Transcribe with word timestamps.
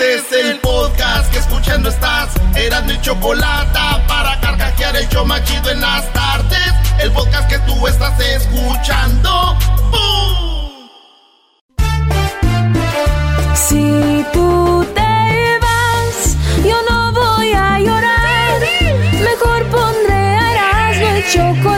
Este 0.00 0.14
es 0.14 0.44
el 0.44 0.60
podcast 0.60 1.28
que 1.32 1.40
escuchando 1.40 1.88
estás. 1.88 2.28
Eran 2.54 2.86
mi 2.86 3.00
chocolate 3.00 3.80
para 4.06 4.38
carcajear 4.40 4.94
el 4.94 5.08
yo 5.08 5.24
machido 5.24 5.70
en 5.70 5.80
las 5.80 6.12
tardes. 6.12 6.72
El 7.00 7.10
podcast 7.10 7.48
que 7.48 7.58
tú 7.60 7.84
estás 7.84 8.16
escuchando. 8.20 9.58
¡Bum! 9.90 10.88
Si 13.56 14.24
tú 14.32 14.86
te 14.94 15.58
vas, 15.62 16.36
yo 16.64 16.76
no 16.88 17.12
voy 17.12 17.52
a 17.52 17.80
llorar. 17.80 18.60
Mejor 19.20 19.64
pondré 19.66 20.36
Erasmo 20.52 21.16
y 21.16 21.24
chocolate, 21.32 21.74
el 21.74 21.77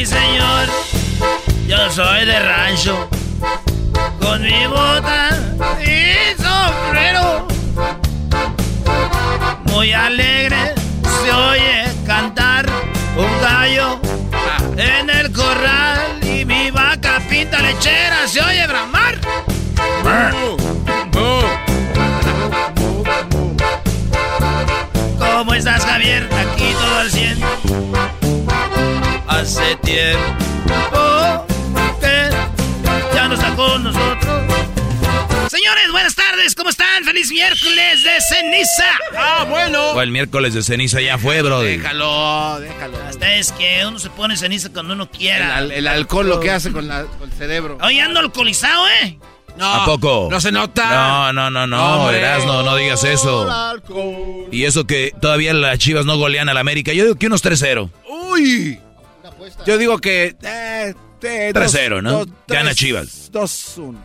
Sí, 0.00 0.06
señor. 0.06 0.66
Yo 1.66 1.90
soy 1.90 2.24
de 2.24 2.40
rancho. 2.40 3.06
Con 4.18 4.40
mi 4.40 4.66
bota 4.66 5.28
y 5.78 6.42
sombrero. 6.42 7.46
Muy 9.64 9.92
alegre 9.92 10.74
se 11.02 11.30
oye 11.30 11.84
cantar 12.06 12.64
un 13.14 13.42
gallo 13.42 14.00
en 14.78 15.10
el 15.10 15.30
corral 15.32 16.18
y 16.22 16.46
mi 16.46 16.70
vaca 16.70 17.20
pinta 17.28 17.60
lechera 17.60 18.26
se 18.26 18.40
oye 18.40 18.66
bramar. 18.66 19.18
¿Cómo 25.18 25.52
estás, 25.52 25.84
Javier? 25.84 26.26
Aquí 26.32 26.72
todo 26.72 26.98
al 27.00 27.10
100. 27.10 28.19
Hace 29.30 29.76
tiempo 29.76 31.46
que 32.00 32.30
ya 33.14 33.28
no 33.28 33.34
está 33.34 33.54
con 33.54 33.84
nosotros. 33.84 34.42
Señores, 35.48 35.90
buenas 35.92 36.14
tardes, 36.14 36.54
¿cómo 36.54 36.70
están? 36.70 37.04
¡Feliz 37.04 37.30
miércoles 37.30 38.02
de 38.04 38.10
ceniza! 38.28 38.84
Ah, 39.16 39.46
bueno. 39.48 39.90
O 39.90 40.00
el 40.02 40.10
miércoles 40.10 40.54
de 40.54 40.62
ceniza 40.62 41.00
ya 41.00 41.16
fue, 41.18 41.42
bro. 41.42 41.60
Déjalo, 41.62 42.58
déjalo. 42.60 42.98
Hasta 43.08 43.34
es 43.34 43.52
que 43.52 43.84
uno 43.86 43.98
se 43.98 44.10
pone 44.10 44.36
ceniza 44.36 44.70
cuando 44.72 44.94
uno 44.94 45.04
El, 45.04 45.08
quiera. 45.18 45.56
al- 45.56 45.72
el 45.72 45.86
alcohol 45.86 46.28
lo 46.28 46.40
que 46.40 46.50
hace 46.50 46.72
con, 46.72 46.86
la- 46.88 47.04
con 47.04 47.30
el 47.30 47.36
cerebro. 47.36 47.78
Hoy 47.82 47.98
ando 48.00 48.20
alcoholizado, 48.20 48.84
¿eh? 49.02 49.18
No, 49.56 49.66
¿A 49.74 49.84
poco? 49.84 50.28
No 50.30 50.40
se 50.40 50.52
nota. 50.52 50.88
No, 50.90 51.32
no, 51.32 51.50
no, 51.50 51.66
no, 51.66 52.02
Hombre. 52.04 52.18
Erasno, 52.18 52.62
no 52.62 52.76
digas 52.76 53.02
eso. 53.04 53.48
Y 54.52 54.64
eso 54.64 54.86
que 54.86 55.12
todavía 55.20 55.52
las 55.54 55.78
chivas 55.78 56.04
no 56.06 56.16
golean 56.16 56.48
al 56.48 56.56
América. 56.58 56.92
Yo 56.92 57.04
digo 57.04 57.16
que 57.16 57.26
unos 57.26 57.42
3-0. 57.44 57.90
Uy. 58.08 58.78
Yo 59.66 59.78
digo 59.78 59.98
que... 59.98 60.36
Eh, 60.42 60.94
eh, 61.22 61.50
dos- 61.54 61.74
3-0, 61.74 62.02
¿no? 62.02 62.24
dos- 62.24 62.28
Gana 62.48 62.70
tres- 62.70 62.76
Chivas. 62.76 63.30
2-1. 63.32 63.96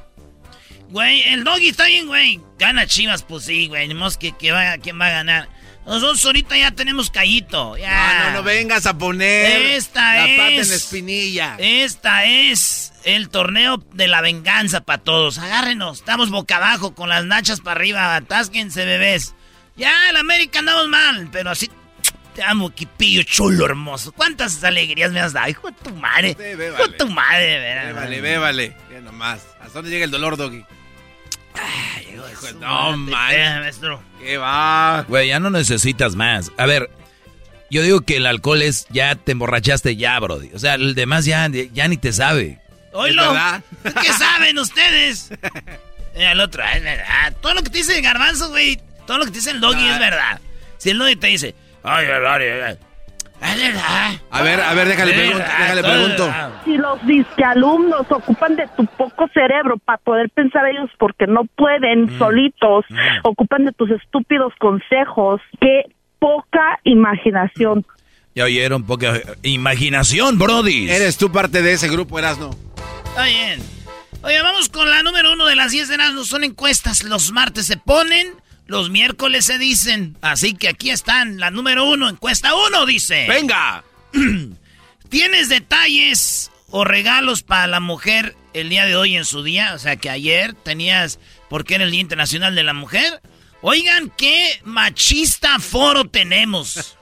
Güey, 0.89 1.21
el 1.23 1.43
doggy 1.43 1.69
está 1.69 1.85
bien, 1.85 2.07
güey. 2.07 2.39
Gana 2.59 2.85
Chivas, 2.87 3.23
pues 3.23 3.45
sí, 3.45 3.67
güey. 3.67 3.89
Que, 4.19 4.31
que 4.33 4.51
vaya, 4.51 4.77
¿quién 4.77 4.99
va 4.99 5.07
a 5.07 5.11
ganar? 5.11 5.49
Nosotros 5.85 6.23
ahorita 6.25 6.57
ya 6.57 6.71
tenemos 6.71 7.09
callito. 7.11 7.77
Ya. 7.77 8.27
Ah, 8.27 8.29
no, 8.31 8.37
no 8.37 8.43
vengas 8.43 8.85
a 8.87 8.97
poner 8.97 9.61
Esta 9.67 10.15
la 10.15 10.37
pata 10.37 10.49
es- 10.49 10.61
en 10.63 10.69
la 10.69 10.75
espinilla. 10.75 11.55
Esta 11.59 12.25
es 12.25 12.91
el 13.03 13.29
torneo 13.29 13.77
de 13.93 14.07
la 14.07 14.21
venganza 14.21 14.81
para 14.81 15.03
todos. 15.03 15.37
Agárrenos, 15.37 15.99
estamos 15.99 16.29
boca 16.31 16.57
abajo 16.57 16.95
con 16.95 17.09
las 17.09 17.25
nachas 17.25 17.61
para 17.61 17.79
arriba. 17.79 18.15
Atásquense, 18.15 18.83
bebés. 18.85 19.35
Ya, 19.75 20.09
el 20.09 20.17
América 20.17 20.59
andamos 20.59 20.87
mal, 20.87 21.29
pero 21.31 21.51
así 21.51 21.69
te 22.35 22.43
amo, 22.43 22.69
Quipillo 22.69 23.23
chulo, 23.23 23.65
hermoso. 23.65 24.11
¿Cuántas 24.11 24.63
alegrías 24.63 25.11
me 25.11 25.19
has 25.21 25.33
dado? 25.33 25.49
Hijo 25.49 25.67
de 25.67 25.73
tu 25.83 25.95
madre. 25.95 26.35
Sí, 26.37 26.43
Hijo 26.63 26.87
de 26.87 26.97
tu 26.97 27.07
madre, 27.09 27.59
veras. 27.59 27.87
Bébale, 27.87 28.21
bébale. 28.21 28.77
Ya 28.91 29.01
nomás. 29.01 29.41
¿Hasta 29.59 29.73
dónde 29.73 29.89
llega 29.91 30.05
el 30.05 30.11
dolor, 30.11 30.37
Doggy? 30.37 30.63
Hijo 32.13 32.25
de 32.27 32.35
su 32.35 32.59
No, 32.59 32.97
maestro. 32.97 34.01
¿Qué 34.21 34.37
va? 34.37 35.05
Güey, 35.07 35.29
ya 35.29 35.39
no 35.39 35.49
necesitas 35.49 36.15
más. 36.15 36.51
A 36.57 36.65
ver, 36.65 36.89
yo 37.71 37.81
digo 37.81 38.01
que 38.01 38.17
el 38.17 38.25
alcohol 38.25 38.61
es 38.61 38.85
ya 38.89 39.15
te 39.15 39.31
emborrachaste 39.31 39.95
ya, 39.95 40.19
bro. 40.19 40.41
O 40.53 40.59
sea, 40.59 40.75
el 40.75 40.95
demás 40.95 41.25
ya, 41.25 41.47
ya 41.49 41.87
ni 41.87 41.97
te 41.97 42.11
sabe. 42.13 42.59
Oílo. 42.91 43.23
¿Es 43.23 43.29
verdad? 43.29 43.63
¿Qué 44.01 44.13
saben 44.17 44.59
ustedes? 44.59 45.29
Eh, 46.17 46.31
el 46.31 46.39
otro, 46.39 46.63
es 46.63 46.81
verdad. 46.81 47.33
Todo 47.41 47.55
lo 47.55 47.61
que 47.61 47.69
te 47.69 47.79
dice 47.79 47.97
el 47.97 48.01
garbanzo, 48.01 48.47
güey. 48.47 48.79
Todo 49.05 49.17
lo 49.17 49.25
que 49.25 49.31
te 49.31 49.39
dice 49.39 49.51
el 49.51 49.59
doggy 49.59 49.85
es 49.85 49.99
verdad. 49.99 50.39
Si 50.77 50.89
el 50.91 50.97
doggy 50.97 51.17
te 51.17 51.27
dice, 51.27 51.55
ay, 51.85 52.05
ay, 52.07 52.77
ay, 53.41 53.61
verdad. 53.71 54.11
A 54.31 54.41
ver, 54.41 54.61
a 54.61 54.73
ver, 54.73 54.87
déjale, 54.87 55.13
pregunto, 55.13 55.45
déjale 55.59 55.83
pregunto. 55.83 56.33
Si 56.63 56.77
los 56.77 57.05
disquealumnos 57.05 58.09
ocupan 58.09 58.55
de 58.55 58.67
tu 58.75 58.85
poco 58.85 59.27
cerebro 59.33 59.77
para 59.77 59.97
poder 59.99 60.29
pensar 60.29 60.65
ellos 60.67 60.89
porque 60.97 61.27
no 61.27 61.45
pueden 61.55 62.17
solitos, 62.17 62.85
ocupan 63.23 63.65
de 63.65 63.71
tus 63.73 63.91
estúpidos 63.91 64.53
consejos, 64.59 65.41
qué 65.59 65.83
poca 66.19 66.79
imaginación. 66.83 67.85
Ya 68.33 68.45
oyeron, 68.45 68.83
poca 68.85 69.21
imaginación, 69.43 70.37
Brody. 70.37 70.89
Eres 70.89 71.17
tú 71.17 71.31
parte 71.31 71.61
de 71.61 71.73
ese 71.73 71.87
grupo, 71.87 72.19
Erasno. 72.19 72.49
Está 73.05 73.25
bien. 73.25 73.61
Oye, 74.23 74.41
vamos 74.41 74.69
con 74.69 74.89
la 74.89 75.03
número 75.03 75.33
uno 75.33 75.45
de 75.45 75.55
las 75.55 75.71
10 75.71 75.87
de 75.87 75.97
no 75.97 76.23
Son 76.25 76.43
encuestas. 76.43 77.03
Los 77.03 77.31
martes 77.31 77.67
se 77.67 77.77
ponen, 77.77 78.27
los 78.67 78.89
miércoles 78.89 79.45
se 79.45 79.57
dicen. 79.57 80.17
Así 80.21 80.53
que 80.55 80.69
aquí 80.69 80.89
están. 80.89 81.39
La 81.39 81.51
número 81.51 81.85
uno, 81.85 82.09
encuesta 82.09 82.53
uno, 82.55 82.85
dice. 82.85 83.25
¡Venga! 83.27 83.83
¿Tienes 85.09 85.49
detalles 85.49 86.51
o 86.69 86.83
regalos 86.83 87.43
para 87.43 87.67
la 87.67 87.79
mujer 87.79 88.35
el 88.53 88.69
día 88.69 88.85
de 88.85 88.95
hoy 88.95 89.15
en 89.15 89.25
su 89.25 89.43
día? 89.43 89.73
O 89.75 89.79
sea, 89.79 89.95
que 89.97 90.09
ayer 90.09 90.53
tenías, 90.53 91.19
porque 91.49 91.75
era 91.75 91.83
el 91.83 91.91
Día 91.91 92.01
Internacional 92.01 92.55
de 92.55 92.63
la 92.63 92.73
Mujer. 92.73 93.21
Oigan, 93.61 94.11
qué 94.17 94.59
machista 94.63 95.59
foro 95.59 96.05
tenemos. 96.05 96.97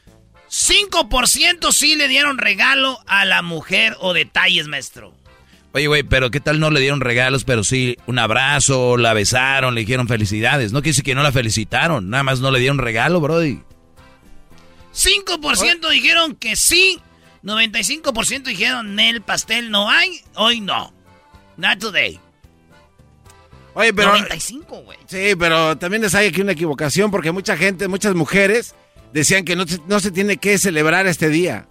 5% 0.50 1.72
sí 1.72 1.94
le 1.94 2.08
dieron 2.08 2.36
regalo 2.38 3.00
a 3.06 3.24
la 3.24 3.42
mujer 3.42 3.96
o 4.00 4.12
detalles, 4.12 4.68
maestro. 4.68 5.14
Oye, 5.74 5.86
güey, 5.86 6.02
pero 6.02 6.30
¿qué 6.30 6.40
tal 6.40 6.60
no 6.60 6.70
le 6.70 6.80
dieron 6.80 7.00
regalos, 7.00 7.44
pero 7.44 7.64
sí 7.64 7.96
un 8.06 8.18
abrazo, 8.18 8.98
la 8.98 9.14
besaron, 9.14 9.74
le 9.74 9.80
dijeron 9.82 10.06
felicidades? 10.06 10.72
No 10.72 10.80
quiere 10.80 10.90
decir 10.90 11.04
que 11.04 11.14
no 11.14 11.22
la 11.22 11.32
felicitaron, 11.32 12.10
nada 12.10 12.22
más 12.22 12.40
no 12.40 12.50
le 12.50 12.58
dieron 12.58 12.78
regalo, 12.78 13.20
Brody. 13.20 13.60
5% 14.94 15.90
dijeron 15.90 16.36
que 16.36 16.56
sí, 16.56 17.00
95% 17.42 18.42
dijeron 18.42 19.00
el 19.00 19.22
pastel 19.22 19.70
no 19.70 19.88
hay, 19.88 20.20
hoy 20.34 20.60
no. 20.60 20.92
Not 21.56 21.78
today. 21.78 22.20
Oye, 23.74 23.94
pero. 23.94 24.12
95, 24.12 24.82
güey. 24.82 24.98
Sí, 25.06 25.34
pero 25.38 25.78
también 25.78 26.02
les 26.02 26.14
hay 26.14 26.28
aquí 26.28 26.42
una 26.42 26.52
equivocación 26.52 27.10
porque 27.10 27.32
mucha 27.32 27.56
gente, 27.56 27.88
muchas 27.88 28.14
mujeres 28.14 28.74
decían 29.12 29.44
que 29.44 29.56
no, 29.56 29.64
no 29.86 30.00
se 30.00 30.10
tiene 30.10 30.36
que 30.36 30.58
celebrar 30.58 31.06
este 31.06 31.28
día. 31.28 31.66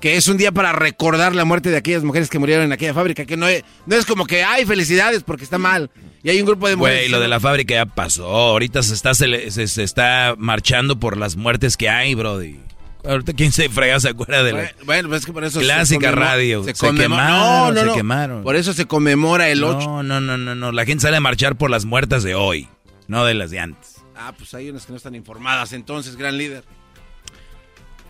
Que 0.00 0.16
es 0.16 0.28
un 0.28 0.36
día 0.36 0.52
para 0.52 0.72
recordar 0.72 1.34
la 1.34 1.44
muerte 1.44 1.70
de 1.70 1.78
aquellas 1.78 2.04
mujeres 2.04 2.28
que 2.28 2.38
murieron 2.38 2.64
en 2.64 2.72
aquella 2.72 2.92
fábrica. 2.92 3.24
Que 3.24 3.36
no 3.36 3.48
es, 3.48 3.64
no 3.86 3.96
es 3.96 4.04
como 4.04 4.26
que 4.26 4.44
hay 4.44 4.66
felicidades 4.66 5.22
porque 5.22 5.44
está 5.44 5.58
mal. 5.58 5.90
Y 6.22 6.30
hay 6.30 6.40
un 6.40 6.46
grupo 6.46 6.68
de 6.68 6.76
mujeres. 6.76 7.00
Güey, 7.00 7.10
lo 7.10 7.20
de 7.20 7.28
la 7.28 7.40
fábrica 7.40 7.74
ya 7.74 7.86
pasó. 7.86 8.26
Ahorita 8.26 8.82
se 8.82 8.94
está, 8.94 9.14
se, 9.14 9.50
se 9.50 9.82
está 9.82 10.34
marchando 10.36 10.98
por 10.98 11.16
las 11.16 11.36
muertes 11.36 11.76
que 11.76 11.88
hay, 11.88 12.14
Brody. 12.14 12.60
Ahorita 13.06 13.34
quién 13.34 13.52
se 13.52 13.68
frega 13.68 14.00
se 14.00 14.08
acuerda 14.08 14.42
de 14.42 14.52
la 14.52 14.72
bueno, 14.86 15.10
pues 15.10 15.20
es 15.20 15.26
que 15.26 15.32
por 15.32 15.44
eso 15.44 15.60
clásica 15.60 16.08
se 16.08 16.16
radio. 16.16 16.64
Se, 16.64 16.74
se 16.74 16.94
quemaron, 16.94 17.74
no, 17.74 17.84
no, 17.84 17.90
se 17.92 17.96
quemaron. 17.98 18.42
Por 18.42 18.56
eso 18.56 18.72
se 18.72 18.86
conmemora 18.86 19.50
el 19.50 19.62
8. 19.62 19.86
No, 19.86 20.02
no, 20.02 20.20
no, 20.20 20.38
no, 20.38 20.54
no. 20.54 20.72
La 20.72 20.86
gente 20.86 21.02
sale 21.02 21.18
a 21.18 21.20
marchar 21.20 21.56
por 21.56 21.70
las 21.70 21.84
muertas 21.84 22.22
de 22.22 22.34
hoy, 22.34 22.66
no 23.06 23.26
de 23.26 23.34
las 23.34 23.50
de 23.50 23.60
antes. 23.60 23.96
Ah, 24.16 24.32
pues 24.36 24.54
hay 24.54 24.70
unas 24.70 24.86
que 24.86 24.92
no 24.92 24.96
están 24.96 25.14
informadas 25.14 25.74
entonces, 25.74 26.16
gran 26.16 26.38
líder. 26.38 26.64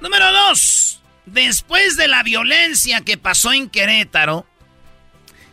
Número 0.01 0.25
dos. 0.33 0.84
Después 1.27 1.97
de 1.97 2.09
la 2.09 2.23
violencia 2.23 3.01
que 3.01 3.17
pasó 3.17 3.53
en 3.53 3.71
Querétaro, 3.71 4.47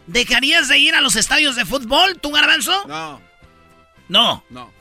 ¿dejarías 0.08 0.68
de 0.68 0.78
ir 0.78 0.96
a 0.96 1.02
los 1.02 1.16
estadios 1.16 1.56
de 1.56 1.66
fútbol, 1.66 2.20
tú, 2.20 2.32
Garbanzo? 2.32 2.86
No. 2.88 3.22
No. 4.10 4.44
No. 4.50 4.72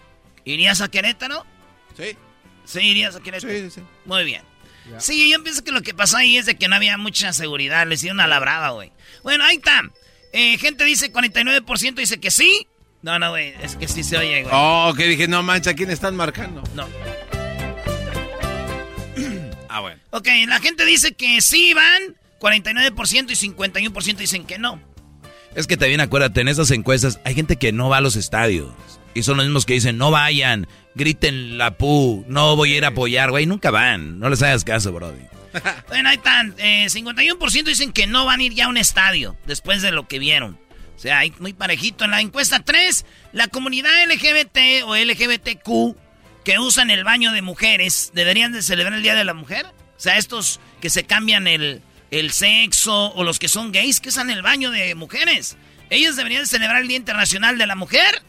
¿Irías 0.45 0.81
a 0.81 0.89
Querétaro? 0.89 1.47
Sí. 1.97 2.17
Sí, 2.65 2.81
irías 2.81 3.15
a 3.15 3.21
Querétaro. 3.21 3.53
Sí, 3.53 3.61
sí, 3.61 3.71
sí. 3.71 3.83
Muy 4.05 4.25
bien. 4.25 4.43
Sí, 4.99 5.31
yo 5.31 5.43
pienso 5.43 5.63
que 5.63 5.71
lo 5.71 5.83
que 5.83 5.95
pasó 5.95 6.17
ahí 6.17 6.37
es 6.37 6.47
de 6.47 6.57
que 6.57 6.67
no 6.67 6.75
había 6.75 6.97
mucha 6.97 7.33
seguridad. 7.33 7.87
Le 7.87 7.95
hicieron 7.95 8.17
una 8.17 8.27
labrada, 8.27 8.71
güey. 8.71 8.91
Bueno, 9.23 9.45
ahí 9.45 9.57
está. 9.57 9.83
Eh, 10.33 10.59
gente 10.59 10.85
dice 10.85 11.13
49% 11.13 11.95
dice 11.95 12.19
que 12.19 12.31
sí. 12.31 12.67
No, 13.03 13.19
no, 13.19 13.31
güey. 13.31 13.55
Es 13.63 13.77
que 13.77 13.89
sí 13.89 14.03
se 14.03 14.19
oye, 14.19 14.43
güey. 14.43 14.55
Oh, 14.55 14.93
que 14.97 15.07
dije, 15.07 15.29
no 15.29 15.43
mancha, 15.43 15.75
¿quién 15.75 15.91
están 15.91 16.17
marcando? 16.17 16.63
No. 16.75 16.87
Ah, 19.81 19.83
bueno. 19.83 20.01
Ok, 20.11 20.29
la 20.47 20.61
gente 20.61 20.85
dice 20.85 21.13
que 21.13 21.41
sí 21.41 21.75
van. 21.75 22.17
49% 22.41 23.31
y 23.31 23.53
51% 23.53 24.17
dicen 24.17 24.45
que 24.45 24.59
no. 24.59 24.81
Es 25.55 25.67
que 25.67 25.77
también 25.77 26.01
acuérdate, 26.01 26.41
en 26.41 26.49
esas 26.49 26.71
encuestas 26.71 27.21
hay 27.25 27.35
gente 27.35 27.57
que 27.57 27.73
no 27.73 27.89
va 27.89 27.99
a 27.99 28.01
los 28.01 28.17
estadios. 28.17 28.73
Y 29.13 29.25
son 29.25 29.37
los 29.37 29.47
mismos 29.47 29.67
que 29.67 29.75
dicen, 29.75 29.99
no 29.99 30.11
vayan, 30.11 30.69
griten 30.95 31.59
la 31.59 31.77
pu, 31.77 32.25
no 32.29 32.57
voy 32.57 32.73
a 32.73 32.77
ir 32.79 32.85
a 32.85 32.89
apoyar, 32.89 33.31
güey, 33.31 33.45
nunca 33.45 33.71
van. 33.71 34.21
No 34.21 34.31
les 34.31 34.43
hagas 34.43 34.65
caso, 34.65 34.93
Brody. 34.93 35.21
bueno, 35.89 36.09
ahí 36.09 36.17
están. 36.17 36.55
Eh, 36.59 36.87
51% 36.89 37.65
dicen 37.65 37.93
que 37.93 38.07
no 38.07 38.25
van 38.25 38.41
a 38.41 38.43
ir 38.45 38.55
ya 38.55 38.67
a 38.67 38.69
un 38.69 38.77
estadio 38.77 39.37
después 39.47 39.83
de 39.83 39.91
lo 39.91 40.07
que 40.07 40.19
vieron. 40.19 40.59
O 40.97 40.99
sea, 40.99 41.19
hay 41.19 41.33
muy 41.41 41.53
parejito. 41.53 42.05
En 42.05 42.13
la 42.13 42.21
encuesta 42.21 42.61
3, 42.61 43.05
la 43.33 43.49
comunidad 43.49 43.91
LGBT 44.07 44.85
o 44.85 44.95
LGBTQ 44.95 45.97
que 46.45 46.59
usan 46.59 46.91
el 46.91 47.05
baño 47.05 47.33
de 47.33 47.43
mujeres, 47.43 48.11
¿deberían 48.15 48.53
de 48.53 48.63
celebrar 48.63 48.95
el 48.95 49.03
Día 49.03 49.15
de 49.15 49.25
la 49.25 49.35
Mujer? 49.35 49.67
O 49.67 50.01
sea, 50.01 50.17
estos 50.17 50.61
que 50.81 50.91
se 50.91 51.05
cambian 51.05 51.47
el, 51.47 51.83
el 52.11 52.33
sexo 52.33 53.13
o 53.13 53.25
los 53.25 53.39
que 53.39 53.49
son 53.49 53.73
gays 53.73 54.01
que 54.01 54.09
usan 54.09 54.31
el 54.31 54.43
baño 54.43 54.71
de 54.71 54.95
mujeres. 54.95 55.57
¿Ellos 55.91 56.17
deberían 56.17 56.43
de 56.43 56.47
celebrar 56.47 56.83
el 56.83 56.89
Día 56.89 56.97
Internacional 56.97 57.59
de 57.59 57.67
la 57.67 57.75
Mujer? 57.75 58.23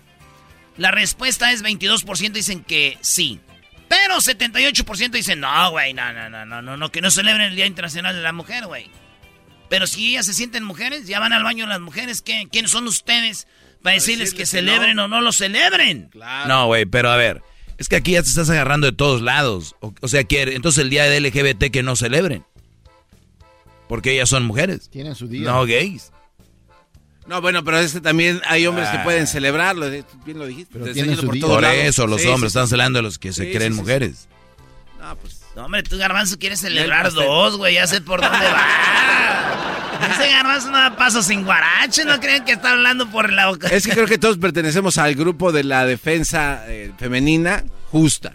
La 0.78 0.92
respuesta 0.92 1.52
es 1.52 1.64
22% 1.64 2.32
dicen 2.32 2.64
que 2.64 2.98
sí. 3.02 3.40
Pero 3.88 4.16
78% 4.16 5.12
dicen, 5.12 5.42
no, 5.42 5.72
güey, 5.72 5.94
no, 5.94 6.14
no, 6.14 6.30
no, 6.30 6.46
no, 6.46 6.62
no, 6.62 6.78
no, 6.78 6.92
que 6.92 7.02
no 7.02 7.12
celebren 7.12 7.48
el 7.48 7.56
Día 7.56 7.66
Internacional 7.66 8.16
de 8.16 8.22
la 8.22 8.32
Mujer, 8.32 8.66
güey. 8.66 8.90
Pero 9.70 9.86
si 9.88 10.10
ellas 10.10 10.26
se 10.26 10.34
sienten 10.34 10.64
mujeres, 10.64 11.08
ya 11.08 11.20
van 11.20 11.34
al 11.34 11.44
baño 11.44 11.66
las 11.68 11.80
mujeres, 11.80 12.22
¿qué? 12.22 12.48
¿quiénes 12.52 12.72
son 12.72 12.88
ustedes 12.88 13.48
para 13.82 13.94
decirles, 13.94 14.34
que, 14.34 14.46
celebren 14.46 14.98
o 15.00 15.08
no 15.08 15.22
lo 15.22 15.32
celebren? 15.32 16.10
Claro. 16.10 16.48
No, 16.48 16.66
güey, 16.68 16.86
pero 16.86 17.10
a 17.10 17.16
ver, 17.16 17.42
es 17.82 17.90
que 17.90 17.96
aquí 17.96 18.12
ya 18.12 18.22
te 18.22 18.30
estás 18.30 18.50
agarrando 18.50 18.86
de 18.88 18.94
todos 18.94 19.22
lados. 19.22 19.76
O, 19.82 19.94
o 20.02 20.08
sea, 20.08 20.24
que 20.24 20.44
entonces 20.44 20.84
el 20.84 20.90
día 20.90 21.04
de 21.06 21.20
LGBT 21.20 21.72
que 21.72 21.82
no 21.84 21.96
celebren. 21.96 22.46
Porque 23.90 24.14
ellas 24.14 24.30
son 24.30 24.46
mujeres. 24.46 24.90
Tienen 24.90 25.16
su 25.16 25.28
día. 25.28 25.50
No 25.52 25.66
gays. 25.66 26.12
No, 27.28 27.42
bueno, 27.42 27.64
pero 27.64 27.78
es 27.80 27.94
que 27.94 28.02
también 28.02 28.42
hay 28.46 28.66
hombres 28.68 28.88
que 28.90 28.98
Ah. 28.98 29.04
pueden 29.04 29.26
celebrarlo, 29.28 29.88
tú 30.04 30.18
bien 30.26 30.40
lo 30.40 30.46
dijiste. 30.46 30.80
Pero 30.80 30.94
tienen 30.94 31.16
su 31.18 31.26
por 31.26 31.34
día. 31.34 31.42
todos 31.42 31.56
Por 31.56 31.64
lados. 31.64 31.78
eso 31.84 32.08
los 32.08 32.22
Sí, 32.22 32.28
hombres 32.28 32.52
sí, 32.52 32.58
están 32.58 32.68
sí. 32.68 32.72
celando 32.72 33.00
a 33.00 33.02
los 33.02 33.18
que 33.20 33.34
se 33.34 33.52
creen 33.52 33.74
sí, 33.74 33.78
sí. 33.78 33.82
mujeres. 33.82 34.28
No, 35.00 35.16
pues, 35.18 35.42
No, 35.56 35.66
hombre, 35.66 35.84
tú, 35.84 35.98
Garbanzo, 35.98 36.38
quieres 36.40 36.60
celebrar 36.62 37.12
dos, 37.12 37.58
güey, 37.58 37.74
ya 37.76 37.86
sé 37.88 38.00
por 38.02 38.22
dónde 38.22 38.38
va. 38.48 39.71
Ese 40.10 40.30
Garbanzo 40.30 40.72
no 40.72 40.78
da 40.78 40.96
paso 40.96 41.22
sin 41.22 41.44
guarache, 41.44 42.06
no 42.06 42.20
creen 42.20 42.44
que 42.46 42.54
está 42.54 42.72
hablando 42.72 43.10
por 43.10 43.32
la 43.32 43.48
boca. 43.48 43.68
es 43.68 43.86
que 43.86 43.92
creo 43.94 44.08
que 44.08 44.18
todos 44.18 44.38
pertenecemos 44.38 44.98
al 44.98 45.16
grupo 45.16 45.52
de 45.52 45.64
la 45.64 45.86
defensa 45.86 46.64
eh, 46.68 46.92
femenina 46.98 47.64
justa. 47.92 48.34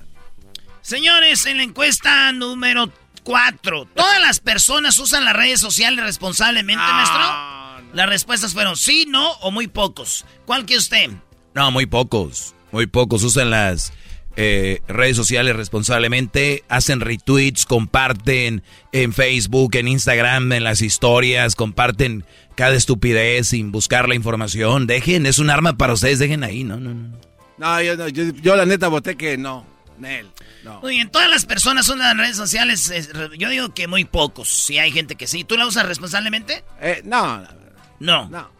Señores, 0.83 1.47
en 1.47 1.57
la 1.57 1.63
encuesta 1.65 2.31
número 2.33 2.93
4, 3.25 3.89
¿todas 3.95 4.21
las 4.21 4.39
personas 4.41 4.99
usan 4.99 5.25
las 5.25 5.35
redes 5.35 5.61
sociales 5.61 6.05
responsablemente, 6.05 6.83
maestro? 6.83 7.93
Las 7.93 8.09
respuestas 8.09 8.53
fueron 8.53 8.77
sí, 8.77 9.07
no 9.09 9.33
o 9.41 9.51
muy 9.51 9.67
pocos. 9.67 10.25
¿Cuál 10.45 10.65
que 10.67 10.77
usted? 10.77 11.11
No, 11.55 11.71
muy 11.71 11.87
pocos. 11.87 12.55
Muy 12.71 12.87
pocos 12.87 13.23
usan 13.23 13.51
las 13.51 13.93
eh, 14.37 14.81
redes 14.89 15.17
sociales 15.17 15.57
responsablemente, 15.57 16.63
hacen 16.69 17.01
retweets, 17.01 17.65
comparten 17.67 18.63
en 18.93 19.13
Facebook, 19.13 19.75
en 19.77 19.89
Instagram, 19.89 20.53
en 20.53 20.65
las 20.65 20.83
historias, 20.83 21.55
comparten 21.55 22.25
cada 22.55 22.75
estupidez 22.75 23.49
sin 23.49 23.73
buscar 23.73 24.09
la 24.09 24.15
información. 24.15 24.87
Dejen, 24.87 25.27
es 25.27 25.39
un 25.39 25.51
arma 25.51 25.77
para 25.77 25.93
ustedes, 25.95 26.19
dejen 26.19 26.45
ahí, 26.45 26.65
no, 26.65 26.79
no, 26.79 26.95
no. 26.95 27.17
No, 27.59 27.81
yo, 27.83 27.97
no, 27.97 28.09
yo, 28.09 28.25
yo 28.43 28.55
la 28.57 28.67
neta 28.67 28.89
voté 28.89 29.17
que 29.17 29.39
no. 29.39 29.67
Nel, 29.99 30.27
no. 30.63 30.81
Muy 30.83 30.97
bien, 30.97 31.09
todas 31.11 31.31
las 31.31 31.47
personas 31.47 31.87
usan 31.87 32.01
las 32.01 32.17
redes 32.19 32.37
sociales. 32.37 32.91
es- 32.91 33.09
Yo 33.39 33.49
digo 33.49 33.73
que 33.73 33.89
muy 33.89 34.05
pocos. 34.05 34.47
Si 34.49 34.77
hay 34.79 34.93
gente 34.93 35.15
que 35.15 35.27
sí. 35.27 35.43
¿Tú 35.43 35.57
la 35.57 35.67
usas 35.67 35.87
responsablemente? 35.87 36.65
Eh, 36.83 37.01
no, 37.05 37.43
No. 37.99 38.29
no. 38.29 38.51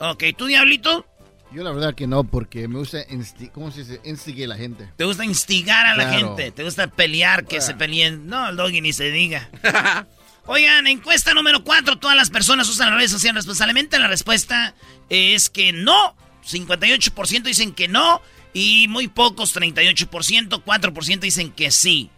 Ok, 0.00 0.24
¿tú, 0.36 0.44
Diablito? 0.46 1.06
Yo 1.54 1.62
la 1.62 1.70
verdad 1.72 1.94
que 1.94 2.06
no, 2.06 2.24
porque 2.24 2.66
me 2.66 2.78
gusta, 2.78 2.98
insti 3.10 3.48
¿cómo 3.48 3.70
se 3.70 3.80
dice? 3.80 4.00
Instigue 4.04 4.46
la 4.46 4.56
gente. 4.56 4.88
¿Te 4.96 5.04
gusta 5.04 5.24
instigar 5.24 5.84
a 5.86 5.94
la 5.96 6.08
Claro. 6.08 6.34
gente? 6.36 6.50
¿Te 6.50 6.64
gusta 6.64 6.86
pelear, 6.86 7.44
que 7.46 7.60
se 7.60 7.74
peleen? 7.74 8.26
No, 8.26 8.48
el 8.48 8.56
doggy 8.56 8.80
ni 8.80 8.92
se 8.92 9.10
diga. 9.10 9.50
Oigan, 10.46 10.86
encuesta 10.86 11.34
número 11.34 11.62
4. 11.62 11.98
¿Todas 11.98 12.16
las 12.16 12.30
personas 12.30 12.68
usan 12.68 12.88
las 12.90 12.96
redes 12.96 13.10
sociales 13.10 13.44
responsablemente? 13.44 13.98
La 13.98 14.08
respuesta 14.08 14.74
es 15.10 15.50
que 15.50 15.72
no. 15.72 16.16
58% 16.50 17.42
dicen 17.42 17.72
que 17.74 17.86
no. 17.86 18.22
Y 18.54 18.88
muy 18.88 19.08
pocos, 19.08 19.54
38%. 19.54 20.62
4% 20.64 21.18
dicen 21.20 21.52
que 21.52 21.70
sí. 21.70 22.10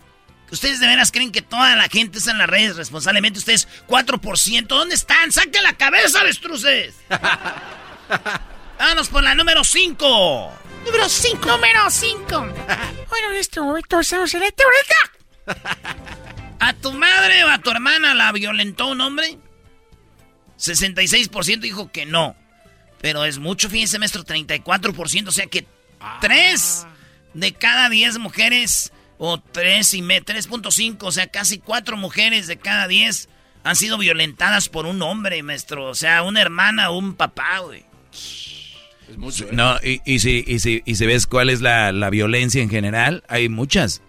¿Ustedes 0.51 0.79
de 0.79 0.87
veras 0.87 1.11
creen 1.11 1.33
que 1.33 1.43
toda 1.43 1.75
la 1.75 1.89
gente 1.89 2.19
usa 2.19 2.35
las 2.35 2.49
redes 2.49 2.77
responsablemente? 2.77 3.41
Ustedes, 3.41 3.67
4%. 3.89 4.67
¿Dónde 4.69 4.95
están? 4.95 5.33
¡Saquen 5.33 5.63
la 5.65 5.73
cabeza, 5.73 6.21
avestruces! 6.21 6.95
Vámonos 8.79 9.09
por 9.09 9.23
la 9.23 9.35
número 9.35 9.65
5. 9.65 10.53
Número 10.87 11.09
5. 11.09 11.47
Número 11.47 11.91
5. 11.91 12.47
Bueno, 13.09 13.31
en 13.31 13.37
este 13.37 13.61
momento 13.61 14.01
estamos 14.01 14.35
en 14.35 14.41
la 14.41 14.51
teoría. 14.51 15.61
¿A 16.59 16.73
tu 16.73 16.93
madre 16.93 17.45
o 17.45 17.49
a 17.49 17.59
tu 17.59 17.71
hermana 17.71 18.13
la 18.13 18.33
violentó 18.33 18.89
un 18.89 19.01
hombre? 19.01 19.39
66% 20.59 21.61
dijo 21.61 21.93
que 21.93 22.07
no. 22.07 22.35
Pero 23.01 23.25
es 23.25 23.39
mucho, 23.39 23.71
fíjense, 23.71 24.01
maestro, 24.01 24.25
34%. 24.25 25.29
O 25.29 25.31
sea 25.31 25.47
que 25.47 25.67
3 26.21 26.87
de 27.35 27.53
cada 27.53 27.89
10 27.89 28.19
mujeres, 28.19 28.93
o 29.19 29.39
3 29.39 29.95
y 29.95 30.03
me, 30.03 30.21
3.5, 30.21 30.97
o 31.03 31.13
sea, 31.13 31.29
casi 31.29 31.59
4 31.59 31.97
mujeres 31.97 32.47
de 32.49 32.57
cada 32.57 32.89
10 32.89 33.29
han 33.63 33.77
sido 33.77 33.97
violentadas 33.97 34.69
por 34.69 34.87
un 34.87 35.03
hombre, 35.03 35.43
maestro. 35.43 35.87
O 35.87 35.95
sea, 35.95 36.23
una 36.23 36.41
hermana 36.41 36.91
o 36.91 36.99
un 36.99 37.15
papá, 37.15 37.61
güey. 37.61 37.85
Es 39.15 39.19
mucho. 39.19 39.45
¿eh? 39.45 39.51
No, 39.53 39.77
y, 39.85 40.01
y 40.05 40.19
si, 40.19 40.43
y, 40.45 40.59
si, 40.59 40.83
y 40.85 40.97
si 40.97 41.07
ves 41.07 41.29
cuál 41.29 41.49
es 41.49 41.61
la, 41.61 41.93
la 41.93 42.11
violencia 42.11 42.61
en 42.61 42.69
general, 42.69 43.23
hay 43.29 43.49
muchas. 43.49 44.03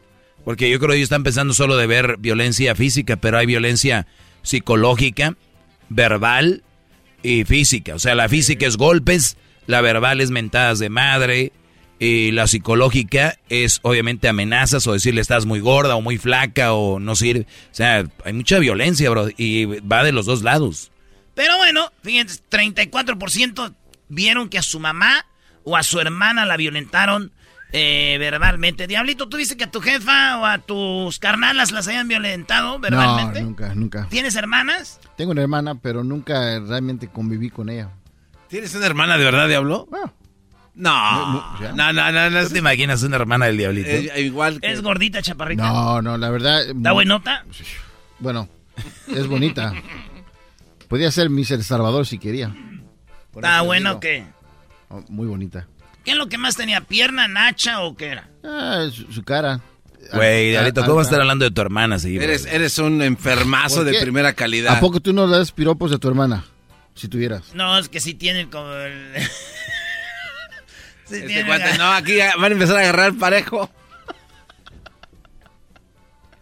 Porque 0.43 0.69
yo 0.69 0.79
creo 0.79 0.89
que 0.89 0.95
ellos 0.95 1.05
están 1.05 1.23
pensando 1.23 1.53
solo 1.53 1.77
de 1.77 1.85
ver 1.85 2.17
violencia 2.17 2.73
física, 2.73 3.15
pero 3.15 3.37
hay 3.37 3.45
violencia 3.45 4.07
psicológica, 4.41 5.35
verbal 5.89 6.63
y 7.21 7.43
física. 7.43 7.93
O 7.93 7.99
sea, 7.99 8.15
la 8.15 8.29
física 8.29 8.65
es 8.65 8.77
golpes, 8.77 9.37
la 9.67 9.81
verbal 9.81 10.21
es 10.21 10.31
mentadas 10.31 10.79
de 10.79 10.89
madre, 10.89 11.51
y 11.99 12.31
la 12.31 12.47
psicológica 12.47 13.39
es 13.47 13.79
obviamente 13.83 14.27
amenazas 14.27 14.85
o 14.87 14.93
decirle 14.93 15.21
estás 15.21 15.45
muy 15.45 15.59
gorda 15.59 15.95
o 15.95 16.01
muy 16.01 16.17
flaca 16.17 16.73
o 16.73 16.99
no 16.99 17.15
sirve. 17.15 17.41
O 17.41 17.75
sea, 17.75 18.05
hay 18.23 18.33
mucha 18.33 18.59
violencia, 18.59 19.09
bro, 19.11 19.29
y 19.37 19.65
va 19.65 20.03
de 20.03 20.11
los 20.11 20.25
dos 20.25 20.41
lados. 20.41 20.91
Pero 21.35 21.57
bueno, 21.57 21.91
fíjense, 22.01 22.39
34% 22.49 23.73
vieron 24.09 24.49
que 24.49 24.57
a 24.57 24.61
su 24.61 24.79
mamá 24.79 25.25
o 25.63 25.75
a 25.77 25.83
su 25.83 25.99
hermana 25.99 26.45
la 26.45 26.57
violentaron 26.57 27.31
eh, 27.71 28.17
verbalmente. 28.19 28.87
Diablito, 28.87 29.27
¿tú 29.27 29.37
viste 29.37 29.57
que 29.57 29.65
a 29.65 29.71
tu 29.71 29.81
jefa 29.81 30.37
o 30.39 30.45
a 30.45 30.59
tus 30.59 31.19
carnalas 31.19 31.71
las 31.71 31.87
hayan 31.87 32.07
violentado 32.07 32.79
verbalmente? 32.79 33.41
No, 33.41 33.47
nunca, 33.47 33.75
nunca. 33.75 34.07
¿Tienes 34.09 34.35
hermanas? 34.35 34.99
Tengo 35.17 35.31
una 35.31 35.41
hermana, 35.41 35.75
pero 35.75 36.03
nunca 36.03 36.59
realmente 36.59 37.09
conviví 37.09 37.49
con 37.49 37.69
ella. 37.69 37.89
¿Tienes 38.47 38.73
una 38.75 38.85
hermana 38.85 39.17
de 39.17 39.25
verdad, 39.25 39.47
Diablo? 39.47 39.89
Ah. 39.91 40.11
No, 40.75 41.73
no, 41.73 41.93
no, 41.93 42.11
no, 42.11 42.29
no. 42.29 42.43
¿Tú 42.43 42.53
te 42.53 42.59
imaginas 42.59 43.01
una 43.03 43.15
hermana 43.15 43.45
del 43.45 43.57
diablito? 43.57 43.89
Eh, 43.89 44.21
igual 44.21 44.59
que... 44.59 44.71
Es 44.71 44.81
gordita, 44.81 45.21
chaparrita. 45.21 45.63
No, 45.63 46.01
no, 46.01 46.17
la 46.17 46.29
verdad. 46.29 46.69
¿Está 46.69 46.91
buenota? 46.91 47.45
Bueno, 48.19 48.49
es 49.07 49.27
bonita. 49.27 49.73
Podía 50.87 51.11
ser 51.11 51.29
Miss 51.29 51.51
El 51.51 51.63
Salvador 51.63 52.05
si 52.05 52.19
quería. 52.19 52.53
¿Está 53.35 53.61
bueno 53.61 53.93
o 53.93 53.99
qué? 53.99 54.25
Oh, 54.89 55.03
muy 55.09 55.27
bonita. 55.27 55.67
¿Qué 56.03 56.11
es 56.11 56.17
lo 56.17 56.27
que 56.29 56.37
más 56.37 56.55
tenía? 56.55 56.81
¿Pierna, 56.81 57.27
nacha 57.27 57.81
o 57.81 57.95
qué 57.95 58.07
era? 58.07 58.29
Ah, 58.43 58.87
su, 58.93 59.11
su 59.11 59.23
cara. 59.23 59.59
Güey, 60.13 60.49
Ah, 60.49 60.61
Diablito, 60.61 60.81
ah, 60.81 60.85
¿cómo 60.85 60.97
vas 60.97 61.05
a 61.05 61.09
alta. 61.09 61.15
estar 61.15 61.21
hablando 61.21 61.45
de 61.45 61.51
tu 61.51 61.61
hermana 61.61 61.97
seguido? 61.97 62.23
Eres, 62.23 62.45
eres 62.45 62.77
un 62.77 63.01
enfermazo 63.01 63.77
¿Por 63.77 63.85
de 63.85 63.99
primera 63.99 64.33
calidad. 64.33 64.75
¿A 64.77 64.79
poco 64.79 64.99
tú 64.99 65.13
no 65.13 65.25
le 65.25 65.37
das 65.37 65.51
piropos 65.51 65.89
de 65.89 65.97
tu 65.97 66.07
hermana? 66.07 66.45
Si 66.93 67.07
tuvieras. 67.07 67.53
No, 67.55 67.77
es 67.79 67.89
que 67.89 67.99
sí 67.99 68.13
tienen 68.13 68.49
como 68.51 68.71
el... 68.71 69.13
sí 71.05 71.15
Este 71.15 71.21
tienen- 71.27 71.47
cuate, 71.47 71.77
no, 71.79 71.91
aquí 71.91 72.17
van 72.17 72.43
a 72.43 72.47
empezar 72.47 72.77
a 72.77 72.81
agarrar 72.81 73.13
parejo. 73.15 73.69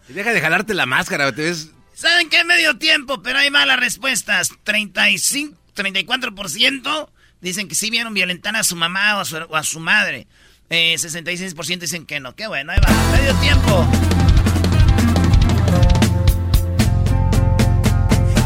Y 0.09 0.13
deja 0.13 0.33
de 0.33 0.41
jalarte 0.41 0.73
la 0.73 0.85
máscara, 0.85 1.31
te 1.31 1.43
ves... 1.43 1.69
¿Saben 1.93 2.29
qué? 2.29 2.43
Medio 2.43 2.77
tiempo, 2.77 3.21
pero 3.21 3.39
hay 3.39 3.49
malas 3.49 3.79
respuestas. 3.79 4.49
35, 4.63 5.57
34% 5.75 7.09
dicen 7.41 7.67
que 7.67 7.75
sí 7.75 7.89
vieron 7.89 8.13
violentar 8.13 8.55
a 8.55 8.63
su 8.63 8.75
mamá 8.75 9.17
o 9.17 9.55
a 9.55 9.63
su, 9.63 9.79
madre. 9.79 10.27
Eh, 10.69 10.95
66% 10.97 11.79
dicen 11.79 12.05
que 12.05 12.19
no. 12.19 12.35
Qué 12.35 12.47
bueno, 12.47 12.71
ahí 12.71 12.79
va. 12.79 13.17
Medio 13.17 13.33
tiempo. 13.35 13.87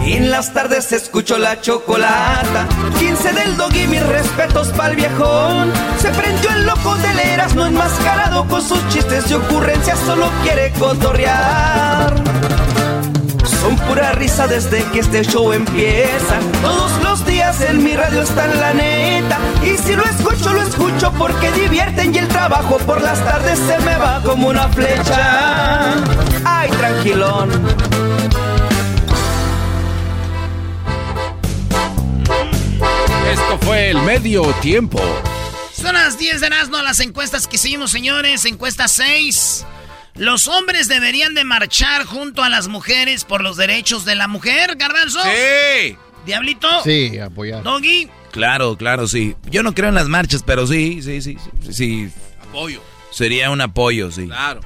En 0.07 0.31
las 0.31 0.53
tardes 0.53 0.93
escucho 0.93 1.37
la 1.37 1.59
chocolata. 1.59 2.67
15 2.97 3.33
del 3.33 3.57
dog 3.57 3.75
y 3.75 3.87
mis 3.87 4.03
respetos 4.05 4.69
pa'l 4.69 4.95
viejón. 4.95 5.71
Se 5.99 6.09
prendió 6.11 6.49
el 6.51 6.65
loco 6.65 6.95
del 6.95 7.19
Erasmo 7.19 7.65
enmascarado 7.65 8.47
con 8.47 8.65
sus 8.65 8.79
chistes 8.87 9.29
y 9.29 9.33
ocurrencias, 9.33 9.99
solo 9.99 10.31
quiere 10.43 10.71
cotorrear. 10.79 12.15
Son 13.67 13.75
pura 13.79 14.13
risa 14.13 14.47
desde 14.47 14.81
que 14.93 14.99
este 14.99 15.25
show 15.25 15.51
empieza. 15.51 16.39
Todos 16.61 17.03
los 17.03 17.25
días 17.25 17.59
en 17.59 17.83
mi 17.83 17.97
radio 17.97 18.21
está 18.21 18.45
en 18.45 18.61
la 18.61 18.73
neta. 18.73 19.37
Y 19.61 19.75
si 19.77 19.93
lo 19.93 20.05
escucho, 20.05 20.53
lo 20.53 20.61
escucho 20.61 21.11
porque 21.17 21.51
divierten 21.51 22.15
y 22.15 22.19
el 22.19 22.29
trabajo 22.29 22.77
por 22.77 23.01
las 23.01 23.21
tardes 23.25 23.59
se 23.59 23.77
me 23.79 23.97
va 23.97 24.21
como 24.23 24.47
una 24.47 24.69
flecha. 24.69 25.95
Ay, 26.45 26.69
tranquilón. 26.69 27.49
Esto 33.29 33.65
fue 33.65 33.89
el 33.89 34.01
medio 34.03 34.43
tiempo. 34.61 35.01
Son 35.73 35.93
las 35.93 36.17
10 36.17 36.39
de 36.39 36.47
Erasmo 36.47 36.77
las 36.77 37.01
encuestas 37.01 37.49
que 37.49 37.57
hicimos, 37.57 37.91
señores. 37.91 38.45
Encuesta 38.45 38.87
6. 38.87 39.65
Los 40.17 40.47
hombres 40.47 40.87
deberían 40.87 41.35
de 41.35 41.43
marchar 41.43 42.05
junto 42.05 42.41
a 42.43 42.49
las 42.49 42.67
mujeres 42.67 43.23
por 43.23 43.41
los 43.41 43.57
derechos 43.57 44.05
de 44.05 44.15
la 44.15 44.27
mujer, 44.27 44.75
Garbanzo. 44.75 45.19
¡Sí! 45.21 45.95
Diablito. 46.25 46.67
Sí, 46.83 47.19
apoyar. 47.19 47.61
Doggy. 47.63 48.09
Claro, 48.31 48.77
claro, 48.77 49.07
sí. 49.07 49.35
Yo 49.49 49.63
no 49.63 49.73
creo 49.73 49.89
en 49.89 49.95
las 49.95 50.07
marchas, 50.07 50.43
pero 50.43 50.67
sí, 50.67 51.01
sí, 51.01 51.21
sí, 51.21 51.37
sí. 51.63 51.73
sí. 51.73 52.09
Apoyo. 52.41 52.81
Sería 53.11 53.49
un 53.51 53.61
apoyo, 53.61 54.11
sí. 54.11 54.25
Claro. 54.25 54.61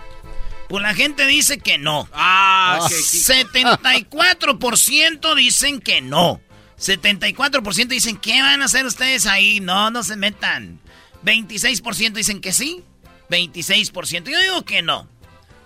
Pues 0.70 0.81
la 0.81 0.93
gente 0.93 1.27
dice 1.27 1.60
que 1.60 1.77
no. 1.77 2.08
Ah, 2.13 2.79
qué 2.88 2.96
74% 2.96 5.36
dicen 5.36 5.81
que 5.81 6.01
no. 6.01 6.41
74% 6.79 7.88
dicen, 7.88 8.15
¿qué 8.17 8.41
van 8.41 8.62
a 8.62 8.65
hacer 8.65 8.86
ustedes 8.86 9.25
ahí? 9.25 9.60
No, 9.60 9.91
no 9.91 10.03
se 10.03 10.15
metan. 10.15 10.79
26% 11.25 12.13
dicen 12.13 12.39
que 12.39 12.53
sí. 12.53 12.84
26%. 13.29 14.31
Yo 14.31 14.39
digo 14.39 14.63
que 14.63 14.81
no. 14.81 15.10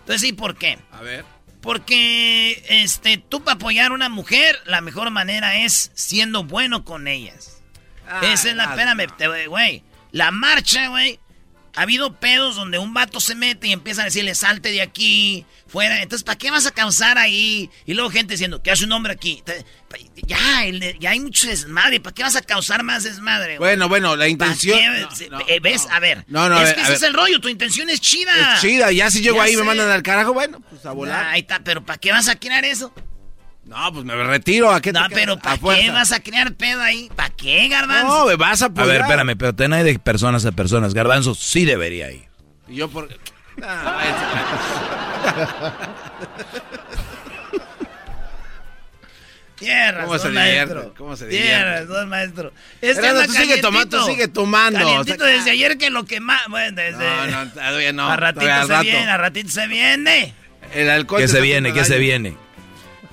Entonces, 0.05 0.21
¿sí 0.21 0.33
por 0.33 0.55
qué? 0.55 0.77
A 0.91 1.01
ver. 1.01 1.25
Porque 1.61 2.63
este, 2.69 3.17
tú 3.17 3.43
para 3.43 3.55
apoyar 3.55 3.89
a 3.91 3.95
una 3.95 4.07
mujer, 4.07 4.55
la 4.65 4.81
mejor 4.81 5.09
manera 5.09 5.57
es 5.57 5.91
siendo 5.95 6.43
bueno 6.43 6.85
con 6.85 7.07
ellas. 7.07 7.63
Esa 8.21 8.49
es 8.49 8.55
la, 8.55 8.65
espérame, 8.65 9.07
te- 9.17 9.47
güey. 9.47 9.83
La 10.11 10.29
marcha, 10.29 10.89
güey. 10.89 11.19
Ha 11.75 11.81
habido 11.81 12.13
pedos 12.19 12.55
donde 12.55 12.77
un 12.77 12.93
vato 12.93 13.19
se 13.19 13.35
mete 13.35 13.67
y 13.67 13.73
empieza 13.73 14.01
a 14.01 14.05
decirle, 14.05 14.33
salte 14.33 14.71
de 14.71 14.81
aquí, 14.81 15.45
fuera. 15.67 16.01
Entonces, 16.01 16.23
¿para 16.23 16.37
qué 16.37 16.49
vas 16.51 16.65
a 16.65 16.71
causar 16.71 17.17
ahí? 17.17 17.69
Y 17.85 17.93
luego 17.93 18.09
gente 18.09 18.33
diciendo, 18.35 18.63
¿qué 18.63 18.71
hace 18.71 18.85
un 18.85 18.91
hombre 18.93 19.11
aquí? 19.13 19.43
Ya, 20.25 20.63
ya 20.99 21.09
hay 21.11 21.19
mucho 21.19 21.47
desmadre. 21.47 21.99
¿Para 21.99 22.13
qué 22.13 22.23
vas 22.23 22.35
a 22.35 22.41
causar 22.41 22.83
más 22.83 23.03
desmadre? 23.03 23.57
güey? 23.57 23.71
Bueno, 23.71 23.89
bueno, 23.89 24.15
la 24.15 24.19
¿Para 24.19 24.29
intención... 24.29 24.79
No, 25.29 25.37
no, 25.39 25.45
eh, 25.47 25.59
¿Ves? 25.59 25.87
A 25.91 25.99
ver. 25.99 26.23
No, 26.27 26.47
no, 26.49 26.61
es 26.61 26.73
que 26.73 26.79
ese 26.81 26.89
ver. 26.91 26.97
es 26.97 27.03
el 27.03 27.13
rollo. 27.13 27.39
Tu 27.41 27.49
intención 27.49 27.89
es 27.89 27.99
chida. 28.01 28.55
Es 28.55 28.61
chida, 28.61 28.91
ya 28.91 29.11
si 29.11 29.21
llego 29.21 29.37
Ya 29.37 29.43
ahí 29.43 29.53
y 29.53 29.55
me 29.55 29.61
sé. 29.61 29.67
mandan 29.67 29.89
al 29.89 30.01
carajo, 30.03 30.33
bueno, 30.33 30.61
pues 30.69 30.85
a 30.85 30.91
volar. 30.91 31.25
Ahí 31.27 31.41
está, 31.41 31.59
pero 31.59 31.85
¿para 31.85 31.99
qué 31.99 32.11
vas 32.11 32.27
a 32.29 32.35
crear 32.39 32.63
eso? 32.65 32.93
No, 33.75 33.91
pues 33.93 34.05
me 34.05 34.15
retiro. 34.23 34.71
¿A 34.71 34.79
qué 34.81 34.93
te 34.93 34.99
No, 34.99 35.07
quedas? 35.09 35.19
pero 35.19 35.33
A 35.33 35.37
¿para 35.39 35.55
qué 35.55 35.61
fuerza. 35.61 35.91
vas 35.91 36.11
a 36.13 36.19
crear 36.21 36.53
pedo 36.53 36.81
ahí? 36.81 37.09
¿Para 37.15 37.29
qué, 37.31 37.67
Garbanzo? 37.67 38.07
No, 38.07 38.25
me 38.25 38.35
vas 38.37 38.61
a 38.61 38.65
A 38.65 38.67
apoyar. 38.69 38.87
ver, 38.87 39.01
espérame, 39.01 39.35
pero 39.37 39.53
ten 39.53 39.73
ahí 39.73 39.83
de 39.83 39.99
personas 39.99 40.45
a 40.45 40.51
personas. 40.53 40.93
Garbanzo 40.93 41.35
sí 41.35 41.65
debería 41.65 42.09
ir. 42.11 42.23
Y 42.67 42.75
yo 42.75 42.89
por... 42.89 43.09
Ah, 43.61 44.01
Tierra, 49.57 50.03
¿Cómo 50.03 50.19
se 50.19 50.29
maestro. 50.29 50.93
¿Cómo 50.97 51.15
se 51.15 51.27
Tierra, 51.27 51.79
divierte? 51.79 51.93
son 51.93 52.09
maestro. 52.09 52.51
Es 52.81 52.99
que 52.99 53.07
tú 53.25 53.31
sigue 53.33 53.61
tomando, 53.61 54.05
sigue 54.05 54.27
tomando. 54.27 54.79
Calientito 54.79 55.23
O 55.23 55.27
sea, 55.27 55.35
desde 55.37 55.51
ayer 55.51 55.77
que 55.77 55.89
lo 55.89 56.03
que 56.05 56.19
más... 56.19 56.41
Bueno, 56.49 56.75
desde... 56.75 56.97
No, 56.97 57.27
no, 57.45 57.51
todavía 57.51 57.93
no. 57.93 58.09
a 58.09 58.17
ratito 58.17 58.45
se 58.45 58.67
rato. 58.67 58.83
viene, 58.83 59.09
a 59.09 59.17
ratito 59.17 59.49
se 59.49 59.67
viene. 59.67 60.33
El 60.73 60.89
alcohol 60.89 61.21
¿Qué 61.21 61.27
te 61.27 61.31
se 61.33 61.41
viene? 61.41 61.71
¿Qué 61.71 61.85
se 61.85 61.97
viene? 61.97 62.35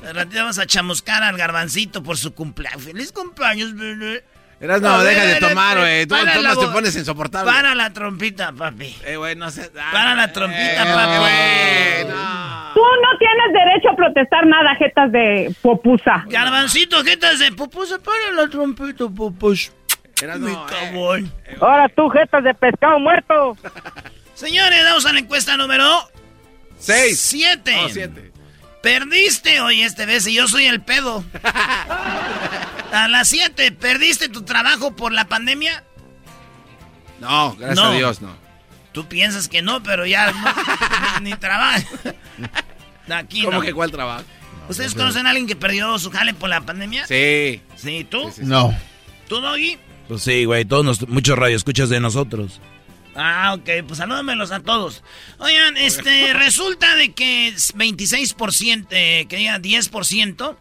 Ratito 0.03 0.37
vamos 0.39 0.59
a 0.59 0.67
chamuscar 0.67 1.23
al 1.23 1.37
garbancito 1.37 2.03
por 2.03 2.17
su 2.17 2.35
cumpleaños. 2.35 2.83
¡Feliz 2.83 3.13
cumpleaños, 3.13 3.75
bebé! 3.75 4.25
Erasmo, 4.61 4.89
A 4.91 5.03
deja 5.03 5.25
de 5.25 5.41
tomar, 5.41 5.77
eh, 5.79 5.81
güey. 5.81 6.07
Tú 6.07 6.15
para 6.15 6.25
la 6.41 6.53
tomas, 6.53 6.59
te 6.61 6.67
pones 6.73 6.97
insoportable. 6.97 7.51
Para 7.51 7.75
la 7.75 7.93
trompita, 7.93 8.53
papi. 8.53 8.97
Eh, 9.05 9.17
güey, 9.17 9.35
no 9.35 9.51
sé. 9.51 9.71
ah, 9.77 9.91
Para 9.93 10.15
la 10.15 10.33
trompita, 10.33 10.83
eh, 10.83 12.05
papi. 12.05 12.13
no. 12.13 12.73
Tú 12.75 12.81
no 12.81 13.19
tienes 13.19 13.53
derecho 13.53 13.91
a 13.91 13.97
protestar 13.97 14.47
nada, 14.47 14.75
jetas 14.77 15.11
de 15.13 15.55
popusa. 15.61 16.25
Garbancito, 16.29 17.03
¿qué 17.03 17.17
te 17.17 17.27
hace? 17.27 17.51
Pupusa, 17.53 17.99
para 17.99 18.31
la 18.35 18.49
trompita, 18.49 19.09
pupus. 19.09 19.73
Erasmo, 20.21 20.47
Mi 20.47 20.53
eh, 20.53 20.59
cabrón. 20.69 21.33
Ahora 21.61 21.89
tú, 21.89 22.09
jetas 22.11 22.45
de 22.45 22.55
pescado 22.55 22.99
muerto. 23.01 23.57
Señores, 24.35 24.85
vamos 24.85 25.05
a 25.07 25.13
la 25.13 25.19
encuesta 25.19 25.57
número 25.57 25.85
Seis. 26.79 27.21
7. 27.21 27.77
No, 27.77 27.89
siete. 27.89 28.32
Perdiste 28.83 29.61
hoy 29.61 29.83
este 29.83 30.07
vez 30.07 30.27
y 30.27 30.35
yo 30.35 30.49
soy 30.49 30.65
el 30.67 30.81
pedo. 30.81 31.25
A 32.93 33.09
las 33.09 33.29
7, 33.29 33.73
¿perdiste 33.73 34.29
tu 34.29 34.43
trabajo 34.43 34.95
por 34.95 35.13
la 35.13 35.25
pandemia? 35.27 35.83
No, 37.21 37.55
gracias 37.57 37.77
No. 37.79 37.85
a 37.93 37.95
Dios, 37.97 38.21
no. 38.21 38.35
Tú 38.93 39.07
piensas 39.07 39.49
que 39.49 39.63
no, 39.63 39.83
pero 39.83 40.05
ya 40.05 40.31
no, 40.33 40.45
ni, 41.23 41.31
ni 41.31 41.37
trabajas. 41.37 41.87
Aquí 43.09 43.43
¿Cómo 43.43 43.59
no. 43.59 43.63
que 43.63 43.73
cuál 43.73 43.91
trabajo? 43.91 44.25
¿Ustedes 44.69 44.95
conocen 44.95 45.27
a 45.27 45.31
alguien 45.31 45.47
que 45.47 45.57
perdió 45.57 45.99
su 45.99 46.11
jale 46.11 46.35
por 46.35 46.49
la 46.51 46.61
pandemia? 46.61 47.07
Sí. 47.07 47.63
Sí, 47.77 48.07
¿tú? 48.09 48.31
No. 48.43 48.77
¿Tú, 49.29 49.41
Doggy? 49.41 49.79
Pues 50.09 50.23
sí, 50.23 50.45
güey, 50.45 50.65
todos 50.65 50.85
nos, 50.85 51.09
muchos 51.09 51.39
radioescuchas 51.39 51.89
de 51.89 52.01
nosotros. 52.01 52.61
Ah, 53.15 53.55
ok, 53.55 53.87
pues 53.87 53.99
salúdamelos 53.99 54.51
a 54.53 54.61
todos. 54.61 55.03
Oigan, 55.39 55.77
este, 55.77 56.33
resulta 56.35 56.95
de 56.97 57.13
que 57.13 57.53
26%, 57.55 58.87
eh, 58.91 59.27
que 59.29 59.37
diga 59.37 59.59
10%, 59.59 60.57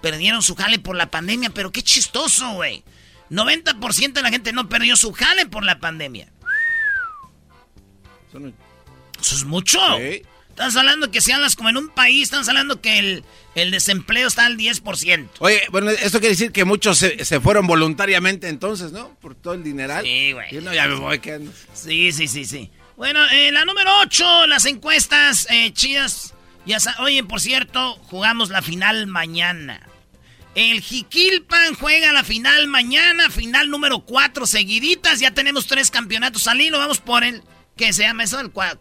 perdieron 0.00 0.42
su 0.42 0.54
jale 0.54 0.78
por 0.78 0.96
la 0.96 1.10
pandemia, 1.10 1.50
pero 1.50 1.72
qué 1.72 1.82
chistoso, 1.82 2.52
güey. 2.52 2.84
90% 3.30 4.12
de 4.12 4.22
la 4.22 4.30
gente 4.30 4.52
no 4.52 4.68
perdió 4.68 4.96
su 4.96 5.12
jale 5.12 5.46
por 5.46 5.64
la 5.64 5.80
pandemia. 5.80 6.32
Eso 9.20 9.34
es 9.34 9.44
mucho. 9.44 9.80
Sí. 9.96 10.22
Estás 10.58 10.74
hablando 10.74 11.12
que 11.12 11.20
si 11.20 11.30
andas 11.30 11.54
como 11.54 11.68
en 11.68 11.76
un 11.76 11.88
país, 11.88 12.24
estás 12.24 12.48
hablando 12.48 12.80
que 12.80 12.98
el, 12.98 13.24
el 13.54 13.70
desempleo 13.70 14.26
está 14.26 14.44
al 14.44 14.56
10%. 14.56 15.28
Oye, 15.38 15.62
bueno, 15.70 15.88
esto 15.92 16.18
quiere 16.18 16.30
decir 16.34 16.50
que 16.50 16.64
muchos 16.64 16.98
se, 16.98 17.24
se 17.24 17.38
fueron 17.38 17.68
voluntariamente 17.68 18.48
entonces, 18.48 18.90
¿no? 18.90 19.14
Por 19.20 19.36
todo 19.36 19.54
el 19.54 19.62
dineral. 19.62 20.04
Sí, 20.04 20.32
güey. 20.32 20.52
Yo 20.52 20.60
no, 20.60 20.74
ya 20.74 20.88
me 20.88 20.96
voy, 20.96 21.20
¿qué 21.20 21.34
andas? 21.34 21.54
Sí, 21.74 22.10
sí, 22.10 22.26
sí, 22.26 22.44
sí. 22.44 22.72
Bueno, 22.96 23.20
en 23.30 23.54
la 23.54 23.64
número 23.66 23.88
8, 24.00 24.48
las 24.48 24.64
encuestas 24.64 25.46
eh, 25.48 25.72
chidas. 25.72 26.34
Ya 26.66 26.78
Oye, 26.98 27.22
por 27.22 27.40
cierto, 27.40 27.94
jugamos 28.08 28.50
la 28.50 28.60
final 28.60 29.06
mañana. 29.06 29.88
El 30.56 30.80
Jiquilpan 30.80 31.76
juega 31.76 32.12
la 32.12 32.24
final 32.24 32.66
mañana, 32.66 33.30
final 33.30 33.70
número 33.70 34.00
4 34.00 34.44
seguiditas. 34.44 35.20
Ya 35.20 35.30
tenemos 35.30 35.68
tres 35.68 35.92
campeonatos 35.92 36.48
al 36.48 36.60
hilo. 36.60 36.78
Vamos 36.78 36.98
por 36.98 37.22
el. 37.22 37.44
¿Qué 37.76 37.92
se 37.92 38.02
llama 38.02 38.24
eso? 38.24 38.40
¿El 38.40 38.52
cua- 38.52 38.76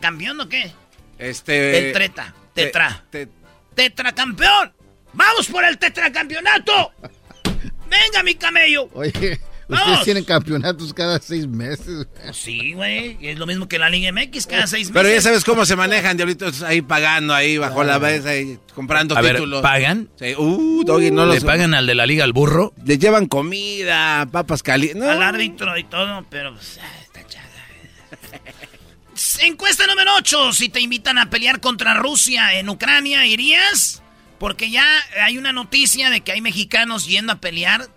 campeón 0.00 0.40
o 0.40 0.48
qué? 0.48 0.72
Este... 1.18 1.88
el 1.88 1.92
treta. 1.92 2.34
te- 2.54 2.64
Tetra. 2.66 3.04
te- 3.10 3.28
¡Tetracampeón! 3.74 4.72
¡Vamos 5.12 5.46
por 5.48 5.64
el 5.64 5.76
tetracampeonato! 5.78 6.92
Venga, 7.90 8.22
mi 8.24 8.34
camello. 8.34 8.88
Oye, 8.94 9.38
Vamos. 9.68 9.86
ustedes 9.86 10.04
tienen 10.04 10.24
campeonatos 10.24 10.94
cada 10.94 11.18
seis 11.20 11.46
meses. 11.46 12.06
Sí, 12.32 12.72
güey. 12.72 13.18
Es 13.20 13.38
lo 13.38 13.46
mismo 13.46 13.66
que 13.68 13.78
la 13.78 13.90
Liga 13.90 14.10
MX 14.12 14.46
cada 14.46 14.66
seis 14.66 14.88
meses. 14.88 14.92
Pero 15.02 15.08
ya 15.14 15.20
sabes 15.20 15.44
cómo 15.44 15.64
se 15.66 15.74
manejan, 15.76 16.16
diablitos, 16.16 16.62
ahí 16.62 16.82
pagando, 16.82 17.34
ahí 17.34 17.58
bajo 17.58 17.82
la 17.84 17.98
mesa, 17.98 18.30
ahí 18.30 18.58
comprando 18.74 19.16
A 19.16 19.20
ver, 19.22 19.36
títulos. 19.36 19.62
¿pagan? 19.62 20.08
Sí. 20.18 20.34
Uh, 20.36 20.84
Doggy, 20.84 21.10
no 21.10 21.26
¿Le 21.26 21.34
los... 21.34 21.44
pagan 21.44 21.74
al 21.74 21.86
de 21.86 21.94
la 21.96 22.06
liga 22.06 22.24
al 22.24 22.32
burro? 22.32 22.72
Le 22.84 22.96
llevan 22.98 23.26
comida, 23.26 24.26
papas 24.30 24.62
calientes. 24.62 25.02
No. 25.02 25.10
Al 25.10 25.22
árbitro 25.22 25.76
y 25.76 25.84
todo, 25.84 26.24
pero 26.30 26.54
pues, 26.54 26.78
Encuesta 29.40 29.86
número 29.86 30.14
8. 30.16 30.52
Si 30.52 30.68
te 30.68 30.80
invitan 30.80 31.18
a 31.18 31.30
pelear 31.30 31.60
contra 31.60 31.94
Rusia 31.94 32.58
en 32.58 32.68
Ucrania, 32.68 33.26
¿irías? 33.26 34.02
Porque 34.38 34.70
ya 34.70 34.84
hay 35.24 35.38
una 35.38 35.52
noticia 35.52 36.10
de 36.10 36.20
que 36.20 36.32
hay 36.32 36.40
mexicanos 36.40 37.06
yendo 37.06 37.32
a 37.32 37.40
pelear 37.40 37.88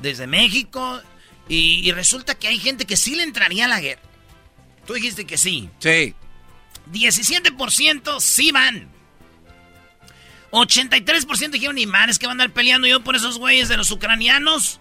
desde 0.00 0.26
México 0.26 1.00
y, 1.48 1.88
y 1.88 1.92
resulta 1.92 2.34
que 2.34 2.48
hay 2.48 2.58
gente 2.58 2.84
que 2.84 2.96
sí 2.96 3.14
le 3.14 3.22
entraría 3.22 3.66
a 3.66 3.68
la 3.68 3.80
guerra. 3.80 4.02
Tú 4.86 4.94
dijiste 4.94 5.26
que 5.26 5.38
sí. 5.38 5.68
Sí. 5.78 6.14
17% 6.92 8.20
sí 8.20 8.52
van. 8.52 8.88
83% 10.52 11.50
dijeron, 11.50 11.76
ni 11.76 11.86
man, 11.86 12.08
es 12.08 12.18
que 12.18 12.26
van 12.26 12.40
a 12.40 12.44
andar 12.44 12.54
peleando 12.54 12.86
yo 12.86 13.02
por 13.02 13.16
esos 13.16 13.38
güeyes 13.38 13.68
de 13.68 13.76
los 13.76 13.90
ucranianos. 13.90 14.80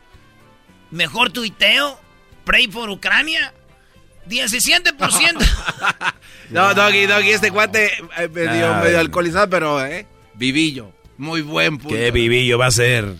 Mejor 0.91 1.31
tuiteo. 1.31 1.99
Pray 2.45 2.67
for 2.67 2.89
Ucrania. 2.89 3.53
17%. 4.29 4.93
No, 6.51 6.75
Doggy, 6.75 7.07
Doggy, 7.07 7.31
este 7.31 7.49
cuate 7.49 7.91
eh, 8.17 8.27
medio, 8.31 8.75
Ay. 8.75 8.83
medio 8.83 8.99
alcoholizado, 8.99 9.49
pero, 9.49 9.83
¿eh? 9.83 10.05
Vivillo. 10.35 10.93
Muy 11.17 11.41
buen 11.41 11.79
punto. 11.79 11.95
¿Qué 11.95 12.11
vivillo 12.11 12.57
va 12.59 12.67
a 12.67 12.71
ser? 12.71 13.05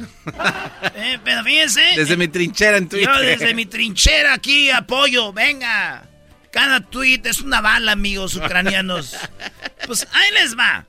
Eh, 0.96 1.18
pero 1.24 1.44
fíjense. 1.44 1.82
Desde 1.96 2.16
mi 2.18 2.28
trinchera 2.28 2.78
en 2.78 2.88
Twitter. 2.88 3.10
Yo 3.14 3.20
desde 3.22 3.54
mi 3.56 3.66
trinchera 3.66 4.34
aquí 4.34 4.70
apoyo, 4.70 5.34
venga. 5.34 6.04
Cada 6.52 6.80
tweet 6.82 7.22
es 7.26 7.42
una 7.42 7.62
bala, 7.62 7.94
amigos 7.94 8.36
ucranianos. 8.36 9.16
Pues 9.88 10.08
ahí 10.14 10.32
les 10.42 10.56
va. 10.58 10.86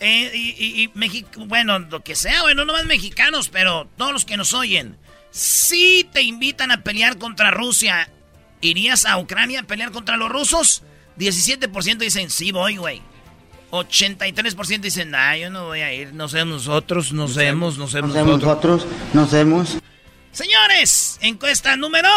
Eh, 0.00 0.30
y, 0.34 0.48
y- 0.50 0.82
y 0.84 0.88
Mexi- 0.90 1.26
bueno, 1.48 1.78
lo 1.80 2.02
que 2.04 2.14
sea, 2.14 2.42
bueno, 2.42 2.64
no 2.64 2.72
más 2.72 2.84
mexicanos, 2.86 3.48
pero 3.48 3.88
todos 3.98 4.12
los 4.12 4.24
que 4.24 4.36
nos 4.36 4.54
oyen. 4.54 4.96
Si 5.32 6.08
te 6.12 6.22
invitan 6.22 6.70
a 6.70 6.82
pelear 6.82 7.18
contra 7.18 7.50
Rusia, 7.50 8.08
¿irías 8.60 9.04
a 9.06 9.18
Ucrania 9.18 9.60
a 9.60 9.62
pelear 9.64 9.90
contra 9.90 10.16
los 10.16 10.30
rusos? 10.30 10.82
17% 11.18 11.98
dicen, 11.98 12.30
sí 12.30 12.52
voy, 12.52 12.76
güey. 12.76 13.02
83% 13.70 14.80
dicen, 14.80 15.10
nah, 15.10 15.34
yo 15.34 15.50
no 15.50 15.66
voy 15.66 15.80
a 15.80 15.92
ir, 15.92 16.12
no 16.14 16.28
sé 16.28 16.44
nosotros, 16.44 17.12
no 17.12 17.28
sabemos, 17.28 17.78
no 17.78 17.88
sabemos 17.88 18.14
nosotros. 18.14 18.86
nos 19.12 19.30
vemos. 19.32 19.78
Señores, 20.32 21.18
encuesta 21.22 21.76
número 21.76 22.08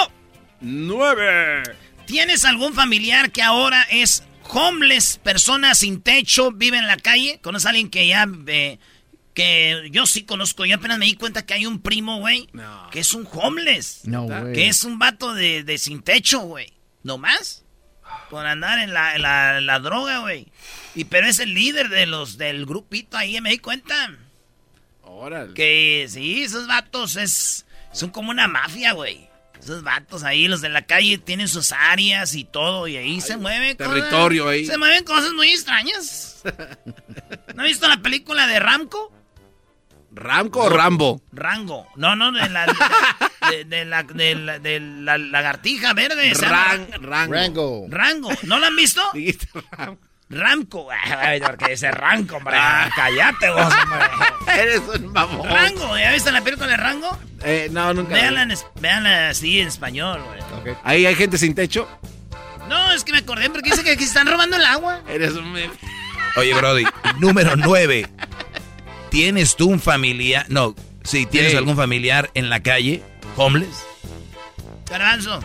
Nueve. 0.61 1.63
¿Tienes 2.05 2.43
algún 2.43 2.73
familiar 2.73 3.31
que 3.31 3.41
ahora 3.41 3.83
es 3.89 4.23
homeless, 4.49 5.19
persona 5.23 5.73
sin 5.75 6.01
techo, 6.01 6.51
vive 6.51 6.77
en 6.77 6.87
la 6.87 6.97
calle? 6.97 7.39
¿Conoces 7.41 7.67
a 7.67 7.69
alguien 7.69 7.89
que 7.89 8.07
ya... 8.07 8.27
eh, 8.47 8.79
que 9.39 9.89
yo 9.91 10.05
sí 10.05 10.23
conozco, 10.23 10.65
yo 10.65 10.75
apenas 10.75 10.97
me 10.97 11.05
di 11.05 11.15
cuenta 11.15 11.45
que 11.45 11.53
hay 11.53 11.65
un 11.65 11.81
primo, 11.81 12.19
güey, 12.19 12.49
que 12.91 12.99
es 12.99 13.13
un 13.13 13.27
homeless. 13.31 14.01
No, 14.03 14.23
güey. 14.23 14.53
Que 14.53 14.67
es 14.67 14.83
un 14.83 14.99
vato 14.99 15.33
de, 15.33 15.63
de 15.63 15.77
sin 15.77 16.01
techo, 16.01 16.39
güey. 16.41 16.73
¿No 17.03 17.17
más? 17.17 17.63
Por 18.29 18.45
andar 18.45 18.79
en 18.79 18.93
la, 18.93 19.15
en 19.15 19.65
la, 19.65 19.79
droga, 19.79 20.19
güey. 20.19 20.47
Y 20.93 21.05
pero 21.05 21.27
es 21.27 21.39
el 21.39 21.53
líder 21.53 21.87
de 21.87 22.05
los 22.05 22.37
del 22.37 22.65
grupito 22.65 23.17
ahí, 23.17 23.39
me 23.39 23.51
di 23.51 23.59
cuenta. 23.59 24.11
Órale. 25.03 25.53
Que 25.53 26.07
sí, 26.09 26.43
esos 26.43 26.67
vatos 26.67 27.15
es, 27.15 27.65
son 27.93 28.09
como 28.09 28.31
una 28.31 28.47
mafia, 28.47 28.91
güey. 28.91 29.29
Esos 29.57 29.83
vatos 29.83 30.23
ahí, 30.23 30.47
los 30.47 30.61
de 30.61 30.69
la 30.69 30.85
calle, 30.85 31.17
tienen 31.17 31.47
sus 31.47 31.71
áreas 31.71 32.33
y 32.35 32.43
todo, 32.43 32.87
y 32.87 32.97
ahí 32.97 33.21
se 33.21 33.37
mueven 33.37 33.77
territorio 33.77 34.43
cosas, 34.43 34.53
ahí. 34.53 34.65
Se 34.65 34.77
mueven 34.77 35.03
cosas 35.03 35.31
muy 35.33 35.49
extrañas. 35.49 36.41
¿No 37.55 37.63
has 37.63 37.69
visto 37.69 37.87
la 37.87 38.01
película 38.01 38.47
de 38.47 38.59
Ramco? 38.59 39.13
¿Ramco 40.19 40.63
o 40.63 40.69
Rambo? 40.69 41.21
Rango. 41.31 41.87
No, 41.95 42.15
no, 42.15 42.31
de 42.31 42.49
la, 42.49 42.65
de, 43.49 43.65
de 43.65 43.85
la, 43.85 44.03
de 44.03 44.35
la, 44.35 44.59
de 44.59 44.79
la 44.79 45.17
lagartija 45.17 45.93
verde. 45.93 46.33
Ran- 46.33 46.87
Rango. 47.01 47.33
Rango. 47.33 47.85
Rango. 47.89 48.29
¿No 48.43 48.59
la 48.59 48.67
han 48.67 48.75
visto? 48.75 49.01
Dijiste 49.13 49.47
Ram- 49.71 49.97
Ramco. 50.29 50.87
Ay, 50.91 51.39
porque 51.39 51.71
dice 51.71 51.89
Ranco, 51.91 52.35
hombre. 52.37 52.55
Cállate 52.95 53.49
vos, 53.49 53.61
hombre. 53.73 54.05
Eres 54.61 54.81
un 54.81 55.11
mamón. 55.11 55.47
Rango. 55.49 55.97
¿Ya 55.97 56.11
viste 56.11 56.31
la 56.31 56.41
película 56.41 56.67
de 56.67 56.77
Rango? 56.77 57.17
Eh, 57.43 57.69
no, 57.71 57.93
nunca. 57.93 58.13
Véanla, 58.13 58.43
en 58.43 59.07
así 59.29 59.59
en 59.61 59.67
español, 59.69 60.21
güey. 60.23 60.75
Ahí 60.83 61.05
hay 61.05 61.15
gente 61.15 61.37
sin 61.37 61.55
techo. 61.55 61.87
No, 62.67 62.91
es 62.91 63.03
que 63.03 63.11
me 63.13 63.17
acordé 63.19 63.49
porque 63.49 63.71
dice 63.71 63.83
que 63.83 63.91
aquí 63.91 64.03
están 64.03 64.27
robando 64.27 64.55
el 64.57 64.65
agua. 64.65 65.01
Eres 65.09 65.31
un. 65.31 65.55
Oye, 66.35 66.53
Brody, 66.53 66.85
número 67.17 67.55
nueve. 67.55 68.05
¿Tienes 69.09 69.55
tú 69.55 69.69
un 69.69 69.79
familiar? 69.79 70.45
No, 70.49 70.75
si 71.03 71.25
tienes 71.25 71.51
Sí. 71.51 71.57
algún 71.57 71.75
familiar 71.75 72.29
en 72.33 72.49
la 72.49 72.61
calle, 72.61 73.03
homeless. 73.35 73.83
Garbanzo. 74.89 75.39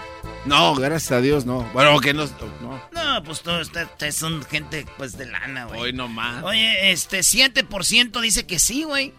No, 0.47 0.75
gracias 0.75 1.11
a 1.13 1.21
Dios, 1.23 1.47
no. 1.47 1.63
Bueno, 1.73 1.99
que 2.01 2.13
no. 2.13 2.27
no. 2.61 2.83
No, 2.93 3.23
pues 3.25 3.41
todos 3.41 3.69
ustedes 3.69 3.89
ustedes 3.89 4.15
son 4.17 4.45
gente 4.45 4.85
pues 4.99 5.17
de 5.17 5.27
lana, 5.27 5.65
güey. 5.67 5.81
Hoy 5.81 5.93
no 5.95 6.07
más. 6.09 6.43
Oye, 6.45 6.91
este 6.93 7.21
7% 7.21 8.21
dice 8.21 8.47
que 8.47 8.59
sí, 8.59 8.83
güey. 8.85 9.13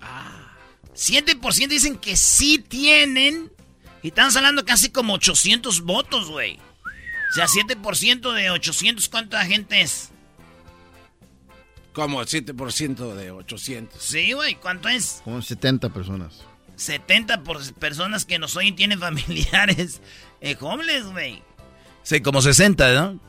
7% 0.94 1.68
dicen 1.68 1.98
que 1.98 2.16
sí 2.16 2.60
tienen. 2.60 3.52
Y 4.04 4.10
estamos 4.10 4.36
hablando 4.36 4.66
casi 4.66 4.90
como 4.90 5.14
800 5.16 5.82
votos, 5.82 6.30
güey. 6.30 6.60
O 7.32 7.34
sea, 7.34 7.48
7% 7.48 8.34
de 8.34 8.52
800, 8.52 9.10
¿cuánta 9.10 9.44
gente 9.46 9.82
es? 9.82 10.12
Como 11.96 12.22
7% 12.22 13.14
de 13.16 13.32
800. 13.32 14.02
Sí, 14.04 14.34
güey, 14.34 14.56
¿cuánto 14.56 14.90
es? 14.90 15.22
Como 15.24 15.42
70 15.42 15.90
personas. 15.90 16.44
70 16.76 17.44
por 17.44 17.74
personas 17.76 18.26
que 18.26 18.38
nos 18.38 18.56
oyen 18.58 18.76
tienen 18.76 19.00
familiares 19.00 20.02
eh, 20.42 20.58
homeless, 20.60 21.06
güey. 21.06 21.42
Sí, 22.04 22.20
como 22.22 22.42
60, 22.42 22.94
¿no? 22.94 23.20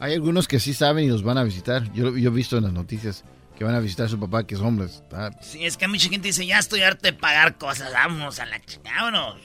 Hay 0.00 0.14
algunos 0.14 0.48
que 0.48 0.58
sí 0.58 0.72
saben 0.72 1.04
y 1.04 1.08
los 1.08 1.22
van 1.22 1.36
a 1.36 1.44
visitar. 1.44 1.92
Yo, 1.92 2.16
yo 2.16 2.30
he 2.30 2.32
visto 2.32 2.56
en 2.56 2.64
las 2.64 2.72
noticias 2.72 3.24
que 3.58 3.64
van 3.64 3.74
a 3.74 3.80
visitar 3.80 4.06
a 4.06 4.08
su 4.08 4.18
papá 4.18 4.46
que 4.46 4.54
es 4.54 4.60
homeless. 4.62 5.02
Está- 5.02 5.30
Sí, 5.42 5.66
es 5.66 5.76
que 5.76 5.86
mucha 5.86 6.08
gente 6.08 6.28
dice, 6.28 6.46
ya 6.46 6.58
estoy 6.58 6.80
harto 6.80 7.02
de 7.02 7.12
pagar 7.12 7.58
cosas, 7.58 7.92
vámonos 7.92 8.38
a 8.38 8.46
la 8.46 8.58
chingada, 8.64 9.02
vámonos. 9.02 9.36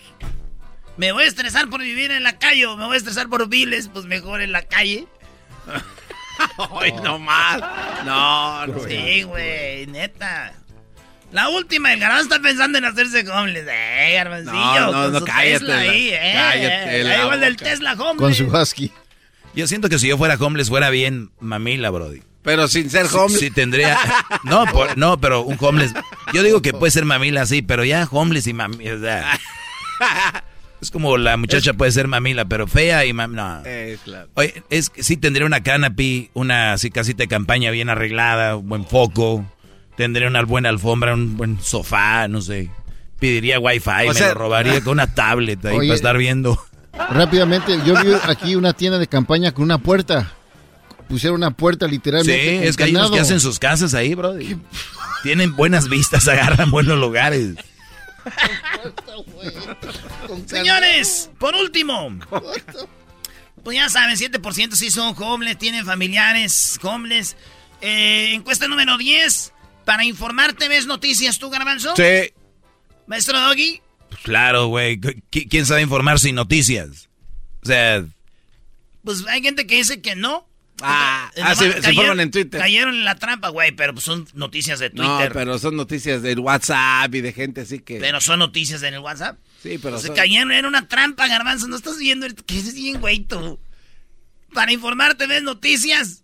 Me 0.95 1.11
voy 1.11 1.23
a 1.25 1.27
estresar 1.27 1.69
por 1.69 1.81
vivir 1.81 2.11
en 2.11 2.23
la 2.23 2.39
calle 2.39 2.65
o 2.67 2.77
me 2.77 2.85
voy 2.85 2.93
a 2.95 2.97
estresar 2.97 3.27
por 3.27 3.49
viles, 3.49 3.89
pues 3.89 4.05
mejor 4.05 4.41
en 4.41 4.53
la 4.53 4.61
calle. 4.61 5.05
Hoy 6.71 6.91
no 7.03 7.19
más. 7.19 7.61
No, 8.05 8.67
no. 8.67 8.79
Sí, 8.87 9.23
güey, 9.23 9.87
neta. 9.87 10.53
La 11.31 11.49
última, 11.49 11.91
el 11.91 11.99
garbanzo 11.99 12.23
está 12.23 12.39
pensando 12.39 12.77
en 12.77 12.85
hacerse 12.85 13.27
homeless. 13.29 13.65
Eh, 13.69 14.13
garbancillo, 14.15 14.53
No, 14.55 14.91
no, 14.91 15.09
no, 15.19 15.25
cállate 15.25 15.51
Tesla 15.59 15.75
la- 15.75 15.81
ahí, 15.81 16.09
eh. 16.13 16.31
cállate 16.35 17.03
la 17.03 17.21
igual 17.23 17.39
del. 17.41 17.57
Tesla 17.57 17.93
homeless. 17.93 18.17
Con 18.19 18.33
su 18.33 18.45
husky. 18.45 18.91
Yo 19.53 19.67
siento 19.67 19.89
que 19.89 19.99
si 19.99 20.07
yo 20.07 20.17
fuera 20.17 20.35
homeless 20.35 20.69
fuera 20.69 20.89
bien 20.89 21.31
mamila, 21.39 21.89
Brody. 21.89 22.21
Pero 22.43 22.67
sin 22.67 22.89
ser 22.89 23.07
Sí, 23.07 23.15
homeless. 23.17 23.39
sí 23.39 23.51
tendría. 23.51 23.97
No, 24.43 24.65
por- 24.67 24.97
no, 24.97 25.19
pero 25.19 25.41
un 25.41 25.57
homeless. 25.59 25.93
Yo 26.33 26.43
digo 26.43 26.61
que 26.61 26.71
puede 26.73 26.91
ser 26.91 27.03
mamila 27.05 27.41
así, 27.41 27.61
pero 27.63 27.83
ya 27.83 28.07
homeless 28.09 28.45
y 28.47 28.53
mamila. 28.53 28.93
o 28.95 28.99
sea, 28.99 29.39
es 30.81 30.91
como 30.91 31.17
la 31.17 31.37
muchacha 31.37 31.73
puede 31.73 31.91
ser 31.91 32.07
mamila, 32.07 32.45
pero 32.45 32.67
fea 32.67 33.05
y 33.05 33.13
mamila. 33.13 33.61
No. 33.63 33.69
Eh, 33.69 33.97
claro. 34.03 34.29
Oye, 34.35 34.63
es 34.69 34.89
que 34.89 35.03
sí 35.03 35.17
tendría 35.17 35.45
una 35.45 35.63
canopy, 35.63 36.29
una 36.33 36.73
así 36.73 36.91
casita 36.91 37.23
de 37.23 37.27
campaña 37.27 37.71
bien 37.71 37.89
arreglada, 37.89 38.55
un 38.57 38.69
buen 38.69 38.85
foco. 38.85 39.45
Tendría 39.97 40.27
una 40.27 40.43
buena 40.43 40.69
alfombra, 40.69 41.13
un 41.13 41.37
buen 41.37 41.59
sofá, 41.61 42.27
no 42.27 42.41
sé. 42.41 42.69
Pediría 43.19 43.59
wifi, 43.59 43.89
O 44.05 44.07
me 44.09 44.13
sea- 44.13 44.27
lo 44.29 44.33
robaría 44.35 44.81
con 44.81 44.93
una 44.93 45.07
tablet 45.15 45.65
ahí 45.65 45.77
Oye, 45.77 45.87
para 45.87 45.95
estar 45.95 46.17
viendo. 46.17 46.61
Rápidamente, 47.09 47.77
yo 47.85 47.93
vi 48.03 48.11
aquí 48.23 48.55
una 48.55 48.73
tienda 48.73 48.99
de 48.99 49.07
campaña 49.07 49.51
con 49.53 49.63
una 49.63 49.77
puerta. 49.77 50.31
Pusieron 51.07 51.37
una 51.37 51.51
puerta 51.51 51.85
Sí, 51.85 51.91
literalmente. 51.91 52.55
con 52.57 52.63
es 52.67 52.77
que 52.77 52.83
hay 52.85 52.95
unos 52.95 53.11
que 53.11 53.19
hacen 53.19 53.39
sus 53.39 53.59
casas 53.59 53.93
ahí, 53.93 54.15
bro. 54.15 54.33
Tienen 55.23 55.55
buenas 55.55 55.87
vistas, 55.89 56.27
agarran 56.27 56.71
buenos 56.71 56.97
lugares. 56.97 57.55
Señores, 60.45 61.29
por 61.39 61.55
último. 61.55 62.17
Pues 63.63 63.77
ya 63.77 63.89
saben, 63.89 64.15
7% 64.15 64.73
sí 64.75 64.91
son 64.91 65.15
homeless, 65.17 65.57
tienen 65.57 65.85
familiares 65.85 66.77
homeless. 66.83 67.35
Eh, 67.81 68.33
encuesta 68.33 68.67
número 68.67 68.97
10. 68.97 69.53
Para 69.85 70.03
informarte, 70.03 70.67
¿ves 70.67 70.85
noticias 70.87 71.37
tú, 71.39 71.49
Garbanzo? 71.49 71.95
Sí. 71.95 72.31
Maestro 73.07 73.39
Doggy. 73.39 73.81
Pues 74.09 74.21
claro, 74.23 74.67
güey. 74.67 74.99
¿Qui- 74.99 75.47
¿Quién 75.49 75.65
sabe 75.65 75.81
informar 75.81 76.19
sin 76.19 76.35
noticias? 76.35 77.09
O 77.63 77.65
sea, 77.67 78.03
Pues 79.03 79.23
hay 79.27 79.41
gente 79.43 79.67
que 79.67 79.75
dice 79.75 80.01
que 80.01 80.15
no. 80.15 80.47
Ah, 80.81 81.31
ah, 81.41 81.55
se, 81.55 81.71
se 81.71 81.79
cayeron- 81.81 81.89
informan 81.93 82.19
en 82.19 82.31
Twitter. 82.31 82.59
Cayeron 82.59 82.95
en 82.95 83.05
la 83.05 83.15
trampa, 83.15 83.49
güey, 83.49 83.71
pero 83.71 83.93
pues 83.93 84.03
son 84.05 84.27
noticias 84.33 84.79
de 84.79 84.89
No, 84.91 85.17
Twitter. 85.17 85.31
pero 85.33 85.57
son 85.57 85.75
noticias 85.77 86.21
del 86.21 86.39
WhatsApp 86.39 87.13
y 87.15 87.21
de 87.21 87.31
gente 87.33 87.61
así 87.61 87.79
que... 87.79 87.99
Pero 87.99 88.19
son 88.19 88.39
noticias 88.39 88.83
en 88.83 88.93
el 88.95 88.99
WhatsApp. 88.99 89.37
sí, 89.63 89.77
pero 89.81 89.99
Se 89.99 90.07
son- 90.07 90.15
cayeron, 90.15 90.51
era 90.51 90.67
una 90.67 90.87
trampa, 90.87 91.27
garbanzo. 91.27 91.67
No 91.67 91.75
estás 91.77 91.97
viendo 91.97 92.27
que 92.45 92.57
es 92.59 92.73
bien, 92.75 92.99
güey, 92.99 93.19
tú. 93.19 93.59
Para 94.53 94.71
informarte, 94.73 95.27
¿ves 95.27 95.43
noticias? 95.43 96.23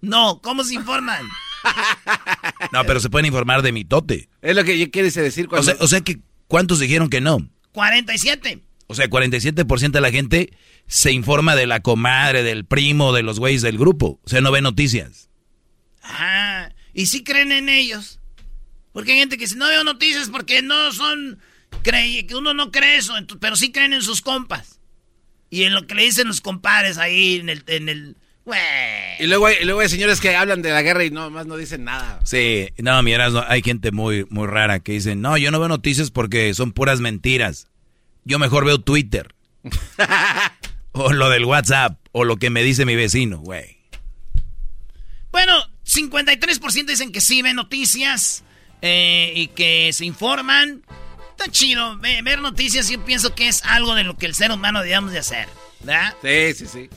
No, 0.00 0.40
¿cómo 0.42 0.64
se 0.64 0.74
informan? 0.74 1.24
No, 2.72 2.84
pero 2.84 3.00
se 3.00 3.10
pueden 3.10 3.26
informar 3.26 3.62
de 3.62 3.72
mitote. 3.72 4.28
Es 4.42 4.54
lo 4.56 4.64
que 4.64 4.78
yo 4.78 4.90
quieres 4.90 5.14
decir 5.14 5.46
O 5.46 5.48
cuando... 5.50 5.64
sea, 5.72 5.76
o 5.80 5.86
sea 5.88 6.00
que, 6.00 6.20
¿cuántos 6.46 6.78
dijeron 6.78 7.10
que 7.10 7.20
no? 7.20 7.38
47. 7.72 8.60
O 8.90 8.94
sea, 8.96 9.08
47% 9.08 9.92
de 9.92 10.00
la 10.00 10.10
gente 10.10 10.52
se 10.88 11.12
informa 11.12 11.54
de 11.54 11.68
la 11.68 11.78
comadre, 11.78 12.42
del 12.42 12.64
primo, 12.64 13.12
de 13.12 13.22
los 13.22 13.38
güeyes 13.38 13.62
del 13.62 13.78
grupo. 13.78 14.18
O 14.24 14.28
sea, 14.28 14.40
no 14.40 14.50
ve 14.50 14.62
noticias. 14.62 15.30
Ajá. 16.02 16.74
Y 16.92 17.06
sí 17.06 17.22
creen 17.22 17.52
en 17.52 17.68
ellos. 17.68 18.18
Porque 18.92 19.12
hay 19.12 19.20
gente 19.20 19.36
que 19.36 19.44
dice, 19.44 19.54
no 19.54 19.68
veo 19.68 19.84
noticias 19.84 20.28
porque 20.28 20.60
no 20.62 20.90
son... 20.90 21.38
Cree, 21.84 22.26
que 22.26 22.34
uno 22.34 22.52
no 22.52 22.72
cree 22.72 22.96
eso, 22.96 23.14
pero 23.38 23.54
sí 23.54 23.70
creen 23.70 23.92
en 23.92 24.02
sus 24.02 24.22
compas. 24.22 24.80
Y 25.50 25.62
en 25.62 25.72
lo 25.72 25.86
que 25.86 25.94
le 25.94 26.02
dicen 26.02 26.26
los 26.26 26.40
compadres 26.40 26.98
ahí 26.98 27.36
en 27.36 27.48
el... 27.48 27.62
En 27.68 27.88
el 27.88 28.16
güey. 28.44 28.58
Y 29.20 29.28
luego, 29.28 29.46
hay, 29.46 29.58
y 29.62 29.66
luego 29.66 29.82
hay 29.82 29.88
señores 29.88 30.20
que 30.20 30.34
hablan 30.34 30.62
de 30.62 30.70
la 30.70 30.82
guerra 30.82 31.04
y 31.04 31.12
no 31.12 31.30
más 31.30 31.46
no 31.46 31.56
dicen 31.56 31.84
nada. 31.84 32.18
Sí, 32.24 32.70
no, 32.78 33.00
miras, 33.04 33.34
no, 33.34 33.44
hay 33.46 33.62
gente 33.62 33.92
muy, 33.92 34.26
muy 34.30 34.48
rara 34.48 34.80
que 34.80 34.90
dice, 34.90 35.14
no, 35.14 35.38
yo 35.38 35.52
no 35.52 35.60
veo 35.60 35.68
noticias 35.68 36.10
porque 36.10 36.52
son 36.54 36.72
puras 36.72 36.98
mentiras. 36.98 37.69
Yo 38.24 38.38
mejor 38.38 38.64
veo 38.64 38.80
Twitter. 38.80 39.34
o 40.92 41.12
lo 41.12 41.28
del 41.30 41.44
WhatsApp, 41.44 41.98
o 42.12 42.24
lo 42.24 42.36
que 42.36 42.50
me 42.50 42.62
dice 42.62 42.84
mi 42.86 42.94
vecino, 42.96 43.38
güey. 43.38 43.78
Bueno, 45.32 45.54
53% 45.84 46.86
dicen 46.86 47.12
que 47.12 47.20
sí 47.20 47.42
ven 47.42 47.56
noticias 47.56 48.42
eh, 48.82 49.32
y 49.36 49.48
que 49.48 49.90
se 49.92 50.04
informan. 50.04 50.82
Está 51.30 51.50
chido. 51.50 51.96
ve- 51.98 52.20
Ver 52.22 52.40
noticias 52.40 52.88
yo 52.88 53.02
pienso 53.04 53.34
que 53.34 53.48
es 53.48 53.64
algo 53.64 53.94
de 53.94 54.04
lo 54.04 54.16
que 54.16 54.26
el 54.26 54.34
ser 54.34 54.50
humano 54.50 54.82
debemos 54.82 55.12
de 55.12 55.20
hacer. 55.20 55.48
¿Verdad? 55.80 56.14
Sí, 56.22 56.54
sí, 56.54 56.66
sí. 56.66 56.90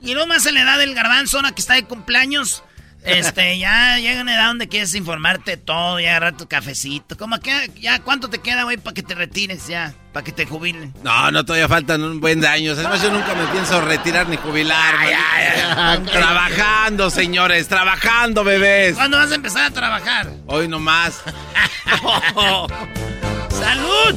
Y 0.00 0.12
luego 0.12 0.26
más 0.28 0.46
en 0.46 0.54
la 0.54 0.62
edad 0.62 0.78
del 0.78 0.94
garbanzo, 0.94 1.38
ahora 1.38 1.52
que 1.52 1.60
está 1.60 1.74
de 1.74 1.84
cumpleaños, 1.84 2.62
este, 3.04 3.58
ya 3.58 3.98
llega 3.98 4.22
una 4.22 4.34
edad 4.34 4.48
donde 4.48 4.68
quieres 4.68 4.94
informarte 4.94 5.56
todo, 5.56 6.00
ya 6.00 6.10
agarrar 6.10 6.36
tu 6.36 6.48
cafecito. 6.48 7.16
Como 7.16 7.38
que 7.38 7.70
ya 7.80 8.00
cuánto 8.00 8.28
te 8.28 8.38
queda, 8.38 8.64
güey, 8.64 8.76
para 8.78 8.94
que 8.94 9.02
te 9.02 9.14
retires 9.14 9.66
ya, 9.68 9.94
para 10.12 10.24
que 10.24 10.32
te 10.32 10.46
jubilen. 10.46 10.94
No, 11.02 11.30
no, 11.30 11.44
todavía 11.44 11.68
faltan 11.68 12.02
un 12.02 12.20
buen 12.20 12.40
de 12.40 12.48
años. 12.48 12.78
Además, 12.78 13.02
yo 13.02 13.10
nunca 13.10 13.34
me 13.34 13.46
pienso 13.48 13.80
retirar 13.80 14.28
ni 14.28 14.36
jubilar. 14.36 14.94
maldito. 14.96 16.12
Trabajando, 16.12 17.10
señores, 17.10 17.68
trabajando, 17.68 18.42
bebés. 18.42 18.94
¿Cuándo 18.94 19.18
vas 19.18 19.30
a 19.32 19.34
empezar 19.34 19.64
a 19.64 19.70
trabajar? 19.70 20.30
Hoy 20.46 20.68
nomás. 20.68 21.22
¡Salud! 23.50 24.14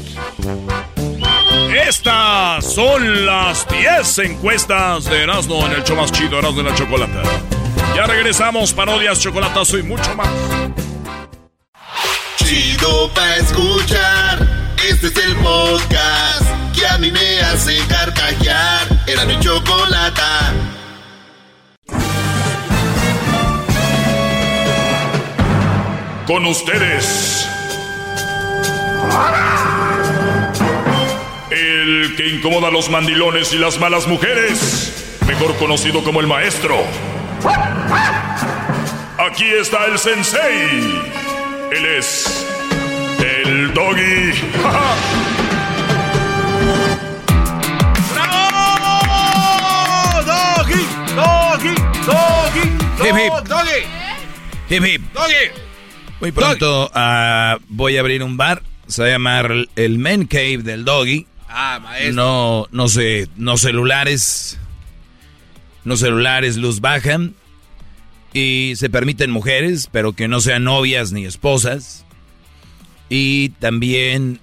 Estas 1.88 2.74
son 2.74 3.26
las 3.26 3.68
10 3.68 4.18
encuestas 4.20 5.06
de 5.06 5.24
Erasmo 5.24 5.66
en 5.66 5.74
el 5.74 5.84
show 5.84 5.96
más 5.96 6.12
chido, 6.12 6.40
Erasmo 6.40 6.64
de 6.64 6.70
la 6.70 6.76
Chocolata. 6.76 7.22
Ya 7.98 8.06
regresamos, 8.06 8.74
parodias, 8.74 9.20
chocolatazo 9.20 9.80
y 9.80 9.82
mucho 9.82 10.16
más. 10.16 10.30
Chido 12.36 13.12
pa' 13.12 13.38
escuchar. 13.38 14.48
Este 14.88 15.08
es 15.08 15.18
el 15.18 15.36
podcast 15.38 16.46
que 16.78 16.86
a 16.86 17.00
mí 17.00 17.12
me 17.12 17.40
hace 17.40 17.76
carcajear. 17.88 18.88
Era 19.08 19.26
mi 19.26 19.40
chocolata. 19.40 20.54
Con 26.28 26.46
ustedes. 26.46 27.50
El 31.50 32.14
que 32.16 32.28
incomoda 32.28 32.68
a 32.68 32.72
los 32.72 32.92
mandilones 32.92 33.54
y 33.54 33.58
las 33.58 33.80
malas 33.80 34.08
mujeres. 34.08 35.18
Mejor 35.26 35.56
conocido 35.56 36.04
como 36.04 36.20
el 36.20 36.28
maestro. 36.28 36.86
Aquí 39.20 39.46
está 39.46 39.86
el 39.86 40.00
sensei. 40.00 41.04
Él 41.72 41.86
es. 41.98 42.46
El 43.20 43.74
doggy. 43.74 44.32
¡Bravo! 48.14 48.58
¡Doggy! 50.26 50.86
¡Doggy! 51.16 51.76
¡Doggy! 52.06 52.66
Hip, 53.04 53.16
hip. 53.18 53.48
¡Doggy! 53.48 53.80
Hip, 54.70 54.86
hip. 54.86 55.14
¡Doggy! 55.14 55.68
Muy 56.20 56.32
pronto 56.32 56.90
ah, 56.94 57.58
voy 57.68 57.98
a 57.98 58.00
abrir 58.00 58.24
un 58.24 58.38
bar. 58.38 58.64
Se 58.88 59.02
va 59.02 59.08
a 59.08 59.12
llamar 59.12 59.52
el 59.76 60.00
Men 60.00 60.26
Cave 60.26 60.60
del 60.60 60.86
Doggy. 60.86 61.28
Ah, 61.50 61.80
maestro. 61.82 62.14
No, 62.14 62.68
no 62.72 62.88
sé, 62.88 63.28
no 63.36 63.58
celulares. 63.58 64.60
No 65.88 65.96
celulares, 65.96 66.58
luz 66.58 66.82
baja. 66.82 67.18
Y 68.34 68.74
se 68.76 68.90
permiten 68.90 69.32
mujeres, 69.32 69.88
pero 69.90 70.12
que 70.12 70.28
no 70.28 70.42
sean 70.42 70.66
novias 70.66 71.14
ni 71.14 71.24
esposas. 71.26 72.06
Y 73.08 73.52
también... 73.62 74.42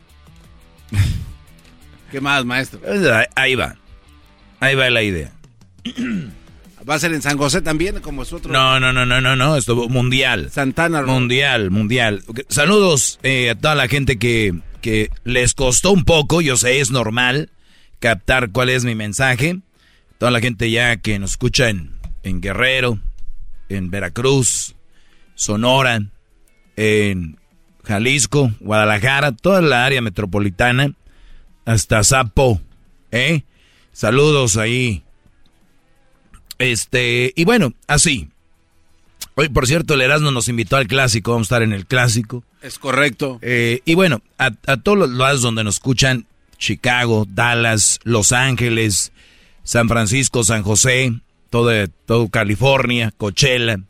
¿Qué 2.10 2.22
más, 2.22 2.46
maestro? 2.46 2.80
Ahí 3.36 3.56
va. 3.56 3.76
Ahí 4.58 4.74
va 4.74 4.88
la 4.88 5.02
idea. 5.02 5.32
¿Va 6.88 6.94
a 6.94 6.98
ser 6.98 7.12
en 7.12 7.20
San 7.20 7.36
José 7.36 7.60
también, 7.60 8.00
como 8.00 8.22
es 8.22 8.32
otro? 8.32 8.50
No, 8.50 8.80
no, 8.80 8.94
no, 8.94 9.04
no, 9.04 9.20
no, 9.20 9.36
no. 9.36 9.58
Esto 9.58 9.76
mundial. 9.90 10.50
Santana. 10.50 11.02
Road. 11.02 11.12
Mundial, 11.12 11.70
mundial. 11.70 12.22
Saludos 12.48 13.20
eh, 13.22 13.50
a 13.50 13.54
toda 13.54 13.74
la 13.74 13.88
gente 13.88 14.18
que, 14.18 14.54
que 14.80 15.10
les 15.24 15.52
costó 15.52 15.92
un 15.92 16.06
poco, 16.06 16.40
yo 16.40 16.56
sé, 16.56 16.80
es 16.80 16.90
normal 16.90 17.50
captar 17.98 18.50
cuál 18.50 18.70
es 18.70 18.86
mi 18.86 18.94
mensaje. 18.94 19.60
Toda 20.24 20.32
la 20.32 20.40
gente 20.40 20.70
ya 20.70 20.96
que 20.96 21.18
nos 21.18 21.32
escucha 21.32 21.68
en, 21.68 21.90
en 22.22 22.40
Guerrero, 22.40 22.98
en 23.68 23.90
Veracruz, 23.90 24.74
Sonora, 25.34 26.02
en 26.76 27.38
Jalisco, 27.82 28.50
Guadalajara, 28.60 29.32
toda 29.32 29.60
la 29.60 29.84
área 29.84 30.00
metropolitana, 30.00 30.94
hasta 31.66 32.02
Zapo, 32.02 32.58
¿eh? 33.10 33.42
Saludos 33.92 34.56
ahí. 34.56 35.02
Este, 36.56 37.34
y 37.36 37.44
bueno, 37.44 37.74
así. 37.86 38.30
Hoy, 39.34 39.50
por 39.50 39.66
cierto, 39.66 39.92
el 39.92 40.00
Erasmo 40.00 40.30
nos 40.30 40.48
invitó 40.48 40.76
al 40.76 40.86
clásico, 40.86 41.32
vamos 41.32 41.48
a 41.48 41.56
estar 41.56 41.62
en 41.62 41.74
el 41.74 41.84
clásico. 41.84 42.42
Es 42.62 42.78
correcto. 42.78 43.40
Eh, 43.42 43.82
y 43.84 43.94
bueno, 43.94 44.22
a, 44.38 44.52
a 44.66 44.78
todos 44.78 44.96
los 44.96 45.10
lados 45.10 45.42
donde 45.42 45.64
nos 45.64 45.74
escuchan, 45.74 46.24
Chicago, 46.56 47.26
Dallas, 47.28 48.00
Los 48.04 48.32
Ángeles, 48.32 49.12
San 49.64 49.88
Francisco, 49.88 50.44
San 50.44 50.62
José, 50.62 51.12
todo, 51.50 51.72
todo 52.06 52.28
California, 52.28 53.12
Coachella, 53.16 53.80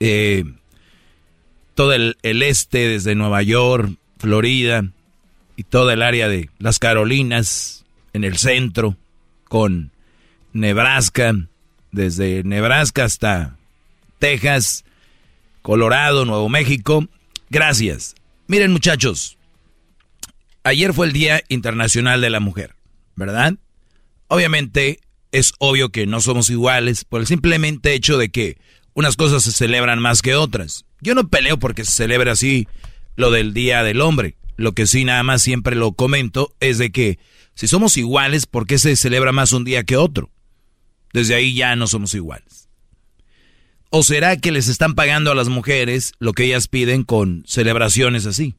eh, 0.00 0.44
todo 1.74 1.92
el, 1.92 2.18
el 2.22 2.42
este 2.42 2.88
desde 2.88 3.14
Nueva 3.14 3.42
York, 3.42 3.92
Florida 4.18 4.84
y 5.56 5.62
toda 5.64 5.94
el 5.94 6.02
área 6.02 6.28
de 6.28 6.50
las 6.58 6.78
Carolinas, 6.78 7.84
en 8.12 8.24
el 8.24 8.36
centro, 8.36 8.96
con 9.44 9.92
Nebraska, 10.52 11.34
desde 11.92 12.42
Nebraska 12.44 13.04
hasta 13.04 13.56
Texas, 14.18 14.84
Colorado, 15.62 16.24
Nuevo 16.24 16.48
México. 16.48 17.06
Gracias. 17.50 18.14
Miren 18.48 18.72
muchachos, 18.72 19.36
ayer 20.64 20.92
fue 20.94 21.06
el 21.06 21.12
Día 21.12 21.42
Internacional 21.48 22.20
de 22.20 22.30
la 22.30 22.40
Mujer, 22.40 22.74
¿verdad? 23.16 23.54
Obviamente 24.28 25.00
es 25.32 25.52
obvio 25.58 25.90
que 25.90 26.06
no 26.06 26.20
somos 26.20 26.50
iguales 26.50 27.04
por 27.04 27.20
el 27.20 27.26
simplemente 27.26 27.94
hecho 27.94 28.18
de 28.18 28.30
que 28.30 28.58
unas 28.94 29.16
cosas 29.16 29.42
se 29.44 29.52
celebran 29.52 30.00
más 30.00 30.22
que 30.22 30.34
otras. 30.34 30.84
Yo 31.00 31.14
no 31.14 31.28
peleo 31.28 31.58
porque 31.58 31.84
se 31.84 31.92
celebre 31.92 32.30
así 32.30 32.66
lo 33.16 33.30
del 33.30 33.52
Día 33.52 33.82
del 33.82 34.00
Hombre. 34.00 34.36
Lo 34.56 34.72
que 34.72 34.86
sí 34.86 35.04
nada 35.04 35.22
más 35.22 35.42
siempre 35.42 35.76
lo 35.76 35.92
comento 35.92 36.54
es 36.60 36.78
de 36.78 36.90
que 36.90 37.18
si 37.54 37.68
somos 37.68 37.96
iguales, 37.96 38.46
¿por 38.46 38.66
qué 38.66 38.78
se 38.78 38.96
celebra 38.96 39.32
más 39.32 39.52
un 39.52 39.64
día 39.64 39.84
que 39.84 39.96
otro? 39.96 40.30
Desde 41.12 41.34
ahí 41.34 41.54
ya 41.54 41.76
no 41.76 41.86
somos 41.86 42.14
iguales. 42.14 42.68
¿O 43.90 44.02
será 44.02 44.36
que 44.36 44.52
les 44.52 44.68
están 44.68 44.94
pagando 44.94 45.30
a 45.30 45.34
las 45.34 45.48
mujeres 45.48 46.12
lo 46.18 46.32
que 46.32 46.44
ellas 46.44 46.68
piden 46.68 47.04
con 47.04 47.44
celebraciones 47.46 48.26
así? 48.26 48.56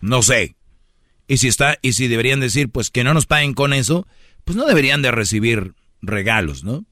No 0.00 0.22
sé. 0.22 0.57
Y 1.28 1.36
si 1.36 1.48
está, 1.48 1.78
y 1.82 1.92
si 1.92 2.08
deberían 2.08 2.40
decir, 2.40 2.70
pues 2.70 2.90
que 2.90 3.04
no 3.04 3.14
nos 3.14 3.26
paguen 3.26 3.52
con 3.52 3.74
eso, 3.74 4.06
pues 4.44 4.56
no 4.56 4.64
deberían 4.64 5.02
de 5.02 5.10
recibir 5.10 5.74
regalos, 6.00 6.64
¿no? 6.64 6.86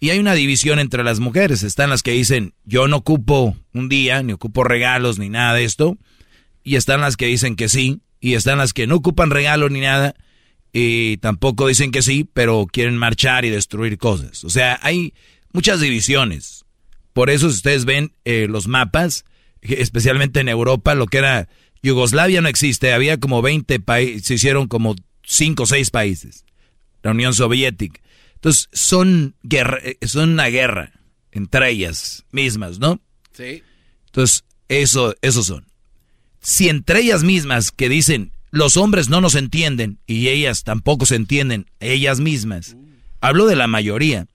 Y 0.00 0.10
hay 0.10 0.18
una 0.18 0.34
división 0.34 0.78
entre 0.78 1.04
las 1.04 1.20
mujeres. 1.20 1.62
Están 1.62 1.90
las 1.90 2.02
que 2.02 2.12
dicen, 2.12 2.54
yo 2.64 2.88
no 2.88 2.96
ocupo 2.96 3.56
un 3.72 3.88
día, 3.88 4.22
ni 4.22 4.32
ocupo 4.32 4.64
regalos, 4.64 5.18
ni 5.18 5.28
nada 5.28 5.54
de 5.54 5.64
esto. 5.64 5.96
Y 6.62 6.76
están 6.76 7.00
las 7.00 7.16
que 7.16 7.26
dicen 7.26 7.56
que 7.56 7.68
sí. 7.68 8.00
Y 8.20 8.34
están 8.34 8.58
las 8.58 8.72
que 8.72 8.86
no 8.86 8.96
ocupan 8.96 9.30
regalos 9.30 9.70
ni 9.70 9.80
nada. 9.80 10.14
y 10.72 11.16
tampoco 11.18 11.68
dicen 11.68 11.90
que 11.90 12.02
sí, 12.02 12.28
pero 12.30 12.66
quieren 12.70 12.98
marchar 12.98 13.46
y 13.46 13.50
destruir 13.50 13.96
cosas. 13.96 14.44
O 14.44 14.50
sea, 14.50 14.78
hay 14.82 15.14
muchas 15.52 15.80
divisiones. 15.80 16.66
Por 17.14 17.30
eso 17.30 17.48
si 17.48 17.56
ustedes 17.56 17.86
ven 17.86 18.12
eh, 18.26 18.46
los 18.46 18.68
mapas, 18.68 19.24
especialmente 19.62 20.40
en 20.40 20.50
Europa, 20.50 20.94
lo 20.94 21.06
que 21.06 21.18
era 21.18 21.48
Yugoslavia 21.86 22.40
no 22.40 22.48
existe, 22.48 22.92
había 22.92 23.18
como 23.18 23.42
20 23.42 23.78
países, 23.78 24.24
se 24.24 24.34
hicieron 24.34 24.66
como 24.66 24.96
5 25.22 25.62
o 25.62 25.66
6 25.66 25.90
países, 25.90 26.44
la 27.02 27.12
Unión 27.12 27.32
Soviética. 27.32 28.00
Entonces, 28.34 28.68
son, 28.72 29.36
guerra, 29.44 29.78
eh, 29.82 29.96
son 30.04 30.30
una 30.30 30.46
guerra 30.46 30.92
entre 31.30 31.70
ellas 31.70 32.24
mismas, 32.32 32.80
¿no? 32.80 33.00
Sí. 33.32 33.62
Entonces, 34.06 34.44
eso, 34.68 35.14
eso 35.22 35.44
son. 35.44 35.66
Si 36.40 36.68
entre 36.68 37.00
ellas 37.00 37.22
mismas 37.22 37.70
que 37.70 37.88
dicen, 37.88 38.32
los 38.50 38.76
hombres 38.76 39.08
no 39.08 39.20
nos 39.20 39.36
entienden 39.36 40.00
y 40.06 40.28
ellas 40.28 40.64
tampoco 40.64 41.06
se 41.06 41.14
entienden, 41.14 41.66
ellas 41.78 42.18
mismas, 42.18 42.76
hablo 43.20 43.46
de 43.46 43.54
la 43.54 43.68
mayoría. 43.68 44.26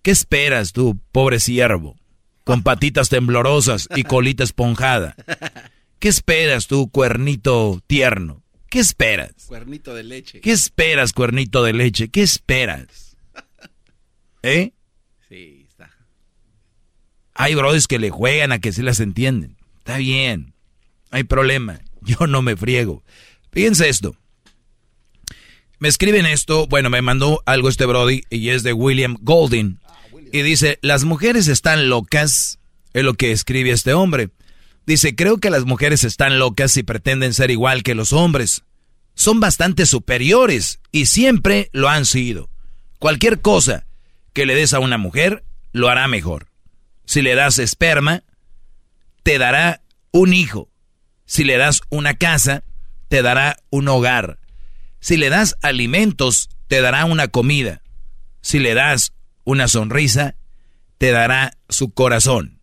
¿Qué 0.00 0.10
esperas 0.10 0.72
tú, 0.72 0.98
pobre 1.12 1.38
siervo, 1.38 1.96
con 2.44 2.62
patitas 2.62 3.10
temblorosas 3.10 3.88
y 3.94 4.04
colita 4.04 4.42
esponjada? 4.42 5.16
¿Qué 5.98 6.08
esperas 6.08 6.66
tú, 6.66 6.90
cuernito 6.90 7.82
tierno? 7.86 8.42
¿Qué 8.70 8.80
esperas? 8.80 9.32
Cuernito 9.46 9.94
de 9.94 10.04
leche. 10.04 10.40
¿Qué 10.40 10.52
esperas, 10.52 11.12
cuernito 11.12 11.64
de 11.64 11.72
leche? 11.72 12.08
¿Qué 12.08 12.22
esperas? 12.22 13.16
¿Eh? 14.42 14.72
Sí, 15.28 15.66
está. 15.68 15.90
Hay 17.34 17.54
brothers 17.54 17.88
que 17.88 17.98
le 17.98 18.10
juegan 18.10 18.52
a 18.52 18.60
que 18.60 18.72
se 18.72 18.82
las 18.82 19.00
entienden. 19.00 19.56
Está 19.78 19.96
bien. 19.96 20.54
Hay 21.10 21.24
problema. 21.24 21.80
Yo 22.02 22.26
no 22.26 22.42
me 22.42 22.56
friego. 22.56 23.02
Fíjense 23.50 23.88
esto. 23.88 24.16
Me 25.80 25.88
escriben 25.88 26.26
esto, 26.26 26.66
bueno, 26.66 26.90
me 26.90 27.02
mandó 27.02 27.40
algo 27.46 27.68
este 27.68 27.86
Brody 27.86 28.22
y 28.30 28.48
es 28.48 28.64
de 28.64 28.72
William 28.72 29.16
Golding. 29.20 29.78
Y 30.32 30.42
dice, 30.42 30.78
las 30.82 31.04
mujeres 31.04 31.46
están 31.46 31.88
locas, 31.88 32.58
es 32.92 33.04
lo 33.04 33.14
que 33.14 33.30
escribe 33.30 33.70
este 33.70 33.94
hombre. 33.94 34.30
Dice, 34.88 35.14
creo 35.14 35.36
que 35.36 35.50
las 35.50 35.66
mujeres 35.66 36.02
están 36.02 36.38
locas 36.38 36.74
y 36.78 36.82
pretenden 36.82 37.34
ser 37.34 37.50
igual 37.50 37.82
que 37.82 37.94
los 37.94 38.14
hombres. 38.14 38.62
Son 39.12 39.38
bastante 39.38 39.84
superiores 39.84 40.80
y 40.92 41.04
siempre 41.04 41.68
lo 41.72 41.90
han 41.90 42.06
sido. 42.06 42.48
Cualquier 42.98 43.42
cosa 43.42 43.84
que 44.32 44.46
le 44.46 44.54
des 44.54 44.72
a 44.72 44.78
una 44.78 44.96
mujer, 44.96 45.44
lo 45.72 45.90
hará 45.90 46.08
mejor. 46.08 46.48
Si 47.04 47.20
le 47.20 47.34
das 47.34 47.58
esperma, 47.58 48.22
te 49.24 49.36
dará 49.36 49.82
un 50.10 50.32
hijo. 50.32 50.70
Si 51.26 51.44
le 51.44 51.58
das 51.58 51.82
una 51.90 52.14
casa, 52.14 52.64
te 53.08 53.20
dará 53.20 53.58
un 53.68 53.88
hogar. 53.88 54.38
Si 55.00 55.18
le 55.18 55.28
das 55.28 55.56
alimentos, 55.60 56.48
te 56.66 56.80
dará 56.80 57.04
una 57.04 57.28
comida. 57.28 57.82
Si 58.40 58.58
le 58.58 58.72
das 58.72 59.12
una 59.44 59.68
sonrisa, 59.68 60.36
te 60.96 61.10
dará 61.10 61.58
su 61.68 61.90
corazón. 61.92 62.62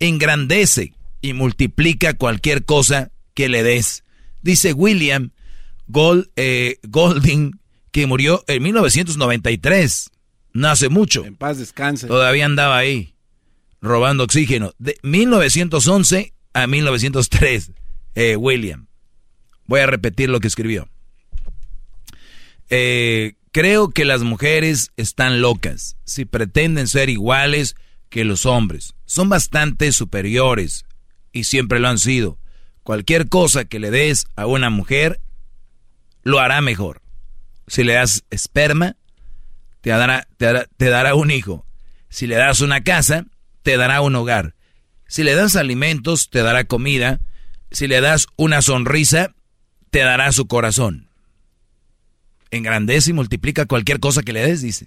Engrandece 0.00 0.95
y 1.26 1.32
multiplica 1.32 2.14
cualquier 2.14 2.64
cosa 2.64 3.10
que 3.34 3.48
le 3.48 3.62
des. 3.62 4.04
Dice 4.42 4.72
William 4.72 5.32
Gold, 5.88 6.30
eh, 6.36 6.78
Golding, 6.88 7.60
que 7.90 8.06
murió 8.06 8.44
en 8.46 8.62
1993. 8.62 10.10
No 10.52 10.68
hace 10.68 10.88
mucho. 10.88 11.24
En 11.24 11.36
paz 11.36 11.58
descanse. 11.58 12.06
Todavía 12.06 12.46
andaba 12.46 12.78
ahí, 12.78 13.14
robando 13.80 14.24
oxígeno. 14.24 14.72
De 14.78 14.96
1911 15.02 16.32
a 16.54 16.66
1903, 16.66 17.72
eh, 18.14 18.36
William. 18.36 18.86
Voy 19.66 19.80
a 19.80 19.86
repetir 19.86 20.30
lo 20.30 20.40
que 20.40 20.48
escribió. 20.48 20.88
Eh, 22.70 23.34
creo 23.52 23.90
que 23.90 24.04
las 24.04 24.22
mujeres 24.22 24.92
están 24.96 25.40
locas 25.40 25.96
si 26.04 26.24
pretenden 26.24 26.88
ser 26.88 27.10
iguales 27.10 27.76
que 28.08 28.24
los 28.24 28.46
hombres. 28.46 28.94
Son 29.04 29.28
bastante 29.28 29.92
superiores 29.92 30.84
y 31.36 31.44
siempre 31.44 31.80
lo 31.80 31.88
han 31.88 31.98
sido. 31.98 32.38
Cualquier 32.82 33.28
cosa 33.28 33.66
que 33.66 33.78
le 33.78 33.90
des 33.90 34.26
a 34.36 34.46
una 34.46 34.70
mujer, 34.70 35.20
lo 36.22 36.40
hará 36.40 36.62
mejor. 36.62 37.02
Si 37.66 37.84
le 37.84 37.92
das 37.92 38.24
esperma, 38.30 38.96
te 39.82 39.90
dará, 39.90 40.26
te 40.38 40.88
dará, 40.88 41.14
un 41.14 41.30
hijo. 41.30 41.66
Si 42.08 42.26
le 42.26 42.36
das 42.36 42.62
una 42.62 42.82
casa, 42.84 43.26
te 43.62 43.76
dará 43.76 44.00
un 44.00 44.14
hogar. 44.14 44.54
Si 45.08 45.24
le 45.24 45.34
das 45.34 45.56
alimentos, 45.56 46.30
te 46.30 46.42
dará 46.42 46.64
comida. 46.64 47.20
Si 47.70 47.86
le 47.86 48.00
das 48.00 48.28
una 48.36 48.62
sonrisa, 48.62 49.34
te 49.90 49.98
dará 49.98 50.32
su 50.32 50.46
corazón. 50.46 51.10
Engrandece 52.50 53.10
y 53.10 53.12
multiplica 53.12 53.66
cualquier 53.66 54.00
cosa 54.00 54.22
que 54.22 54.32
le 54.32 54.40
des, 54.40 54.62
dice. 54.62 54.86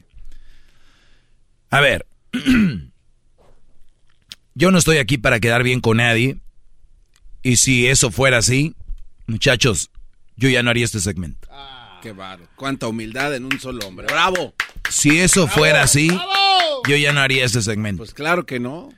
A 1.69 1.79
ver, 1.79 2.07
yo 4.55 4.71
no 4.71 4.77
estoy 4.77 4.97
aquí 4.97 5.17
para 5.17 5.39
quedar 5.39 5.63
bien 5.63 5.79
con 5.79 5.97
nadie. 5.97 6.37
Y 7.41 7.55
si 7.57 7.87
eso 7.87 8.11
fuera 8.11 8.37
así, 8.37 8.75
muchachos, 9.27 9.89
yo 10.35 10.49
ya 10.49 10.63
no 10.63 10.69
haría 10.69 10.85
este 10.85 10.99
segmento. 10.99 11.47
Qué 12.01 12.11
baro. 12.13 12.47
Cuánta 12.55 12.87
humildad 12.87 13.35
en 13.35 13.45
un 13.45 13.59
solo 13.59 13.85
hombre. 13.85 14.07
¡Bravo! 14.07 14.53
Si 14.89 15.19
eso 15.19 15.47
fuera 15.47 15.83
así, 15.83 16.09
yo 16.87 16.95
ya 16.95 17.13
no 17.13 17.19
haría 17.19 17.45
este 17.45 17.61
segmento. 17.61 17.99
Pues 17.99 18.13
claro 18.13 18.45
que 18.45 18.59
no. 18.59 18.89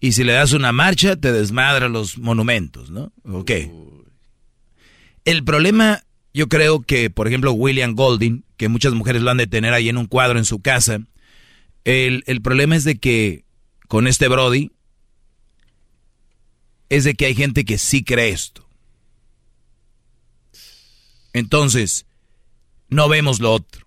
Y 0.00 0.12
si 0.12 0.24
le 0.24 0.32
das 0.32 0.52
una 0.52 0.72
marcha, 0.72 1.16
te 1.16 1.32
desmadra 1.32 1.88
los 1.88 2.18
monumentos, 2.18 2.90
¿no? 2.90 3.12
Ok. 3.24 3.50
El 5.24 5.44
problema, 5.44 6.02
yo 6.32 6.48
creo 6.48 6.80
que, 6.82 7.10
por 7.10 7.28
ejemplo, 7.28 7.52
William 7.52 7.94
Golding, 7.94 8.44
que 8.56 8.68
muchas 8.68 8.94
mujeres 8.94 9.22
lo 9.22 9.30
han 9.30 9.36
de 9.36 9.46
tener 9.46 9.74
ahí 9.74 9.88
en 9.88 9.98
un 9.98 10.06
cuadro 10.06 10.38
en 10.38 10.44
su 10.44 10.60
casa, 10.60 11.00
el, 11.84 12.24
el 12.26 12.42
problema 12.42 12.76
es 12.76 12.84
de 12.84 12.98
que 12.98 13.44
con 13.88 14.06
este 14.06 14.28
Brody, 14.28 14.70
es 16.90 17.04
de 17.04 17.14
que 17.14 17.24
hay 17.26 17.34
gente 17.34 17.64
que 17.64 17.78
sí 17.78 18.04
cree 18.04 18.28
esto. 18.28 18.68
Entonces, 21.32 22.06
no 22.88 23.08
vemos 23.08 23.40
lo 23.40 23.52
otro. 23.52 23.86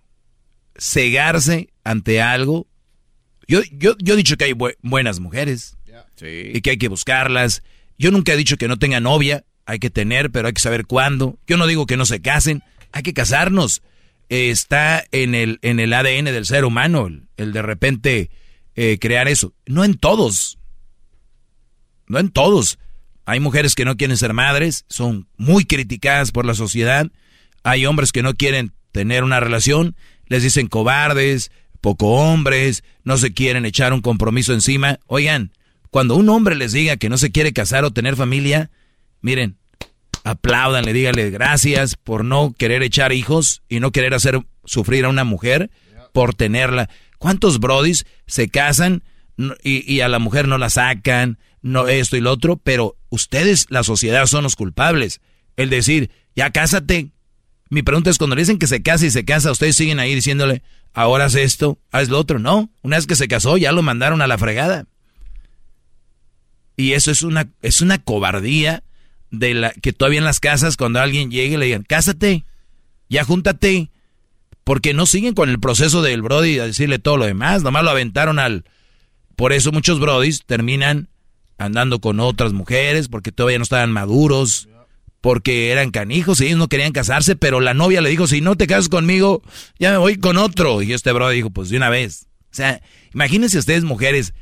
Cegarse 0.76 1.68
ante 1.84 2.20
algo. 2.20 2.66
Yo, 3.46 3.60
yo, 3.72 3.94
yo 3.98 4.14
he 4.14 4.16
dicho 4.16 4.36
que 4.36 4.44
hay 4.46 4.52
bu- 4.52 4.76
buenas 4.82 5.20
mujeres 5.20 5.76
Sí. 6.16 6.26
y 6.54 6.60
que 6.62 6.70
hay 6.70 6.78
que 6.78 6.88
buscarlas. 6.88 7.62
Yo 7.98 8.10
nunca 8.10 8.32
he 8.32 8.36
dicho 8.36 8.56
que 8.56 8.68
no 8.68 8.78
tenga 8.78 9.00
novia, 9.00 9.44
hay 9.66 9.78
que 9.78 9.90
tener, 9.90 10.30
pero 10.30 10.48
hay 10.48 10.54
que 10.54 10.60
saber 10.60 10.86
cuándo. 10.86 11.38
Yo 11.46 11.56
no 11.56 11.66
digo 11.66 11.86
que 11.86 11.96
no 11.96 12.06
se 12.06 12.20
casen, 12.22 12.62
hay 12.92 13.02
que 13.02 13.12
casarnos. 13.12 13.82
Eh, 14.30 14.50
está 14.50 15.04
en 15.12 15.34
el, 15.34 15.58
en 15.62 15.80
el 15.80 15.92
ADN 15.92 16.24
del 16.26 16.46
ser 16.46 16.64
humano 16.64 17.06
el, 17.06 17.28
el 17.36 17.52
de 17.52 17.62
repente 17.62 18.30
eh, 18.74 18.98
crear 19.00 19.28
eso. 19.28 19.52
No 19.66 19.84
en 19.84 19.94
todos. 19.94 20.58
No 22.06 22.18
en 22.18 22.30
todos. 22.30 22.78
Hay 23.26 23.40
mujeres 23.40 23.74
que 23.74 23.84
no 23.84 23.96
quieren 23.96 24.16
ser 24.16 24.34
madres, 24.34 24.84
son 24.88 25.28
muy 25.36 25.64
criticadas 25.64 26.30
por 26.30 26.44
la 26.44 26.54
sociedad. 26.54 27.10
Hay 27.62 27.86
hombres 27.86 28.12
que 28.12 28.22
no 28.22 28.34
quieren 28.34 28.72
tener 28.92 29.24
una 29.24 29.40
relación, 29.40 29.96
les 30.26 30.42
dicen 30.42 30.68
cobardes, 30.68 31.50
poco 31.80 32.12
hombres, 32.12 32.84
no 33.02 33.16
se 33.16 33.32
quieren 33.32 33.66
echar 33.66 33.92
un 33.92 34.00
compromiso 34.00 34.52
encima. 34.52 35.00
Oigan, 35.06 35.52
cuando 35.90 36.16
un 36.16 36.28
hombre 36.28 36.54
les 36.54 36.72
diga 36.72 36.96
que 36.96 37.08
no 37.08 37.18
se 37.18 37.30
quiere 37.30 37.52
casar 37.52 37.84
o 37.84 37.92
tener 37.92 38.16
familia, 38.16 38.70
miren, 39.20 39.56
aplaudanle, 40.24 40.92
díganle 40.92 41.30
gracias 41.30 41.96
por 41.96 42.24
no 42.24 42.54
querer 42.56 42.82
echar 42.82 43.12
hijos 43.12 43.62
y 43.68 43.80
no 43.80 43.92
querer 43.92 44.14
hacer 44.14 44.40
sufrir 44.64 45.04
a 45.04 45.08
una 45.08 45.24
mujer 45.24 45.70
por 46.12 46.34
tenerla. 46.34 46.88
¿Cuántos 47.18 47.60
brodis 47.60 48.06
se 48.26 48.48
casan 48.48 49.02
y, 49.62 49.92
y 49.92 50.00
a 50.00 50.08
la 50.08 50.18
mujer 50.18 50.48
no 50.48 50.58
la 50.58 50.70
sacan, 50.70 51.38
no 51.64 51.88
esto 51.88 52.16
y 52.16 52.20
lo 52.20 52.30
otro? 52.30 52.56
Pero 52.56 52.96
ustedes, 53.08 53.66
la 53.70 53.82
sociedad, 53.82 54.26
son 54.26 54.44
los 54.44 54.54
culpables. 54.54 55.20
El 55.56 55.70
decir, 55.70 56.10
ya 56.36 56.50
cásate. 56.50 57.10
Mi 57.70 57.82
pregunta 57.82 58.10
es, 58.10 58.18
cuando 58.18 58.36
le 58.36 58.42
dicen 58.42 58.58
que 58.58 58.66
se 58.66 58.82
casa 58.82 59.06
y 59.06 59.10
se 59.10 59.24
casa, 59.24 59.50
ustedes 59.50 59.74
siguen 59.74 59.98
ahí 59.98 60.14
diciéndole, 60.14 60.62
ahora 60.92 61.24
haz 61.24 61.34
esto, 61.34 61.78
haz 61.90 62.10
lo 62.10 62.18
otro. 62.18 62.38
No, 62.38 62.70
una 62.82 62.96
vez 62.96 63.06
que 63.06 63.16
se 63.16 63.28
casó, 63.28 63.56
ya 63.56 63.72
lo 63.72 63.82
mandaron 63.82 64.20
a 64.20 64.26
la 64.26 64.38
fregada. 64.38 64.86
Y 66.76 66.92
eso 66.92 67.10
es 67.10 67.22
una, 67.22 67.50
es 67.62 67.80
una 67.80 67.98
cobardía 67.98 68.84
de 69.30 69.54
la 69.54 69.72
que 69.72 69.92
todavía 69.92 70.18
en 70.18 70.24
las 70.24 70.40
casas 70.40 70.76
cuando 70.76 71.00
alguien 71.00 71.30
llegue 71.30 71.56
le 71.56 71.66
digan, 71.66 71.82
cásate, 71.82 72.44
ya 73.08 73.24
júntate, 73.24 73.90
porque 74.64 74.92
no 74.92 75.06
siguen 75.06 75.34
con 75.34 75.48
el 75.48 75.60
proceso 75.60 76.02
del 76.02 76.20
Brody 76.20 76.58
a 76.58 76.66
decirle 76.66 76.98
todo 76.98 77.16
lo 77.16 77.24
demás, 77.24 77.62
nomás 77.62 77.84
lo 77.84 77.90
aventaron 77.90 78.38
al... 78.38 78.64
Por 79.34 79.52
eso 79.52 79.72
muchos 79.72 79.98
Brodis 79.98 80.44
terminan 80.44 81.08
andando 81.58 82.00
con 82.00 82.20
otras 82.20 82.52
mujeres, 82.52 83.08
porque 83.08 83.32
todavía 83.32 83.58
no 83.58 83.64
estaban 83.64 83.92
maduros, 83.92 84.68
porque 85.20 85.70
eran 85.70 85.90
canijos 85.90 86.40
y 86.40 86.46
ellos 86.46 86.58
no 86.58 86.68
querían 86.68 86.92
casarse, 86.92 87.34
pero 87.34 87.60
la 87.60 87.72
novia 87.72 88.02
le 88.02 88.10
dijo, 88.10 88.26
si 88.26 88.40
no 88.40 88.56
te 88.56 88.66
casas 88.66 88.90
conmigo, 88.90 89.42
ya 89.78 89.90
me 89.90 89.96
voy 89.96 90.16
con 90.16 90.36
otro. 90.36 90.82
Y 90.82 90.92
este 90.92 91.12
Brody 91.12 91.36
dijo, 91.36 91.48
pues 91.50 91.70
de 91.70 91.78
una 91.78 91.88
vez. 91.88 92.26
O 92.52 92.54
sea, 92.54 92.82
imagínense 93.14 93.58
ustedes 93.58 93.84
mujeres 93.84 94.34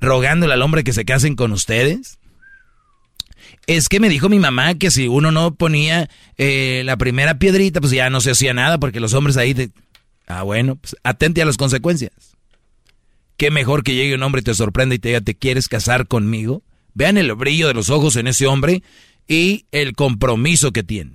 rogándole 0.00 0.54
al 0.54 0.62
hombre 0.62 0.82
que 0.82 0.92
se 0.92 1.04
casen 1.04 1.36
con 1.36 1.52
ustedes. 1.52 2.18
Es 3.68 3.88
que 3.88 4.00
me 4.00 4.08
dijo 4.08 4.28
mi 4.28 4.38
mamá 4.38 4.74
que 4.74 4.90
si 4.90 5.08
uno 5.08 5.30
no 5.30 5.54
ponía 5.54 6.10
eh, 6.36 6.82
la 6.84 6.96
primera 6.96 7.38
piedrita, 7.38 7.80
pues 7.80 7.92
ya 7.92 8.10
no 8.10 8.20
se 8.20 8.32
hacía 8.32 8.52
nada 8.54 8.78
porque 8.78 9.00
los 9.00 9.14
hombres 9.14 9.36
ahí... 9.36 9.54
Te... 9.54 9.70
Ah, 10.26 10.42
bueno, 10.42 10.76
pues 10.76 10.96
atente 11.04 11.42
a 11.42 11.46
las 11.46 11.56
consecuencias. 11.56 12.37
Qué 13.38 13.52
mejor 13.52 13.84
que 13.84 13.94
llegue 13.94 14.16
un 14.16 14.22
hombre 14.24 14.40
y 14.40 14.44
te 14.44 14.52
sorprenda 14.52 14.96
y 14.96 14.98
te 14.98 15.08
diga, 15.08 15.20
¿te 15.20 15.36
quieres 15.36 15.68
casar 15.68 16.08
conmigo? 16.08 16.64
Vean 16.92 17.16
el 17.16 17.32
brillo 17.34 17.68
de 17.68 17.74
los 17.74 17.88
ojos 17.88 18.16
en 18.16 18.26
ese 18.26 18.48
hombre 18.48 18.82
y 19.28 19.64
el 19.70 19.94
compromiso 19.94 20.72
que 20.72 20.82
tiene. 20.82 21.12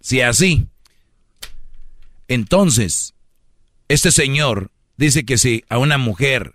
Si 0.00 0.20
así, 0.20 0.68
entonces, 2.28 3.14
este 3.88 4.12
señor 4.12 4.70
dice 4.96 5.24
que 5.24 5.36
si 5.36 5.64
a 5.68 5.78
una 5.78 5.98
mujer, 5.98 6.54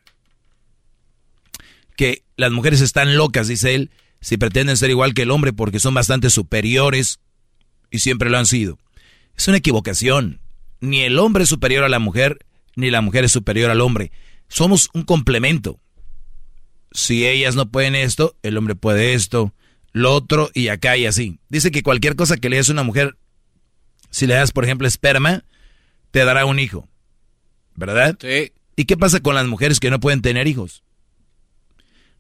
que 1.97 2.23
las 2.37 2.53
mujeres 2.53 2.79
están 2.79 3.17
locas, 3.17 3.49
dice 3.49 3.75
él, 3.75 3.91
si 4.21 4.37
pretenden 4.37 4.77
ser 4.77 4.89
igual 4.89 5.13
que 5.13 5.23
el 5.23 5.31
hombre 5.31 5.51
porque 5.51 5.81
son 5.81 5.93
bastante 5.93 6.29
superiores 6.29 7.19
y 7.89 7.99
siempre 7.99 8.29
lo 8.29 8.37
han 8.37 8.45
sido. 8.45 8.79
Es 9.35 9.49
una 9.49 9.57
equivocación. 9.57 10.39
Ni 10.79 11.01
el 11.01 11.19
hombre 11.19 11.43
es 11.43 11.49
superior 11.49 11.83
a 11.83 11.89
la 11.89 11.99
mujer, 11.99 12.45
ni 12.75 12.89
la 12.89 13.01
mujer 13.01 13.23
es 13.23 13.31
superior 13.31 13.71
al 13.71 13.81
hombre. 13.81 14.11
Somos 14.47 14.89
un 14.93 15.03
complemento. 15.03 15.79
Si 16.91 17.25
ellas 17.25 17.55
no 17.55 17.69
pueden 17.69 17.95
esto, 17.95 18.35
el 18.43 18.57
hombre 18.57 18.75
puede 18.75 19.13
esto, 19.13 19.53
lo 19.93 20.13
otro 20.13 20.49
y 20.53 20.67
acá 20.67 20.97
y 20.97 21.05
así. 21.05 21.39
Dice 21.49 21.71
que 21.71 21.83
cualquier 21.83 22.15
cosa 22.15 22.37
que 22.37 22.49
le 22.49 22.57
des 22.57 22.69
a 22.69 22.73
una 22.73 22.83
mujer, 22.83 23.17
si 24.09 24.27
le 24.27 24.33
das, 24.33 24.51
por 24.51 24.65
ejemplo, 24.65 24.87
esperma, 24.87 25.45
te 26.11 26.25
dará 26.25 26.45
un 26.45 26.59
hijo. 26.59 26.89
¿Verdad? 27.75 28.17
Sí. 28.19 28.51
¿Y 28.75 28.85
qué 28.85 28.97
pasa 28.97 29.21
con 29.21 29.35
las 29.35 29.47
mujeres 29.47 29.79
que 29.79 29.89
no 29.89 29.99
pueden 29.99 30.21
tener 30.21 30.47
hijos? 30.47 30.83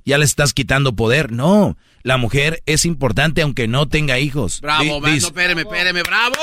Ya 0.05 0.17
le 0.17 0.25
estás 0.25 0.53
quitando 0.53 0.95
poder. 0.95 1.31
No, 1.31 1.77
la 2.03 2.17
mujer 2.17 2.61
es 2.65 2.85
importante 2.85 3.41
aunque 3.41 3.67
no 3.67 3.87
tenga 3.87 4.19
hijos. 4.19 4.61
Bravo, 4.61 4.99
dis- 5.01 5.17
espéreme, 5.25 5.61
espéreme, 5.61 6.03
bravo. 6.03 6.35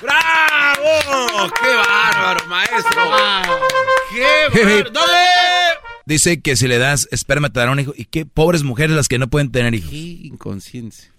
¡Bravo! 0.00 1.52
¡Qué 1.62 1.74
bárbaro, 1.76 2.46
maestro! 2.48 3.02
¡Qué 4.10 4.24
bárbaro! 4.64 4.90
¿Dónde? 4.90 5.12
Dice 6.04 6.40
que 6.40 6.56
si 6.56 6.66
le 6.66 6.78
das 6.78 7.06
esperma 7.12 7.50
te 7.50 7.60
dará 7.60 7.72
un 7.72 7.80
hijo. 7.80 7.92
¿Y 7.96 8.06
qué 8.06 8.26
pobres 8.26 8.62
mujeres 8.64 8.96
las 8.96 9.08
que 9.08 9.18
no 9.18 9.28
pueden 9.28 9.52
tener 9.52 9.74
hijos? 9.74 9.90
¡Qué 9.90 9.96
inconsciencia! 9.96 11.10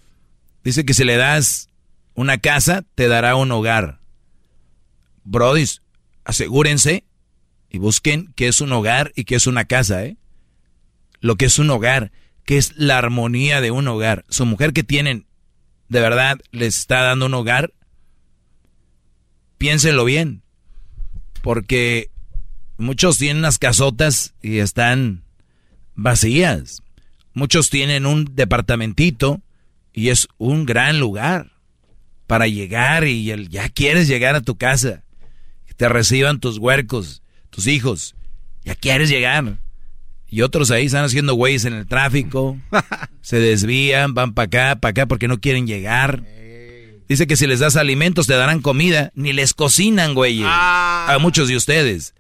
Dice 0.63 0.85
que 0.85 0.93
si 0.93 1.03
le 1.03 1.15
das 1.17 1.69
una 2.15 2.37
casa, 2.37 2.83
te 2.95 3.07
dará 3.07 3.35
un 3.35 3.51
hogar. 3.51 3.99
Brodis, 5.23 5.81
asegúrense 6.25 7.05
y 7.69 7.77
busquen 7.77 8.33
qué 8.35 8.47
es 8.49 8.59
un 8.61 8.71
hogar 8.73 9.11
y 9.15 9.23
qué 9.23 9.35
es 9.35 9.47
una 9.47 9.65
casa, 9.65 10.03
¿eh? 10.05 10.17
Lo 11.21 11.37
que 11.37 11.45
es 11.45 11.57
un 11.59 11.69
hogar, 11.69 12.11
que 12.45 12.57
es 12.57 12.73
la 12.75 12.97
armonía 12.97 13.61
de 13.61 13.71
un 13.71 13.87
hogar. 13.87 14.25
Su 14.29 14.45
mujer 14.45 14.73
que 14.73 14.83
tienen, 14.83 15.25
de 15.89 15.99
verdad, 16.01 16.39
les 16.51 16.77
está 16.77 17.01
dando 17.01 17.25
un 17.27 17.33
hogar. 17.33 17.73
Piénsenlo 19.57 20.03
bien, 20.05 20.41
porque 21.41 22.09
muchos 22.77 23.17
tienen 23.17 23.37
unas 23.37 23.57
casotas 23.59 24.33
y 24.41 24.57
están 24.59 25.23
vacías. 25.95 26.81
Muchos 27.33 27.69
tienen 27.69 28.05
un 28.05 28.35
departamentito 28.35 29.41
y 29.93 30.09
es 30.09 30.27
un 30.37 30.65
gran 30.65 30.99
lugar 30.99 31.51
para 32.27 32.47
llegar 32.47 33.07
y 33.07 33.31
el- 33.31 33.49
ya 33.49 33.69
quieres 33.69 34.07
llegar 34.07 34.35
a 34.35 34.41
tu 34.41 34.57
casa. 34.57 35.03
Que 35.65 35.73
te 35.73 35.87
reciban 35.87 36.39
tus 36.39 36.57
huercos, 36.57 37.21
tus 37.49 37.67
hijos. 37.67 38.15
Ya 38.65 38.75
quieres 38.75 39.09
llegar. 39.09 39.57
Y 40.33 40.41
otros 40.41 40.71
ahí 40.71 40.87
están 40.87 41.05
haciendo 41.05 41.35
güeyes 41.35 41.63
en 41.65 41.73
el 41.73 41.85
tráfico. 41.85 42.57
se 43.21 43.37
desvían, 43.37 44.15
van 44.15 44.33
para 44.33 44.45
acá, 44.47 44.79
para 44.79 44.89
acá 44.89 45.05
porque 45.05 45.27
no 45.27 45.39
quieren 45.39 45.67
llegar. 45.67 46.23
Dice 47.07 47.27
que 47.27 47.37
si 47.37 47.45
les 47.45 47.59
das 47.59 47.75
alimentos 47.75 48.25
te 48.25 48.33
darán 48.33 48.59
comida. 48.59 49.11
Ni 49.13 49.31
les 49.31 49.53
cocinan, 49.53 50.15
güeyes. 50.15 50.47
A 50.49 51.17
muchos 51.21 51.49
de 51.49 51.55
ustedes. 51.55 52.15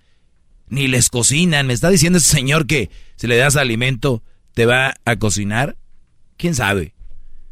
Ni 0.69 0.87
les 0.87 1.09
cocinan. 1.09 1.65
¿Me 1.65 1.73
está 1.73 1.89
diciendo 1.89 2.19
ese 2.19 2.29
señor 2.29 2.67
que 2.67 2.91
si 3.15 3.25
le 3.25 3.35
das 3.35 3.55
alimento 3.55 4.21
te 4.53 4.67
va 4.67 4.93
a 5.05 5.15
cocinar? 5.15 5.75
¿Quién 6.37 6.53
sabe? 6.53 6.93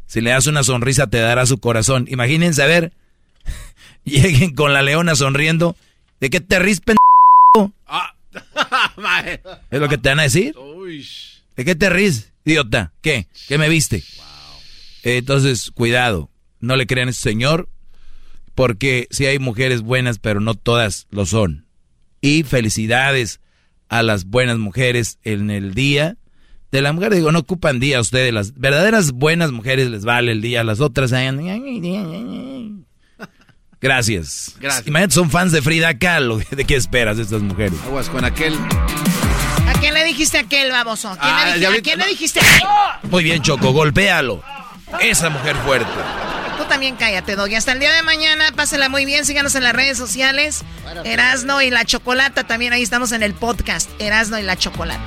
Si 0.06 0.20
le 0.20 0.30
das 0.30 0.46
una 0.46 0.62
sonrisa 0.62 1.08
te 1.08 1.18
dará 1.18 1.44
su 1.44 1.58
corazón. 1.58 2.06
Imagínense 2.08 2.62
a 2.62 2.66
ver. 2.66 2.92
Lleguen 4.04 4.54
con 4.54 4.72
la 4.72 4.82
leona 4.82 5.16
sonriendo. 5.16 5.74
¿De 6.20 6.30
qué 6.30 6.40
te 6.40 6.60
ríes, 6.60 6.80
pendejo? 6.80 7.72
¿Es 9.70 9.80
lo 9.80 9.88
que 9.88 9.98
te 9.98 10.08
van 10.08 10.20
a 10.20 10.24
decir? 10.24 10.54
¿De 11.56 11.64
qué 11.64 11.74
te 11.74 11.90
ríes, 11.90 12.32
idiota? 12.44 12.92
¿Qué? 13.00 13.28
¿Qué 13.48 13.58
me 13.58 13.68
viste? 13.68 14.02
Entonces, 15.02 15.70
cuidado. 15.70 16.30
No 16.60 16.76
le 16.76 16.86
crean 16.86 17.08
a 17.08 17.10
ese 17.10 17.20
señor. 17.20 17.68
Porque 18.54 19.08
sí 19.10 19.26
hay 19.26 19.38
mujeres 19.38 19.82
buenas, 19.82 20.18
pero 20.18 20.40
no 20.40 20.54
todas 20.54 21.06
lo 21.10 21.26
son. 21.26 21.66
Y 22.20 22.42
felicidades 22.42 23.40
a 23.88 24.02
las 24.02 24.26
buenas 24.26 24.58
mujeres 24.58 25.18
en 25.22 25.50
el 25.50 25.74
día 25.74 26.16
de 26.70 26.82
la 26.82 26.92
mujer. 26.92 27.14
Digo, 27.14 27.32
no 27.32 27.40
ocupan 27.40 27.80
día 27.80 28.00
ustedes. 28.00 28.32
Las 28.32 28.54
verdaderas 28.54 29.12
buenas 29.12 29.52
mujeres 29.52 29.90
les 29.90 30.04
vale 30.04 30.32
el 30.32 30.42
día. 30.42 30.64
Las 30.64 30.80
otras... 30.80 31.12
Gracias. 33.82 34.52
Gracias. 34.60 34.86
Imagínate, 34.86 35.14
son 35.14 35.30
fans 35.30 35.52
de 35.52 35.60
Frida 35.60 35.98
Kahlo. 35.98 36.38
¿De 36.50 36.64
qué 36.64 36.76
esperas 36.76 37.16
de 37.16 37.24
estas 37.24 37.42
mujeres? 37.42 37.74
Aguas 37.84 38.08
con 38.08 38.24
aquel. 38.24 38.56
¿A 39.68 39.72
quién 39.80 39.92
le 39.94 40.04
dijiste 40.04 40.38
aquel, 40.38 40.70
baboso? 40.70 41.08
¿A 41.10 41.16
quién, 41.18 41.34
Ah, 41.34 41.44
le, 41.46 41.52
dij- 41.54 41.58
diablito, 41.58 41.80
¿a 41.80 41.82
quién 41.82 41.98
le 41.98 42.06
dijiste 42.06 42.40
aquel? 42.40 43.10
Muy 43.10 43.24
bien, 43.24 43.42
Choco, 43.42 43.72
golpéalo. 43.72 44.42
Esa 45.00 45.28
mujer 45.30 45.56
fuerte. 45.56 45.90
Tú 46.58 46.64
también 46.68 46.94
cállate, 46.96 47.34
Doggy. 47.34 47.54
Hasta 47.56 47.72
el 47.72 47.80
día 47.80 47.92
de 47.92 48.02
mañana, 48.02 48.44
pásela 48.54 48.88
muy 48.88 49.04
bien, 49.04 49.24
síganos 49.24 49.54
en 49.56 49.64
las 49.64 49.72
redes 49.74 49.98
sociales. 49.98 50.62
Erasno 51.04 51.60
y 51.62 51.70
la 51.70 51.84
Chocolata, 51.84 52.44
también 52.44 52.72
ahí 52.72 52.82
estamos 52.82 53.10
en 53.12 53.22
el 53.22 53.34
podcast. 53.34 53.90
Erasno 53.98 54.38
y 54.38 54.42
la 54.42 54.56
Chocolata. 54.56 55.00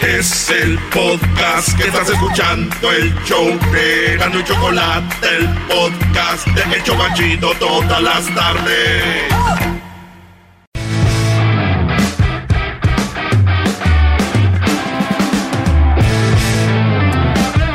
Es 0.00 0.48
el 0.48 0.78
podcast 0.94 1.76
que 1.76 1.88
estás 1.88 2.08
escuchando, 2.08 2.90
el 2.90 3.14
show 3.24 3.46
de 3.70 4.14
y 4.16 4.44
Chocolate, 4.44 5.28
el 5.36 5.48
podcast 5.68 6.46
de 6.48 6.76
El 6.76 6.82
Chobachito 6.82 7.52
todas 7.58 8.02
las 8.02 8.34
tardes. 8.34 9.04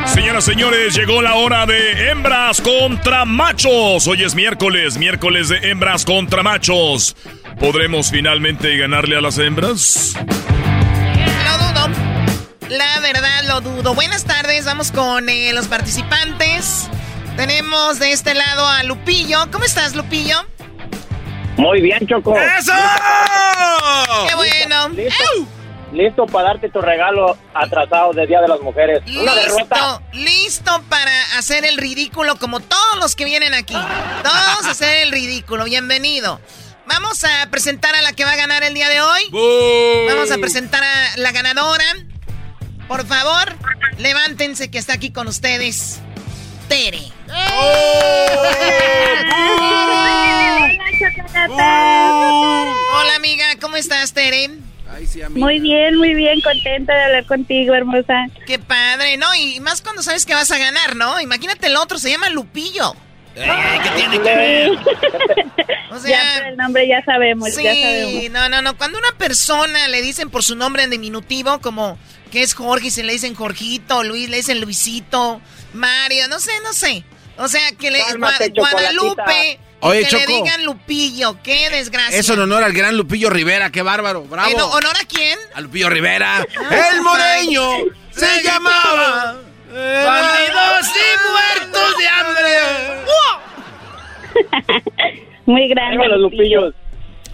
Señoras, 0.08 0.44
señores, 0.46 0.96
llegó 0.96 1.22
la 1.22 1.36
hora 1.36 1.68
de 1.68 2.10
hembras 2.10 2.60
contra 2.60 3.26
machos. 3.26 4.08
Hoy 4.08 4.24
es 4.24 4.34
miércoles, 4.34 4.98
miércoles 4.98 5.50
de 5.50 5.70
hembras 5.70 6.04
contra 6.06 6.42
machos. 6.42 7.16
¿Podremos 7.60 8.10
finalmente 8.10 8.76
ganarle 8.78 9.16
a 9.16 9.22
las 9.22 9.38
hembras? 9.38 10.16
La 12.70 13.00
verdad 13.00 13.44
lo 13.44 13.62
dudo. 13.62 13.94
Buenas 13.94 14.24
tardes, 14.24 14.66
vamos 14.66 14.92
con 14.92 15.30
eh, 15.30 15.54
los 15.54 15.68
participantes. 15.68 16.90
Tenemos 17.38 18.00
de 18.00 18.12
este 18.12 18.34
lado 18.34 18.66
a 18.66 18.82
Lupillo. 18.84 19.52
¿Cómo 19.52 19.66
estás, 19.66 19.96
Lupillo? 19.96 20.38
Muy 21.58 21.82
bien, 21.82 22.08
Choco. 22.08 22.36
¡Eso! 22.36 22.74
¡Qué 24.28 24.36
bueno! 24.36 24.90
Listo, 24.90 25.24
listo 25.94 26.26
para 26.26 26.50
darte 26.50 26.70
tu 26.70 26.82
regalo 26.82 27.38
atrasado 27.54 28.14
de 28.14 28.26
Día 28.26 28.42
de 28.42 28.48
las 28.48 28.60
Mujeres. 28.62 29.02
Una 29.16 29.36
derrota. 29.36 30.02
Listo, 30.12 30.32
listo 30.32 30.84
para 30.90 31.12
hacer 31.38 31.66
el 31.66 31.78
ridículo 31.78 32.38
como 32.38 32.62
todos 32.62 32.98
los 33.00 33.16
que 33.16 33.26
vienen 33.26 33.54
aquí. 33.54 33.78
Todos 34.24 34.66
hacer 34.66 35.04
el 35.04 35.12
ridículo. 35.12 35.66
Bienvenido. 35.66 36.42
Vamos 36.88 37.24
a 37.24 37.48
presentar 37.52 37.96
a 37.96 38.02
la 38.02 38.14
que 38.14 38.26
va 38.26 38.32
a 38.32 38.36
ganar 38.36 38.64
el 38.64 38.74
día 38.74 38.90
de 38.90 39.02
hoy. 39.02 40.08
Vamos 40.10 40.32
a 40.32 40.38
presentar 40.40 40.84
a 40.84 41.18
la 41.18 41.32
ganadora. 41.32 41.86
Por 42.88 43.06
favor, 43.06 43.56
levántense 43.98 44.70
que 44.70 44.78
está 44.78 44.94
aquí 44.94 45.12
con 45.12 45.28
ustedes. 45.28 46.00
Tere. 46.68 47.12
Hola 52.94 53.16
amiga, 53.16 53.46
¿cómo 53.60 53.76
estás, 53.78 54.14
Tere? 54.14 54.50
Muy 55.32 55.60
bien, 55.60 55.96
muy 55.98 56.14
bien, 56.14 56.40
contenta 56.42 56.94
de 56.94 57.04
hablar 57.04 57.26
contigo, 57.26 57.74
hermosa. 57.74 58.28
Qué 58.46 58.60
padre, 58.60 59.18
¿no? 59.18 59.34
Y 59.36 59.60
más 59.60 59.82
cuando 59.82 60.02
sabes 60.04 60.26
que 60.26 60.34
vas 60.34 60.52
a 60.52 60.58
ganar, 60.58 60.96
¿no? 60.96 61.20
Imagínate 61.20 61.68
el 61.68 61.76
otro, 61.76 61.98
se 61.98 62.10
llama 62.12 62.30
Lupillo. 62.30 62.96
¿Qué 63.36 63.90
tiene 63.96 64.20
que 64.22 64.36
ver? 64.36 64.72
O 65.92 66.08
ya 66.08 66.40
por 66.40 66.48
el 66.48 66.58
nombre 66.58 66.88
ya 66.88 67.02
sabemos, 67.06 67.54
Sí, 67.54 67.64
ya 67.64 67.74
sabemos. 67.74 68.30
no, 68.32 68.50
no, 68.50 68.62
no. 68.62 68.78
Cuando 68.78 68.98
una 68.98 69.12
persona 69.18 69.88
le 69.88 70.02
dicen 70.02 70.30
por 70.30 70.44
su 70.44 70.56
nombre 70.56 70.84
en 70.84 70.90
diminutivo, 70.90 71.62
como 71.62 71.98
que 72.32 72.42
es 72.42 72.54
Jorge, 72.54 72.92
se 72.92 73.04
le 73.04 73.14
dicen 73.14 73.34
Jorgito, 73.34 74.04
Luis, 74.04 74.28
le 74.30 74.38
dicen 74.38 74.60
Luisito, 74.60 75.40
Mario, 75.74 76.28
no 76.28 76.40
sé, 76.40 76.52
no 76.64 76.74
sé. 76.74 77.06
O 77.38 77.48
sea, 77.48 77.72
que 77.80 77.92
le 77.92 78.00
Cálmate, 78.00 78.52
Gua- 78.54 78.72
Guadalupe. 78.72 79.60
Oye, 79.82 80.02
que 80.02 80.08
Choco. 80.08 80.24
le 80.28 80.34
digan 80.36 80.66
Lupillo, 80.66 81.38
qué 81.44 81.70
desgracia. 81.70 82.18
Eso 82.20 82.34
en 82.34 82.40
honor 82.42 82.64
al 82.64 82.74
gran 82.74 82.98
Lupillo 82.98 83.30
Rivera, 83.30 83.70
qué 83.72 83.82
bárbaro, 83.82 84.24
bravo. 84.24 84.50
¿En 84.50 84.60
honor 84.60 84.96
a 85.00 85.06
quién? 85.06 85.38
A 85.54 85.62
Lupillo 85.62 85.90
Rivera. 85.90 86.46
Ah, 86.70 86.90
el 86.94 87.02
moreño 87.02 87.70
se 88.12 88.44
llamaba. 88.44 89.38
Bandidos 89.76 90.88
y 90.96 91.08
muertos 91.30 91.98
de 91.98 92.08
hambre. 92.08 92.50
Muy 95.46 95.68
grande. 95.68 96.08
Los 96.08 96.22
Lupillos. 96.22 96.74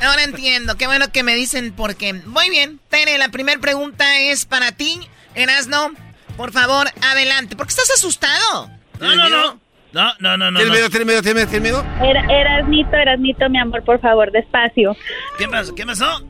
Ahora 0.02 0.24
entiendo, 0.24 0.76
qué 0.76 0.88
bueno 0.88 1.12
que 1.12 1.22
me 1.22 1.36
dicen 1.36 1.72
por 1.74 1.96
qué. 1.96 2.14
Muy 2.14 2.50
bien, 2.50 2.80
Tere, 2.90 3.20
la 3.20 3.30
primera 3.30 3.62
pregunta 3.62 4.20
es 4.20 4.46
para 4.46 4.72
ti, 4.72 5.00
Erasno. 5.36 5.92
Por 6.36 6.52
favor, 6.52 6.88
adelante. 7.04 7.56
¿Por 7.56 7.68
qué 7.68 7.72
estás 7.72 7.92
asustado? 7.92 8.72
No, 9.00 9.16
no, 9.16 9.30
no. 9.30 9.60
No, 9.94 10.14
no, 10.20 10.38
no, 10.38 10.50
no. 10.52 10.58
¿Tienes 10.58 10.68
no. 10.68 10.74
miedo, 10.74 10.90
tienes 10.90 11.08
miedo, 11.08 11.22
tienes 11.22 11.36
miedo, 11.36 11.50
tienes 11.50 11.62
miedo? 11.62 12.10
Era, 12.10 12.22
Erasnito, 12.34 12.96
Erasnito, 12.96 13.50
mi 13.50 13.60
amor, 13.60 13.84
por 13.84 14.00
favor, 14.00 14.32
despacio. 14.32 14.96
¿Qué 15.38 15.48
pasó? 15.48 15.76
¿Qué 15.76 15.86
pasó? 15.86 16.26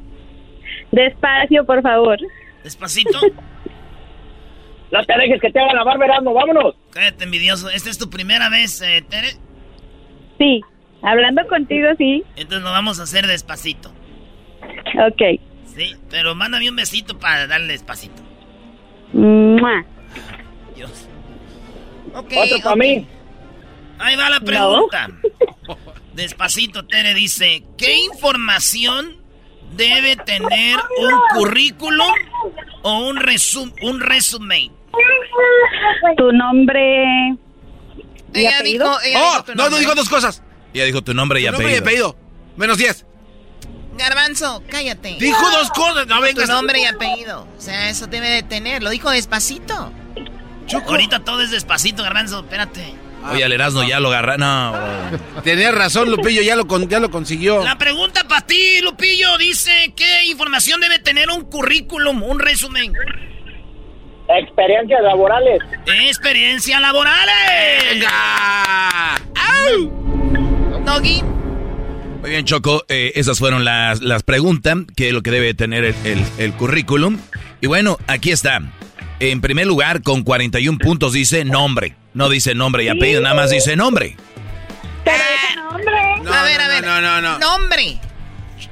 Despacio, 0.91 1.65
por 1.65 1.81
favor. 1.81 2.17
Despacito. 2.63 3.19
No 4.91 5.03
te 5.05 5.17
dejes 5.17 5.41
que 5.41 5.51
te 5.51 5.59
hagan 5.59 5.75
la 5.75 5.83
barba, 5.83 6.05
Erasmo, 6.05 6.33
vámonos. 6.33 6.75
Cállate, 6.91 7.23
envidioso. 7.23 7.69
Esta 7.69 7.89
es 7.89 7.97
tu 7.97 8.09
primera 8.09 8.49
vez, 8.49 8.81
eh, 8.81 9.03
Tere. 9.09 9.29
Sí, 10.37 10.61
hablando 11.01 11.47
contigo, 11.47 11.87
sí. 11.97 12.23
Entonces 12.35 12.63
lo 12.63 12.71
vamos 12.71 12.99
a 12.99 13.03
hacer 13.03 13.25
despacito. 13.25 13.89
Ok. 15.07 15.39
Sí, 15.65 15.95
pero 16.09 16.35
mándame 16.35 16.69
un 16.69 16.75
besito 16.75 17.17
para 17.17 17.47
darle 17.47 17.73
despacito. 17.73 18.21
Mua. 19.13 19.85
Dios. 20.75 21.07
Ok. 22.13 22.33
Otro 22.35 22.59
para 22.63 22.75
mí. 22.75 23.07
Ahí 23.99 24.15
va 24.15 24.29
la 24.29 24.39
pregunta. 24.39 25.09
Despacito, 26.13 26.85
Tere 26.85 27.13
dice, 27.13 27.63
¿qué 27.77 27.99
información 27.99 29.15
debe 29.77 30.17
tener 30.17 30.77
un 30.99 31.13
currículum 31.37 32.13
o 32.81 33.07
un, 33.07 33.15
resum 33.15 33.71
un 33.81 34.01
resumen? 34.01 34.80
Tu 36.17 36.31
nombre. 36.33 37.35
¿Y 38.33 38.39
Ella 38.39 38.59
apellido? 38.59 38.85
dijo, 38.85 38.99
ella 39.03 39.19
¡Oh! 39.21 39.31
dijo 39.31 39.43
tu 39.45 39.55
No, 39.55 39.69
no 39.69 39.77
dijo 39.77 39.95
dos 39.95 40.09
cosas. 40.09 40.41
Ya 40.73 40.85
dijo 40.85 41.01
tu 41.01 41.13
nombre 41.13 41.41
y 41.41 41.45
Tu 41.45 41.51
nombre 41.51 41.73
y 41.73 41.77
apellido. 41.77 42.09
apellido. 42.09 42.55
Menos 42.57 42.77
10. 42.77 43.05
Garbanzo, 43.97 44.63
cállate. 44.69 45.17
Dijo 45.19 45.49
dos 45.51 45.69
cosas. 45.71 46.07
No 46.07 46.17
Tu 46.17 46.21
vengas. 46.23 46.49
nombre 46.49 46.79
y 46.81 46.85
apellido. 46.85 47.47
O 47.57 47.61
sea, 47.61 47.89
eso 47.89 48.07
debe 48.07 48.29
de 48.29 48.43
tener. 48.43 48.83
Lo 48.83 48.89
dijo 48.89 49.09
despacito. 49.11 49.91
Ahorita 50.87 51.19
todo 51.25 51.41
es 51.41 51.51
despacito, 51.51 52.01
garbanzo, 52.03 52.39
espérate. 52.39 52.93
Oye, 53.31 53.43
al 53.43 53.51
Erasmo 53.51 53.83
ya 53.83 53.99
lo 53.99 54.07
agarra. 54.09 54.37
No. 54.37 54.73
Tenías 55.43 55.75
razón, 55.75 56.09
Lupillo, 56.09 56.41
ya 56.41 56.55
lo, 56.55 56.65
con- 56.65 56.87
ya 56.87 56.99
lo 56.99 57.11
consiguió. 57.11 57.63
La 57.63 57.77
pregunta 57.77 58.23
para 58.27 58.41
ti, 58.47 58.79
Lupillo, 58.81 59.37
dice, 59.37 59.93
¿qué 59.95 60.23
información 60.25 60.79
debe 60.79 60.97
tener 60.99 61.29
un 61.29 61.43
currículum, 61.43 62.23
un 62.23 62.39
resumen? 62.39 62.93
Experiencias 64.39 65.01
laborales. 65.03 65.59
¡Experiencia 66.07 66.79
laborales! 66.79 67.83
¡Venga! 67.91 69.15
Doggy. 70.85 71.21
Muy 72.21 72.29
bien, 72.29 72.45
Choco. 72.45 72.83
eh, 72.87 73.13
esas 73.15 73.39
fueron 73.39 73.65
las, 73.65 74.01
las 74.01 74.23
preguntas, 74.23 74.77
que 74.95 75.07
es 75.07 75.13
lo 75.13 75.21
que 75.23 75.31
debe 75.31 75.53
tener 75.53 75.83
el, 75.85 75.95
el- 76.05 76.25
el 76.37 76.53
currículum. 76.53 77.19
Y 77.61 77.67
bueno, 77.67 77.97
aquí 78.07 78.31
está. 78.31 78.59
En 79.19 79.41
primer 79.41 79.67
lugar, 79.67 80.01
con 80.01 80.23
41 80.23 80.77
puntos 80.79 81.13
dice 81.13 81.45
nombre. 81.45 81.95
No 82.13 82.29
dice 82.29 82.53
nombre 82.55 82.83
y 82.83 82.89
apellido, 82.89 83.21
nada 83.21 83.35
más 83.35 83.49
dice 83.51 83.75
nombre. 83.75 84.17
Pero 85.03 85.23
nombre. 85.71 85.91
No, 86.23 86.33
a 86.33 86.43
ver, 86.43 86.57
no, 86.57 86.63
a 86.63 86.67
ver. 86.67 86.83
No, 86.83 87.01
no, 87.01 87.21
no. 87.21 87.39
Nombre. 87.39 87.99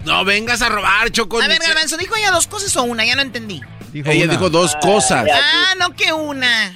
No 0.05 0.26
vengas 0.26 0.62
a 0.62 0.70
robar, 0.70 1.10
Choco. 1.12 1.41
A 1.41 1.47
ver, 1.47 1.60
Garbanzo, 1.60 1.97
¿dijo 1.97 2.16
ella 2.16 2.32
dos 2.32 2.47
cosas 2.47 2.76
o 2.78 2.84
una? 2.84 3.05
Ya 3.05 3.16
no 3.16 3.22
entendí. 3.22 3.62
Dijo 3.91 4.09
Ella 4.09 4.25
una. 4.25 4.33
dijo 4.33 4.49
dos 4.49 4.75
cosas. 4.81 5.27
Ah, 5.33 5.75
no 5.79 5.95
que 5.95 6.11
una. 6.13 6.73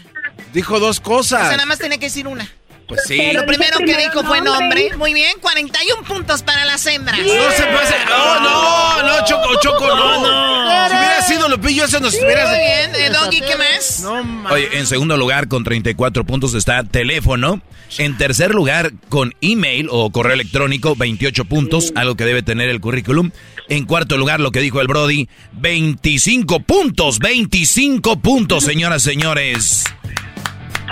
Dijo 0.54 0.80
dos 0.80 0.98
O 1.00 1.04
sea, 1.04 1.04
cosas. 1.04 1.52
nada 1.52 1.66
más 1.66 1.80
tenía 1.80 1.98
que 1.98 2.06
decir 2.06 2.28
una. 2.28 2.50
Pues 2.94 3.08
sí. 3.08 3.18
Pero 3.18 3.42
Lo 3.42 3.46
primero 3.48 3.78
que 3.80 3.98
dijo 3.98 4.24
fue 4.24 4.42
nombre. 4.42 4.96
Muy 4.98 5.14
bien, 5.14 5.32
41 5.42 6.04
puntos 6.04 6.44
para 6.44 6.66
las 6.66 6.86
hembras. 6.86 7.18
No 7.20 7.52
se 7.52 7.64
pase. 7.64 7.96
No, 8.08 8.40
no, 8.40 9.04
no, 9.04 9.26
Choco, 9.26 9.60
Choco, 9.62 9.88
no. 9.88 10.22
no. 10.22 10.90
Si 10.90 10.96
hubiera 10.96 11.22
sido 11.24 11.50
Lupillo, 11.50 11.86
eso 11.86 12.00
nos 12.00 12.14
hubiera. 12.14 12.48
Muy 12.48 12.58
bien, 12.58 12.96
eh, 12.96 13.10
Doggy, 13.10 13.42
¿qué 13.42 13.56
más? 13.58 14.02
No, 14.02 14.50
Oye, 14.52 14.78
en 14.78 14.86
segundo 14.86 15.18
lugar, 15.18 15.48
con 15.48 15.64
34 15.64 16.24
puntos 16.24 16.54
está 16.54 16.84
teléfono. 16.84 17.62
En 17.98 18.18
tercer 18.18 18.54
lugar, 18.56 18.92
con 19.10 19.36
email 19.42 19.88
o 19.92 20.12
correo 20.12 20.34
electrónico, 20.34 20.96
28 20.96 21.46
puntos, 21.46 21.94
algo 21.96 22.16
que 22.16 22.26
debe 22.26 22.42
tener 22.42 22.70
el 22.70 22.80
currículum. 22.82 23.32
En 23.70 23.86
cuarto 23.86 24.18
lugar, 24.18 24.40
lo 24.40 24.52
que 24.52 24.60
dijo 24.62 24.82
el 24.82 24.88
Brody, 24.88 25.30
25 25.54 26.62
puntos, 26.62 27.20
25 27.20 28.20
puntos, 28.20 28.64
señoras, 28.64 29.04
señores. 29.04 29.84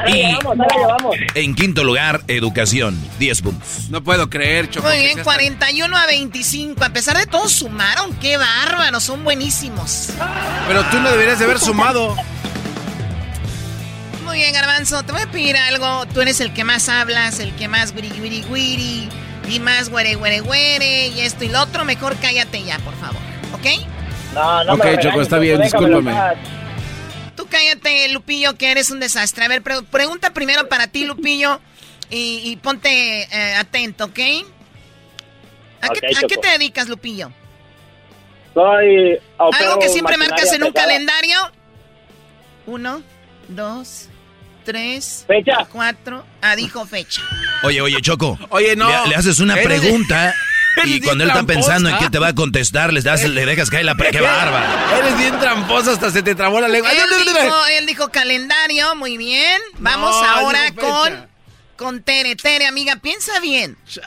Y 0.08 0.38
en 1.36 1.56
quinto 1.56 1.84
lugar, 1.84 2.22
educación, 2.28 2.98
10 3.20 3.42
puntos. 3.42 3.90
No 3.90 4.04
puedo 4.04 4.30
creer, 4.30 4.70
Choco. 4.70 4.88
Muy 4.88 5.00
bien, 5.00 5.14
seas 5.14 5.26
41 5.26 5.96
a 5.96 6.06
25. 6.06 6.84
A 6.84 6.90
pesar 6.90 7.18
de 7.18 7.26
todo, 7.26 7.48
sumaron. 7.48 8.14
¡Qué 8.16 8.38
bárbaros! 8.38 9.04
Son 9.04 9.24
buenísimos. 9.24 10.10
Pero 10.68 10.84
tú 10.86 11.00
no 11.00 11.12
deberías 11.12 11.40
de 11.40 11.46
haber 11.46 11.60
sumado. 11.60 12.16
Muy 14.26 14.38
bien, 14.38 14.54
Garbanzo. 14.54 15.04
Te 15.04 15.12
voy 15.12 15.22
a 15.22 15.28
pedir 15.28 15.58
algo. 15.58 16.06
Tú 16.14 16.22
eres 16.22 16.40
el 16.40 16.54
que 16.54 16.64
más 16.64 16.88
hablas, 16.90 17.40
el 17.40 17.54
que 17.56 17.68
más 17.68 17.94
guiri 17.94 18.10
guiri 18.10 18.44
guiri 18.44 19.10
y 19.50 19.60
más 19.60 19.90
güere 19.90 20.16
güere 20.16 20.40
güere 20.40 21.08
y 21.08 21.22
esto 21.22 21.44
y 21.44 21.50
lo 21.50 21.62
otro. 21.62 21.84
Mejor 21.86 22.16
cállate 22.22 22.64
ya, 22.64 22.80
por 22.80 22.96
favor. 22.96 23.22
¿Ok? 23.54 23.66
No, 24.34 24.64
no 24.64 24.74
Ok, 24.74 24.86
me 24.86 24.92
Choco, 24.92 25.02
regañes, 25.02 25.22
está 25.24 25.38
bien, 25.40 25.62
discúlpame. 25.62 26.12
Cállate, 27.52 28.10
Lupillo, 28.10 28.58
que 28.58 28.72
eres 28.72 28.90
un 28.90 29.00
desastre. 29.00 29.46
A 29.46 29.48
ver, 29.48 29.62
pre- 29.62 29.84
pregunta 29.84 30.34
primero 30.34 30.68
para 30.70 30.88
ti, 30.88 31.06
Lupillo, 31.06 31.60
y, 32.10 32.42
y 32.50 32.56
ponte 32.56 33.24
eh, 33.24 33.56
atento, 33.56 34.06
¿ok? 34.06 34.20
¿A, 35.82 35.90
qué, 35.90 36.08
a 36.08 36.10
qué 36.22 36.28
Choco. 36.28 36.42
te 36.42 36.48
dedicas, 36.50 36.88
Lupillo? 36.90 37.32
Soy 38.54 39.18
Algo 39.38 39.80
que 39.80 39.90
siempre 39.90 40.18
marcas 40.18 40.52
en 40.54 40.64
un 40.64 40.74
pesada. 40.74 40.88
calendario. 40.92 41.38
Uno, 42.66 43.02
dos, 43.48 44.08
tres, 44.66 45.24
Fecha. 45.28 45.66
cuatro. 45.72 46.26
Ah, 46.42 46.56
dijo 46.56 46.86
fecha. 46.86 47.22
Oye, 47.64 47.82
oye, 47.82 48.02
Choco. 48.02 48.38
Oye, 48.50 48.76
no. 48.76 48.88
Le, 49.04 49.10
le 49.10 49.16
haces 49.16 49.40
una 49.40 49.54
Eres- 49.56 49.66
pregunta 49.66 50.34
y 50.86 51.02
cuando 51.02 51.24
él 51.24 51.30
está 51.30 51.44
tramposa. 51.46 51.60
pensando 51.60 51.90
en 51.90 51.98
qué 51.98 52.10
te 52.10 52.20
va 52.20 52.28
a 52.30 52.36
contestar, 52.36 52.94
les 52.94 53.04
das, 53.04 53.24
le 53.28 53.46
dejas 53.46 53.70
caer 53.70 53.86
la 53.86 53.96
pre... 53.96 54.12
¡Qué 54.12 54.22
bárbara! 54.22 54.98
Eres 55.00 55.18
bien 55.18 55.40
tramposa, 55.40 55.92
hasta 55.92 56.12
se 56.12 56.24
te 56.24 56.36
trabó 56.36 56.60
la 56.62 56.68
lengua. 56.68 56.92
Él 56.92 57.00
dijo, 57.26 57.66
él 57.78 57.86
dijo 57.86 58.10
calendario, 58.10 58.96
muy 58.96 59.18
bien. 59.18 59.62
Vamos 59.80 60.16
No, 60.16 60.24
ahora 60.30 60.72
con 60.74 61.32
con 61.82 62.04
Tere. 62.04 62.36
Tere, 62.36 62.68
amiga, 62.68 62.98
piensa 62.98 63.40
bien. 63.40 63.76
Yo 63.88 64.02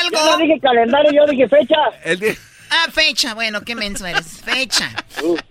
Algo. 0.00 0.18
no 0.32 0.36
dije 0.38 0.58
calendario, 0.60 1.12
yo 1.12 1.30
dije 1.30 1.48
fecha. 1.48 1.76
Él 2.04 2.36
Ah, 2.70 2.86
fecha. 2.92 3.34
Bueno, 3.34 3.62
qué 3.62 3.74
menso 3.74 4.06
eres. 4.06 4.26
Fecha. 4.44 4.90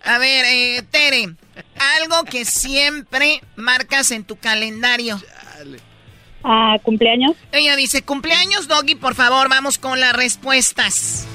A 0.05 0.17
ver, 0.17 0.45
eh, 0.45 0.83
Tere, 0.89 1.29
algo 1.97 2.23
que 2.23 2.45
siempre 2.45 3.41
marcas 3.55 4.11
en 4.11 4.23
tu 4.23 4.37
calendario. 4.37 5.21
Ah, 6.43 6.77
cumpleaños. 6.83 7.33
Ella 7.51 7.75
dice, 7.75 8.01
cumpleaños, 8.01 8.67
Doggy, 8.67 8.95
por 8.95 9.15
favor, 9.15 9.49
vamos 9.49 9.77
con 9.77 9.99
las 9.99 10.13
respuestas. 10.13 11.27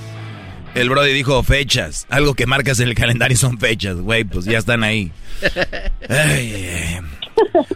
El 0.75 0.91
Brody 0.91 1.13
dijo 1.13 1.43
fechas. 1.43 2.07
Algo 2.11 2.35
que 2.35 2.47
marcas 2.47 2.81
en 2.81 2.89
el 2.89 2.95
calendario 2.95 3.37
son 3.37 3.59
fechas, 3.59 3.97
güey, 3.97 4.25
pues 4.25 4.45
ya 4.45 4.59
están 4.59 4.83
ahí. 4.83 5.13
Ay. 6.09 6.99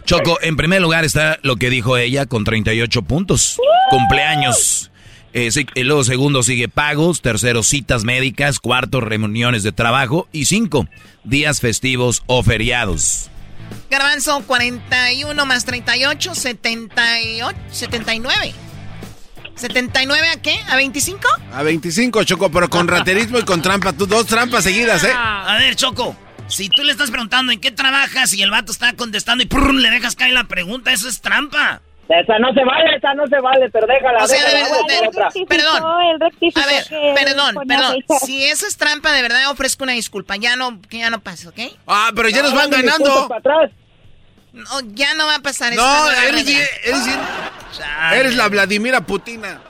Choco, 0.05 0.39
en 0.41 0.57
primer 0.57 0.81
lugar 0.81 1.05
está 1.05 1.39
lo 1.41 1.55
que 1.55 1.69
dijo 1.69 1.97
ella 1.97 2.25
con 2.25 2.43
38 2.43 3.01
puntos. 3.03 3.57
Cumpleaños. 3.89 4.91
Eh, 5.31 5.51
sí, 5.51 5.65
y 5.75 5.83
luego 5.83 6.03
segundo 6.03 6.41
sigue 6.41 6.67
pagos, 6.67 7.21
tercero 7.21 7.61
citas 7.61 8.03
médicas, 8.03 8.59
cuarto 8.59 8.99
reuniones 8.99 9.61
de 9.63 9.71
trabajo 9.71 10.27
y 10.31 10.45
cinco 10.45 10.87
días 11.23 11.61
festivos 11.61 12.23
o 12.25 12.41
feriados. 12.41 13.29
Garbanzo, 13.89 14.41
41 14.45 15.45
más 15.45 15.65
38, 15.65 16.35
78, 16.35 17.57
79. 17.71 18.53
¿79 19.57 20.31
a 20.31 20.41
qué? 20.41 20.57
¿A 20.69 20.75
25? 20.77 21.27
A 21.53 21.63
25, 21.63 22.23
Choco, 22.23 22.49
pero 22.49 22.69
con 22.69 22.87
raterismo 22.87 23.39
y 23.39 23.43
con 23.43 23.61
trampa. 23.61 23.93
Tú 23.93 24.05
dos 24.05 24.25
trampas 24.25 24.63
seguidas, 24.63 25.03
¿eh? 25.03 25.11
A 25.13 25.57
ver, 25.59 25.75
Choco, 25.75 26.15
si 26.47 26.69
tú 26.69 26.83
le 26.83 26.91
estás 26.91 27.11
preguntando 27.11 27.51
en 27.51 27.59
qué 27.59 27.71
trabajas 27.71 28.33
y 28.33 28.41
el 28.41 28.51
vato 28.51 28.71
está 28.71 28.93
contestando 28.93 29.43
y 29.43 29.47
prrr, 29.47 29.73
le 29.73 29.89
dejas 29.89 30.15
caer 30.15 30.33
la 30.33 30.45
pregunta, 30.45 30.91
eso 30.91 31.09
es 31.09 31.21
trampa. 31.21 31.81
Esa 32.09 32.39
no 32.39 32.51
se 32.53 32.63
vale, 32.65 32.95
esa 32.97 33.13
no 33.13 33.27
se 33.27 33.39
vale, 33.39 33.69
pero 33.69 33.85
déjala. 33.85 34.23
O 34.23 34.27
sea, 34.27 34.43
déjala, 34.43 34.77
de- 34.87 34.93
de- 35.01 35.07
otra. 35.07 35.29
Perdón. 35.47 35.83
A 35.85 36.65
ver, 36.65 36.85
perdón, 37.15 37.55
perdón. 37.67 37.97
Si 38.25 38.43
eso 38.45 38.65
es 38.65 38.77
trampa, 38.77 39.11
de 39.13 39.21
verdad 39.21 39.49
ofrezco 39.51 39.83
una 39.83 39.93
disculpa. 39.93 40.35
Ya 40.37 40.55
no, 40.55 40.81
que 40.89 40.97
ya 40.97 41.11
no 41.11 41.19
pase, 41.21 41.47
¿ok? 41.47 41.59
Ah, 41.85 42.11
pero 42.15 42.29
ya 42.29 42.41
nos 42.41 42.55
van 42.55 42.71
ganando. 42.71 43.27
para 43.27 43.39
atrás. 43.39 43.71
No, 44.53 44.63
ya 44.95 45.13
no 45.13 45.27
va 45.27 45.35
a 45.35 45.39
pasar 45.39 45.71
eso. 45.73 45.81
No, 45.81 46.11
eres, 46.11 46.47
eres, 46.47 47.07
eres 48.13 48.35
la 48.35 48.47
Vladimira 48.49 49.01
Putina. 49.01 49.61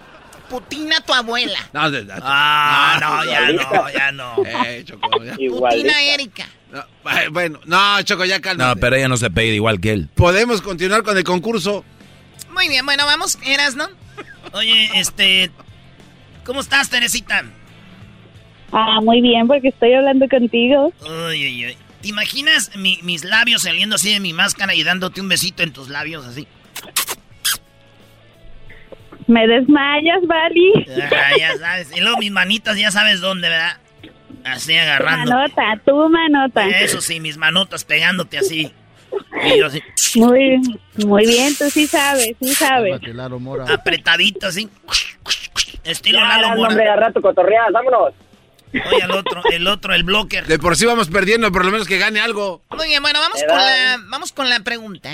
Putina 0.50 1.02
tu 1.02 1.14
abuela. 1.14 1.60
No, 1.74 1.92
de- 1.92 2.06
de- 2.06 2.14
Ah, 2.24 2.98
no, 3.02 3.26
ya 3.26 3.50
no, 3.52 3.90
ya 3.90 4.12
no. 4.14 4.36
Eh, 4.46 4.84
Choco, 4.86 5.24
ya. 5.24 5.34
Putina 5.50 6.02
Erika. 6.02 6.46
No, 6.72 6.84
ay, 7.04 7.28
bueno, 7.30 7.60
no, 7.66 8.02
Choco, 8.04 8.24
ya 8.26 8.40
calma. 8.40 8.70
No, 8.70 8.76
pero 8.78 8.96
ella 8.96 9.10
no 9.10 9.18
se 9.18 9.30
pide 9.30 9.56
igual 9.56 9.80
que 9.82 9.92
él. 9.92 10.10
Podemos 10.16 10.62
continuar 10.62 11.04
con 11.04 11.18
el 11.18 11.24
concurso. 11.26 11.84
Muy 12.54 12.68
bien, 12.68 12.86
bueno, 12.86 13.06
vamos, 13.06 13.38
eras, 13.46 13.76
¿no? 13.76 13.88
Oye, 14.54 14.90
este. 14.96 15.52
¿Cómo 16.46 16.62
estás, 16.62 16.90
Teresita? 16.90 17.44
Ah, 18.72 19.00
muy 19.02 19.22
bien, 19.22 19.48
porque 19.48 19.70
estoy 19.70 19.94
hablando 19.94 20.28
contigo. 20.28 20.92
Uy, 21.02 21.46
uy, 21.46 21.66
uy. 21.68 21.78
¿Te 22.02 22.08
imaginas 22.08 22.76
mi- 22.76 23.00
mis 23.04 23.24
labios 23.26 23.64
saliendo 23.64 23.96
así 23.98 24.14
de 24.14 24.20
mi 24.20 24.32
máscara 24.34 24.74
y 24.74 24.84
dándote 24.84 25.22
un 25.22 25.28
besito 25.30 25.64
en 25.64 25.74
tus 25.74 25.90
labios 25.90 26.26
así? 26.26 26.48
Me 29.28 29.46
desmayas, 29.48 30.20
Vali. 30.26 30.72
Ah, 31.12 31.32
ya 31.38 31.58
sabes. 31.58 31.96
Y 31.96 32.00
luego 32.00 32.18
mis 32.18 32.32
manitas 32.32 32.78
ya 32.78 32.90
sabes 32.90 33.22
dónde, 33.22 33.50
¿verdad? 33.50 33.78
Así 34.44 34.76
agarrando. 34.76 35.32
Manota, 35.32 35.80
tu 35.86 36.10
manota. 36.10 36.68
Eso 36.68 37.02
sí, 37.02 37.20
mis 37.20 37.38
manotas 37.38 37.84
pegándote 37.84 38.38
así. 38.40 38.72
Y 39.46 39.58
yo 39.60 39.68
así, 39.68 39.82
Muy, 40.16 40.60
muy 41.06 41.26
bien, 41.26 41.56
tú 41.56 41.70
sí 41.70 41.88
sabes, 41.88 42.36
sí 42.42 42.54
sabes. 42.56 43.00
apretadito 43.70 44.48
así. 44.48 44.70
Estilo 45.84 46.20
Ya, 46.20 46.28
Lalo 46.38 46.56
Mora. 46.56 46.70
hombre, 46.70 46.90
al 46.90 47.00
rato 47.00 47.22
cotorreas, 47.22 47.68
vámonos. 47.72 48.14
Oye, 48.72 49.04
el 49.04 49.12
otro, 49.12 49.42
el 49.52 49.68
otro, 49.68 49.94
el 49.96 50.04
blocker. 50.04 50.46
De 50.46 50.60
por 50.60 50.76
sí 50.76 50.86
vamos 50.86 51.10
perdiendo, 51.10 51.52
por 51.52 51.66
lo 51.66 51.72
menos 51.72 51.88
que 51.88 51.98
gane 51.98 52.20
algo. 52.20 52.62
Muy 52.70 52.88
bien, 52.88 53.02
bueno, 53.02 53.20
vamos 53.20 53.42
Era- 53.42 53.48
con 53.54 53.58
la, 53.58 53.98
vamos 54.10 54.32
con 54.32 54.50
la 54.50 54.60
pregunta. 54.60 55.10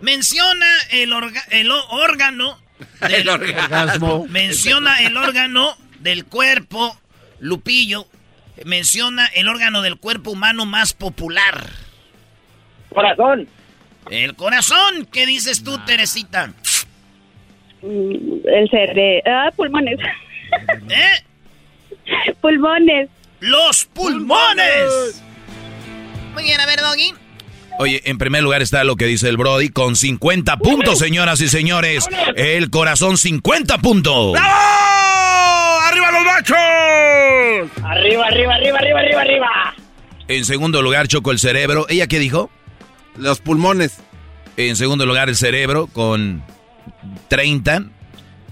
Menciona 0.00 0.66
el, 0.90 1.12
orga- 1.12 1.44
el 1.50 1.70
ó- 1.70 1.88
órgano. 1.90 2.58
del- 3.00 3.14
El 3.14 3.28
orgasmo. 3.28 4.26
Menciona 4.28 5.00
el 5.02 5.16
órgano 5.16 5.76
del 6.00 6.24
cuerpo, 6.24 6.96
Lupillo. 7.38 8.06
Menciona 8.64 9.26
el 9.26 9.48
órgano 9.48 9.82
del 9.82 9.96
cuerpo 9.98 10.30
humano 10.32 10.66
más 10.66 10.92
popular. 10.92 11.68
Corazón. 12.92 13.48
El 14.10 14.34
corazón. 14.34 15.06
¿Qué 15.12 15.26
dices 15.26 15.62
tú, 15.62 15.78
Teresita? 15.86 16.52
Mm, 17.82 18.46
El 18.46 18.68
cere... 18.70 19.22
Ah, 19.26 19.50
pulmones. 19.54 19.98
¿Eh? 20.90 22.32
Pulmones. 22.40 23.08
¡Los 23.40 23.84
pulmones! 23.86 25.22
Muy 26.34 26.44
bien, 26.44 26.60
a 26.60 26.66
ver, 26.66 26.80
Doggy. 26.80 27.14
Oye, 27.78 28.02
en 28.04 28.18
primer 28.18 28.42
lugar 28.42 28.62
está 28.62 28.84
lo 28.84 28.96
que 28.96 29.06
dice 29.06 29.28
el 29.28 29.36
Brody 29.36 29.70
con 29.70 29.96
50 29.96 30.58
puntos, 30.58 30.98
señoras 30.98 31.40
y 31.40 31.48
señores. 31.48 32.06
El 32.36 32.70
corazón 32.70 33.16
50 33.18 33.78
puntos. 33.78 34.36
¡Arriba 34.38 36.12
los 36.12 36.24
machos! 36.24 36.56
Arriba, 37.84 38.26
arriba, 38.26 38.54
arriba, 38.54 38.78
arriba, 38.78 39.00
arriba, 39.00 39.20
arriba. 39.22 39.74
En 40.28 40.44
segundo 40.44 40.82
lugar, 40.82 41.08
Choco 41.08 41.32
el 41.32 41.38
cerebro. 41.38 41.86
¿Ella 41.88 42.06
qué 42.06 42.18
dijo? 42.18 42.50
Los 43.16 43.40
pulmones. 43.40 43.98
En 44.56 44.76
segundo 44.76 45.06
lugar, 45.06 45.28
el 45.28 45.36
cerebro 45.36 45.86
con 45.86 46.42
30. 47.28 47.84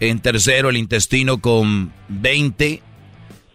En 0.00 0.20
tercero, 0.20 0.70
el 0.70 0.76
intestino 0.76 1.40
con 1.40 1.92
20. 2.08 2.82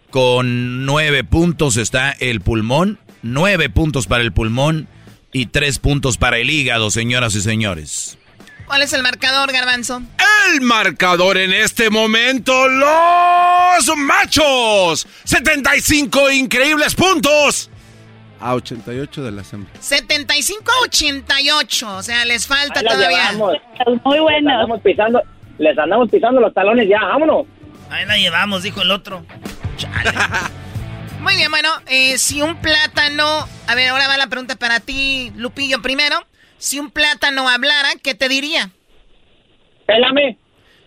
Con 0.09 0.85
9 0.85 1.23
puntos 1.23 1.77
está 1.77 2.11
el 2.11 2.41
pulmón. 2.41 2.99
9 3.23 3.69
puntos 3.69 4.07
para 4.07 4.23
el 4.23 4.31
pulmón 4.31 4.87
y 5.33 5.47
3 5.47 5.79
puntos 5.79 6.17
para 6.17 6.37
el 6.37 6.49
hígado, 6.49 6.91
señoras 6.91 7.35
y 7.35 7.41
señores. 7.41 8.17
¿Cuál 8.65 8.81
es 8.81 8.93
el 8.93 9.03
marcador, 9.03 9.51
Garbanzo? 9.51 10.01
El 10.51 10.61
marcador 10.61 11.37
en 11.37 11.53
este 11.53 11.89
momento, 11.89 12.67
los 12.67 13.97
machos. 13.97 15.07
75 15.23 16.31
increíbles 16.31 16.95
puntos. 16.95 17.69
A 18.39 18.53
88 18.55 19.23
de 19.23 19.31
las 19.31 19.51
hembras. 19.53 19.77
75 19.86 20.63
a 20.71 20.83
88. 20.83 21.95
O 21.97 22.03
sea, 22.03 22.25
les 22.25 22.45
falta 22.47 22.79
Ahí 22.79 22.86
la 22.86 22.91
todavía. 22.91 23.31
llevamos. 23.31 23.53
Muy 24.03 24.15
Les 24.15 24.21
bueno. 24.21 24.51
andamos 24.51 24.81
pisando, 24.81 25.21
les 25.57 25.77
andamos 25.77 26.09
pisando 26.09 26.41
los 26.41 26.53
talones 26.53 26.88
ya, 26.89 26.99
vámonos. 26.99 27.45
Ahí 27.89 28.05
la 28.05 28.17
llevamos, 28.17 28.63
dijo 28.63 28.81
el 28.81 28.91
otro. 28.91 29.25
Chale. 29.77 30.11
Muy 31.21 31.36
bien, 31.36 31.49
bueno, 31.49 31.69
eh, 31.88 32.17
si 32.17 32.41
un 32.41 32.55
plátano. 32.57 33.47
A 33.67 33.75
ver, 33.75 33.89
ahora 33.89 34.07
va 34.07 34.17
la 34.17 34.27
pregunta 34.27 34.55
para 34.57 34.79
ti, 34.79 35.31
Lupillo, 35.36 35.81
primero. 35.81 36.17
Si 36.57 36.79
un 36.79 36.91
plátano 36.91 37.47
hablara, 37.49 37.89
¿qué 38.03 38.13
te 38.15 38.29
diría? 38.29 38.69
Pélame. 39.88 40.38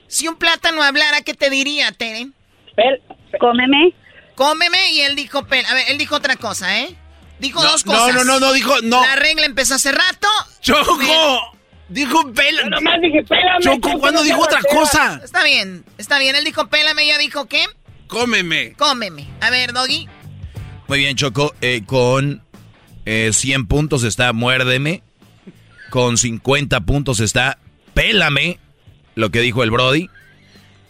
Si 0.06 0.28
un 0.28 0.36
plátano 0.36 0.82
hablara, 0.82 1.22
¿qué 1.22 1.34
te 1.34 1.50
diría, 1.50 1.92
Tere? 1.92 2.28
Pel, 2.76 3.02
Cómeme. 3.40 3.94
Cómeme 4.34 4.92
y 4.92 5.00
él 5.00 5.16
dijo 5.16 5.44
pel. 5.46 5.64
A 5.66 5.74
ver, 5.74 5.84
él 5.88 5.98
dijo 5.98 6.14
otra 6.16 6.36
cosa, 6.36 6.78
¿eh? 6.80 6.94
Dijo 7.40 7.62
No, 7.62 7.70
dos 7.72 7.84
cosas. 7.84 8.14
no, 8.14 8.24
no, 8.24 8.40
no, 8.40 8.52
dijo- 8.52 8.80
no. 8.82 9.00
La 9.00 9.16
regla 9.16 9.46
empezó 9.46 9.74
hace 9.76 9.92
rato. 9.92 10.28
¡Choco! 10.60 11.52
Dijo 11.88 12.32
pela. 12.32 12.62
Yo 12.64 12.70
nomás 12.70 13.00
dije, 13.00 13.22
pélame. 13.24 13.60
Choco, 13.64 13.98
¿cuándo 13.98 14.22
dijo 14.22 14.40
otra 14.42 14.60
cosa? 14.70 15.20
Está 15.24 15.42
bien, 15.44 15.84
está 15.96 16.18
bien. 16.18 16.36
Él 16.36 16.44
dijo 16.44 16.68
pélame, 16.68 17.04
ella 17.04 17.16
dijo 17.18 17.46
¿qué? 17.46 17.64
Cómeme. 18.08 18.72
Cómeme. 18.74 19.26
A 19.40 19.50
ver, 19.50 19.72
Doggy. 19.72 20.08
Muy 20.88 20.98
bien, 20.98 21.16
Choco. 21.16 21.54
eh, 21.60 21.82
con 21.86 22.42
eh, 23.06 23.30
100 23.32 23.66
puntos 23.66 24.02
está 24.04 24.32
Muérdeme. 24.32 25.02
Con 25.90 26.18
50 26.18 26.80
puntos 26.80 27.20
está 27.20 27.58
Pélame, 27.94 28.58
lo 29.14 29.30
que 29.30 29.40
dijo 29.40 29.62
el 29.62 29.70
Brody. 29.70 30.10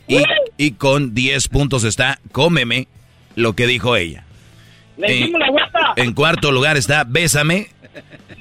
Y, 0.09 0.23
y 0.57 0.73
con 0.73 1.15
10 1.15 1.47
puntos 1.49 1.85
está 1.85 2.19
Cómeme, 2.33 2.89
lo 3.37 3.55
que 3.55 3.67
dijo 3.69 3.95
ella. 3.95 4.25
Le 4.99 5.25
Eh, 5.25 5.33
la 5.39 5.49
guata. 5.49 5.93
En 5.97 6.13
cuarto 6.13 6.53
lugar 6.53 6.77
está 6.77 7.05
Bésame. 7.05 7.71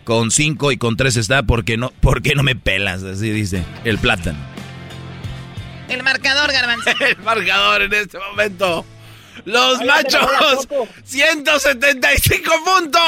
Con 0.04 0.32
5 0.32 0.72
y 0.72 0.78
con 0.78 0.96
3 0.96 1.18
está 1.18 1.44
porque 1.44 1.78
no, 1.78 1.90
¿Por 1.92 2.22
qué 2.22 2.34
no 2.34 2.42
me 2.44 2.56
pelas? 2.56 3.04
Así 3.04 3.30
dice 3.30 3.64
el 3.84 3.98
plátano. 3.98 4.40
El 5.90 6.04
marcador, 6.04 6.52
Garbanzo. 6.52 6.90
El 7.00 7.18
marcador 7.18 7.82
en 7.84 7.94
este 7.94 8.18
momento. 8.20 8.86
Los 9.46 9.80
Ay, 9.80 9.88
machos. 9.88 10.68
Choco. 10.68 10.88
175 11.04 12.52
puntos. 12.66 13.02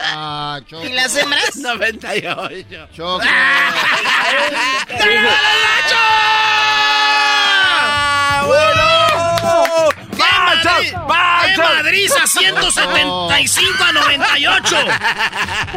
Ah. 0.00 0.60
¿Y 0.84 0.88
las 0.92 1.16
hembras? 1.16 1.56
98. 1.62 2.88
Choco. 2.94 3.20
¡Qué 3.20 5.18
Madrid! 11.06 11.54
¡Qué 11.54 11.62
Madrid 11.62 12.10
a 12.22 12.26
175 12.26 13.84
a 13.84 13.92
98! 13.92 14.76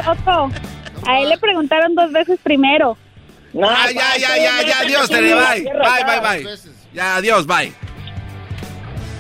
Choco. 0.04 0.52
A 1.08 1.20
él 1.20 1.30
le 1.30 1.38
preguntaron 1.38 1.96
dos 1.96 2.12
veces 2.12 2.40
primero. 2.44 2.98
No, 3.54 3.70
Ah, 3.70 3.92
ya, 3.92 4.18
ya, 4.18 4.38
ya, 4.38 4.62
ya, 4.64 4.80
adiós, 4.80 5.10
Tere, 5.10 5.34
bye. 5.34 5.64
Bye, 5.64 6.04
bye, 6.06 6.20
bye. 6.44 6.58
Ya, 6.94 7.16
adiós, 7.18 7.46
bye. 7.46 7.74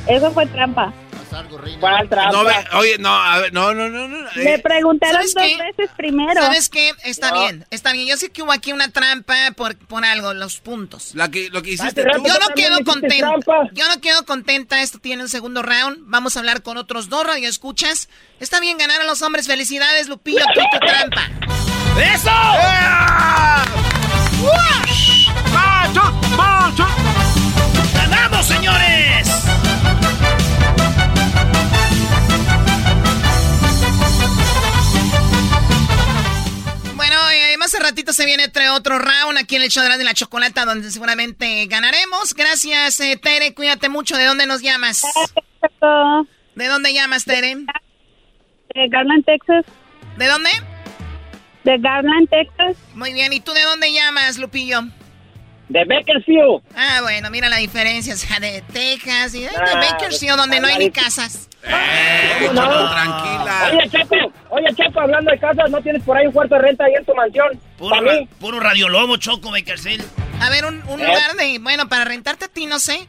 Eso 0.07 0.31
fue 0.31 0.45
trampa. 0.47 0.93
Haz 1.31 1.39
algo, 1.39 1.57
reina. 1.57 1.79
¿Cuál 1.79 2.09
trampa? 2.09 2.31
No, 2.31 2.43
ve, 2.43 2.53
oye, 2.73 2.97
no, 2.99 3.09
a 3.15 3.39
ver, 3.39 3.53
no, 3.53 3.73
no, 3.73 3.89
no, 3.89 4.07
no. 4.07 4.29
Eh, 4.35 4.59
preguntaron 4.63 5.15
¿sabes 5.27 5.33
dos 5.33 5.43
qué? 5.43 5.57
veces 5.57 5.89
primero. 5.95 6.41
¿Sabes 6.41 6.67
qué? 6.69 6.91
Está 7.03 7.31
No. 7.31 7.41
bien, 7.41 7.65
está 7.71 7.93
bien. 7.93 8.07
Yo 8.07 8.17
sé 8.17 8.29
que 8.31 8.43
hubo 8.43 8.51
aquí 8.51 8.73
una 8.73 8.89
trampa 8.91 9.35
por, 9.55 9.77
por 9.77 10.03
algo, 10.03 10.33
los 10.33 10.59
puntos. 10.59 11.15
la 11.15 11.29
que, 11.31 11.49
lo 11.49 11.61
que 11.61 11.71
hiciste 11.71 12.03
tú. 12.03 12.23
Yo 12.25 12.33
no 12.39 12.47
quedo 12.55 12.83
contenta. 12.83 13.31
Yo 13.73 13.87
no 13.87 14.01
quedo 14.01 14.25
contenta. 14.25 14.81
Esto 14.81 14.99
tiene 14.99 15.23
un 15.23 15.29
segundo 15.29 15.61
round. 15.61 15.99
Vamos 16.01 16.35
a 16.35 16.39
hablar 16.39 16.61
con 16.63 16.77
otros 16.77 17.07
dos 17.09 17.25
radioescuchas. 17.25 18.09
Está 18.39 18.59
bien 18.59 18.77
ganar 18.77 18.99
a 19.01 19.05
los 19.05 19.21
hombres. 19.21 19.47
Felicidades, 19.47 20.09
Lupillo. 20.09 20.43
Tu 20.53 20.61
trampa. 20.85 21.29
¡Eso! 22.13 22.29
¡Machos! 24.41 24.90
Ratito 37.91 38.13
se 38.13 38.25
viene 38.25 38.43
entre 38.45 38.69
otro 38.69 38.97
round 38.99 39.37
aquí 39.37 39.55
en 39.55 39.61
el 39.63 39.69
show 39.69 39.83
de 39.83 39.89
la, 39.89 39.97
de 39.97 40.03
la 40.03 40.13
chocolata 40.13 40.65
donde 40.65 40.89
seguramente 40.91 41.65
ganaremos. 41.67 42.33
Gracias, 42.33 42.99
eh, 42.99 43.17
Tere. 43.21 43.53
Cuídate 43.53 43.89
mucho. 43.89 44.17
¿De 44.17 44.25
dónde 44.25 44.45
nos 44.45 44.61
llamas? 44.61 45.03
¿De 46.55 46.67
dónde 46.67 46.93
llamas, 46.93 47.25
Tere? 47.25 47.55
De 47.55 48.87
Garland, 48.89 49.23
Texas. 49.25 49.65
¿De 50.17 50.27
dónde? 50.27 50.49
De 51.63 51.77
Garland, 51.77 52.29
Texas. 52.29 52.77
Muy 52.95 53.13
bien. 53.13 53.31
¿Y 53.33 53.39
tú 53.39 53.53
de 53.53 53.61
dónde 53.63 53.91
llamas, 53.93 54.37
Lupillo? 54.37 54.81
De 55.69 55.85
Bakersfield. 55.85 56.61
Ah, 56.75 56.99
bueno, 57.01 57.29
mira 57.29 57.47
la 57.47 57.57
diferencia. 57.57 58.13
O 58.13 58.17
sea, 58.17 58.39
de 58.39 58.61
Texas 58.73 59.35
y 59.35 59.41
de, 59.41 59.49
de 59.49 59.55
Ah, 59.55 59.91
Bakersfield, 59.91 60.37
donde 60.37 60.59
no 60.59 60.67
hay 60.67 60.77
ni 60.77 60.91
casas. 60.91 61.47
Eh, 61.63 62.47
¿Cómo 62.47 62.53
no? 62.53 62.61
Choco, 62.71 62.89
tranquila. 62.91 63.69
Oye, 63.71 63.89
Checo, 63.89 64.15
oye, 64.49 64.67
Checo, 64.75 64.99
hablando 64.99 65.31
de 65.31 65.39
casas, 65.39 65.69
¿no 65.69 65.81
tienes 65.81 66.03
por 66.03 66.17
ahí 66.17 66.25
un 66.27 66.33
cuarto 66.33 66.55
de 66.55 66.61
renta 66.61 66.85
ahí 66.85 66.93
en 66.95 67.05
tu 67.05 67.13
mansión? 67.15 67.47
Puro, 67.77 67.89
¿Para 67.95 68.01
ra- 68.11 68.19
mí? 68.19 68.27
puro 68.39 68.59
radiolobo, 68.59 69.17
Choco 69.17 69.51
Bakersfield. 69.51 70.03
A 70.41 70.49
ver, 70.49 70.65
un, 70.65 70.81
un 70.87 70.99
¿Eh? 70.99 71.05
lugar 71.05 71.33
de, 71.37 71.59
bueno, 71.59 71.87
para 71.87 72.05
rentarte 72.05 72.45
a 72.45 72.47
ti, 72.47 72.65
no 72.65 72.79
sé. 72.79 73.07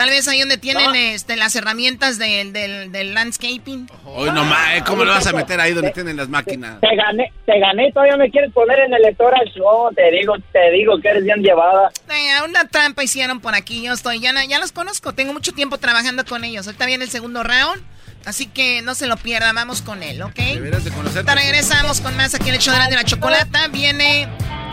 Tal 0.00 0.08
vez 0.08 0.26
ahí 0.28 0.40
donde 0.40 0.56
tienen 0.56 0.86
No. 0.86 0.94
este, 0.94 1.36
las 1.36 1.54
herramientas 1.56 2.18
del, 2.18 2.54
del, 2.54 2.90
del 2.90 3.12
landscaping. 3.12 3.86
Hoy 4.06 4.30
no 4.30 4.44
más, 4.44 4.76
¿eh? 4.78 4.82
¿cómo 4.86 5.04
lo 5.04 5.10
vas 5.10 5.26
a 5.26 5.32
meter 5.34 5.60
ahí 5.60 5.74
donde 5.74 5.90
tienen 5.90 6.16
las 6.16 6.30
máquinas? 6.30 6.80
Te 6.80 6.96
gané, 6.96 7.30
te 7.44 7.58
gané, 7.60 7.92
todavía 7.92 8.16
me 8.16 8.30
quieres 8.30 8.50
poner 8.54 8.78
en 8.78 8.94
el 8.94 9.04
electoral 9.04 9.44
show. 9.54 9.92
Te 9.94 10.10
digo, 10.10 10.36
te 10.54 10.70
digo 10.70 10.98
que 11.02 11.08
eres 11.08 11.24
bien 11.24 11.42
llevada. 11.42 11.90
Eh, 12.08 12.48
una 12.48 12.66
trampa 12.66 13.04
hicieron 13.04 13.40
por 13.40 13.54
aquí. 13.54 13.82
Yo 13.82 13.92
estoy, 13.92 14.20
ya, 14.20 14.32
ya 14.48 14.58
los 14.58 14.72
conozco. 14.72 15.12
Tengo 15.12 15.34
mucho 15.34 15.52
tiempo 15.52 15.76
trabajando 15.76 16.24
con 16.24 16.44
ellos. 16.44 16.66
Ahorita 16.66 16.86
viene 16.86 17.04
el 17.04 17.10
segundo 17.10 17.42
round. 17.42 17.82
Así 18.24 18.46
que 18.46 18.80
no 18.80 18.94
se 18.94 19.06
lo 19.06 19.18
pierdan. 19.18 19.54
Vamos 19.54 19.82
con 19.82 20.02
él, 20.02 20.22
¿ok? 20.22 20.34
Deberías 20.34 20.82
de 20.82 20.92
conocerte. 20.92 21.34
Regresamos 21.34 22.00
con 22.00 22.16
más 22.16 22.34
aquí 22.34 22.48
en 22.48 22.54
el 22.54 22.60
show 22.62 22.72
de 22.88 22.96
la, 22.96 23.04
chocolata. 23.04 23.68
Viene 23.68 24.28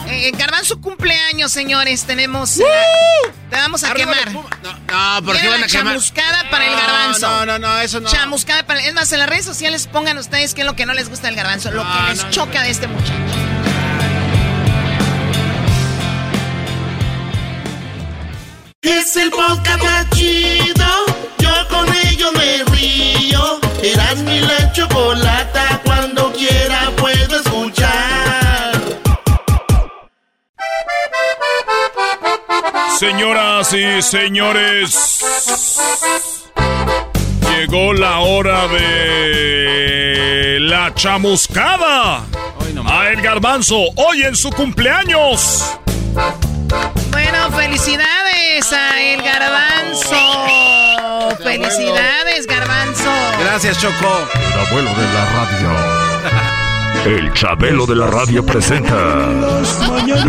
eh, 0.10 0.32
Garbanzo 0.38 0.80
cumpleaños, 0.80 1.52
señores. 1.52 2.06
Tenemos. 2.06 2.62
eh, 2.62 2.64
te 3.58 3.62
vamos 3.64 3.84
a 3.84 3.90
Arriba 3.90 4.14
quemar. 4.14 4.34
No, 4.34 4.44
no, 4.44 5.26
¿por 5.26 5.36
qué 5.36 5.42
Viene 5.42 5.50
van 5.50 5.60
la 5.62 5.66
a 5.66 5.70
quemar? 5.70 5.94
chamuscada 5.94 6.50
para 6.52 6.66
el 6.68 6.76
garbanzo. 6.76 7.28
No, 7.28 7.46
no, 7.46 7.60
no, 7.60 7.80
eso 7.80 8.00
no. 8.00 8.10
Chamuscada 8.10 8.68
para 8.68 8.82
Es 8.84 8.94
más, 8.94 9.12
en 9.12 9.20
las 9.20 9.30
redes 9.30 9.46
sociales 9.46 9.88
pongan 9.88 10.18
ustedes 10.20 10.54
qué 10.54 10.62
es 10.62 10.68
lo 10.68 10.76
que 10.76 10.86
no 10.86 10.94
les 10.94 11.10
gusta 11.10 11.28
del 11.28 11.36
garbanzo. 11.36 11.72
Lo 11.72 11.84
que 11.84 12.14
les 12.14 12.30
choca 12.30 12.62
de 12.62 12.70
este 12.70 12.88
muchacho. 12.88 13.14
Es 18.82 19.16
el 19.18 19.32
podcast 19.32 20.14
chido. 20.14 21.07
Señoras 32.98 33.72
y 33.74 34.02
señores, 34.02 35.24
llegó 37.48 37.94
la 37.94 38.22
hora 38.22 38.68
de 38.68 40.58
la 40.62 40.92
chamuscada. 40.96 42.26
A 42.90 43.10
el 43.10 43.22
garbanzo, 43.22 43.76
hoy 43.98 44.24
en 44.24 44.36
su 44.36 44.50
cumpleaños. 44.50 45.78
Bueno, 47.12 47.52
felicidades 47.56 48.74
a 48.74 49.00
el 49.00 49.22
garbanzo. 49.22 51.38
Felicidades, 51.44 52.48
garbanzo. 52.48 53.12
Gracias, 53.40 53.80
Choco. 53.80 54.28
El 54.34 54.60
abuelo 54.68 54.90
de 54.90 55.14
la 55.14 55.26
radio. 55.34 55.70
El 57.06 57.34
Chabelo 57.34 57.86
de 57.86 57.96
la 57.96 58.08
radio 58.08 58.46
presenta 58.46 59.30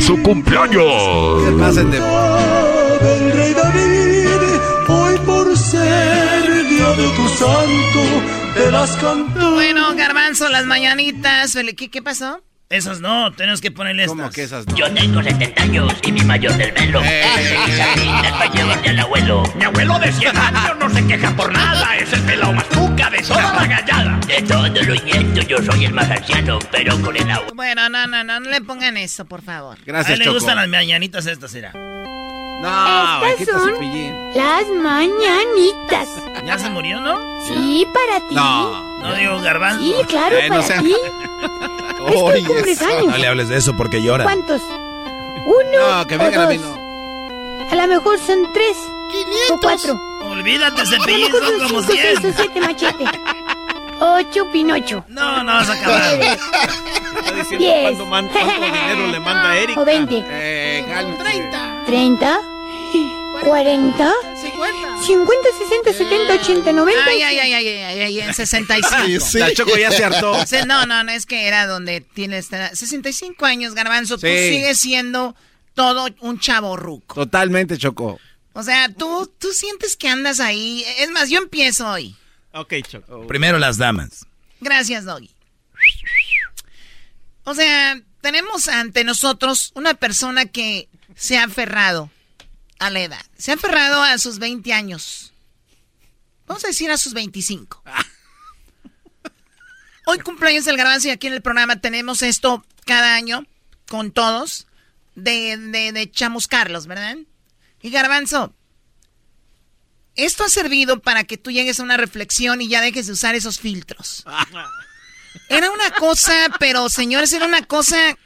su 0.01 0.23
cumpleaños. 0.23 1.45
del 3.01 3.33
rey 3.33 3.55
David, 3.55 4.29
hoy 4.89 5.17
por 5.27 5.57
ser 5.57 6.69
día 6.69 6.91
de 6.91 7.09
tu 7.17 7.29
santo, 7.29 8.23
te 8.55 8.71
las 8.71 8.97
canto. 8.97 9.53
Bueno, 9.53 9.95
garbanzo, 9.97 10.49
las 10.49 10.67
mañanitas. 10.67 11.57
¿Qué, 11.77 11.89
qué 11.91 12.03
pasó? 12.03 12.41
Esas 12.71 13.01
no, 13.01 13.33
tenemos 13.33 13.63
que 13.63 13.71
ponerle 13.71 14.03
estas. 14.03 14.19
¿Cómo 14.19 14.31
que 14.31 14.43
esas 14.43 14.67
no? 14.67 14.77
Yo 14.77 14.93
tengo 14.93 15.23
70 15.23 15.63
años 15.63 15.95
y 16.03 16.13
mi 16.13 16.21
mayor 16.21 16.53
del 16.59 16.71
velo. 16.73 17.01
Sabritas 17.01 18.33
para 18.33 18.53
llevarle 18.53 18.89
al 18.91 18.99
abuelo. 18.99 19.43
Mi 19.55 19.65
abuelo 19.65 19.99
de 19.99 20.13
100 20.13 20.37
años 20.37 20.77
no 20.79 20.91
se 20.91 21.07
queja 21.07 21.35
por 21.35 21.51
nada. 21.51 21.97
Es 21.97 22.13
el 22.13 22.21
pelao 22.21 22.53
más 22.53 22.69
tuca 22.69 23.09
de 23.09 23.23
toda 23.23 23.55
la 23.55 23.67
gallada. 23.67 24.21
De 24.27 24.43
todos 24.43 24.87
los 24.87 25.03
nietos 25.03 25.47
yo 25.49 25.63
soy 25.63 25.87
el 25.87 25.95
más 25.95 26.11
anciano, 26.11 26.59
pero 26.71 27.01
con 27.01 27.17
el 27.17 27.31
abuelo. 27.31 27.55
Bueno, 27.55 27.89
no, 27.89 28.07
no, 28.07 28.23
no, 28.23 28.39
no 28.39 28.51
le 28.51 28.61
pongan 28.61 28.99
eso, 28.99 29.25
por 29.25 29.41
favor. 29.41 29.79
a 29.91 30.01
él 30.03 30.19
le 30.19 30.29
gustan 30.29 30.57
las 30.57 30.69
mañanitas 30.69 31.27
estas, 31.27 31.55
era. 31.55 31.73
No, 31.73 33.25
Estas 33.29 33.63
son 33.63 33.73
las 34.35 34.67
mañanitas. 34.83 36.09
¿Ya 36.45 36.59
se 36.59 36.69
murió, 36.69 37.01
no? 37.01 37.19
Sí, 37.47 37.87
para 37.95 38.29
ti. 38.29 38.35
No. 38.35 38.88
No 39.01 39.15
digo 39.15 39.41
garbanzo. 39.41 39.81
Sí, 39.83 39.95
claro, 40.09 40.37
Eh, 40.37 40.49
no 40.49 40.55
para 40.57 40.67
sea- 40.67 40.81
ti. 40.83 40.95
Es 42.09 42.15
que 42.15 42.17
Oye, 42.23 42.45
cumples 42.45 42.81
eso. 42.81 42.87
años. 42.87 43.07
No 43.07 43.17
le 43.19 43.27
hables 43.27 43.49
de 43.49 43.57
eso 43.59 43.77
porque 43.77 44.01
llora. 44.03 44.25
¿Cuántos? 44.25 44.63
¿Uno 44.63 45.97
No, 45.99 46.07
que 46.07 46.17
vengan 46.17 46.41
a 46.41 46.43
dos? 46.45 46.51
mí, 46.53 46.59
no. 46.59 47.71
A 47.71 47.75
lo 47.75 47.87
mejor 47.87 48.19
son 48.21 48.53
tres. 48.55 48.77
O 49.51 49.59
cuatro. 49.61 50.01
Olvídate, 50.23 50.81
A 50.81 50.85
lo 50.85 50.91
cepillín, 50.91 51.27
mejor 51.33 51.41
son 51.45 51.59
son 51.59 51.69
como 51.69 51.81
cinco, 51.83 51.93
seis 52.03 52.19
100. 52.21 52.31
o 52.33 52.37
siete 52.37 52.61
machete. 52.61 53.05
Ocho, 54.01 54.51
Pinocho. 54.53 55.05
No, 55.09 55.43
no 55.43 55.53
vas 55.55 55.69
a 55.69 55.73
acabar. 55.73 56.15
Está 56.21 57.33
diciendo 57.35 57.59
Diez. 57.59 57.83
cuánto, 57.83 58.07
man- 58.07 58.29
cuánto 58.29 58.53
dinero 58.65 59.07
le 59.09 59.21
manda 59.21 59.57
Erika. 59.59 59.81
O 59.81 59.85
veinte. 59.85 60.25
Eh, 60.29 60.85
cálmate. 60.89 61.25
Treinta. 61.87 62.39
Cuarenta. 63.45 64.13
Cincuenta, 65.05 65.49
sesenta, 65.59 65.93
setenta, 65.93 66.35
ochenta, 66.35 66.73
noventa. 66.73 67.05
Ay, 67.07 67.23
ay, 67.23 67.39
ay, 67.39 67.55
ay, 67.55 67.69
ay, 67.69 68.01
ay, 68.01 68.21
en 68.21 68.35
65. 68.35 69.25
Sí. 69.25 69.39
La 69.39 69.53
Choco 69.55 69.77
ya 69.77 69.91
se 69.91 70.05
hartó. 70.05 70.37
No, 70.67 70.87
no, 70.87 71.05
no, 71.05 71.13
es 71.13 71.25
que 71.25 71.47
era 71.47 71.67
donde 71.67 72.01
tienes 72.01 72.49
65 72.49 73.47
años, 73.47 73.75
Garbanzo. 73.75 74.17
Tú 74.17 74.27
Sí. 74.27 74.49
sigues 74.51 74.81
siendo 74.81 75.35
todo 75.75 76.09
un 76.21 76.39
chavo 76.41 76.77
ruco. 76.77 77.15
Totalmente, 77.15 77.79
Choco. 77.79 78.19
O 78.53 78.63
sea, 78.63 78.89
tú, 78.93 79.33
tú 79.39 79.53
sientes 79.53 79.97
que 79.97 80.09
andas 80.09 80.41
ahí. 80.41 80.85
Es 80.99 81.11
más, 81.11 81.31
yo 81.31 81.39
empiezo 81.39 81.89
hoy. 81.89 82.17
Ok, 82.53 82.75
Choco. 82.89 83.27
Primero 83.27 83.59
las 83.59 83.79
damas. 83.79 84.27
Gracias, 84.61 85.05
Doggy. 85.05 85.31
O 87.45 87.55
sea, 87.55 87.99
tenemos 88.21 88.69
ante 88.69 89.05
nosotros 89.05 89.71
una 89.75 89.95
persona 89.95 90.47
que 90.47 90.89
se 91.15 91.39
ha 91.39 91.45
aferrado 91.45 92.11
a 92.79 92.91
la 92.91 93.01
edad. 93.01 93.25
Se 93.37 93.51
ha 93.51 93.55
aferrado 93.55 94.03
a 94.03 94.19
sus 94.19 94.39
20 94.39 94.73
años. 94.73 95.33
Vamos 96.47 96.65
a 96.65 96.69
decir 96.69 96.91
a 96.91 96.97
sus 96.97 97.15
25. 97.15 97.83
Hoy 100.07 100.19
cumpleaños 100.21 100.65
del 100.65 100.77
garbanzo 100.77 101.09
y 101.09 101.11
aquí 101.11 101.27
en 101.27 101.35
el 101.35 101.43
programa 101.43 101.81
tenemos 101.81 102.23
esto 102.23 102.65
cada 102.87 103.15
año 103.15 103.45
con 103.89 104.13
todos 104.13 104.67
de, 105.15 105.57
de, 105.57 105.93
de 105.93 106.11
chamuscarlos, 106.11 106.87
¿verdad? 106.87 107.17
Y 107.83 107.91
garbanzo, 107.91 108.55
esto 110.15 110.45
ha 110.45 110.49
servido 110.49 111.01
para 111.01 111.25
que 111.25 111.39
tú 111.39 111.51
llegues 111.51 111.79
a 111.79 111.83
una 111.83 111.97
reflexión 111.97 112.61
y 112.61 112.69
ya 112.69 112.81
dejes 112.81 113.07
de 113.07 113.13
usar 113.13 113.35
esos 113.35 113.61
filtros. 113.61 114.25
Era 115.49 115.71
una 115.71 115.91
cosa, 115.93 116.33
pero 116.59 116.89
señores, 116.89 117.33
era 117.33 117.47
una 117.47 117.63
cosa. 117.63 118.17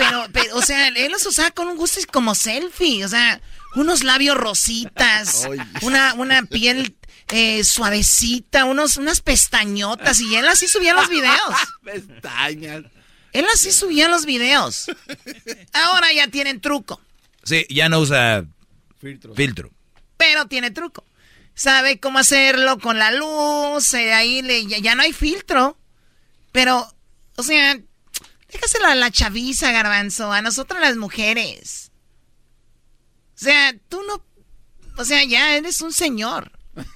Pero, 0.00 0.26
pero, 0.32 0.56
o 0.56 0.62
sea, 0.62 0.88
él 0.88 1.12
los 1.12 1.26
usaba 1.26 1.50
con 1.50 1.68
un 1.68 1.76
gusto 1.76 2.00
como 2.10 2.34
selfie. 2.34 3.04
O 3.04 3.08
sea, 3.08 3.40
unos 3.76 4.02
labios 4.02 4.36
rositas, 4.36 5.46
una, 5.82 6.14
una 6.14 6.42
piel 6.44 6.96
eh, 7.28 7.62
suavecita, 7.64 8.64
unos, 8.64 8.96
unas 8.96 9.20
pestañotas. 9.20 10.20
Y 10.20 10.34
él 10.36 10.48
así 10.48 10.68
subía 10.68 10.94
los 10.94 11.08
videos. 11.08 11.54
Pestañas. 11.84 12.84
Él 13.32 13.46
así 13.52 13.72
subía 13.72 14.08
los 14.08 14.24
videos. 14.24 14.86
Ahora 15.72 16.12
ya 16.12 16.28
tienen 16.28 16.60
truco. 16.60 17.00
Sí, 17.44 17.66
ya 17.68 17.88
no 17.88 18.00
usa 18.00 18.44
filtro. 19.00 19.70
pero 20.16 20.46
tiene 20.46 20.70
truco. 20.70 21.04
Sabe 21.54 22.00
cómo 22.00 22.18
hacerlo 22.18 22.78
con 22.78 22.98
la 22.98 23.10
luz, 23.12 23.92
eh, 23.94 24.14
ahí 24.14 24.40
le, 24.40 24.66
ya, 24.66 24.78
ya 24.78 24.94
no 24.94 25.02
hay 25.02 25.12
filtro. 25.12 25.78
Pero, 26.52 26.92
o 27.36 27.42
sea, 27.42 27.78
déjaselo 28.52 28.86
a 28.86 28.94
la 28.94 29.10
chaviza, 29.10 29.72
garbanzo, 29.72 30.32
a 30.32 30.42
nosotras 30.42 30.80
las 30.80 30.96
mujeres. 30.96 31.90
O 33.36 33.38
sea, 33.42 33.74
tú 33.88 34.00
no, 34.06 34.22
o 34.96 35.04
sea, 35.04 35.24
ya 35.24 35.54
eres 35.56 35.80
un 35.80 35.92
señor. 35.92 36.52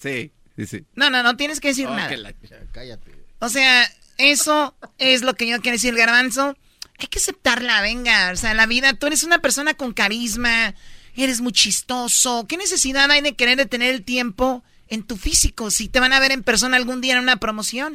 Sí, 0.00 0.32
sí, 0.56 0.66
sí. 0.66 0.84
No, 0.96 1.10
no, 1.10 1.22
no 1.22 1.36
tienes 1.36 1.60
que 1.60 1.68
decir 1.68 1.86
Oh, 1.86 1.94
nada. 1.94 2.08
que 2.08 2.16
la- 2.16 2.34
Cállate. 2.72 3.12
O 3.38 3.48
sea, 3.48 3.88
eso 4.18 4.76
es 4.98 5.22
lo 5.22 5.34
que 5.34 5.46
yo 5.46 5.60
quiero 5.60 5.76
decir, 5.76 5.94
garbanzo. 5.94 6.56
Hay 6.98 7.06
que 7.06 7.20
aceptarla, 7.20 7.80
venga. 7.82 8.32
O 8.32 8.36
sea, 8.36 8.52
la 8.54 8.66
vida, 8.66 8.94
tú 8.94 9.06
eres 9.06 9.22
una 9.22 9.38
persona 9.38 9.74
con 9.74 9.92
carisma, 9.92 10.74
eres 11.14 11.40
muy 11.40 11.52
chistoso. 11.52 12.46
¿Qué 12.48 12.56
necesidad 12.56 13.08
hay 13.12 13.20
de 13.20 13.36
querer 13.36 13.56
detener 13.56 13.94
el 13.94 14.02
tiempo 14.04 14.64
en 14.88 15.04
tu 15.04 15.16
físico 15.16 15.70
si 15.70 15.88
te 15.88 16.00
van 16.00 16.12
a 16.12 16.18
ver 16.20 16.32
en 16.32 16.42
persona 16.42 16.76
algún 16.76 17.00
día 17.00 17.14
en 17.14 17.20
una 17.20 17.36
promoción? 17.36 17.94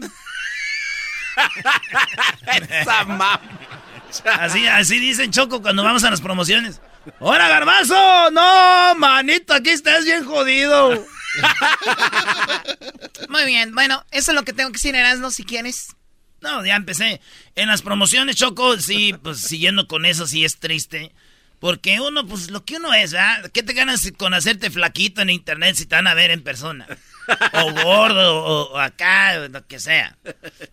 Esa 2.72 3.06
mam- 3.06 3.40
Así, 4.40 4.66
así 4.68 5.00
dicen 5.00 5.32
Choco 5.32 5.62
cuando 5.62 5.84
vamos 5.84 6.04
a 6.04 6.10
las 6.10 6.22
promociones. 6.22 6.80
¡Hola, 7.20 7.48
garbanzo! 7.50 8.32
No, 8.32 8.96
manito, 8.96 9.54
aquí 9.54 9.70
estás 9.70 10.06
bien 10.06 10.26
jodido. 10.26 11.06
Muy 13.30 13.46
bien, 13.46 13.74
bueno, 13.76 14.04
eso 14.12 14.32
es 14.32 14.36
lo 14.36 14.44
que 14.44 14.54
tengo 14.54 14.70
que 14.70 14.74
decir, 14.78 14.96
Erasmo, 14.96 15.30
si 15.32 15.44
quieres. 15.44 15.96
No, 16.42 16.66
ya 16.66 16.76
empecé. 16.76 17.20
En 17.56 17.68
las 17.68 17.82
promociones, 17.82 18.36
Choco, 18.36 18.78
sí, 18.80 19.14
pues 19.22 19.42
siguiendo 19.42 19.88
con 19.88 20.06
eso, 20.06 20.26
sí 20.28 20.46
es 20.46 20.58
triste. 20.58 21.12
Porque 21.60 22.00
uno, 22.00 22.26
pues 22.28 22.52
lo 22.52 22.64
que 22.64 22.76
uno 22.78 22.94
es, 22.94 23.12
¿verdad? 23.14 23.50
¿Qué 23.52 23.64
te 23.64 23.74
ganas 23.74 24.12
con 24.18 24.34
hacerte 24.36 24.70
flaquito 24.70 25.22
en 25.22 25.32
internet 25.32 25.76
si 25.76 25.86
te 25.88 25.96
van 25.96 26.08
a 26.08 26.14
ver 26.14 26.30
en 26.32 26.44
persona? 26.44 26.88
o 27.53 27.71
gordo, 27.84 28.45
o, 28.45 28.78
acá, 28.78 29.38
lo 29.47 29.65
que 29.67 29.80
sea. 29.80 30.17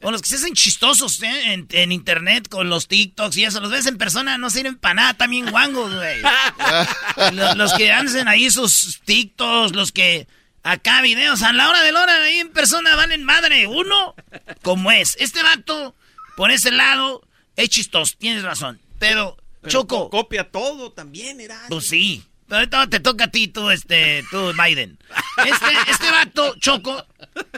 O 0.03 0.11
los 0.11 0.23
que 0.23 0.29
se 0.29 0.37
hacen 0.37 0.55
chistosos 0.55 1.23
¿eh? 1.23 1.67
en, 1.71 1.93
internet 1.93 2.49
con 2.49 2.69
los 2.69 2.89
TikToks 2.89 3.37
y 3.37 3.45
eso, 3.45 3.61
los 3.61 3.71
ves 3.71 3.87
en 3.87 3.99
persona, 3.99 4.39
no 4.39 4.51
sirven 4.51 4.77
para 4.77 4.95
nada, 4.95 5.15
también 5.15 5.51
guangos, 5.51 5.95
güey. 5.95 6.23
los, 7.33 7.57
los, 7.57 7.75
que 7.75 7.93
hacen 7.93 8.29
ahí 8.29 8.51
sus 8.51 9.01
TikToks, 9.05 9.75
los 9.75 9.93
que 9.93 10.27
acá 10.65 11.03
videos 11.03 11.43
a 11.43 11.53
la 11.53 11.69
hora 11.69 11.83
de 11.83 11.93
la 11.93 12.03
hora 12.03 12.23
ahí 12.25 12.39
en 12.39 12.51
persona 12.51 12.97
valen 12.97 13.23
madre. 13.23 13.67
Uno, 13.67 14.15
como 14.63 14.91
es. 14.91 15.17
Este 15.21 15.43
vato, 15.43 15.95
por 16.37 16.51
ese 16.51 16.71
lado, 16.71 17.23
es 17.57 17.69
chistoso, 17.69 18.15
tienes 18.19 18.43
razón. 18.43 18.81
Pero, 18.99 19.37
Choco. 19.67 20.11
Copia 20.11 20.51
todo 20.51 20.93
también, 20.93 21.41
era. 21.41 21.61
Pues 21.69 21.87
sí. 21.87 22.25
Pero 22.47 22.59
ahorita 22.59 22.87
te 22.89 23.01
toca 23.01 23.25
a 23.25 23.31
ti, 23.31 23.49
tú, 23.49 23.71
este, 23.71 24.25
tú, 24.31 24.53
Biden. 24.53 24.99
Este, 25.45 25.91
este 25.91 26.11
vato, 26.11 26.55
Choco, 26.59 27.07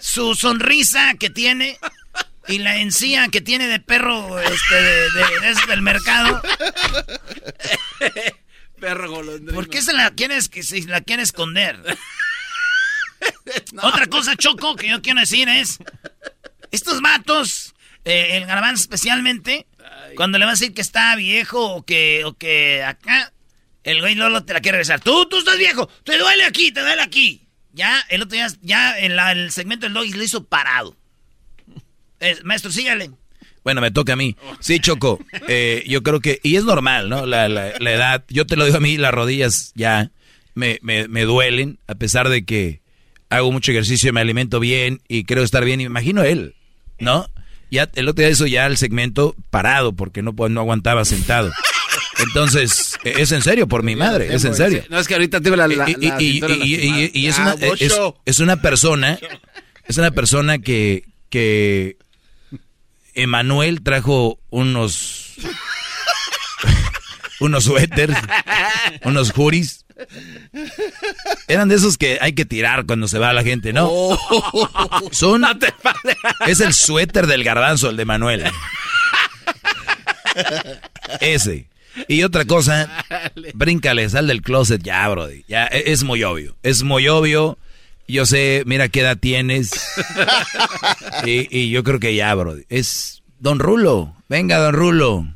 su 0.00 0.34
sonrisa 0.34 1.14
que 1.14 1.30
tiene 1.30 1.78
y 2.48 2.58
la 2.58 2.78
encía 2.78 3.28
que 3.28 3.40
tiene 3.40 3.66
de 3.66 3.80
perro, 3.80 4.38
este, 4.38 4.74
de, 4.74 5.10
de, 5.10 5.54
del 5.68 5.82
mercado. 5.82 6.40
perro 8.80 9.10
golondrino. 9.10 9.54
¿Por 9.54 9.68
qué 9.68 9.82
se 9.82 9.92
la 9.92 10.10
quieres, 10.12 10.48
que 10.48 10.62
se 10.62 10.80
la 10.82 11.00
quiere 11.00 11.22
esconder? 11.22 11.80
Otra 13.82 14.06
cosa, 14.06 14.36
Choco, 14.36 14.76
que 14.76 14.88
yo 14.88 15.02
quiero 15.02 15.20
decir 15.20 15.48
es, 15.48 15.78
estos 16.70 17.00
vatos, 17.00 17.74
eh, 18.04 18.36
el 18.36 18.46
garbanzo 18.46 18.82
especialmente, 18.82 19.66
cuando 20.14 20.38
le 20.38 20.44
va 20.44 20.52
a 20.52 20.54
decir 20.54 20.74
que 20.74 20.80
está 20.80 21.16
viejo 21.16 21.74
o 21.74 21.84
que, 21.84 22.24
o 22.24 22.34
que 22.34 22.84
acá, 22.84 23.32
el 23.86 24.00
güey 24.00 24.16
Lolo 24.16 24.44
te 24.44 24.52
la 24.52 24.60
quiere 24.60 24.78
regresar. 24.78 25.00
Tú, 25.00 25.26
tú 25.26 25.38
estás 25.38 25.56
viejo, 25.56 25.88
te 26.02 26.18
duele 26.18 26.44
aquí, 26.44 26.72
te 26.72 26.80
duele 26.80 27.00
aquí. 27.00 27.46
Ya, 27.72 28.00
el 28.08 28.22
otro 28.22 28.36
día, 28.36 28.48
ya 28.60 28.98
en 28.98 29.12
el 29.12 29.52
segmento 29.52 29.86
del 29.86 29.94
Doggy 29.94 30.12
lo 30.12 30.24
hizo 30.24 30.44
parado. 30.44 30.96
maestro, 32.42 32.72
sígale. 32.72 33.12
Bueno, 33.62 33.80
me 33.80 33.92
toca 33.92 34.14
a 34.14 34.16
mí. 34.16 34.36
Sí, 34.58 34.80
Choco, 34.80 35.20
eh, 35.48 35.84
yo 35.86 36.02
creo 36.02 36.20
que, 36.20 36.40
y 36.42 36.56
es 36.56 36.64
normal, 36.64 37.08
¿no? 37.08 37.26
La, 37.26 37.48
la, 37.48 37.70
edad, 37.78 38.24
yo 38.28 38.44
te 38.44 38.56
lo 38.56 38.64
digo 38.64 38.78
a 38.78 38.80
mí, 38.80 38.96
las 38.96 39.14
rodillas 39.14 39.72
ya 39.76 40.10
me, 40.54 40.78
me, 40.82 41.06
me 41.06 41.22
duelen, 41.22 41.78
a 41.86 41.94
pesar 41.94 42.28
de 42.28 42.44
que 42.44 42.80
hago 43.28 43.52
mucho 43.52 43.70
ejercicio, 43.70 44.12
me 44.12 44.20
alimento 44.20 44.58
bien 44.58 45.00
y 45.06 45.24
creo 45.24 45.44
estar 45.44 45.64
bien. 45.64 45.80
Imagino 45.80 46.24
él, 46.24 46.56
¿no? 46.98 47.28
Ya 47.70 47.88
el 47.94 48.08
otro 48.08 48.22
día 48.22 48.32
hizo 48.32 48.46
ya 48.46 48.66
el 48.66 48.78
segmento 48.78 49.36
parado 49.50 49.92
porque 49.92 50.22
no, 50.22 50.32
no 50.32 50.60
aguantaba 50.60 51.04
sentado. 51.04 51.52
Entonces, 52.18 52.98
e, 53.04 53.22
es 53.22 53.32
en 53.32 53.42
serio, 53.42 53.66
por 53.66 53.82
mi 53.82 53.96
madre, 53.96 54.34
es 54.34 54.44
en 54.44 54.54
serio. 54.54 54.84
No, 54.88 54.98
es 54.98 55.06
que 55.06 55.14
ahorita 55.14 55.40
tengo 55.40 55.56
la... 55.56 55.68
la, 55.68 55.88
y, 55.88 57.26
es, 57.26 57.38
una, 57.38 57.54
es, 58.24 58.40
una 58.40 58.56
persona, 58.62 59.18
es 59.86 59.96
una 59.98 60.10
persona 60.10 60.58
que, 60.58 61.04
que 61.30 61.96
Emanuel 63.14 63.82
trajo 63.82 64.38
unos, 64.50 65.34
unos 67.40 67.64
suéteres, 67.64 68.16
unos 69.04 69.32
juris 69.32 69.86
eran 71.48 71.68
de 71.68 71.76
esos 71.76 71.96
que 71.96 72.18
hay 72.20 72.34
que 72.34 72.44
tirar 72.44 72.86
cuando 72.86 73.08
se 73.08 73.18
va 73.18 73.32
la 73.32 73.42
gente, 73.42 73.72
¿no? 73.72 73.88
Oh. 73.90 75.08
Son. 75.12 75.44
es 76.46 76.60
el 76.60 76.74
suéter 76.74 77.26
del 77.26 77.44
garbanzo, 77.44 77.90
el 77.90 77.96
de 77.96 78.04
Manuel. 78.04 78.44
Ese. 81.20 81.68
Y 82.08 82.22
otra 82.22 82.44
cosa, 82.44 83.04
bríncale, 83.54 84.08
sal 84.08 84.26
del 84.26 84.42
closet 84.42 84.82
ya, 84.82 85.08
Brody. 85.08 85.44
Ya, 85.48 85.66
e, 85.66 85.92
es 85.92 86.02
muy 86.04 86.22
obvio. 86.24 86.56
Es 86.62 86.82
muy 86.82 87.08
obvio. 87.08 87.58
Yo 88.08 88.26
sé, 88.26 88.62
mira 88.66 88.88
qué 88.88 89.00
edad 89.00 89.18
tienes. 89.18 89.70
y, 91.26 91.56
y 91.56 91.70
yo 91.70 91.82
creo 91.82 91.98
que 91.98 92.14
ya, 92.14 92.34
Brody. 92.34 92.64
Es 92.68 93.22
Don 93.40 93.58
Rulo. 93.58 94.14
Venga, 94.28 94.58
Don 94.58 94.74
Rulo. 94.74 95.26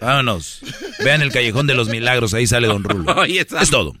Vámonos. 0.00 0.60
Vean 1.04 1.22
el 1.22 1.32
Callejón 1.32 1.66
de 1.66 1.74
los 1.74 1.88
Milagros, 1.88 2.34
ahí 2.34 2.46
sale 2.46 2.68
Don 2.68 2.84
Rulo. 2.84 3.24
es 3.24 3.70
todo. 3.70 3.94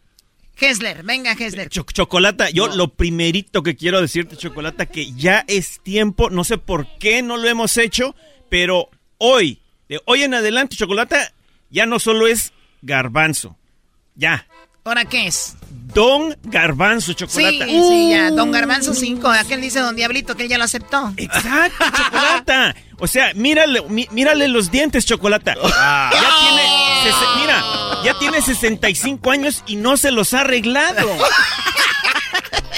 Hesler, 0.58 1.02
venga 1.02 1.32
Hesler. 1.32 1.68
Chocolata, 1.68 2.48
yo 2.50 2.68
lo 2.68 2.88
primerito 2.88 3.62
que 3.62 3.76
quiero 3.76 4.00
decirte, 4.00 4.36
Chocolata, 4.36 4.86
que 4.86 5.12
ya 5.12 5.44
es 5.48 5.80
tiempo, 5.82 6.30
no 6.30 6.44
sé 6.44 6.56
por 6.56 6.86
qué 6.98 7.20
no 7.22 7.36
lo 7.36 7.46
hemos 7.46 7.76
hecho, 7.76 8.14
pero 8.48 8.88
hoy, 9.18 9.60
de 9.88 10.00
hoy 10.06 10.22
en 10.22 10.32
adelante, 10.32 10.76
Chocolata, 10.76 11.34
ya 11.70 11.86
no 11.86 11.98
solo 11.98 12.26
es 12.26 12.52
garbanzo. 12.82 13.56
Ya. 14.14 14.46
¿Ahora 14.84 15.04
qué 15.04 15.26
es? 15.26 15.56
Don 15.70 16.36
Garbanzo 16.44 17.12
Chocolata. 17.12 17.64
Sí, 17.64 17.82
sí, 17.88 18.10
ya. 18.10 18.30
Don 18.30 18.52
Garbanzo 18.52 18.94
5. 18.94 19.28
Aquel 19.28 19.60
dice 19.60 19.80
Don 19.80 19.96
Diablito 19.96 20.36
que 20.36 20.44
él 20.44 20.48
ya 20.48 20.58
lo 20.58 20.64
aceptó. 20.64 21.12
Exacto, 21.16 21.84
Chocolata. 21.96 22.74
O 22.98 23.08
sea, 23.08 23.34
mírale, 23.34 23.82
mírale 24.12 24.46
los 24.46 24.70
dientes, 24.70 25.04
Chocolata. 25.04 25.56
Ah. 25.74 26.10
Ya 26.12 26.28
tiene, 26.40 27.40
mira, 27.40 27.64
ya 28.04 28.18
tiene 28.18 28.40
65 28.40 29.30
años 29.30 29.64
y 29.66 29.76
no 29.76 29.96
se 29.96 30.12
los 30.12 30.34
ha 30.34 30.42
arreglado. 30.42 31.08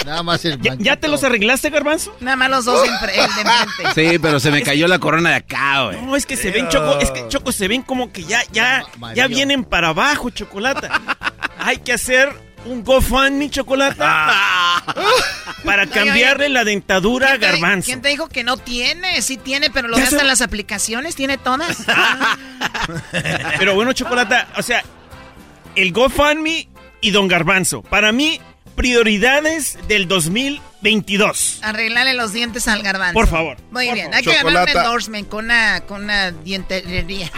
Nada 0.09 0.23
más 0.23 0.43
el 0.43 0.59
¿Ya, 0.79 0.95
te 0.95 1.07
los 1.07 1.23
arreglaste, 1.23 1.69
Garbanzo? 1.69 2.15
Nada 2.19 2.35
más 2.35 2.49
los 2.49 2.65
dos 2.65 2.83
en, 2.87 2.93
de 2.93 3.21
enfrente. 3.21 3.93
Sí, 3.93 4.17
pero 4.17 4.39
se 4.39 4.49
me 4.49 4.63
cayó 4.63 4.87
la 4.87 4.97
corona 4.97 5.29
de 5.29 5.35
acá, 5.35 5.83
güey. 5.85 6.01
No, 6.01 6.15
es 6.15 6.25
que 6.25 6.35
se 6.35 6.49
ven, 6.49 6.67
Choco, 6.67 6.99
es 6.99 7.11
que 7.11 7.27
Choco 7.27 7.51
se 7.51 7.67
ven 7.67 7.83
como 7.83 8.11
que 8.11 8.23
ya, 8.23 8.41
ya, 8.51 8.83
ya 9.13 9.27
vienen 9.27 9.63
para 9.63 9.89
abajo, 9.89 10.31
Chocolata. 10.31 10.89
Hay 11.59 11.77
que 11.77 11.93
hacer 11.93 12.33
un 12.65 12.83
GoFundMe 12.83 13.51
chocolate 13.51 13.99
para 15.63 15.85
cambiarle 15.87 16.49
la 16.49 16.63
dentadura 16.63 17.33
a 17.33 17.37
Garbanzo. 17.37 17.85
¿Quién 17.85 18.01
te 18.01 18.09
dijo 18.09 18.29
que 18.29 18.43
no 18.43 18.57
tiene? 18.57 19.21
Sí 19.21 19.37
tiene, 19.37 19.69
pero 19.69 19.87
lo 19.89 19.97
gasta 19.97 20.21
en 20.21 20.27
las 20.27 20.41
aplicaciones, 20.41 21.15
tiene 21.15 21.37
todas. 21.37 21.85
pero 23.59 23.75
bueno, 23.75 23.93
chocolate, 23.93 24.37
o 24.57 24.63
sea, 24.63 24.83
el 25.75 25.93
GoFundMe 25.93 26.67
y 27.01 27.11
Don 27.11 27.27
Garbanzo. 27.27 27.83
Para 27.83 28.11
mí, 28.11 28.41
prioridades 28.79 29.77
del 29.89 30.07
2022. 30.07 31.59
Arreglarle 31.63 32.13
los 32.13 32.31
dientes 32.31 32.65
al 32.69 32.81
garbanzo. 32.81 33.13
Por 33.13 33.27
favor. 33.27 33.57
Muy 33.71 33.91
bien. 33.91 34.13
Hay 34.13 34.23
que 34.23 34.33
ganar 34.33 34.63
un 34.63 34.69
endorsement 34.69 35.27
con 35.27 35.45
una, 35.45 35.81
con 35.81 36.05
una 36.05 36.31
dientería. 36.31 37.29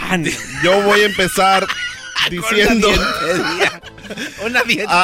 Yo 0.62 0.82
voy 0.82 1.00
a 1.00 1.06
empezar 1.06 1.66
diciendo. 2.30 2.88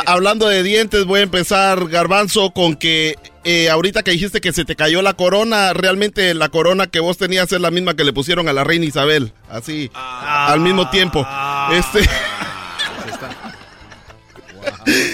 hablando 0.07 0.47
de 0.47 0.63
dientes, 0.63 1.07
voy 1.07 1.19
a 1.19 1.23
empezar, 1.25 1.89
Garbanzo, 1.89 2.53
con 2.53 2.77
que 2.77 3.17
eh, 3.43 3.69
ahorita 3.69 4.05
que 4.05 4.13
dijiste 4.13 4.41
que 4.41 4.53
se 4.53 4.65
te 4.65 4.77
cayó 4.77 5.03
la 5.03 5.15
corona, 5.15 5.73
realmente 5.73 6.35
la 6.35 6.51
corona 6.51 6.87
que 6.87 7.01
vos 7.01 7.19
tenías 7.19 7.51
es 7.51 7.61
la 7.61 7.73
misma 7.73 7.97
que 7.97 8.05
le 8.05 8.13
pusieron 8.13 8.49
a 8.49 8.53
la 8.53 8.63
reina 8.63 8.85
Isabel. 8.85 9.33
Así, 9.51 9.91
ah. 9.93 10.53
al 10.53 10.61
mismo 10.61 10.89
tiempo. 10.91 11.27
Este. 11.73 12.09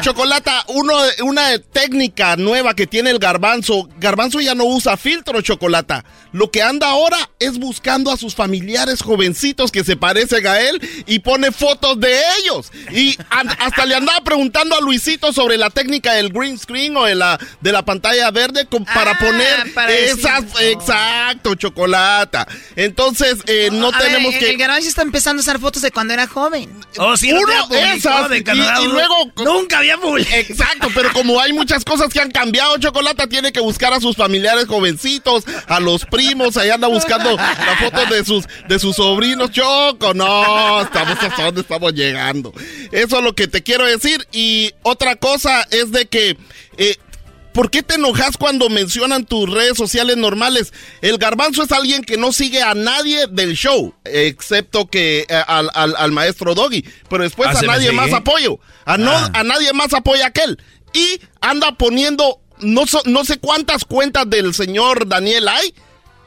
Chocolata, 0.00 0.64
uno, 0.68 0.94
una 1.22 1.58
técnica 1.58 2.36
nueva 2.36 2.74
que 2.74 2.86
tiene 2.86 3.10
el 3.10 3.18
garbanzo. 3.18 3.88
Garbanzo 3.98 4.40
ya 4.40 4.54
no 4.54 4.64
usa 4.64 4.96
filtro, 4.96 5.40
Chocolata. 5.42 6.04
Lo 6.32 6.50
que 6.50 6.62
anda 6.62 6.88
ahora 6.88 7.30
es 7.38 7.58
buscando 7.58 8.12
a 8.12 8.16
sus 8.16 8.34
familiares 8.34 9.02
jovencitos 9.02 9.72
que 9.72 9.84
se 9.84 9.96
parecen 9.96 10.46
a 10.46 10.60
él 10.60 10.80
y 11.06 11.20
pone 11.20 11.52
fotos 11.52 11.98
de 12.00 12.20
ellos. 12.38 12.70
Y 12.92 13.16
hasta 13.30 13.86
le 13.86 13.94
andaba 13.94 14.22
preguntando 14.22 14.76
a 14.76 14.80
Luisito 14.80 15.32
sobre 15.32 15.56
la 15.56 15.70
técnica 15.70 16.12
del 16.12 16.30
green 16.30 16.58
screen 16.58 16.96
o 16.96 17.04
de 17.04 17.14
la, 17.14 17.38
de 17.60 17.72
la 17.72 17.84
pantalla 17.84 18.30
verde 18.30 18.66
para 18.94 19.12
ah, 19.12 19.18
poner 19.18 19.74
esas. 19.88 20.44
Exacto, 20.60 21.54
Chocolata. 21.54 22.46
Entonces, 22.76 23.38
eh, 23.46 23.70
no 23.72 23.92
tenemos 23.92 24.34
que. 24.34 24.50
El 24.50 24.58
garbanzo 24.58 24.88
está 24.88 25.02
empezando 25.02 25.40
a 25.40 25.42
usar 25.42 25.58
fotos 25.58 25.82
de 25.82 25.90
cuando 25.90 26.14
era 26.14 26.26
joven. 26.26 26.70
Oh, 26.98 27.16
sí, 27.16 27.32
Uno, 27.32 27.68
esas. 27.70 28.28
De 28.28 28.38
y 28.38 28.86
luego... 28.88 29.32
Nunca 29.44 29.78
había 29.78 29.98
Exacto, 30.32 30.88
pero 30.94 31.12
como 31.12 31.40
hay 31.40 31.52
muchas 31.52 31.84
cosas 31.84 32.12
que 32.12 32.20
han 32.20 32.30
cambiado, 32.30 32.78
Chocolata 32.78 33.26
tiene 33.26 33.52
que 33.52 33.60
buscar 33.60 33.92
a 33.92 34.00
sus 34.00 34.16
familiares 34.16 34.66
jovencitos, 34.66 35.44
a 35.66 35.80
los 35.80 36.04
primos, 36.04 36.56
ahí 36.56 36.70
anda 36.70 36.88
buscando 36.88 37.36
la 37.36 37.76
foto 37.80 38.14
de 38.14 38.24
sus, 38.24 38.44
de 38.68 38.78
sus 38.78 38.96
sobrinos. 38.96 39.50
Choco, 39.50 40.14
no, 40.14 40.80
estamos 40.80 41.18
hasta 41.22 41.44
dónde 41.44 41.60
estamos 41.62 41.92
llegando. 41.94 42.52
Eso 42.92 43.18
es 43.18 43.24
lo 43.24 43.34
que 43.34 43.48
te 43.48 43.62
quiero 43.62 43.84
decir. 43.84 44.26
Y 44.32 44.72
otra 44.82 45.16
cosa 45.16 45.66
es 45.70 45.90
de 45.90 46.06
que... 46.06 46.36
Eh, 46.76 46.96
¿Por 47.52 47.70
qué 47.70 47.82
te 47.82 47.94
enojas 47.94 48.36
cuando 48.36 48.68
mencionan 48.68 49.24
tus 49.24 49.50
redes 49.50 49.76
sociales 49.76 50.16
normales? 50.16 50.72
El 51.02 51.18
garbanzo 51.18 51.62
es 51.62 51.72
alguien 51.72 52.04
que 52.04 52.16
no 52.16 52.32
sigue 52.32 52.62
a 52.62 52.74
nadie 52.74 53.26
del 53.28 53.54
show, 53.54 53.94
excepto 54.04 54.86
que 54.86 55.26
eh, 55.28 55.42
al, 55.46 56.12
maestro 56.12 56.54
Doggy. 56.54 56.84
Pero 57.08 57.24
después 57.24 57.48
ah, 57.52 57.58
a 57.58 57.62
nadie 57.62 57.92
más 57.92 58.12
apoyo. 58.12 58.60
A, 58.84 58.96
no, 58.96 59.10
ah. 59.10 59.30
a 59.34 59.42
nadie 59.42 59.72
más 59.72 59.92
apoya 59.92 60.26
aquel. 60.26 60.58
Y 60.92 61.20
anda 61.40 61.72
poniendo 61.72 62.40
no, 62.60 62.84
no 63.04 63.24
sé 63.24 63.38
cuántas 63.38 63.84
cuentas 63.84 64.28
del 64.28 64.54
señor 64.54 65.08
Daniel 65.08 65.48
hay. 65.48 65.74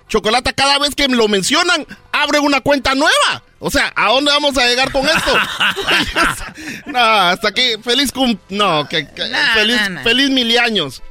Chocolata, 0.07 0.51
cada 0.51 0.77
vez 0.77 0.93
que 0.93 1.07
lo 1.07 1.29
mencionan, 1.29 1.87
abre 2.11 2.39
una 2.39 2.59
cuenta 2.59 2.93
nueva. 2.95 3.43
O 3.59 3.71
sea, 3.71 3.93
¿a 3.95 4.09
dónde 4.09 4.31
vamos 4.31 4.57
a 4.57 4.67
llegar 4.67 4.91
con 4.91 5.07
esto? 5.07 5.31
no, 6.87 6.99
hasta 6.99 7.47
aquí, 7.47 7.75
feliz 7.81 8.11
cum... 8.11 8.37
No, 8.49 8.89
que, 8.89 9.07
feliz, 9.53 9.79
feliz 10.03 10.29
mil 10.29 10.57
años. 10.59 11.01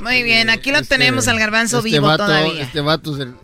Muy 0.00 0.22
bien, 0.22 0.50
aquí 0.50 0.70
lo 0.70 0.78
Este- 0.78 0.96
tenemos 0.96 1.28
al 1.28 1.38
garbanzo 1.38 1.78
este 1.78 1.90
vivo 1.90 2.06
vato- 2.06 2.26
todavía. 2.26 2.62
Este 2.62 2.80
vato 2.80 3.14
es 3.14 3.20
el 3.22 3.34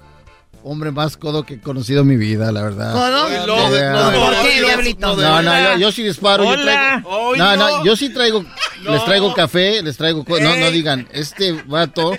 hombre 0.63 0.91
más 0.93 1.17
codo 1.17 1.45
que 1.45 1.55
he 1.55 1.61
conocido 1.61 2.01
en 2.03 2.07
mi 2.09 2.17
vida, 2.17 2.51
la 2.53 2.63
verdad. 2.63 2.93
¿Codo? 2.93 3.29
No, 3.47 4.11
no. 4.11 4.21
¿por 4.21 4.43
qué, 4.49 4.63
diablito? 4.63 5.17
No, 5.17 5.43
no, 5.43 5.73
yo, 5.73 5.79
yo 5.79 5.93
sí 5.93 6.03
disparo. 6.03 6.45
Yo, 6.45 6.51
Hola. 6.51 7.03
traigo- 7.03 7.33
Ay, 7.35 7.39
no, 7.39 7.57
no, 7.57 7.79
no. 7.79 7.85
yo 7.85 7.97
sí 7.97 8.09
traigo, 8.11 8.45
les 8.83 9.05
traigo 9.05 9.35
café, 9.35 9.83
les 9.83 9.97
traigo... 9.97 10.25
No, 10.27 10.57
no 10.57 10.71
digan, 10.71 11.07
este 11.13 11.53
vato... 11.67 12.13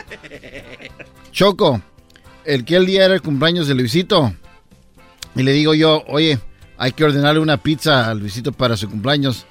Choco, 1.31 1.81
el 2.45 2.63
que 2.65 2.75
el 2.77 2.86
día 2.86 3.05
era 3.05 3.13
el 3.15 3.21
cumpleaños 3.21 3.67
de 3.67 3.75
Luisito. 3.75 4.33
Y 5.36 5.43
le 5.43 5.51
digo 5.51 5.73
yo, 5.73 6.03
oye, 6.07 6.39
hay 6.77 6.91
que 6.93 7.03
ordenarle 7.03 7.39
una 7.41 7.57
pizza 7.57 8.09
a 8.09 8.13
Luisito 8.13 8.51
para 8.51 8.77
su 8.77 8.89
cumpleaños. 8.89 9.45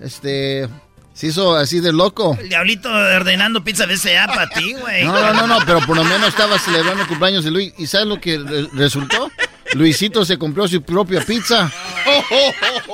Este... 0.00 0.68
Se 1.16 1.28
hizo 1.28 1.56
así 1.56 1.80
de 1.80 1.94
loco. 1.94 2.36
El 2.38 2.50
diablito 2.50 2.90
ordenando 2.92 3.64
pizza 3.64 3.86
de 3.86 3.94
ese 3.94 4.14
para 4.26 4.48
ti, 4.50 4.74
güey. 4.74 5.02
No, 5.04 5.12
no, 5.18 5.32
no, 5.32 5.46
no, 5.46 5.58
pero 5.64 5.80
por 5.80 5.96
lo 5.96 6.04
menos 6.04 6.28
estaba 6.28 6.58
celebrando 6.58 7.02
el 7.02 7.08
cumpleaños 7.08 7.42
de 7.42 7.50
Luis. 7.50 7.72
¿Y 7.78 7.86
sabes 7.86 8.06
lo 8.06 8.20
que 8.20 8.38
re- 8.38 8.68
resultó? 8.74 9.30
Luisito 9.72 10.24
se 10.26 10.36
compró 10.38 10.68
su 10.68 10.82
propia 10.82 11.22
pizza. 11.22 11.72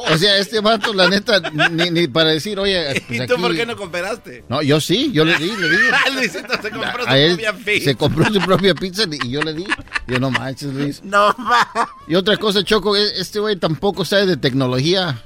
O 0.09 0.17
sea, 0.17 0.37
este 0.39 0.61
vato, 0.61 0.95
la 0.95 1.09
neta, 1.09 1.41
ni, 1.71 1.91
ni 1.91 2.07
para 2.07 2.31
decir, 2.31 2.59
oye, 2.61 3.03
pues 3.09 3.21
¿Y 3.23 3.27
tú 3.27 3.35
aquí- 3.35 3.43
por 3.43 3.55
qué 3.57 3.67
no 3.67 3.77
cooperaste? 3.77 4.45
No, 4.49 4.63
yo 4.63 4.81
sí, 4.81 5.11
yo 5.13 5.25
le 5.25 5.37
di, 5.37 5.47
le 5.57 5.69
di. 5.69 5.77
Luisito 6.15 6.55
se 6.63 6.71
compró 6.71 7.05
su 7.05 7.11
él 7.11 7.33
propia 7.35 7.53
pizza. 7.53 7.85
se 7.85 7.95
compró 7.97 8.25
su 8.33 8.41
propia 8.41 8.75
pizza 8.75 9.03
y 9.11 9.31
yo 9.31 9.43
le 9.43 9.53
di. 9.55 9.67
Yo 10.07 10.21
no 10.21 10.31
manches, 10.31 10.73
Luis. 10.73 11.03
No 11.03 11.35
va. 11.39 11.89
Y 12.07 12.15
otra 12.15 12.37
cosa, 12.37 12.63
Choco, 12.63 12.97
e- 12.97 13.21
este 13.21 13.41
güey 13.41 13.57
tampoco 13.57 14.05
sabe 14.05 14.27
de 14.27 14.37
tecnología. 14.37 15.21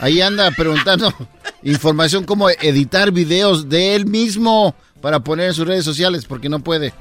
Ahí 0.00 0.20
anda 0.20 0.50
preguntando 0.50 1.14
información 1.62 2.24
cómo 2.24 2.48
editar 2.50 3.12
videos 3.12 3.68
de 3.68 3.94
él 3.94 4.06
mismo 4.06 4.74
para 5.00 5.20
poner 5.20 5.48
en 5.48 5.54
sus 5.54 5.66
redes 5.66 5.84
sociales 5.84 6.24
porque 6.24 6.48
no 6.48 6.60
puede. 6.60 6.92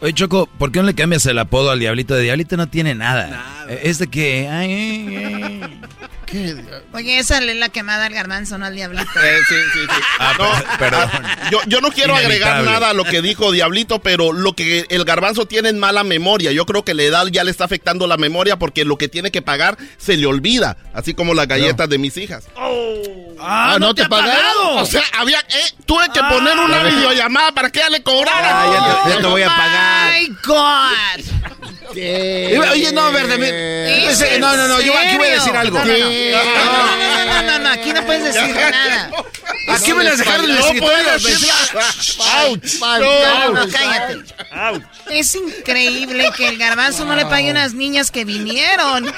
Oye, 0.00 0.12
Choco, 0.12 0.48
¿por 0.58 0.70
qué 0.70 0.78
no 0.80 0.86
le 0.86 0.94
cambias 0.94 1.26
el 1.26 1.38
apodo 1.38 1.70
al 1.70 1.80
diablito? 1.80 2.14
De 2.14 2.22
diablito 2.22 2.56
no 2.56 2.68
tiene 2.68 2.94
nada. 2.94 3.66
Eh, 3.68 3.80
Es 3.84 3.98
de 3.98 4.06
que... 4.06 4.48
ay, 4.48 4.72
ay, 4.72 5.60
ay. 5.62 5.80
Oye, 6.92 7.18
esa 7.18 7.38
es 7.38 7.56
la 7.56 7.68
quemada 7.68 8.06
al 8.06 8.12
garbanzo, 8.12 8.58
no 8.58 8.66
al 8.66 8.74
diablito. 8.74 9.08
Eh, 9.22 9.38
sí, 9.48 9.54
sí, 9.72 9.80
sí. 9.80 10.00
Ah, 10.18 10.34
No, 10.38 10.78
perdón. 10.78 11.10
Yo, 11.50 11.60
yo 11.66 11.80
no 11.80 11.90
quiero 11.90 12.14
agregar 12.14 12.62
nada 12.64 12.90
a 12.90 12.92
lo 12.92 13.04
que 13.04 13.22
dijo 13.22 13.50
Diablito, 13.52 14.00
pero 14.00 14.32
lo 14.32 14.54
que 14.54 14.86
el 14.90 15.04
garbanzo 15.04 15.46
tiene 15.46 15.70
es 15.70 15.74
mala 15.74 16.04
memoria. 16.04 16.52
Yo 16.52 16.66
creo 16.66 16.84
que 16.84 16.94
la 16.94 17.02
edad 17.04 17.26
ya 17.28 17.44
le 17.44 17.50
está 17.50 17.64
afectando 17.64 18.06
la 18.06 18.16
memoria 18.16 18.58
porque 18.58 18.84
lo 18.84 18.96
que 18.98 19.08
tiene 19.08 19.30
que 19.30 19.42
pagar 19.42 19.76
se 19.96 20.16
le 20.16 20.26
olvida, 20.26 20.76
así 20.94 21.14
como 21.14 21.34
las 21.34 21.48
galletas 21.48 21.88
de 21.88 21.98
mis 21.98 22.16
hijas. 22.16 22.44
Ah, 23.40 23.76
no 23.80 23.94
te 23.94 24.02
ha 24.02 24.08
pagaron. 24.08 24.78
O 24.78 24.86
sea, 24.86 25.02
había, 25.18 25.38
eh, 25.40 25.72
tuve 25.86 26.04
que 26.12 26.20
poner 26.20 26.58
una 26.58 26.82
videollamada 26.82 27.52
para 27.52 27.70
que 27.70 27.78
ella 27.80 27.90
le 27.90 28.02
cobrara. 28.02 28.62
Ah, 28.62 28.66
ya 28.72 29.02
te- 29.04 29.10
ya 29.16 29.20
te 29.20 29.26
voy 29.26 29.42
a 29.42 29.48
pagar. 29.48 30.12
¡My 30.20 30.28
God! 30.44 31.24
Oye, 31.90 32.92
no, 32.92 33.10
verde. 33.12 33.38
me- 33.38 34.04
¿Es 34.08 34.20
ese- 34.20 34.38
No, 34.38 34.56
no, 34.56 34.68
no, 34.68 34.80
yo 34.80 34.92
aquí 34.98 35.16
voy 35.16 35.28
a 35.28 35.32
decir 35.32 35.56
algo. 35.56 35.78
No, 35.78 35.84
no, 35.84 35.92
no, 35.98 36.10
no, 36.32 36.44
no, 36.44 37.24
no, 37.24 37.42
no, 37.42 37.58
no, 37.60 37.68
aquí 37.70 37.92
no 37.92 38.04
puedes 38.06 38.24
decir 38.34 38.54
nada. 38.54 39.10
Aquí 39.68 39.92
me 39.92 40.04
las 40.04 40.18
dejaron 40.18 40.44
el 40.50 40.54
No 40.56 40.66
pues. 40.66 41.22
decir- 41.22 41.50
¡Auch! 42.20 43.00
No, 43.00 43.52
no, 43.52 43.68
cállate. 43.70 44.18
Es 45.10 45.34
increíble 45.34 46.30
que 46.36 46.48
el 46.48 46.58
garbanzo 46.58 47.04
no 47.04 47.14
le 47.16 47.26
pague 47.26 47.48
a 47.48 47.52
unas 47.52 47.74
niñas 47.74 48.10
que 48.10 48.24
vinieron. 48.24 49.12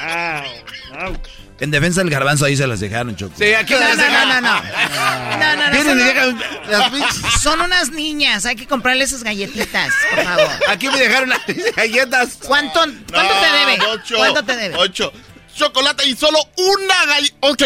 En 1.61 1.71
defensa 1.71 2.01
del 2.01 2.09
garbanzo 2.09 2.47
ahí 2.47 2.57
se 2.57 2.67
las 2.67 2.81
dejaron, 2.81 3.15
Choco. 3.17 3.35
Sí, 3.37 3.53
aquí 3.53 3.75
No, 3.75 3.81
las 3.81 3.97
no, 3.99 4.03
dejaron. 4.03 4.29
no, 4.29 4.41
no, 4.41 4.63
no. 4.63 5.37
No, 5.37 5.57
no, 5.57 5.67
no. 5.67 5.71
Vienen 5.73 5.99
y 5.99 6.01
son- 6.01 6.39
dejan 6.39 6.43
las. 6.71 7.43
Son 7.43 7.61
unas 7.61 7.91
niñas, 7.91 8.47
hay 8.47 8.57
que 8.57 8.67
comprarle 8.67 9.05
esas 9.05 9.23
galletitas, 9.23 9.93
por 10.15 10.25
favor. 10.25 10.49
Aquí 10.69 10.89
me 10.89 10.99
dejaron 10.99 11.29
las 11.29 11.41
galletas. 11.77 12.39
¿Cuánto, 12.47 12.81
cuánto 12.81 13.35
te 13.35 13.49
No, 13.51 13.57
debe? 13.59 13.79
Ocho, 13.91 14.17
¿Cuánto 14.17 14.43
te 14.43 14.57
debe? 14.57 14.75
Ocho. 14.77 15.13
Chocolate 15.55 16.07
y 16.09 16.17
solo 16.17 16.39
una 16.57 17.07
galleta. 17.07 17.37
Ok, 17.41 17.63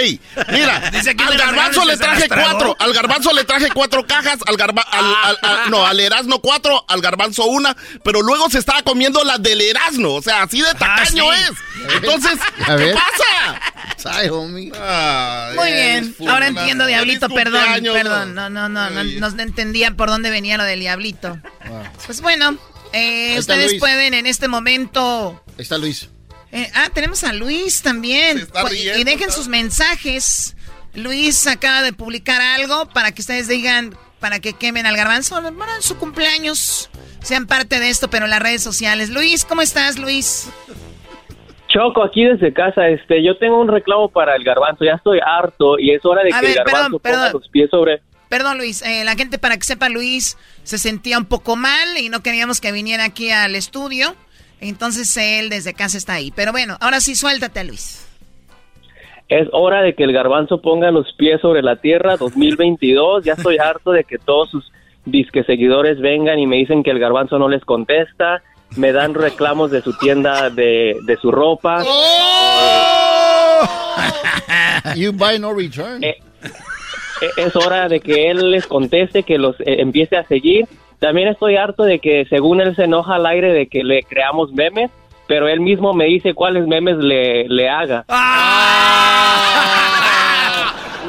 mira, 0.50 0.90
Dice 0.92 1.10
aquí 1.10 1.22
al 1.22 1.36
garbanzo 1.38 1.84
le 1.84 1.96
traje 1.96 2.28
cuatro. 2.28 2.76
Al 2.78 2.92
garbanzo 2.92 3.32
le 3.32 3.44
traje 3.44 3.68
cuatro 3.72 4.06
cajas. 4.06 4.38
Al 4.46 4.56
garba, 4.56 4.82
al, 4.82 5.04
al- 5.22 5.38
al- 5.42 5.70
no, 5.70 5.86
al 5.86 6.00
Erasmo 6.00 6.40
cuatro. 6.40 6.84
Al 6.88 7.00
garbanzo 7.00 7.44
una. 7.46 7.76
Pero 8.02 8.22
luego 8.22 8.48
se 8.50 8.58
estaba 8.58 8.82
comiendo 8.82 9.22
las 9.24 9.42
del 9.42 9.60
Erasmo. 9.60 10.14
O 10.14 10.22
sea, 10.22 10.42
así 10.42 10.60
de 10.60 10.72
tacaño 10.74 11.24
sí. 11.32 11.40
es. 11.42 11.92
Entonces, 11.96 12.38
A 12.66 12.76
¿qué 12.76 12.94
pasa? 12.94 14.18
Ay, 14.18 14.28
homie. 14.28 14.70
Ay, 14.78 15.56
Muy 15.56 15.72
bien, 15.72 16.16
ahora 16.28 16.48
entiendo, 16.48 16.86
Diablito, 16.86 17.28
perdón, 17.28 17.64
perdón, 17.82 18.34
no, 18.34 18.50
no, 18.50 18.68
no, 18.68 18.90
no, 18.90 19.02
no 19.04 19.42
entendía 19.42 19.90
por 19.92 20.08
dónde 20.10 20.30
venía 20.30 20.56
lo 20.58 20.64
del 20.64 20.80
Diablito. 20.80 21.38
Pues 22.06 22.20
bueno, 22.20 22.58
eh, 22.92 23.36
ustedes 23.38 23.70
Luis. 23.72 23.80
pueden 23.80 24.12
en 24.14 24.26
este 24.26 24.46
momento... 24.48 25.42
Ahí 25.56 25.62
está 25.62 25.78
Luis. 25.78 26.08
Eh, 26.54 26.70
ah, 26.74 26.88
tenemos 26.94 27.24
a 27.24 27.32
Luis 27.32 27.82
también. 27.82 28.38
Se 28.38 28.44
está 28.44 28.64
riendo, 28.64 28.98
y 29.00 29.04
dejen 29.04 29.26
¿no? 29.26 29.32
sus 29.32 29.48
mensajes. 29.48 30.56
Luis 30.94 31.48
acaba 31.48 31.82
de 31.82 31.92
publicar 31.92 32.40
algo 32.40 32.86
para 32.86 33.10
que 33.10 33.22
ustedes 33.22 33.48
digan, 33.48 33.96
para 34.20 34.38
que 34.38 34.52
quemen 34.52 34.86
al 34.86 34.96
garbanzo. 34.96 35.42
Bueno, 35.42 35.74
en 35.74 35.82
su 35.82 35.98
cumpleaños 35.98 36.90
sean 37.22 37.48
parte 37.48 37.80
de 37.80 37.90
esto, 37.90 38.08
pero 38.08 38.26
en 38.26 38.30
las 38.30 38.40
redes 38.40 38.62
sociales. 38.62 39.10
Luis, 39.10 39.44
¿cómo 39.44 39.62
estás, 39.62 39.98
Luis? 39.98 40.48
Choco, 41.66 42.04
aquí 42.04 42.24
desde 42.24 42.52
casa, 42.52 42.86
este, 42.86 43.24
yo 43.24 43.36
tengo 43.36 43.60
un 43.60 43.66
reclamo 43.66 44.08
para 44.08 44.36
el 44.36 44.44
garbanzo, 44.44 44.84
ya 44.84 44.92
estoy 44.92 45.18
harto 45.26 45.76
y 45.76 45.90
es 45.90 46.04
hora 46.04 46.22
de 46.22 46.32
A 46.32 46.38
que 46.38 46.46
ver, 46.46 46.58
el 46.58 46.64
garbanzo 46.64 47.00
perdón, 47.00 47.00
ponga 47.00 47.24
perdón. 47.26 47.40
los 47.42 47.48
pies 47.50 47.68
sobre... 47.68 48.00
Perdón, 48.28 48.58
Luis, 48.58 48.80
eh, 48.82 49.02
la 49.02 49.16
gente 49.16 49.40
para 49.40 49.56
que 49.56 49.64
sepa, 49.64 49.88
Luis 49.88 50.38
se 50.62 50.78
sentía 50.78 51.18
un 51.18 51.24
poco 51.24 51.56
mal 51.56 51.98
y 51.98 52.10
no 52.10 52.22
queríamos 52.22 52.60
que 52.60 52.70
viniera 52.70 53.04
aquí 53.04 53.32
al 53.32 53.56
estudio. 53.56 54.14
Entonces 54.68 55.14
él 55.18 55.50
desde 55.50 55.74
casa 55.74 55.98
está 55.98 56.14
ahí. 56.14 56.32
Pero 56.34 56.50
bueno, 56.52 56.78
ahora 56.80 57.00
sí, 57.00 57.14
suéltate, 57.14 57.64
Luis. 57.64 58.08
Es 59.28 59.46
hora 59.52 59.82
de 59.82 59.94
que 59.94 60.04
el 60.04 60.12
garbanzo 60.12 60.62
ponga 60.62 60.90
los 60.90 61.12
pies 61.14 61.40
sobre 61.42 61.62
la 61.62 61.76
tierra 61.76 62.16
2022. 62.16 63.24
Ya 63.24 63.34
estoy 63.34 63.58
harto 63.58 63.92
de 63.92 64.04
que 64.04 64.18
todos 64.18 64.50
sus 64.50 64.72
disque 65.04 65.44
seguidores 65.44 66.00
vengan 66.00 66.38
y 66.38 66.46
me 66.46 66.56
dicen 66.56 66.82
que 66.82 66.90
el 66.90 66.98
garbanzo 66.98 67.38
no 67.38 67.48
les 67.48 67.62
contesta. 67.64 68.42
Me 68.76 68.92
dan 68.92 69.12
reclamos 69.12 69.70
de 69.70 69.82
su 69.82 69.96
tienda 69.98 70.48
de, 70.48 70.96
de 71.04 71.16
su 71.18 71.30
ropa. 71.30 71.84
You 74.96 75.12
buy 75.12 75.38
no 75.38 75.52
return. 75.52 76.02
Eh, 76.02 76.16
eh, 77.20 77.30
es 77.36 77.54
hora 77.56 77.88
de 77.88 78.00
que 78.00 78.30
él 78.30 78.50
les 78.50 78.66
conteste, 78.66 79.24
que 79.24 79.36
los 79.36 79.60
eh, 79.60 79.80
empiece 79.80 80.16
a 80.16 80.24
seguir. 80.24 80.66
También 81.00 81.28
estoy 81.28 81.56
harto 81.56 81.82
de 81.84 81.98
que 81.98 82.24
según 82.30 82.60
él 82.60 82.74
se 82.76 82.84
enoja 82.84 83.16
al 83.16 83.26
aire 83.26 83.52
de 83.52 83.66
que 83.68 83.82
le 83.84 84.02
creamos 84.02 84.52
memes, 84.52 84.90
pero 85.26 85.48
él 85.48 85.60
mismo 85.60 85.92
me 85.92 86.04
dice 86.06 86.34
cuáles 86.34 86.66
memes 86.66 86.96
le, 86.98 87.48
le 87.48 87.68
haga. 87.68 88.04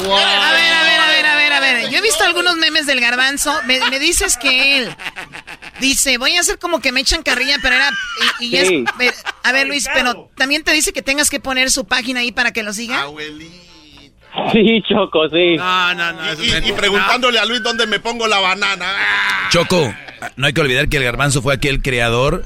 A 0.06 0.08
ver, 0.08 0.14
a 0.14 0.52
ver, 0.54 0.74
a 0.74 1.08
ver, 1.08 1.26
a 1.26 1.36
ver, 1.36 1.54
a 1.54 1.60
ver. 1.60 1.90
Yo 1.90 1.98
he 1.98 2.02
visto 2.02 2.24
algunos 2.24 2.56
memes 2.58 2.86
del 2.86 3.00
garbanzo. 3.00 3.54
Me, 3.66 3.80
me 3.90 3.98
dices 4.00 4.38
que 4.38 4.78
él 4.78 4.90
dice, 5.80 6.18
voy 6.18 6.36
a 6.36 6.42
hacer 6.42 6.60
como 6.60 6.80
que 6.80 6.92
me 6.92 7.00
echan 7.02 7.24
carrilla, 7.24 7.58
pero 7.62 7.76
era... 7.76 7.90
Y, 8.40 8.46
y 8.46 8.50
ya 8.52 8.62
es- 8.62 8.68
Sí. 8.68 8.86
ver, 9.00 9.14
a 9.44 9.52
ver, 9.52 9.68
Luis, 9.68 9.88
pero 9.94 10.30
también 10.36 10.64
te 10.64 10.72
dice 10.74 10.94
que 10.94 11.02
tengas 11.02 11.30
que 11.30 11.40
poner 11.40 11.72
su 11.72 11.86
página 11.86 12.20
ahí 12.20 12.32
para 12.32 12.52
que 12.54 12.62
lo 12.64 12.74
siga. 12.74 13.06
Sí, 14.52 14.82
Choco, 14.88 15.28
sí. 15.30 15.56
No, 15.58 15.94
no, 15.96 16.14
no. 16.14 16.22
y 16.34 16.72
preguntándole 16.72 17.40
a 17.40 17.46
Luis 17.46 17.62
dónde 17.64 17.88
me 17.88 18.00
pongo 18.00 18.28
la 18.28 18.40
banana. 18.40 18.86
Choco, 19.50 19.94
no 20.36 20.48
hay 20.48 20.54
que 20.54 20.62
olvidar 20.62 20.90
que 20.90 20.98
el 20.98 21.04
garbanzo 21.04 21.42
fue 21.42 21.54
aquel 21.54 21.82
creador 21.82 22.46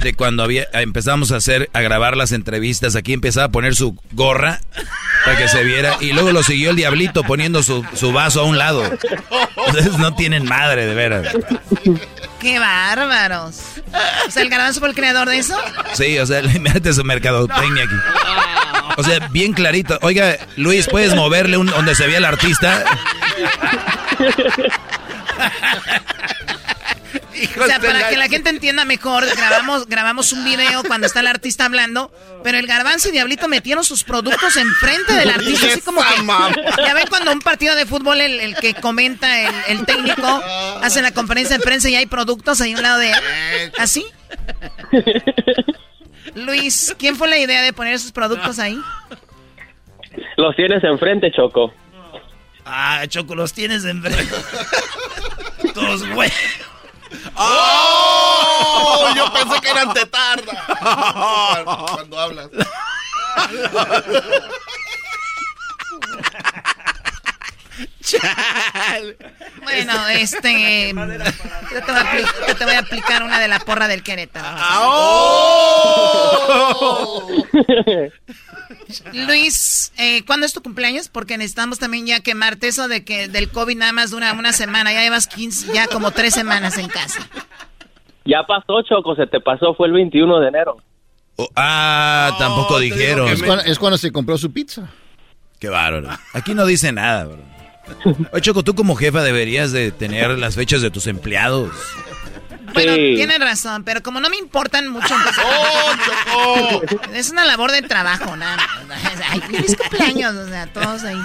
de 0.00 0.14
cuando 0.14 0.42
había 0.42 0.66
empezamos 0.72 1.32
a 1.32 1.36
hacer, 1.36 1.70
a 1.72 1.80
grabar 1.80 2.16
las 2.16 2.32
entrevistas. 2.32 2.96
Aquí 2.96 3.12
empezaba 3.12 3.46
a 3.46 3.50
poner 3.50 3.74
su 3.74 3.96
gorra 4.12 4.60
para 5.24 5.36
que 5.36 5.48
se 5.48 5.64
viera. 5.64 5.96
Y 6.00 6.12
luego 6.12 6.32
lo 6.32 6.42
siguió 6.42 6.70
el 6.70 6.76
diablito 6.76 7.24
poniendo 7.24 7.62
su, 7.62 7.84
su 7.94 8.12
vaso 8.12 8.40
a 8.40 8.44
un 8.44 8.58
lado. 8.58 8.82
Ustedes 9.66 9.98
no 9.98 10.14
tienen 10.14 10.44
madre, 10.44 10.86
de 10.86 10.94
veras. 10.94 11.34
¡Qué 12.40 12.58
bárbaros! 12.58 13.56
O 14.26 14.30
sea, 14.30 14.42
¿el 14.42 14.48
garbanzo 14.48 14.80
fue 14.80 14.88
el 14.90 14.94
creador 14.94 15.28
de 15.28 15.38
eso? 15.38 15.56
Sí, 15.94 16.18
o 16.18 16.26
sea, 16.26 16.42
mete 16.60 16.92
su 16.92 17.04
mercadotecnia 17.04 17.84
aquí. 17.84 17.94
O 18.96 19.02
sea, 19.02 19.28
bien 19.28 19.52
clarito. 19.52 19.98
Oiga, 20.02 20.36
Luis, 20.56 20.86
¿puedes 20.88 21.14
moverle 21.14 21.56
un, 21.56 21.66
donde 21.66 21.94
se 21.94 22.06
vea 22.06 22.18
el 22.18 22.24
artista? 22.24 22.84
O 27.60 27.66
sea, 27.66 27.80
para 27.80 28.08
que 28.08 28.16
la 28.16 28.28
gente 28.28 28.50
entienda 28.50 28.84
mejor, 28.84 29.24
grabamos, 29.36 29.86
grabamos 29.86 30.32
un 30.32 30.44
video 30.44 30.82
cuando 30.84 31.06
está 31.06 31.20
el 31.20 31.26
artista 31.26 31.64
hablando, 31.64 32.12
pero 32.42 32.58
el 32.58 32.66
garbanzo 32.66 33.08
y 33.08 33.12
Diablito 33.12 33.48
metieron 33.48 33.84
sus 33.84 34.04
productos 34.04 34.56
enfrente 34.56 35.12
del 35.14 35.30
artista, 35.30 35.66
así 35.66 35.80
como 35.80 36.00
que... 36.02 36.84
Ya 36.84 36.94
ven 36.94 37.06
cuando 37.08 37.32
un 37.32 37.40
partido 37.40 37.74
de 37.74 37.86
fútbol, 37.86 38.20
el, 38.20 38.40
el 38.40 38.56
que 38.56 38.74
comenta, 38.74 39.40
el, 39.40 39.54
el 39.78 39.86
técnico, 39.86 40.42
hace 40.82 41.02
la 41.02 41.12
conferencia 41.12 41.58
de 41.58 41.64
prensa 41.64 41.88
y 41.88 41.96
hay 41.96 42.06
productos 42.06 42.60
ahí 42.60 42.72
a 42.72 42.76
un 42.76 42.82
lado 42.82 42.98
de... 42.98 43.12
¿Así? 43.78 44.04
Luis, 46.34 46.94
¿quién 46.98 47.16
fue 47.16 47.28
la 47.28 47.38
idea 47.38 47.62
de 47.62 47.72
poner 47.72 47.94
esos 47.94 48.12
productos 48.12 48.58
ahí? 48.58 48.78
Los 50.36 50.54
tienes 50.56 50.82
enfrente, 50.84 51.30
Choco. 51.32 51.72
Ah, 52.64 53.04
Choco, 53.08 53.34
los 53.34 53.52
tienes 53.52 53.84
en 53.84 54.02
frente. 54.02 54.34
Tus 55.74 56.06
güey. 56.14 56.30
¡Oh! 57.36 59.08
Yo 59.16 59.32
pensé 59.32 59.60
que 59.60 59.70
eran 59.70 59.94
tetarda. 59.94 61.84
Cuando 61.92 62.20
hablas. 62.20 62.48
Bueno, 69.62 70.08
este. 70.08 70.88
Yo 70.94 71.82
te, 71.84 71.92
voy 71.92 72.00
a 72.00 72.12
apli- 72.12 72.48
yo 72.48 72.56
te 72.56 72.64
voy 72.64 72.74
a 72.74 72.78
aplicar 72.80 73.22
una 73.22 73.38
de 73.38 73.48
la 73.48 73.58
porra 73.60 73.88
del 73.88 74.02
Querétaro. 74.02 74.46
Luis, 79.12 79.92
eh, 79.98 80.24
¿cuándo 80.24 80.46
es 80.46 80.52
tu 80.52 80.62
cumpleaños? 80.62 81.08
Porque 81.08 81.36
necesitamos 81.38 81.78
también 81.78 82.06
ya 82.06 82.20
quemarte 82.20 82.68
eso 82.68 82.88
de 82.88 83.04
que 83.04 83.28
del 83.28 83.50
COVID 83.50 83.76
nada 83.76 83.92
más 83.92 84.10
dura 84.10 84.32
una 84.32 84.52
semana. 84.52 84.92
Ya 84.92 85.02
llevas 85.02 85.26
15, 85.26 85.72
ya 85.74 85.86
como 85.86 86.10
tres 86.10 86.34
semanas 86.34 86.78
en 86.78 86.88
casa. 86.88 87.28
Ya 88.24 88.42
pasó, 88.46 88.82
Choco, 88.82 89.14
se 89.14 89.26
te 89.26 89.40
pasó, 89.40 89.74
fue 89.74 89.86
el 89.88 89.94
21 89.94 90.40
de 90.40 90.48
enero. 90.48 90.76
Oh, 91.36 91.48
ah, 91.56 92.34
tampoco 92.38 92.78
dijeron. 92.78 93.28
Es 93.28 93.42
cuando, 93.42 93.64
es 93.64 93.78
cuando 93.78 93.96
se 93.98 94.10
compró 94.12 94.36
su 94.38 94.52
pizza. 94.52 94.88
Qué 95.58 95.68
bárbaro. 95.68 96.08
Aquí 96.34 96.54
no 96.54 96.66
dice 96.66 96.92
nada, 96.92 97.24
bro. 97.24 97.38
Oye, 98.32 98.40
Choco, 98.42 98.62
tú 98.62 98.74
como 98.74 98.94
jefa 98.96 99.22
deberías 99.22 99.72
de 99.72 99.90
tener 99.92 100.30
las 100.38 100.54
fechas 100.54 100.82
de 100.82 100.90
tus 100.90 101.06
empleados. 101.06 101.72
Bueno, 102.74 102.94
tienes 102.94 103.38
razón, 103.40 103.82
pero 103.82 104.02
como 104.02 104.20
no 104.20 104.28
me 104.28 104.36
importan 104.36 104.88
mucho, 104.88 105.14
entonces- 105.14 106.98
es 107.14 107.30
una 107.30 107.44
labor 107.46 107.72
de 107.72 107.80
trabajo, 107.82 108.36
nada 108.36 108.56
más. 108.86 109.00
Ay, 109.30 109.40
feliz 109.40 109.74
cumpleaños, 109.76 110.34
o 110.34 110.46
sea, 110.48 110.66
todos 110.66 111.02
ahí. 111.04 111.16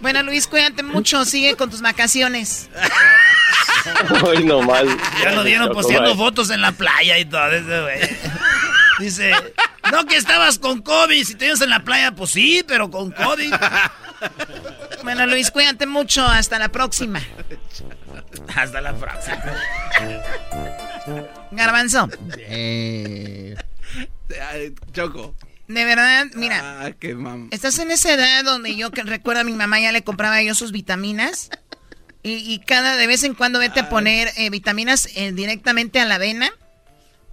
Bueno, 0.00 0.22
Luis, 0.22 0.46
cuídate 0.46 0.82
mucho, 0.82 1.24
sigue 1.26 1.54
con 1.54 1.70
tus 1.70 1.82
vacaciones. 1.82 2.68
Hoy 4.24 4.44
no 4.44 4.62
mal. 4.62 4.88
Ya 5.22 5.32
lo 5.32 5.44
dieron 5.44 5.68
Choco, 5.68 5.80
posteando 5.80 6.16
fotos 6.16 6.50
en 6.50 6.60
la 6.62 6.72
playa 6.72 7.18
y 7.18 7.24
todo 7.26 7.46
eso, 7.50 7.82
güey. 7.82 8.00
Dice, 8.98 9.32
no 9.92 10.06
que 10.06 10.16
estabas 10.16 10.58
con 10.58 10.80
COVID, 10.80 11.24
si 11.24 11.34
te 11.34 11.46
ibas 11.46 11.60
en 11.60 11.70
la 11.70 11.84
playa, 11.84 12.12
pues 12.12 12.30
sí, 12.30 12.64
pero 12.66 12.90
con 12.90 13.10
COVID. 13.10 13.52
Bueno, 15.06 15.24
Luis, 15.26 15.52
cuídate 15.52 15.86
mucho, 15.86 16.26
hasta 16.26 16.58
la 16.58 16.68
próxima. 16.70 17.22
Hasta 18.56 18.80
la 18.80 18.92
próxima. 18.92 19.40
Garbanzo, 21.52 22.08
Choco. 24.92 25.36
de 25.68 25.84
verdad, 25.84 26.26
mira, 26.34 26.80
Ah, 26.86 26.90
qué 26.98 27.16
estás 27.52 27.78
en 27.78 27.92
esa 27.92 28.12
edad 28.14 28.42
donde 28.42 28.74
yo 28.74 28.90
que 28.90 29.04
recuerdo 29.04 29.42
a 29.42 29.44
mi 29.44 29.52
mamá 29.52 29.78
ya 29.78 29.92
le 29.92 30.02
compraba 30.02 30.42
yo 30.42 30.56
sus 30.56 30.72
vitaminas. 30.72 31.50
Y, 32.24 32.38
y 32.52 32.58
cada 32.58 32.96
de 32.96 33.06
vez 33.06 33.22
en 33.22 33.34
cuando 33.34 33.60
vete 33.60 33.78
a 33.78 33.88
poner 33.88 34.32
eh, 34.36 34.50
vitaminas 34.50 35.08
eh, 35.14 35.30
directamente 35.30 36.00
a 36.00 36.04
la 36.04 36.16
avena 36.16 36.50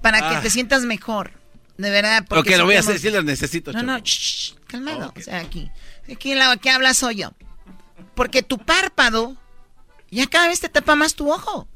para 0.04 0.20
que 0.20 0.36
Ah. 0.36 0.42
te 0.42 0.52
sientas 0.52 0.84
mejor. 0.84 1.32
De 1.80 1.90
verdad. 1.90 2.24
Ok, 2.30 2.52
lo 2.56 2.66
voy 2.66 2.76
a 2.76 2.82
hacer, 2.82 3.00
sí 3.00 3.10
lo 3.10 3.24
necesito, 3.24 3.72
No, 3.74 3.80
Choco. 3.80 3.92
no, 3.92 3.98
shh, 3.98 4.04
shh, 4.04 4.54
calmado. 4.68 5.12
O 5.18 5.22
sea, 5.22 5.40
aquí. 5.40 5.72
Aquí 6.12 6.36
la 6.36 6.56
que 6.58 6.70
habla 6.70 6.94
soy 6.94 7.16
yo. 7.16 7.32
Porque 8.16 8.44
tu 8.44 8.58
párpado 8.58 9.36
ya 10.12 10.28
cada 10.28 10.48
vez 10.48 10.60
te 10.60 10.70
tapa 10.70 10.96
más 10.96 11.16
tu 11.16 11.32
ojo. 11.32 11.68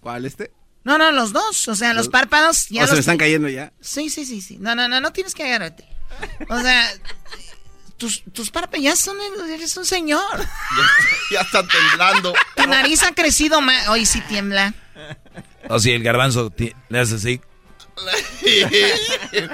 ¿Cuál 0.00 0.24
este? 0.24 0.52
No, 0.84 0.96
no, 0.96 1.12
los 1.12 1.32
dos. 1.32 1.68
O 1.68 1.74
sea, 1.74 1.92
los 1.92 2.08
párpados 2.08 2.68
ya 2.68 2.84
¿O 2.84 2.86
se 2.86 2.94
me 2.94 3.00
están 3.00 3.18
cayendo 3.18 3.48
ya? 3.48 3.72
Sí, 3.80 4.08
sí, 4.08 4.24
sí, 4.24 4.40
sí. 4.40 4.56
No, 4.58 4.74
no, 4.74 4.88
no, 4.88 5.00
no 5.00 5.12
tienes 5.12 5.34
que 5.34 5.44
agarrarte. 5.44 5.86
O 6.48 6.58
sea, 6.60 6.88
tus, 7.98 8.22
tus 8.32 8.50
párpados 8.50 8.82
ya 8.82 8.96
son, 8.96 9.18
eres 9.50 9.76
un 9.76 9.84
señor. 9.84 10.22
Ya 11.30 11.42
está 11.42 11.62
temblando. 11.62 12.32
Tu 12.56 12.66
nariz 12.66 13.02
ha 13.02 13.12
crecido 13.12 13.60
más. 13.60 13.88
Hoy 13.88 14.06
sí 14.06 14.22
tiembla. 14.22 14.72
O 15.68 15.78
si 15.78 15.90
el 15.90 16.02
garbanzo 16.02 16.50
le 16.88 16.98
hace 16.98 17.16
así. 17.16 17.40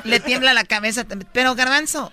Le 0.05 0.21
tiembla 0.21 0.55
la 0.55 0.65
cabeza 0.65 1.05
también. 1.05 1.29
Pero 1.33 1.55
Garbanzo, 1.55 2.13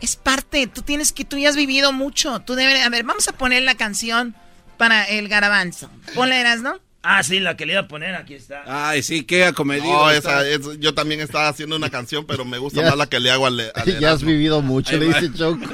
es 0.00 0.16
parte. 0.16 0.66
Tú 0.66 0.82
tienes 0.82 1.12
que, 1.12 1.24
tú 1.24 1.38
ya 1.38 1.48
has 1.48 1.56
vivido 1.56 1.92
mucho. 1.92 2.40
Tú 2.40 2.54
debes, 2.54 2.84
a 2.84 2.88
ver, 2.88 3.04
vamos 3.04 3.28
a 3.28 3.32
poner 3.32 3.62
la 3.62 3.74
canción 3.74 4.34
para 4.76 5.04
el 5.04 5.28
Garbanzo. 5.28 5.90
Ponle, 6.14 6.40
eras, 6.40 6.60
¿no? 6.60 6.78
Ah, 7.06 7.22
sí, 7.22 7.38
la 7.38 7.54
que 7.54 7.66
le 7.66 7.72
iba 7.74 7.82
a 7.82 7.88
poner, 7.88 8.14
aquí 8.14 8.32
está. 8.32 8.62
Ay, 8.66 9.02
sí, 9.02 9.24
qué 9.24 9.44
acomedido. 9.44 9.92
No, 9.92 10.10
está. 10.10 10.40
esa, 10.46 10.48
es- 10.48 10.80
yo 10.80 10.94
también 10.94 11.20
estaba 11.20 11.48
haciendo 11.48 11.76
una 11.76 11.90
canción, 11.90 12.24
pero 12.26 12.46
me 12.46 12.56
gusta 12.56 12.80
Ya. 12.82 12.88
más 12.88 12.96
la 12.96 13.06
que 13.06 13.20
le 13.20 13.30
hago 13.30 13.46
al, 13.46 13.60
al 13.74 14.00
Ya 14.00 14.12
has 14.12 14.22
vivido 14.22 14.62
mucho, 14.62 14.96
le 14.96 15.06
dice 15.08 15.30
Choco. 15.34 15.60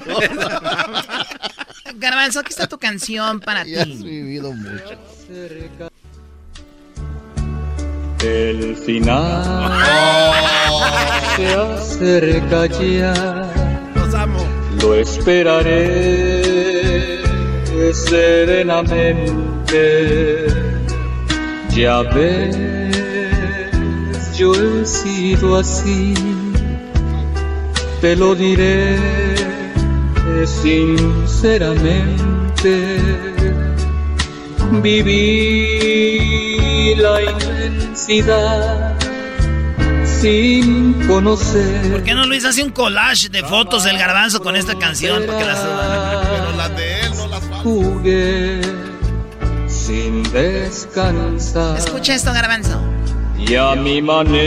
Garbanzo, 1.94 2.40
aquí 2.40 2.50
está 2.50 2.66
tu 2.66 2.78
canción 2.78 3.40
para 3.40 3.64
Ya 3.64 3.82
has 3.82 4.02
vivido 4.02 4.52
mucho. 4.52 4.98
El 8.22 8.76
final 8.76 9.72
se 11.36 11.54
acerca 11.54 12.66
ya. 12.66 13.69
Lo 14.82 14.94
esperaré 14.94 16.42
serenamente. 17.92 20.46
Ya 21.70 22.02
ves, 22.02 22.56
yo 24.36 24.52
he 24.52 24.84
sido 24.84 25.56
así. 25.56 26.12
Te 28.00 28.16
lo 28.16 28.34
diré 28.34 28.96
sinceramente. 30.46 32.98
Viví 34.82 36.94
la 36.96 37.22
inmensidad 37.22 38.99
sin 40.20 40.92
conocer. 41.06 41.90
¿Por 41.90 42.02
qué 42.02 42.14
no 42.14 42.26
Luis 42.26 42.44
hace 42.44 42.62
un 42.62 42.70
collage 42.70 43.28
de 43.28 43.42
fotos 43.42 43.84
del 43.84 43.96
garbanzo 43.98 44.40
con 44.42 44.54
esta 44.56 44.74
canción 44.78 45.24
para 45.26 45.38
que 45.38 45.44
la 45.44 45.56
suban? 45.56 46.26
Pero 46.30 46.52
las 46.56 46.76
de 46.76 47.00
él 47.00 47.10
no 47.16 47.26
las 47.28 47.44
Jugué 47.62 48.60
sin 49.68 50.22
descansar 50.32 51.76
Escucha 51.78 52.14
esto, 52.14 52.32
Garbanzo. 52.32 52.80
y 53.38 53.54
a 53.54 53.74
mi 53.74 54.00
manera. 54.02 54.40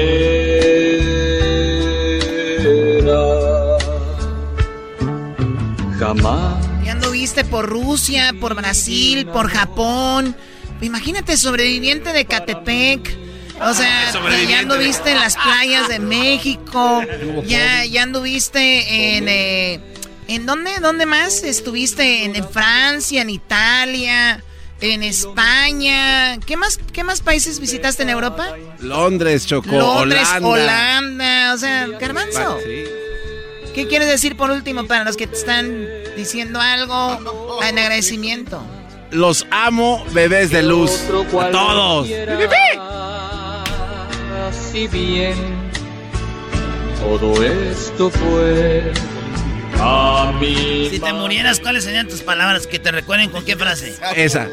Jamás 6.00 6.66
Ya 6.84 6.92
anduviste 6.94 7.44
por 7.46 7.68
Rusia, 7.70 8.34
por 8.40 8.56
Brasil, 8.56 9.26
por 9.28 9.50
Japón. 9.50 10.36
Imagínate, 10.82 11.38
sobreviviente 11.38 12.12
de 12.14 12.26
Catepec. 12.26 13.23
O 13.66 13.74
sea, 13.74 14.12
ya 14.50 14.60
anduviste 14.60 15.12
en 15.12 15.20
las 15.20 15.36
playas 15.36 15.88
de 15.88 16.00
México. 16.00 17.02
Ya, 17.46 17.86
ya 17.86 18.04
anduviste 18.04 19.16
en... 19.18 19.28
eh, 19.28 19.80
¿En 20.28 20.46
dónde, 20.46 20.72
dónde 20.82 21.06
más? 21.06 21.44
Estuviste 21.44 22.24
en, 22.24 22.36
en 22.38 22.48
Francia, 22.48 23.22
en 23.22 23.30
Italia, 23.30 24.42
en 24.80 25.04
España. 25.04 26.40
¿Qué 26.46 26.56
más, 26.56 26.80
¿Qué 26.94 27.04
más 27.04 27.22
países 27.22 27.60
visitaste 27.60 28.04
en 28.04 28.10
Europa? 28.10 28.56
Londres, 28.80 29.46
Choco. 29.46 29.70
Londres, 29.70 30.28
Holanda. 30.42 30.48
Holanda. 30.50 31.54
O 31.54 31.58
sea, 31.58 31.88
Garbanzo. 32.00 32.58
Sí. 32.66 32.84
¿Qué 33.76 33.88
quieres 33.88 34.08
decir 34.08 34.38
por 34.38 34.50
último 34.52 34.86
para 34.86 35.04
los 35.04 35.18
que 35.18 35.28
te 35.28 35.36
están 35.36 35.88
diciendo 36.16 36.62
algo 36.62 37.20
en 37.64 37.78
agradecimiento? 37.80 38.64
Los 39.12 39.46
amo, 39.52 40.06
bebés 40.12 40.52
de 40.52 40.64
luz. 40.64 40.92
A 41.42 41.52
todos. 41.52 42.08
Si 44.72 44.88
bien 44.88 45.36
todo 47.00 47.44
esto 47.44 48.10
fue 48.10 48.92
a 49.80 50.34
mí. 50.40 50.88
Si 50.90 51.00
te 51.00 51.14
murieras, 51.14 51.60
¿cuáles 51.60 51.84
serían 51.84 52.08
tus 52.08 52.22
palabras 52.22 52.68
que 52.68 52.80
te 52.80 52.92
recuerden 52.92 53.30
con 53.30 53.44
qué 53.44 53.56
frase? 53.56 53.96
Esa. 54.16 54.48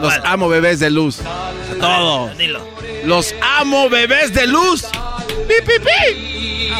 Los 0.00 0.14
amo, 0.24 0.48
bebés 0.48 0.78
de 0.78 0.90
luz. 0.90 1.20
A 1.20 1.52
todos. 1.80 2.38
Dilo. 2.38 2.66
Los 3.04 3.34
amo, 3.58 3.88
bebés 3.88 4.32
de 4.34 4.46
luz. 4.46 4.84
¡Pi, 5.48 5.54
pi, 5.64 5.78
pi! 5.78 6.70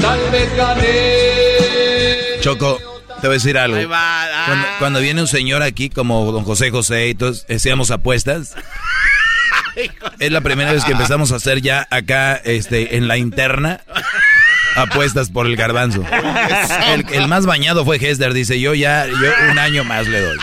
Tal 0.00 0.30
vez 0.30 0.56
gané. 0.56 2.40
Choco, 2.40 2.78
te 3.20 3.26
voy 3.26 3.34
a 3.34 3.38
decir 3.38 3.58
algo. 3.58 3.76
Ah. 3.92 4.44
Cuando, 4.46 4.68
cuando 4.78 5.00
viene 5.00 5.20
un 5.20 5.28
señor 5.28 5.62
aquí 5.62 5.90
como 5.90 6.30
don 6.30 6.44
José 6.44 6.70
José 6.70 7.08
y 7.08 7.14
todos 7.14 7.46
hacíamos 7.48 7.90
apuestas. 7.90 8.54
Es 10.18 10.32
la 10.32 10.40
primera 10.40 10.72
vez 10.72 10.84
que 10.84 10.92
empezamos 10.92 11.32
a 11.32 11.36
hacer 11.36 11.60
ya 11.60 11.86
acá 11.90 12.36
este, 12.36 12.96
en 12.96 13.08
la 13.08 13.16
interna 13.18 13.80
apuestas 14.74 15.30
por 15.30 15.46
el 15.46 15.56
garbanzo. 15.56 16.02
El, 16.92 17.06
el 17.12 17.28
más 17.28 17.46
bañado 17.46 17.84
fue 17.84 17.96
Hester, 17.96 18.32
dice 18.32 18.60
yo 18.60 18.74
ya, 18.74 19.06
yo 19.06 19.50
un 19.50 19.58
año 19.58 19.84
más 19.84 20.06
le 20.06 20.20
doy. 20.20 20.38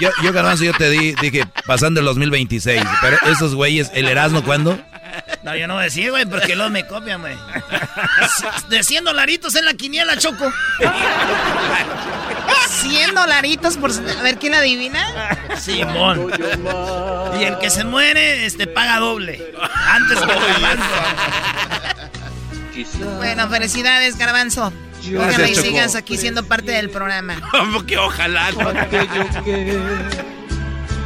Yo, 0.00 0.10
yo 0.22 0.32
garbanzo, 0.32 0.64
yo 0.64 0.72
te 0.72 0.88
di, 0.90 1.14
dije, 1.20 1.44
pasando 1.66 2.00
el 2.00 2.06
2026. 2.06 2.82
Pero 3.02 3.18
esos 3.30 3.54
güeyes, 3.54 3.90
¿el 3.94 4.08
Erasmo 4.08 4.42
cuándo? 4.42 4.78
No, 5.42 5.56
yo 5.56 5.66
no 5.66 5.74
voy 5.74 5.82
a 5.82 5.84
decir, 5.84 6.10
güey, 6.10 6.24
porque 6.24 6.54
luego 6.56 6.70
me 6.70 6.86
copian, 6.86 7.20
güey. 7.20 7.36
De 8.68 8.82
100 8.82 9.04
dolaritos 9.04 9.54
en 9.56 9.64
la 9.66 9.74
quiniela, 9.74 10.16
Choco. 10.16 10.50
100 12.70 13.14
dolaritos 13.14 13.76
por... 13.76 13.90
A 13.90 14.22
ver, 14.22 14.38
¿quién 14.38 14.54
adivina? 14.54 15.04
Simón. 15.58 16.30
Y 17.38 17.44
el 17.44 17.58
que 17.58 17.68
se 17.70 17.84
muere, 17.84 18.46
este, 18.46 18.66
paga 18.66 18.98
doble. 18.98 19.52
Antes 19.88 20.18
que 20.20 20.26
Garbanzo. 20.26 20.84
Bueno, 23.18 23.48
felicidades, 23.48 24.16
Garbanzo. 24.16 24.72
Ojalá 25.16 25.48
y 25.48 25.54
sigas 25.54 25.94
aquí 25.94 26.16
siendo 26.18 26.44
parte 26.44 26.72
del 26.72 26.90
programa. 26.90 27.36
Como 27.50 27.84
que 27.84 27.96
ojalá. 27.98 28.50
Que 29.44 29.78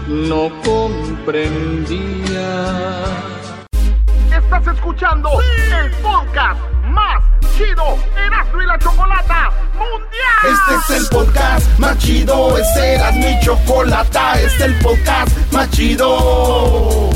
no 0.08 0.50
comprendía. 0.62 1.94
Estás 4.56 4.76
escuchando 4.76 5.30
el 5.40 5.90
podcast 5.96 6.60
más 6.84 7.24
chido 7.56 7.98
Erasmo 8.16 8.62
y 8.62 8.66
la 8.66 8.78
Chocolata 8.78 9.50
Mundial. 9.72 10.44
Este 10.44 10.94
es 10.94 11.00
el 11.00 11.08
podcast 11.08 11.78
más 11.80 11.98
chido, 11.98 12.56
este 12.56 12.94
era 12.94 13.10
mi 13.10 13.40
chocolata, 13.40 14.34
este 14.34 14.46
es 14.46 14.60
el 14.60 14.78
podcast 14.78 15.36
más 15.50 15.68
chido. 15.72 17.10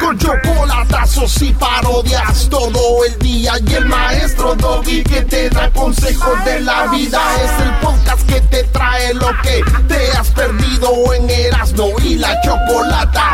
Con 0.00 0.18
chocolatazos 0.18 1.42
y 1.42 1.52
parodias 1.52 2.48
todo 2.48 3.04
el 3.04 3.18
día 3.18 3.52
y 3.66 3.74
el 3.74 3.84
maestro 3.84 4.54
Doggy 4.54 5.04
que 5.04 5.20
te 5.22 5.50
da 5.50 5.70
consejos 5.70 6.42
de 6.46 6.60
la 6.60 6.86
vida 6.86 7.20
es 7.44 7.62
el 7.62 7.74
podcast 7.74 8.26
que 8.26 8.40
te 8.40 8.64
trae 8.64 9.12
lo 9.12 9.28
que 9.42 9.62
te 9.86 10.12
has 10.12 10.30
perdido 10.30 11.12
en 11.12 11.28
Erasmo 11.28 11.90
y 12.02 12.14
la 12.14 12.40
Chocolata. 12.40 13.27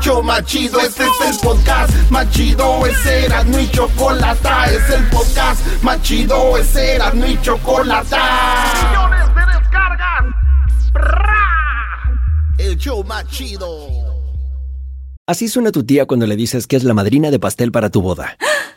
El 0.00 0.06
show 0.06 0.22
más 0.22 0.42
chido, 0.46 0.80
este 0.80 1.02
es 1.02 1.10
el 1.28 1.36
podcast 1.46 2.10
más 2.10 2.30
chido, 2.30 2.86
es 2.86 3.04
Erasmo 3.04 3.58
y 3.58 3.70
Chocolata, 3.70 4.64
es 4.64 4.88
el 4.94 5.04
podcast 5.10 5.82
más 5.82 6.00
chido, 6.00 6.56
es 6.56 6.74
Erasmo 6.74 7.26
y 7.26 7.38
Chocolata. 7.42 8.16
Millones 8.88 9.34
de 9.34 9.58
descargas. 9.58 10.24
El 12.56 12.78
show 12.78 13.04
más 13.04 13.26
chido. 13.26 13.68
Así 15.26 15.48
suena 15.48 15.70
tu 15.70 15.84
tía 15.84 16.06
cuando 16.06 16.26
le 16.26 16.34
dices 16.34 16.66
que 16.66 16.76
es 16.76 16.84
la 16.84 16.94
madrina 16.94 17.30
de 17.30 17.38
pastel 17.38 17.70
para 17.70 17.90
tu 17.90 18.00
boda. 18.00 18.38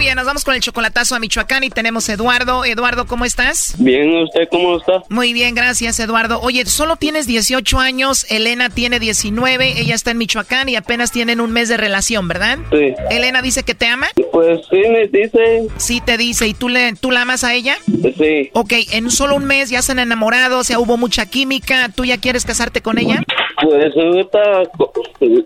bien, 0.00 0.16
nos 0.16 0.24
vamos 0.24 0.44
con 0.46 0.54
el 0.54 0.62
chocolatazo 0.62 1.14
a 1.14 1.18
Michoacán 1.18 1.62
y 1.62 1.68
tenemos 1.68 2.08
a 2.08 2.14
Eduardo. 2.14 2.64
Eduardo, 2.64 3.06
¿cómo 3.06 3.26
estás? 3.26 3.74
Bien, 3.76 4.10
¿usted 4.22 4.48
cómo 4.50 4.78
está? 4.78 5.02
Muy 5.10 5.34
bien, 5.34 5.54
gracias, 5.54 6.00
Eduardo. 6.00 6.40
Oye, 6.40 6.64
solo 6.64 6.96
tienes 6.96 7.26
18 7.26 7.78
años, 7.78 8.24
Elena 8.30 8.70
tiene 8.70 8.98
19, 8.98 9.78
ella 9.78 9.94
está 9.94 10.12
en 10.12 10.16
Michoacán 10.16 10.70
y 10.70 10.76
apenas 10.76 11.12
tienen 11.12 11.38
un 11.38 11.52
mes 11.52 11.68
de 11.68 11.76
relación, 11.76 12.28
¿verdad? 12.28 12.58
Sí. 12.72 12.94
Elena 13.10 13.42
dice 13.42 13.62
que 13.62 13.74
te 13.74 13.88
ama. 13.88 14.08
Pues 14.40 14.62
sí, 14.70 14.82
me 14.88 15.06
dice. 15.06 15.66
Sí, 15.76 16.00
te 16.00 16.16
dice. 16.16 16.48
¿Y 16.48 16.54
tú, 16.54 16.70
le, 16.70 16.94
tú 16.94 17.10
la 17.10 17.22
amas 17.22 17.44
a 17.44 17.52
ella? 17.52 17.76
Sí. 18.16 18.48
Ok, 18.54 18.72
en 18.92 19.10
solo 19.10 19.36
un 19.36 19.44
mes 19.44 19.68
ya 19.68 19.82
se 19.82 19.92
han 19.92 19.98
enamorado, 19.98 20.60
o 20.60 20.64
sea, 20.64 20.78
hubo 20.78 20.96
mucha 20.96 21.26
química. 21.26 21.90
¿Tú 21.94 22.06
ya 22.06 22.16
quieres 22.16 22.46
casarte 22.46 22.80
con 22.80 22.96
ella? 22.96 23.22
Pues 23.62 23.94
ahorita 23.94 24.62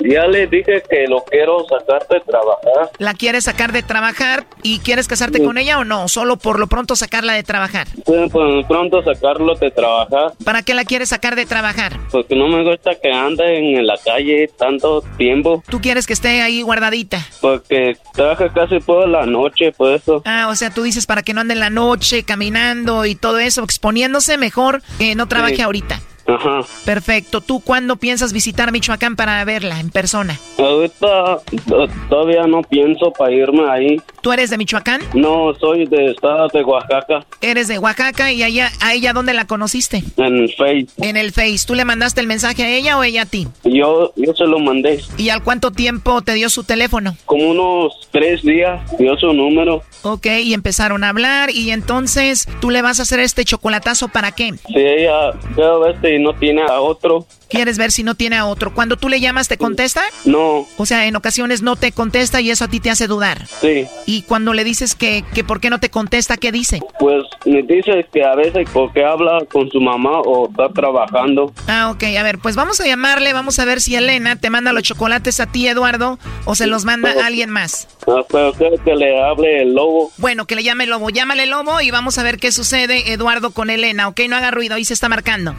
ya 0.01 0.27
le 0.29 0.47
dije 0.47 0.83
que 0.89 1.07
lo 1.09 1.25
quiero 1.25 1.67
sacar 1.67 2.07
de 2.09 2.21
trabajar. 2.21 2.91
¿La 2.99 3.15
quieres 3.15 3.45
sacar 3.45 3.73
de 3.73 3.83
trabajar 3.83 4.47
y 4.63 4.79
quieres 4.79 5.09
casarte 5.09 5.43
con 5.43 5.59
ella 5.59 5.81
o 5.81 5.85
no? 5.85 6.07
Solo 6.07 6.37
por 6.37 6.61
lo 6.61 6.69
pronto 6.69 6.95
sacarla 6.95 7.33
de 7.33 7.43
trabajar. 7.43 7.89
Pues, 8.05 8.31
pues, 8.31 8.67
pronto 8.67 9.03
sacarlo 9.03 9.57
de 9.57 9.73
trabajar. 9.73 10.33
¿Para 10.45 10.63
qué 10.63 10.75
la 10.75 10.85
quieres 10.85 11.09
sacar 11.09 11.35
de 11.35 11.47
trabajar? 11.47 11.99
Porque 12.13 12.37
no 12.37 12.47
me 12.47 12.63
gusta 12.63 12.95
que 12.95 13.11
ande 13.11 13.59
en 13.59 13.85
la 13.85 13.97
calle 14.05 14.49
tanto 14.57 15.03
tiempo. 15.17 15.65
¿Tú 15.69 15.81
quieres 15.81 16.07
que 16.07 16.13
esté 16.13 16.41
ahí 16.41 16.63
guardadita? 16.63 17.19
Porque 17.41 17.97
trabaja 18.13 18.53
casi 18.53 18.79
toda 18.85 19.07
la 19.07 19.27
noche, 19.27 19.73
por 19.73 19.93
eso. 19.93 20.23
Ah, 20.25 20.49
o 20.51 20.57
sea, 20.57 20.71
tú 20.71 20.83
dices 20.83 21.07
para 21.07 21.23
que 21.23 21.35
no 21.35 21.41
ande 21.41 21.55
en 21.55 21.61
la 21.61 21.71
noche 21.71 22.23
caminando 22.23 23.05
y 23.07 23.15
todo 23.15 23.39
eso, 23.39 23.63
exponiéndose 23.65 24.39
mejor 24.39 24.83
que 24.99 25.15
no 25.15 25.27
trabaje 25.29 25.57
Sí. 25.57 25.63
ahorita. 25.63 26.01
Ajá. 26.27 26.61
Perfecto. 26.85 27.41
¿Tú 27.41 27.61
cuándo 27.61 27.97
piensas 27.97 28.33
visitar 28.33 28.73
Michoacán 28.73 29.17
para 29.17 29.45
verla 29.45 29.79
en 29.81 29.91
persona? 29.91 30.39
Ahorita 30.59 31.39
to- 31.69 31.89
todavía 32.09 32.47
no 32.47 32.63
pienso 32.63 33.13
para 33.13 33.33
irme 33.33 33.69
ahí. 33.71 33.97
¿Tú 34.23 34.33
eres 34.33 34.49
de 34.51 34.57
Michoacán? 34.59 35.03
No, 35.13 35.55
soy 35.61 35.87
de 35.87 36.13
estado 36.13 36.49
de 36.49 36.63
Oaxaca, 36.65 37.27
Eres 37.43 37.69
de 37.69 37.79
Oaxaca 37.79 38.33
y 38.33 38.43
allá, 38.43 38.71
a 38.81 38.95
ella 38.95 39.13
dónde 39.13 39.35
la 39.35 39.47
conociste? 39.47 40.03
en 40.17 40.49
Face. 40.57 40.87
En 40.99 41.17
el 41.19 41.33
Face. 41.33 41.65
¿Tú 41.67 41.75
le 41.75 41.85
mandaste 41.85 42.21
el 42.23 42.27
mensaje 42.27 42.63
a 42.65 42.71
ella 42.71 42.97
o 42.99 43.03
ella 43.03 43.23
a 43.23 43.27
ti? 43.27 43.47
Yo, 43.65 44.13
yo 44.17 44.35
se 44.35 44.45
lo 44.45 44.59
mandé. 44.59 45.01
¿Y 45.19 45.29
al 45.29 45.43
cuánto 45.43 45.71
tiempo 45.73 46.23
te 46.23 46.33
dio 46.33 46.49
su 46.49 46.65
teléfono? 46.65 47.17
Como 47.27 47.51
unos 47.51 48.09
tres 48.13 48.43
días 48.43 48.81
dio 48.99 49.17
su 49.19 49.33
número. 49.35 49.83
Ok, 50.03 50.27
y 50.43 50.55
empezaron 50.55 51.05
a 51.05 51.11
hablar 51.11 51.51
y 51.51 51.71
entonces 51.71 52.47
tú 52.61 52.71
le 52.71 52.83
vas 52.83 53.01
a 53.01 53.03
hacer 53.03 53.21
este 53.21 53.45
chocolatazo 53.45 54.09
para 54.09 54.33
qué? 54.33 54.53
Si 54.69 54.77
ella 54.79 55.33
vez 55.57 56.01
no 56.19 56.35
tiene 56.35 56.63
a 56.63 56.81
otro, 56.81 57.27
¿Quieres 57.55 57.79
ver 57.79 57.93
si 57.93 58.03
no 58.03 58.17
tiene 58.17 58.37
a 58.37 58.47
otro? 58.47 58.75
Cuando 58.75 58.97
tú 58.97 59.09
le 59.09 59.21
llamas, 59.21 59.47
¿te 59.47 59.57
contesta? 59.57 60.03
no, 60.25 60.67
O 60.77 60.87
sea, 60.87 61.07
en 61.07 61.15
ocasiones 61.15 61.63
no 61.63 61.77
te 61.77 61.93
contesta 61.93 62.41
y 62.41 62.51
eso 62.51 62.65
a 62.65 62.69
ti 62.69 62.81
te 62.81 62.91
hace 62.91 63.07
dudar. 63.07 63.47
sí. 63.61 63.87
Y 64.07 64.23
cuando 64.23 64.55
le 64.55 64.65
dices 64.65 64.95
que, 64.95 65.25
que 65.35 65.45
por 65.45 65.61
qué 65.61 65.71
no 65.71 65.79
te 65.79 65.89
contesta, 65.89 66.37
¿qué 66.37 66.51
dice? 66.51 66.81
Pues 66.99 67.23
me 67.45 67.63
dice 67.63 68.07
que 68.13 68.25
a 68.25 68.35
veces 68.35 68.69
porque 68.73 69.05
habla 69.05 69.45
con 69.53 69.71
su 69.71 69.81
mamá 69.81 70.21
o 70.21 70.49
está 70.49 70.69
trabajando. 70.71 71.53
Ah, 71.69 71.91
ok, 71.91 72.03
a 72.19 72.23
ver, 72.23 72.39
pues 72.39 72.57
vamos 72.57 72.81
a 72.81 72.87
llamarle, 72.87 73.33
vamos 73.33 73.59
a 73.59 73.65
ver 73.65 73.81
si 73.81 73.95
Elena 73.95 74.37
te 74.37 74.51
manda 74.51 74.73
los 74.73 74.83
chocolates 74.83 75.39
a 75.41 75.47
ti, 75.47 75.69
Eduardo, 75.69 76.19
o 76.47 76.55
se 76.55 76.67
los 76.67 76.85
manda 76.85 77.13
a 77.23 77.27
alguien 77.27 77.51
más. 77.51 77.87
Ah, 78.09 78.23
pero 78.29 78.53
que 78.53 78.95
le 78.97 79.23
hable 79.23 79.63
el 79.63 79.75
lobo. 79.75 80.11
Bueno, 80.19 80.47
que 80.47 80.57
le 80.57 80.65
llame 80.65 80.85
el 80.85 80.91
lobo, 80.91 81.11
llámale 81.11 81.45
el 81.45 81.51
lobo 81.51 81.81
y 81.81 81.91
vamos 81.91 82.19
a 82.19 82.23
ver 82.23 82.39
qué 82.39 82.51
sucede, 82.53 83.13
Eduardo, 83.13 83.53
con 83.53 83.71
Elena, 83.71 84.09
ok, 84.09 84.23
no 84.29 84.37
haga 84.37 84.51
ruido, 84.51 84.75
ahí 84.75 84.85
se 84.85 84.95
está 84.95 85.09
marcando. 85.09 85.55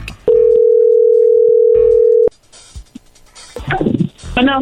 Bueno. 4.36 4.60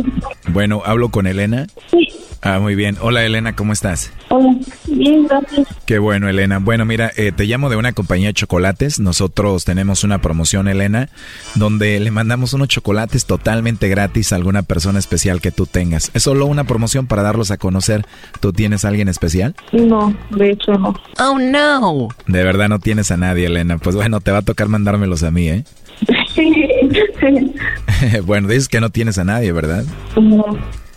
Bueno, 0.53 0.83
¿hablo 0.87 1.09
con 1.09 1.27
Elena? 1.27 1.67
Sí. 1.91 2.09
Ah, 2.43 2.61
muy 2.61 2.77
bien. 2.77 2.97
Hola 3.01 3.25
Elena, 3.25 3.57
¿cómo 3.57 3.73
estás? 3.73 4.13
Hola, 4.29 4.55
bien, 4.87 5.27
gracias. 5.27 5.67
Qué 5.85 5.99
bueno, 5.99 6.29
Elena. 6.29 6.59
Bueno, 6.59 6.85
mira, 6.85 7.11
eh, 7.17 7.33
te 7.33 7.45
llamo 7.45 7.71
de 7.71 7.77
una 7.77 7.93
compañía 7.93 8.29
de 8.29 8.35
chocolates. 8.35 9.01
Nosotros 9.01 9.65
tenemos 9.65 10.05
una 10.05 10.19
promoción, 10.19 10.69
Elena, 10.69 11.09
donde 11.57 11.99
le 11.99 12.13
mandamos 12.13 12.53
unos 12.53 12.69
chocolates 12.69 13.27
totalmente 13.27 13.89
gratis 13.89 14.33
a 14.33 14.37
alguna 14.37 14.63
persona 14.63 15.01
especial 15.01 15.41
que 15.41 15.51
tú 15.51 15.67
tengas. 15.67 16.13
Es 16.15 16.23
solo 16.23 16.47
una 16.47 16.65
promoción 16.65 17.09
para 17.09 17.23
darlos 17.23 17.51
a 17.51 17.57
conocer. 17.57 18.07
¿Tú 18.41 18.53
tienes 18.53 18.85
a 18.85 18.89
alguien 18.89 19.09
especial? 19.09 19.57
No, 19.73 20.15
de 20.31 20.51
hecho 20.51 20.75
no. 20.75 20.95
Oh, 21.19 21.39
no. 21.41 22.09
De 22.29 22.45
verdad 22.45 22.69
no 22.69 22.79
tienes 22.79 23.11
a 23.11 23.17
nadie, 23.17 23.47
Elena. 23.47 23.79
Pues 23.79 23.97
bueno, 23.97 24.21
te 24.21 24.31
va 24.31 24.39
a 24.39 24.43
tocar 24.43 24.69
mandármelos 24.69 25.25
a 25.25 25.33
mí, 25.33 25.49
¿eh? 25.49 25.65
bueno, 28.25 28.49
dices 28.49 28.69
que 28.69 28.81
no 28.81 28.91
tienes 28.91 29.19
a 29.19 29.25
nadie, 29.25 29.53
¿verdad? 29.53 29.85
No. 30.21 30.45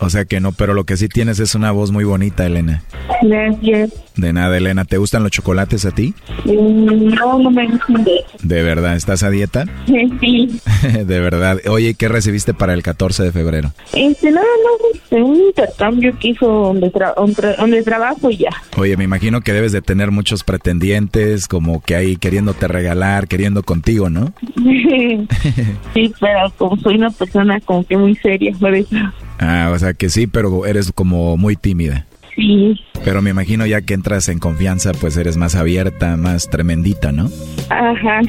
O 0.00 0.10
sea 0.10 0.24
que 0.24 0.38
no, 0.38 0.52
pero 0.52 0.74
lo 0.74 0.84
que 0.84 0.96
sí 0.96 1.08
tienes 1.08 1.40
es 1.40 1.56
una 1.56 1.72
voz 1.72 1.90
muy 1.90 2.04
bonita, 2.04 2.46
Elena. 2.46 2.84
Gracias. 3.22 3.90
De 4.16 4.32
nada, 4.32 4.56
Elena. 4.56 4.84
¿Te 4.84 4.96
gustan 4.96 5.24
los 5.24 5.32
chocolates 5.32 5.84
a 5.86 5.90
ti? 5.90 6.14
No, 6.44 7.38
no 7.38 7.50
me 7.50 7.66
gustan 7.66 8.04
de 8.42 8.62
verdad, 8.62 8.96
¿estás 8.96 9.22
a 9.22 9.30
dieta? 9.30 9.64
Sí. 9.86 10.60
de 11.04 11.20
verdad. 11.20 11.58
Oye, 11.68 11.94
¿qué 11.94 12.08
recibiste 12.08 12.54
para 12.54 12.74
el 12.74 12.82
14 12.82 13.24
de 13.24 13.32
febrero? 13.32 13.72
Este, 13.92 14.30
nada 14.30 14.46
más 14.64 14.94
este, 15.02 15.22
un 15.22 15.36
intercambio 15.36 16.16
que 16.18 16.28
hizo 16.28 16.46
donde, 16.46 16.92
tra- 16.92 17.14
donde, 17.58 17.82
trabajo 17.82 18.30
ya. 18.30 18.50
Oye, 18.76 18.96
me 18.96 19.04
imagino 19.04 19.40
que 19.40 19.52
debes 19.52 19.72
de 19.72 19.82
tener 19.82 20.10
muchos 20.12 20.44
pretendientes, 20.44 21.48
como 21.48 21.82
que 21.82 21.96
ahí 21.96 22.16
queriéndote 22.16 22.68
regalar, 22.68 23.26
queriendo 23.28 23.62
contigo, 23.64 24.08
¿no? 24.10 24.32
sí, 24.56 25.27
pero 25.94 26.52
como 26.56 26.76
soy 26.78 26.96
una 26.96 27.10
persona 27.10 27.60
como 27.60 27.84
que 27.84 27.96
muy 27.96 28.14
seria, 28.16 28.52
por 28.58 28.74
eso. 28.74 28.96
Ah, 29.38 29.70
o 29.72 29.78
sea 29.78 29.94
que 29.94 30.08
sí, 30.10 30.26
pero 30.26 30.66
eres 30.66 30.92
como 30.92 31.36
muy 31.36 31.56
tímida. 31.56 32.06
Sí. 32.34 32.80
Pero 33.04 33.22
me 33.22 33.30
imagino 33.30 33.66
ya 33.66 33.80
que 33.82 33.94
entras 33.94 34.28
en 34.28 34.38
confianza, 34.38 34.92
pues 34.92 35.16
eres 35.16 35.36
más 35.36 35.54
abierta, 35.54 36.16
más 36.16 36.48
tremendita, 36.48 37.12
¿no? 37.12 37.30
Ajá. 37.68 38.20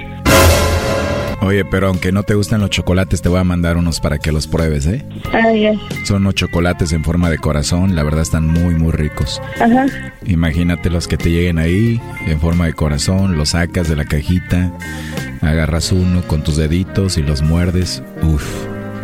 Oye, 1.42 1.64
pero 1.64 1.88
aunque 1.88 2.12
no 2.12 2.24
te 2.24 2.36
gustan 2.36 2.60
los 2.60 2.70
chocolates, 2.70 3.22
te 3.22 3.30
voy 3.30 3.40
a 3.40 3.44
mandar 3.44 3.78
unos 3.78 4.00
para 4.02 4.18
que 4.18 4.32
los 4.32 4.46
pruebes, 4.48 4.86
¿eh? 4.88 5.06
Ah, 5.32 5.52
ya. 5.54 5.74
Son 6.06 6.18
unos 6.24 6.36
chocolates 6.36 6.92
en 6.92 7.04
forma 7.04 7.30
de 7.30 7.38
corazón, 7.38 7.96
la 7.96 8.04
verdad 8.04 8.22
están 8.22 8.46
muy, 8.46 8.76
muy 8.76 8.92
ricos. 8.92 9.42
Ajá. 9.62 9.86
Imagínate 10.26 10.90
los 10.90 11.08
que 11.08 11.18
te 11.18 11.30
lleguen 11.32 11.58
ahí 11.58 12.00
en 12.28 12.40
forma 12.42 12.66
de 12.66 12.74
corazón, 12.74 13.38
los 13.38 13.50
sacas 13.50 13.88
de 13.88 13.96
la 13.96 14.06
cajita, 14.06 14.74
agarras 15.42 15.92
uno 15.94 16.24
con 16.24 16.44
tus 16.44 16.58
deditos 16.58 17.18
y 17.18 17.24
los 17.24 17.42
muerdes. 17.42 18.04
Uf, 18.22 18.44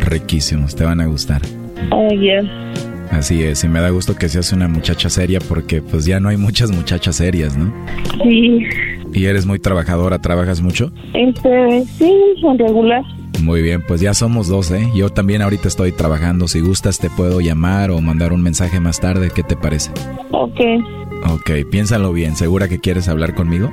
riquísimos, 0.00 0.76
te 0.76 0.84
van 0.84 1.00
a 1.00 1.06
gustar. 1.06 1.40
Ah, 1.90 2.08
ya. 2.14 2.42
Así 3.10 3.42
es, 3.44 3.64
y 3.64 3.68
me 3.68 3.80
da 3.80 3.88
gusto 3.90 4.14
que 4.14 4.28
seas 4.28 4.52
una 4.52 4.68
muchacha 4.68 5.08
seria 5.08 5.38
porque 5.40 5.80
pues 5.80 6.04
ya 6.04 6.20
no 6.20 6.28
hay 6.28 6.36
muchas 6.36 6.70
muchachas 6.70 7.16
serias, 7.16 7.56
¿no? 7.56 7.72
Sí. 8.22 8.66
Y 9.16 9.24
eres 9.24 9.46
muy 9.46 9.58
trabajadora, 9.58 10.18
¿trabajas 10.18 10.60
mucho? 10.60 10.92
Este, 11.14 11.86
sí, 11.96 12.12
en 12.42 12.58
regular. 12.58 13.02
Muy 13.42 13.62
bien, 13.62 13.82
pues 13.88 14.02
ya 14.02 14.12
somos 14.12 14.46
dos, 14.46 14.70
¿eh? 14.70 14.90
Yo 14.94 15.08
también 15.08 15.40
ahorita 15.40 15.68
estoy 15.68 15.90
trabajando. 15.92 16.48
Si 16.48 16.60
gustas, 16.60 16.98
te 16.98 17.08
puedo 17.08 17.40
llamar 17.40 17.90
o 17.90 18.00
mandar 18.02 18.34
un 18.34 18.42
mensaje 18.42 18.78
más 18.78 19.00
tarde. 19.00 19.30
¿Qué 19.34 19.42
te 19.42 19.56
parece? 19.56 19.90
Ok. 20.32 20.60
Ok, 21.32 21.50
piénsalo 21.70 22.12
bien. 22.12 22.36
¿Segura 22.36 22.68
que 22.68 22.78
quieres 22.78 23.08
hablar 23.08 23.34
conmigo? 23.34 23.70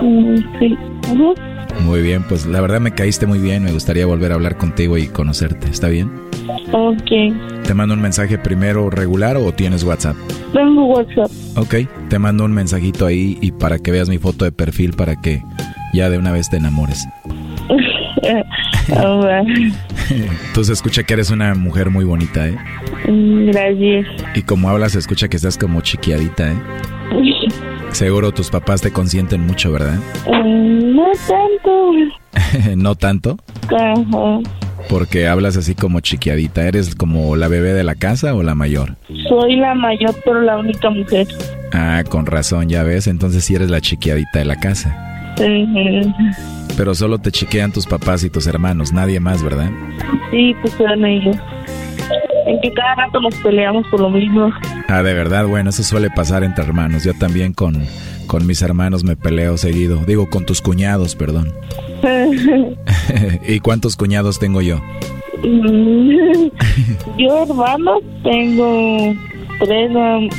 Mm, 0.00 0.36
sí. 0.60 0.78
Ajá. 1.06 1.80
Muy 1.80 2.00
bien, 2.00 2.22
pues 2.28 2.46
la 2.46 2.60
verdad 2.60 2.80
me 2.80 2.92
caíste 2.92 3.26
muy 3.26 3.40
bien. 3.40 3.64
Me 3.64 3.72
gustaría 3.72 4.06
volver 4.06 4.30
a 4.30 4.36
hablar 4.36 4.56
contigo 4.56 4.96
y 4.96 5.08
conocerte. 5.08 5.66
¿Está 5.68 5.88
bien? 5.88 6.08
Ok. 6.72 7.10
¿Te 7.66 7.74
mando 7.74 7.94
un 7.94 8.00
mensaje 8.02 8.38
primero 8.38 8.90
regular 8.90 9.36
o 9.36 9.52
tienes 9.52 9.84
WhatsApp? 9.84 10.16
Tengo 10.52 10.84
WhatsApp. 10.86 11.30
Ok, 11.56 11.74
te 12.08 12.18
mando 12.18 12.44
un 12.44 12.52
mensajito 12.52 13.06
ahí 13.06 13.38
y 13.40 13.52
para 13.52 13.78
que 13.78 13.90
veas 13.90 14.08
mi 14.08 14.18
foto 14.18 14.44
de 14.44 14.52
perfil 14.52 14.92
para 14.92 15.20
que 15.20 15.42
ya 15.92 16.10
de 16.10 16.18
una 16.18 16.32
vez 16.32 16.50
te 16.50 16.56
enamores. 16.58 17.06
Tú 20.54 20.64
se 20.64 20.72
escucha 20.72 21.02
que 21.02 21.14
eres 21.14 21.30
una 21.30 21.54
mujer 21.54 21.90
muy 21.90 22.04
bonita, 22.04 22.46
¿eh? 22.48 22.56
Mm, 23.08 23.50
Gracias. 23.50 24.06
Y 24.34 24.42
como 24.42 24.68
hablas 24.68 24.92
se 24.92 24.98
escucha 24.98 25.28
que 25.28 25.36
estás 25.36 25.56
como 25.58 25.80
chiquiadita, 25.80 26.52
¿eh? 26.52 26.56
Seguro 27.92 28.32
tus 28.32 28.50
papás 28.50 28.80
te 28.82 28.90
consienten 28.90 29.46
mucho, 29.46 29.70
¿verdad? 29.72 29.98
Mm, 30.26 30.96
No 30.96 31.06
tanto. 31.28 31.92
no 32.76 32.94
tanto, 32.96 33.36
Ajá. 33.68 34.40
Porque 34.88 35.26
hablas 35.26 35.56
así 35.56 35.74
como 35.74 36.00
chiquiadita. 36.00 36.66
¿Eres 36.66 36.94
como 36.94 37.36
la 37.36 37.48
bebé 37.48 37.72
de 37.72 37.84
la 37.84 37.94
casa 37.94 38.34
o 38.34 38.42
la 38.42 38.54
mayor? 38.54 38.96
Soy 39.28 39.56
la 39.56 39.74
mayor, 39.74 40.14
pero 40.24 40.40
la 40.40 40.58
única 40.58 40.90
mujer. 40.90 41.26
Ah, 41.72 42.02
con 42.08 42.26
razón, 42.26 42.68
ya 42.68 42.82
ves. 42.82 43.06
Entonces 43.06 43.44
sí 43.44 43.54
eres 43.54 43.70
la 43.70 43.80
chiquiadita 43.80 44.38
de 44.38 44.44
la 44.44 44.56
casa. 44.56 44.96
Pero 46.76 46.94
solo 46.94 47.18
te 47.18 47.30
chiquean 47.32 47.72
tus 47.72 47.86
papás 47.86 48.24
y 48.24 48.30
tus 48.30 48.46
hermanos, 48.46 48.92
nadie 48.92 49.20
más, 49.20 49.42
¿verdad? 49.42 49.70
Sí, 50.30 50.54
pues 50.60 50.78
eran 50.80 51.04
ellos. 51.04 51.36
En 52.46 52.60
que 52.60 52.72
cada 52.72 52.94
rato 52.94 53.20
nos 53.20 53.34
peleamos 53.36 53.86
por 53.88 54.00
lo 54.00 54.10
mismo. 54.10 54.50
Ah, 54.88 55.02
de 55.02 55.14
verdad, 55.14 55.46
bueno, 55.46 55.70
eso 55.70 55.82
suele 55.82 56.10
pasar 56.10 56.44
entre 56.44 56.64
hermanos. 56.64 57.04
Yo 57.04 57.14
también 57.14 57.52
con, 57.52 57.82
con 58.26 58.46
mis 58.46 58.60
hermanos 58.62 59.02
me 59.04 59.16
peleo 59.16 59.56
seguido. 59.56 60.04
Digo, 60.06 60.28
con 60.28 60.44
tus 60.44 60.60
cuñados, 60.60 61.16
perdón. 61.16 61.52
¿Y 63.46 63.60
cuántos 63.60 63.96
cuñados 63.96 64.38
tengo 64.38 64.60
yo? 64.60 64.80
Mm, 65.42 66.48
Yo, 67.18 67.42
hermanos, 67.44 68.02
tengo 68.22 69.14
tres, 69.60 69.90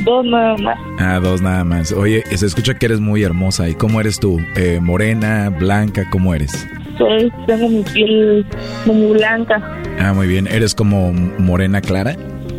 dos 0.04 0.26
nada 0.26 0.58
más. 0.58 0.78
Ah, 1.00 1.20
dos 1.22 1.42
nada 1.42 1.64
más. 1.64 1.92
Oye, 1.92 2.24
se 2.36 2.46
escucha 2.46 2.74
que 2.76 2.86
eres 2.88 3.00
muy 3.00 3.24
hermosa. 3.24 3.70
¿Y 3.70 3.76
cómo 3.76 4.00
eres 4.02 4.20
tú? 4.20 4.40
Eh, 4.56 4.80
¿Morena, 4.82 5.50
blanca? 5.50 6.08
¿Cómo 6.10 6.34
eres? 6.34 6.68
Soy, 6.98 7.32
tengo 7.48 7.70
mi 7.70 7.84
piel 7.84 8.46
muy 8.86 9.14
blanca. 9.18 9.62
Ah, 10.00 10.14
muy 10.14 10.28
bien. 10.28 10.48
¿Eres 10.48 10.74
como 10.76 11.12
morena 11.38 11.82
clara? 11.82 12.16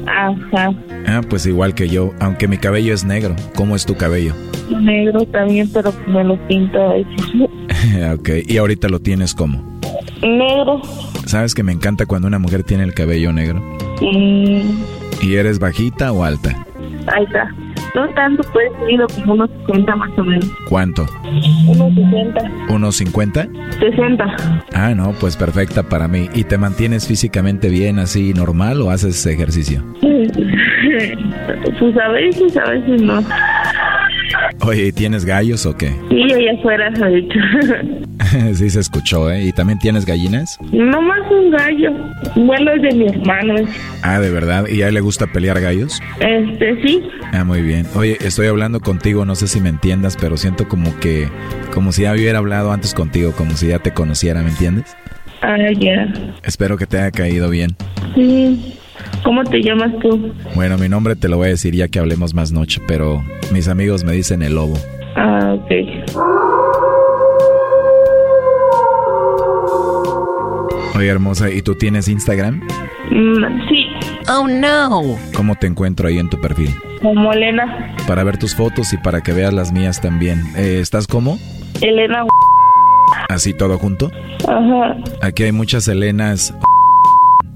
Ajá. 0.06 0.72
Ah, 1.06 1.20
pues 1.28 1.46
igual 1.46 1.74
que 1.74 1.88
yo, 1.88 2.12
aunque 2.20 2.48
mi 2.48 2.58
cabello 2.58 2.92
es 2.94 3.04
negro. 3.04 3.34
¿Cómo 3.54 3.76
es 3.76 3.86
tu 3.86 3.96
cabello? 3.96 4.34
Negro 4.80 5.24
también, 5.26 5.70
pero 5.72 5.92
me 6.06 6.24
lo 6.24 6.36
pinto 6.48 6.80
a 6.80 6.94
veces. 6.94 8.14
ok, 8.18 8.28
y 8.46 8.56
ahorita 8.58 8.88
lo 8.88 9.00
tienes 9.00 9.34
como. 9.34 9.62
Negro. 10.22 10.80
¿Sabes 11.26 11.54
que 11.54 11.62
me 11.62 11.72
encanta 11.72 12.06
cuando 12.06 12.28
una 12.28 12.38
mujer 12.38 12.62
tiene 12.62 12.84
el 12.84 12.94
cabello 12.94 13.32
negro? 13.32 13.60
Mm, 14.00 14.70
¿Y 15.22 15.34
eres 15.36 15.58
bajita 15.58 16.12
o 16.12 16.24
alta? 16.24 16.66
está. 17.20 17.54
No 17.96 18.06
tanto, 18.10 18.42
pues, 18.52 18.70
mido 18.86 19.06
como 19.06 19.32
unos 19.32 19.50
60 19.66 19.96
más 19.96 20.10
o 20.18 20.22
menos. 20.22 20.46
¿Cuánto? 20.68 21.06
Unos 21.66 21.94
60. 21.94 22.50
¿Unos 22.68 22.96
50? 22.96 23.48
60. 23.80 24.36
Ah, 24.74 24.94
no, 24.94 25.12
pues 25.18 25.34
perfecta 25.34 25.82
para 25.82 26.06
mí. 26.06 26.28
¿Y 26.34 26.44
te 26.44 26.58
mantienes 26.58 27.08
físicamente 27.08 27.70
bien 27.70 27.98
así 27.98 28.34
normal 28.34 28.82
o 28.82 28.90
haces 28.90 29.24
ejercicio? 29.24 29.82
Pues 31.78 31.94
a 31.98 32.08
veces, 32.08 32.56
a 32.56 32.70
veces 32.70 33.02
no. 33.02 33.22
Oye, 34.62 34.86
¿y 34.86 34.92
tienes 34.92 35.24
gallos 35.24 35.66
o 35.66 35.76
qué? 35.76 35.92
Sí, 36.10 36.32
allá 36.32 36.52
afuera, 36.58 36.92
sí 38.54 38.70
se 38.70 38.80
escuchó, 38.80 39.30
¿eh? 39.30 39.44
¿Y 39.44 39.52
también 39.52 39.78
tienes 39.78 40.04
gallinas? 40.04 40.58
No 40.72 41.00
más 41.02 41.20
un 41.30 41.50
gallo. 41.50 41.92
Bueno, 42.34 42.72
es 42.72 42.82
de 42.82 42.92
mi 42.92 43.08
hermano. 43.08 43.54
Ah, 44.02 44.18
¿de 44.20 44.30
verdad? 44.30 44.66
¿Y 44.68 44.82
a 44.82 44.88
él 44.88 44.94
le 44.94 45.00
gusta 45.00 45.26
pelear 45.26 45.60
gallos? 45.60 46.00
Este, 46.20 46.82
sí. 46.82 47.02
Ah, 47.32 47.44
muy 47.44 47.62
bien. 47.62 47.86
Oye, 47.94 48.16
estoy 48.20 48.46
hablando 48.46 48.80
contigo, 48.80 49.24
no 49.24 49.34
sé 49.34 49.46
si 49.48 49.60
me 49.60 49.68
entiendas, 49.68 50.16
pero 50.20 50.36
siento 50.36 50.68
como 50.68 50.98
que, 51.00 51.28
como 51.72 51.92
si 51.92 52.02
ya 52.02 52.12
hubiera 52.12 52.38
hablado 52.38 52.72
antes 52.72 52.94
contigo, 52.94 53.32
como 53.32 53.52
si 53.52 53.68
ya 53.68 53.78
te 53.78 53.92
conociera, 53.92 54.42
¿me 54.42 54.50
entiendes? 54.50 54.96
Ah, 55.42 55.56
ya. 55.78 56.12
Espero 56.42 56.76
que 56.76 56.86
te 56.86 56.98
haya 56.98 57.10
caído 57.10 57.50
bien. 57.50 57.76
Sí. 58.14 58.75
¿Cómo 59.26 59.42
te 59.42 59.60
llamas 59.60 59.90
tú? 60.00 60.32
Bueno, 60.54 60.78
mi 60.78 60.88
nombre 60.88 61.16
te 61.16 61.28
lo 61.28 61.38
voy 61.38 61.48
a 61.48 61.50
decir 61.50 61.74
ya 61.74 61.88
que 61.88 61.98
hablemos 61.98 62.32
más 62.32 62.52
noche, 62.52 62.80
pero 62.86 63.24
mis 63.52 63.66
amigos 63.66 64.04
me 64.04 64.12
dicen 64.12 64.40
el 64.40 64.54
lobo. 64.54 64.74
Ah, 65.16 65.56
ok. 65.58 65.70
Oye, 70.94 71.08
hermosa, 71.08 71.50
¿y 71.50 71.60
tú 71.60 71.74
tienes 71.74 72.06
Instagram? 72.06 72.60
Mm, 73.10 73.68
sí. 73.68 73.86
Oh, 74.28 74.46
no. 74.46 75.18
¿Cómo 75.34 75.56
te 75.56 75.66
encuentro 75.66 76.06
ahí 76.06 76.20
en 76.20 76.30
tu 76.30 76.40
perfil? 76.40 76.70
Como 77.02 77.32
Elena. 77.32 77.96
Para 78.06 78.22
ver 78.22 78.38
tus 78.38 78.54
fotos 78.54 78.92
y 78.92 78.96
para 78.96 79.22
que 79.22 79.32
veas 79.32 79.52
las 79.52 79.72
mías 79.72 80.00
también. 80.00 80.44
Eh, 80.56 80.78
¿Estás 80.80 81.08
cómo? 81.08 81.36
Elena. 81.80 82.24
¿Así 83.28 83.52
todo 83.54 83.76
junto? 83.76 84.08
Ajá. 84.46 84.96
Aquí 85.20 85.42
hay 85.42 85.52
muchas 85.52 85.88
Elenas. 85.88 86.54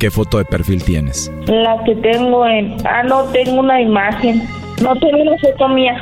¿Qué 0.00 0.10
foto 0.10 0.38
de 0.38 0.46
perfil 0.46 0.82
tienes? 0.82 1.30
La 1.46 1.76
que 1.84 1.94
tengo 1.96 2.46
en... 2.46 2.74
Ah, 2.86 3.02
no, 3.02 3.24
tengo 3.24 3.60
una 3.60 3.82
imagen. 3.82 4.42
No 4.82 4.94
tengo 4.98 5.20
una 5.20 5.36
foto 5.36 5.68
mía. 5.68 5.94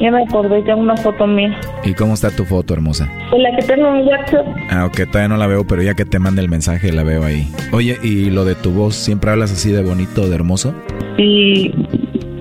Ya 0.00 0.10
me 0.10 0.24
acordé, 0.24 0.60
tengo 0.62 0.80
una 0.80 0.96
foto 0.96 1.24
mía. 1.24 1.56
¿Y 1.84 1.94
cómo 1.94 2.14
está 2.14 2.32
tu 2.32 2.44
foto, 2.44 2.74
hermosa? 2.74 3.08
Pues 3.30 3.40
la 3.40 3.56
que 3.56 3.64
tengo 3.64 3.94
en 3.94 4.08
WhatsApp. 4.08 4.44
Ah, 4.70 4.86
ok, 4.86 5.02
todavía 5.06 5.28
no 5.28 5.36
la 5.36 5.46
veo, 5.46 5.64
pero 5.64 5.82
ya 5.82 5.94
que 5.94 6.04
te 6.04 6.18
mande 6.18 6.42
el 6.42 6.48
mensaje 6.48 6.90
la 6.90 7.04
veo 7.04 7.24
ahí. 7.24 7.46
Oye, 7.70 7.96
¿y 8.02 8.28
lo 8.30 8.44
de 8.44 8.56
tu 8.56 8.72
voz? 8.72 8.96
¿Siempre 8.96 9.30
hablas 9.30 9.52
así 9.52 9.70
de 9.70 9.84
bonito, 9.84 10.28
de 10.28 10.34
hermoso? 10.34 10.74
Y... 11.16 11.72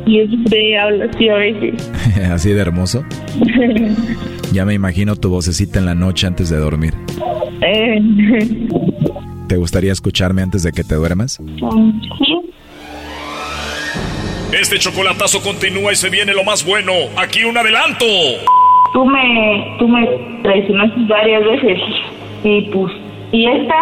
Y 0.07 0.19
es 0.19 0.31
de 0.49 0.80
habla 0.80 1.06
así 1.14 1.30
a 1.30 1.35
veces. 1.35 1.91
¿Así 2.31 2.53
de 2.53 2.60
hermoso? 2.60 3.06
ya 4.52 4.65
me 4.65 4.73
imagino 4.73 5.15
tu 5.15 5.30
vocecita 5.30 5.77
en 5.77 5.85
la 5.85 5.94
noche 5.94 6.26
antes 6.26 6.49
de 6.49 6.57
dormir. 6.57 6.95
Eh, 7.61 8.02
¿Te 9.53 9.57
gustaría 9.57 9.91
escucharme 9.91 10.41
antes 10.41 10.63
de 10.63 10.71
que 10.71 10.84
te 10.84 10.95
duermas? 10.95 11.39
sí. 12.17 12.41
Este 14.51 14.80
chocolatazo 14.80 15.43
continúa 15.43 15.93
y 15.93 15.95
se 15.95 16.09
viene 16.09 16.34
lo 16.34 16.43
más 16.43 16.65
bueno. 16.65 16.91
Aquí 17.15 17.43
un 17.43 17.55
adelanto. 17.55 18.03
Tú 18.93 19.05
me, 19.05 19.75
tú 19.77 19.88
me 19.88 20.07
traicionaste 20.41 21.01
varias 21.07 21.43
veces. 21.43 21.80
Y 22.43 22.61
pues... 22.71 22.93
Y 23.31 23.45
esta 23.45 23.75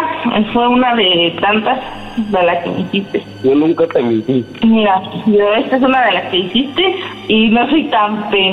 fue 0.52 0.68
una 0.68 0.94
de 0.94 1.34
tantas 1.40 1.80
de 2.18 2.42
las 2.42 2.64
que 2.64 2.70
me 2.70 2.80
hiciste. 2.80 3.22
Yo 3.42 3.54
nunca 3.54 3.86
te 3.86 4.02
mentí. 4.02 4.44
Mira, 4.64 5.02
yo 5.26 5.54
esta 5.54 5.76
es 5.76 5.82
una 5.82 6.04
de 6.04 6.12
las 6.12 6.24
que 6.24 6.36
hiciste 6.36 6.96
y 7.28 7.48
no 7.48 7.66
soy 7.70 7.84
tan 7.84 8.28
pendeja. 8.28 8.52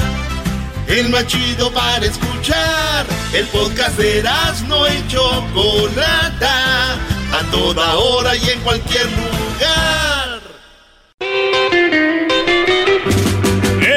El 0.91 1.07
más 1.07 1.25
chido 1.25 1.71
para 1.71 2.05
escuchar. 2.05 3.05
El 3.33 3.47
podcast 3.47 3.97
de 3.97 4.19
Erasmo 4.19 4.85
y 4.87 5.07
Chocolata. 5.07 6.95
A 7.31 7.43
toda 7.49 7.95
hora 7.95 8.35
y 8.35 8.49
en 8.49 8.59
cualquier 8.59 9.05
lugar. 9.05 10.41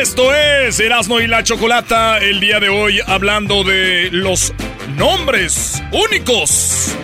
Esto 0.01 0.33
es 0.33 0.79
Erasmo 0.79 1.21
y 1.21 1.27
la 1.27 1.43
Chocolata. 1.43 2.19
El 2.19 2.39
día 2.39 2.61
de 2.61 2.69
hoy 2.69 3.01
hablando 3.05 3.65
de 3.65 4.11
los 4.13 4.53
nombres 4.95 5.83
únicos. 5.91 6.95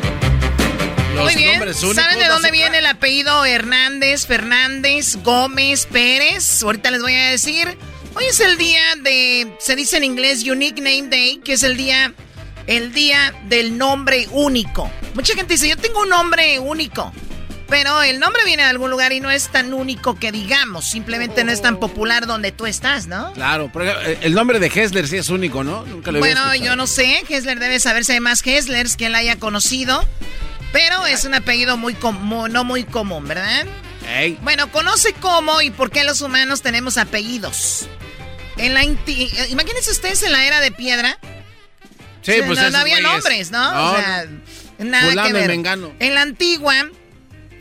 Muy 1.16 1.34
bien. 1.34 1.60
¿Saben 1.74 2.20
de 2.20 2.28
dónde 2.28 2.52
viene 2.52 2.78
el 2.78 2.86
apellido 2.86 3.44
Hernández, 3.44 4.24
Fernández, 4.24 5.16
Gómez, 5.24 5.86
Pérez? 5.86 6.62
Ahorita 6.62 6.92
les 6.92 7.02
voy 7.02 7.14
a 7.14 7.30
decir. 7.30 7.76
Hoy 8.14 8.24
es 8.28 8.40
el 8.40 8.58
día 8.58 8.82
de, 9.02 9.54
se 9.58 9.76
dice 9.76 9.96
en 9.96 10.04
inglés 10.04 10.44
Unique 10.44 10.80
Name 10.80 11.08
Day, 11.08 11.40
que 11.44 11.52
es 11.52 11.62
el 11.62 11.76
día, 11.76 12.12
el 12.66 12.92
día 12.92 13.34
del 13.48 13.78
nombre 13.78 14.26
único. 14.32 14.90
Mucha 15.14 15.34
gente 15.34 15.54
dice, 15.54 15.68
yo 15.68 15.76
tengo 15.76 16.02
un 16.02 16.08
nombre 16.08 16.58
único. 16.58 17.12
Pero 17.68 18.02
el 18.02 18.18
nombre 18.18 18.42
viene 18.44 18.64
de 18.64 18.68
algún 18.68 18.90
lugar 18.90 19.12
y 19.12 19.20
no 19.20 19.30
es 19.30 19.48
tan 19.48 19.72
único 19.72 20.18
que 20.18 20.32
digamos. 20.32 20.90
Simplemente 20.90 21.44
no 21.44 21.52
es 21.52 21.62
tan 21.62 21.78
popular 21.78 22.26
donde 22.26 22.50
tú 22.50 22.66
estás, 22.66 23.06
¿no? 23.06 23.32
Claro, 23.34 23.70
pero 23.72 23.96
el 24.00 24.34
nombre 24.34 24.58
de 24.58 24.66
Hessler 24.66 25.06
sí 25.06 25.18
es 25.18 25.28
único, 25.28 25.62
¿no? 25.62 25.86
Nunca 25.86 26.10
lo 26.10 26.18
había 26.18 26.34
Bueno, 26.34 26.54
yo 26.56 26.74
no 26.74 26.88
sé. 26.88 27.22
Hessler 27.28 27.60
debe 27.60 27.78
saber 27.78 28.04
si 28.04 28.10
hay 28.10 28.20
más 28.20 28.44
Hesslers 28.44 28.96
que 28.96 29.06
él 29.06 29.14
haya 29.14 29.38
conocido. 29.38 30.04
Pero 30.72 31.06
es 31.06 31.24
un 31.24 31.34
apellido 31.34 31.76
muy 31.76 31.94
común, 31.94 32.52
no 32.52 32.64
muy 32.64 32.82
común, 32.82 33.28
¿verdad? 33.28 33.66
Ey. 34.06 34.38
Bueno, 34.42 34.70
conoce 34.72 35.12
cómo 35.14 35.60
y 35.62 35.70
por 35.70 35.90
qué 35.90 36.04
los 36.04 36.20
humanos 36.20 36.62
tenemos 36.62 36.96
apellidos. 36.98 37.86
En 38.56 38.74
la 38.74 38.82
eh, 38.82 38.96
imagínense 39.50 39.90
ustedes 39.90 40.22
en 40.22 40.32
la 40.32 40.44
era 40.46 40.60
de 40.60 40.72
piedra. 40.72 41.18
Sí, 42.22 42.32
O 42.32 42.34
sea, 42.34 42.46
pues 42.46 42.72
no, 42.72 42.78
había 42.78 43.00
nombres, 43.00 43.50
¿no? 43.50 43.72
No, 43.72 43.92
o 43.92 43.96
sea, 43.96 44.26
nada 44.78 45.08
Fulano 45.10 45.28
que 45.28 45.32
ver. 45.32 45.48
Mengano. 45.48 45.92
En 45.98 46.14
la 46.14 46.22
antigua, 46.22 46.74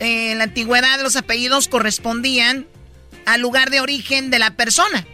eh, 0.00 0.32
en 0.32 0.38
la 0.38 0.44
antigüedad, 0.44 1.00
los 1.00 1.16
apellidos 1.16 1.68
correspondían 1.68 2.66
al 3.26 3.40
lugar 3.40 3.70
de 3.70 3.80
origen 3.80 4.30
de 4.30 4.38
la 4.38 4.50
persona. 4.56 5.06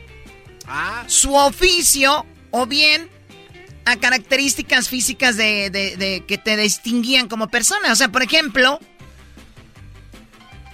Ah. 0.67 1.05
Su 1.07 1.35
oficio 1.35 2.27
o 2.51 2.67
bien 2.67 3.09
a 3.85 3.97
características 3.97 4.89
físicas 4.89 5.37
de, 5.37 5.71
de- 5.71 5.97
de- 5.97 6.25
que 6.27 6.39
te 6.39 6.57
distinguían 6.57 7.29
como 7.29 7.49
persona. 7.49 7.93
O 7.93 7.97
sea, 7.97 8.09
por 8.09 8.23
ejemplo, 8.25 8.81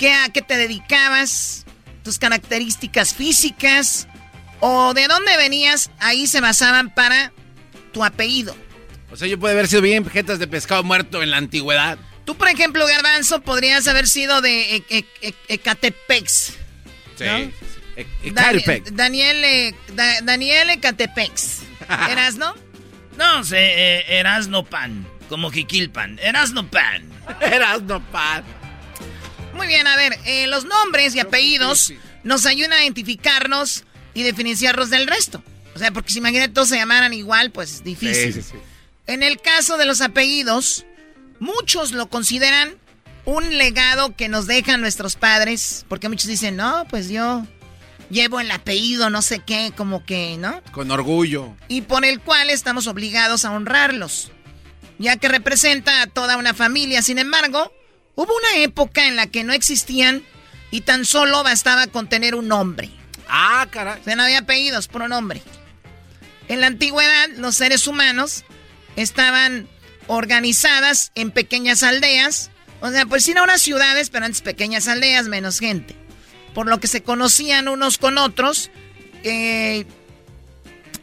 ¿qué, 0.02 0.12
¿a 0.14 0.28
qué 0.30 0.42
te 0.42 0.56
dedicabas? 0.56 1.64
Tus 2.02 2.18
características 2.18 3.14
físicas 3.14 4.08
o 4.58 4.94
de 4.94 5.06
dónde 5.06 5.36
venías, 5.36 5.92
ahí 6.00 6.26
se 6.26 6.40
basaban 6.40 6.92
para 6.92 7.32
tu 7.92 8.04
apellido. 8.04 8.56
O 9.12 9.16
sea, 9.16 9.28
yo 9.28 9.38
puede 9.38 9.54
haber 9.54 9.68
sido 9.68 9.80
bien 9.82 10.04
jetas 10.04 10.40
de 10.40 10.48
pescado 10.48 10.82
muerto 10.82 11.22
en 11.22 11.30
la 11.30 11.36
antigüedad. 11.36 11.98
Tú, 12.24 12.36
por 12.36 12.48
ejemplo, 12.48 12.84
Garbanzo, 12.84 13.42
podrías 13.42 13.86
haber 13.86 14.08
sido 14.08 14.40
de 14.40 14.76
E- 14.76 14.84
E- 14.88 15.04
E- 15.20 15.34
Ecatepex. 15.46 16.54
Sí. 17.16 17.24
¿No? 17.24 17.36
E- 17.94 18.06
Ecatepec. 18.24 18.90
Daniel, 18.90 19.44
eh, 19.44 19.74
Da- 19.94 20.20
Daniel 20.22 20.70
Ecatepex. 20.70 21.60
¿Eras, 22.10 22.34
no? 22.34 22.56
No 23.16 23.44
sé, 23.44 23.58
eh, 23.60 24.18
Erasno 24.18 24.64
Pan. 24.64 25.06
Como 25.28 25.52
Jiquilpan. 25.52 26.18
Erasno 26.20 26.68
Pan. 26.68 27.04
Erasno 27.40 28.00
Pan. 28.10 28.42
Muy 29.54 29.66
bien, 29.66 29.86
a 29.86 29.96
ver, 29.96 30.18
eh, 30.24 30.46
los 30.46 30.64
nombres 30.64 31.14
y 31.14 31.20
apellidos 31.20 31.92
nos 32.24 32.46
ayudan 32.46 32.72
a 32.72 32.82
identificarnos 32.82 33.84
y 34.14 34.22
diferenciarnos 34.22 34.90
del 34.90 35.06
resto. 35.06 35.42
O 35.74 35.78
sea, 35.78 35.90
porque 35.90 36.12
si 36.12 36.18
imagínate 36.18 36.52
todos 36.52 36.68
se 36.68 36.76
llamaran 36.76 37.12
igual, 37.14 37.50
pues 37.50 37.74
es 37.74 37.84
difícil. 37.84 38.32
Sí, 38.32 38.42
sí, 38.42 38.48
sí. 38.52 38.58
En 39.06 39.22
el 39.22 39.40
caso 39.40 39.76
de 39.76 39.84
los 39.84 40.00
apellidos, 40.00 40.84
muchos 41.40 41.92
lo 41.92 42.08
consideran 42.08 42.76
un 43.24 43.56
legado 43.56 44.14
que 44.16 44.28
nos 44.28 44.46
dejan 44.46 44.80
nuestros 44.80 45.16
padres, 45.16 45.84
porque 45.88 46.08
muchos 46.08 46.26
dicen, 46.26 46.56
no, 46.56 46.86
pues 46.88 47.08
yo 47.08 47.46
llevo 48.10 48.40
el 48.40 48.50
apellido, 48.50 49.10
no 49.10 49.22
sé 49.22 49.40
qué, 49.40 49.72
como 49.76 50.04
que, 50.04 50.36
¿no? 50.38 50.60
Con 50.72 50.90
orgullo. 50.90 51.54
y 51.68 51.82
por 51.82 52.04
el 52.04 52.20
cual 52.20 52.50
estamos 52.50 52.86
obligados 52.86 53.44
a 53.44 53.52
honrarlos, 53.52 54.30
ya 54.98 55.16
que 55.16 55.28
representa 55.28 56.02
a 56.02 56.06
toda 56.06 56.36
una 56.36 56.54
familia. 56.54 57.02
Sin 57.02 57.18
embargo, 57.18 57.72
hubo 58.14 58.32
una 58.36 58.62
época 58.62 59.06
en 59.06 59.16
la 59.16 59.26
que 59.26 59.44
no 59.44 59.52
existían 59.52 60.22
y 60.70 60.82
tan 60.82 61.04
solo 61.04 61.42
bastaba 61.42 61.86
con 61.86 62.08
tener 62.08 62.34
un 62.34 62.48
nombre. 62.48 62.90
Ah, 63.28 63.66
caray. 63.70 64.00
O 64.00 64.04
sea, 64.04 64.16
no 64.16 64.22
había 64.24 64.40
apellidos, 64.40 64.88
puro 64.88 65.08
nombre. 65.08 65.42
En 66.48 66.60
la 66.60 66.66
antigüedad, 66.66 67.28
los 67.36 67.56
seres 67.56 67.86
humanos 67.86 68.44
estaban 68.96 69.68
organizadas 70.06 71.12
en 71.14 71.30
pequeñas 71.30 71.82
aldeas. 71.82 72.50
O 72.80 72.90
sea, 72.90 73.06
pues 73.06 73.24
sí, 73.24 73.32
no 73.32 73.44
unas 73.44 73.62
ciudades, 73.62 74.10
pero 74.10 74.24
antes 74.24 74.42
pequeñas 74.42 74.88
aldeas, 74.88 75.28
menos 75.28 75.58
gente. 75.58 75.94
Por 76.54 76.66
lo 76.68 76.80
que 76.80 76.88
se 76.88 77.02
conocían 77.02 77.68
unos 77.68 77.98
con 77.98 78.18
otros. 78.18 78.70
eh, 79.22 79.86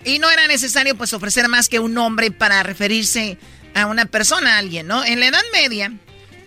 y 0.05 0.19
no 0.19 0.29
era 0.29 0.47
necesario, 0.47 0.95
pues, 0.95 1.11
ofrecer 1.13 1.47
más 1.49 1.67
que 1.67 1.79
un 1.79 1.93
nombre 1.93 2.31
para 2.31 2.63
referirse 2.63 3.37
a 3.75 3.85
una 3.85 4.05
persona, 4.05 4.55
a 4.55 4.57
alguien, 4.59 4.87
¿no? 4.87 5.03
En 5.03 5.19
la 5.19 5.27
Edad 5.27 5.43
Media 5.51 5.91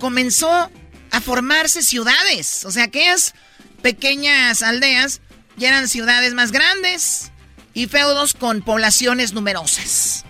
comenzó 0.03 0.69
a 1.13 1.21
formarse 1.21 1.81
ciudades. 1.81 2.65
O 2.65 2.73
sea, 2.73 2.83
aquellas 2.85 3.35
pequeñas 3.83 4.65
aldeas 4.65 5.21
ya 5.57 5.69
eran 5.69 5.87
ciudades 5.87 6.35
más 6.35 6.51
grandes 6.51 7.31
y 7.73 7.87
feudos 7.87 8.35
con 8.35 8.63
poblaciones 8.63 9.33
numerosas. 9.33 10.25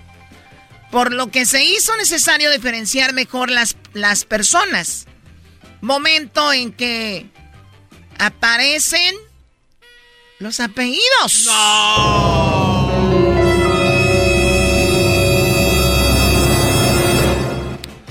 Por 0.90 1.15
lo 1.15 1.31
que 1.31 1.47
se 1.47 1.65
hizo 1.65 1.97
necesario 1.97 2.51
diferenciar 2.51 3.15
mejor 3.15 3.51
las, 3.51 3.77
las 3.94 4.27
personas. 4.27 5.07
Momento 5.81 6.53
en 6.53 6.70
que 6.70 7.31
aparecen 8.19 9.15
los 10.39 10.61
apellidos. 10.61 11.49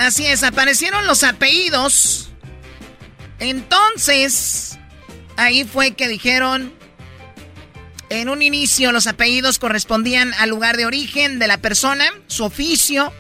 Así 0.02 0.26
es, 0.26 0.42
aparecieron 0.42 1.06
los 1.06 1.24
apellidos. 1.24 2.32
Entonces, 3.38 4.80
ahí 5.38 5.64
fue 5.64 5.92
que 5.92 6.08
dijeron, 6.08 6.74
En 8.10 8.28
un 8.28 8.42
inicio 8.42 8.92
los 8.92 9.06
apellidos 9.06 9.60
correspondían 9.60 10.34
al 10.40 10.50
lugar 10.50 10.76
de 10.76 10.88
origen 10.88 11.38
de 11.38 11.46
la 11.46 11.60
persona, 11.60 12.06
su 12.26 12.44
oficio 12.44 13.14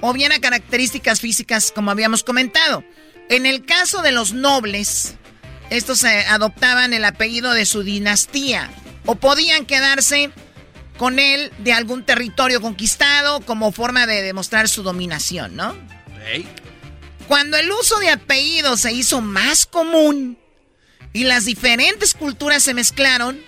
o 0.00 0.12
bien 0.12 0.30
a 0.30 0.38
características 0.38 1.20
físicas 1.20 1.72
como 1.74 1.90
habíamos 1.90 2.22
comentado. 2.22 2.84
En 3.28 3.44
el 3.44 3.66
caso 3.66 4.00
de 4.00 4.12
los 4.12 4.32
nobles, 4.32 5.16
estos 5.68 6.04
adoptaban 6.04 6.94
el 6.94 7.04
apellido 7.06 7.54
de 7.54 7.66
su 7.66 7.82
dinastía 7.82 8.70
o 9.04 9.16
podían 9.16 9.66
quedarse 9.66 10.30
con 10.96 11.18
él 11.18 11.50
de 11.58 11.72
algún 11.72 12.04
territorio 12.04 12.60
conquistado 12.60 13.40
como 13.40 13.72
forma 13.72 14.06
de 14.06 14.22
demostrar 14.22 14.68
su 14.68 14.84
dominación, 14.84 15.56
¿no? 15.56 15.74
Cuando 17.28 17.56
el 17.56 17.70
uso 17.70 17.98
de 17.98 18.10
apellidos 18.10 18.80
se 18.80 18.92
hizo 18.92 19.20
más 19.20 19.66
común 19.66 20.38
y 21.12 21.24
las 21.24 21.44
diferentes 21.44 22.14
culturas 22.14 22.62
se 22.62 22.74
mezclaron, 22.74 23.40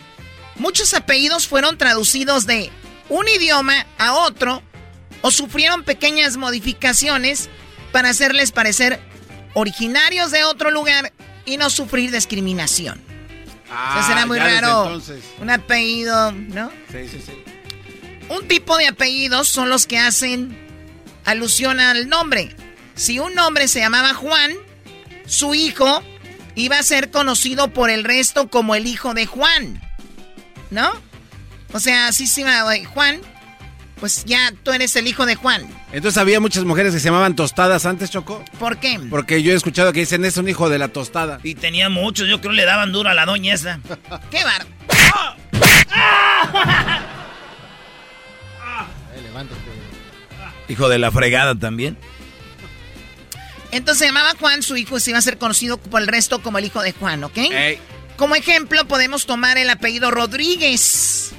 muchos 0.56 0.94
apellidos 0.94 1.46
fueron 1.46 1.78
traducidos 1.78 2.46
de 2.46 2.70
un 3.08 3.28
idioma 3.28 3.86
a 3.98 4.14
otro 4.14 4.62
o 5.20 5.30
sufrieron 5.30 5.84
pequeñas 5.84 6.36
modificaciones 6.36 7.48
para 7.92 8.10
hacerles 8.10 8.52
parecer 8.52 9.00
originarios 9.54 10.30
de 10.30 10.44
otro 10.44 10.70
lugar 10.70 11.12
y 11.44 11.56
no 11.56 11.70
sufrir 11.70 12.10
discriminación. 12.10 13.00
Ah, 13.70 14.04
será 14.06 14.26
muy 14.26 14.38
raro 14.38 15.00
un 15.40 15.50
apellido, 15.50 16.32
¿no? 16.32 16.70
Sí, 16.90 17.08
sí, 17.08 17.22
sí. 17.24 17.32
Un 18.28 18.46
tipo 18.46 18.76
de 18.76 18.86
apellidos 18.86 19.48
son 19.48 19.68
los 19.68 19.86
que 19.86 19.98
hacen 19.98 20.61
alusión 21.24 21.80
al 21.80 22.08
nombre. 22.08 22.54
Si 22.94 23.18
un 23.18 23.34
nombre 23.34 23.68
se 23.68 23.80
llamaba 23.80 24.14
Juan, 24.14 24.52
su 25.26 25.54
hijo 25.54 26.02
iba 26.54 26.78
a 26.78 26.82
ser 26.82 27.10
conocido 27.10 27.68
por 27.68 27.90
el 27.90 28.04
resto 28.04 28.48
como 28.48 28.74
el 28.74 28.86
hijo 28.86 29.14
de 29.14 29.26
Juan. 29.26 29.80
¿No? 30.70 30.90
O 31.72 31.80
sea, 31.80 32.08
así 32.08 32.26
se 32.26 32.42
llama 32.42 32.76
eh, 32.76 32.84
Juan, 32.84 33.20
pues 33.98 34.24
ya 34.24 34.52
tú 34.62 34.72
eres 34.72 34.94
el 34.96 35.06
hijo 35.06 35.26
de 35.26 35.36
Juan. 35.36 35.66
Entonces 35.92 36.18
había 36.18 36.40
muchas 36.40 36.64
mujeres 36.64 36.92
que 36.92 37.00
se 37.00 37.06
llamaban 37.06 37.36
tostadas 37.36 37.86
antes, 37.86 38.10
Choco. 38.10 38.44
¿Por 38.58 38.78
qué? 38.78 38.98
Porque 39.10 39.42
yo 39.42 39.52
he 39.52 39.54
escuchado 39.54 39.92
que 39.92 40.00
dicen 40.00 40.24
es 40.24 40.36
un 40.36 40.48
hijo 40.48 40.68
de 40.68 40.78
la 40.78 40.88
tostada. 40.88 41.40
Y 41.42 41.54
tenía 41.54 41.88
muchos, 41.88 42.28
yo 42.28 42.40
creo 42.40 42.52
le 42.52 42.64
daban 42.64 42.92
duro 42.92 43.08
a 43.08 43.14
la 43.14 43.26
doña 43.26 43.54
esa. 43.54 43.80
¡Qué 44.30 44.44
bar! 44.44 44.66
Hijo 50.72 50.88
de 50.88 50.98
la 50.98 51.10
fregada 51.10 51.54
también. 51.54 51.98
Entonces 53.72 53.98
se 53.98 54.06
llamaba 54.06 54.32
Juan, 54.40 54.62
su 54.62 54.74
hijo 54.78 54.98
se 55.00 55.10
iba 55.10 55.18
a 55.18 55.22
ser 55.22 55.36
conocido 55.36 55.76
por 55.76 56.00
el 56.00 56.08
resto 56.08 56.42
como 56.42 56.56
el 56.56 56.64
hijo 56.64 56.80
de 56.80 56.92
Juan, 56.92 57.22
¿ok? 57.24 57.38
Como 58.16 58.36
ejemplo 58.36 58.86
podemos 58.88 59.26
tomar 59.26 59.58
el 59.58 59.68
apellido 59.68 60.10
Rodríguez, 60.10 61.32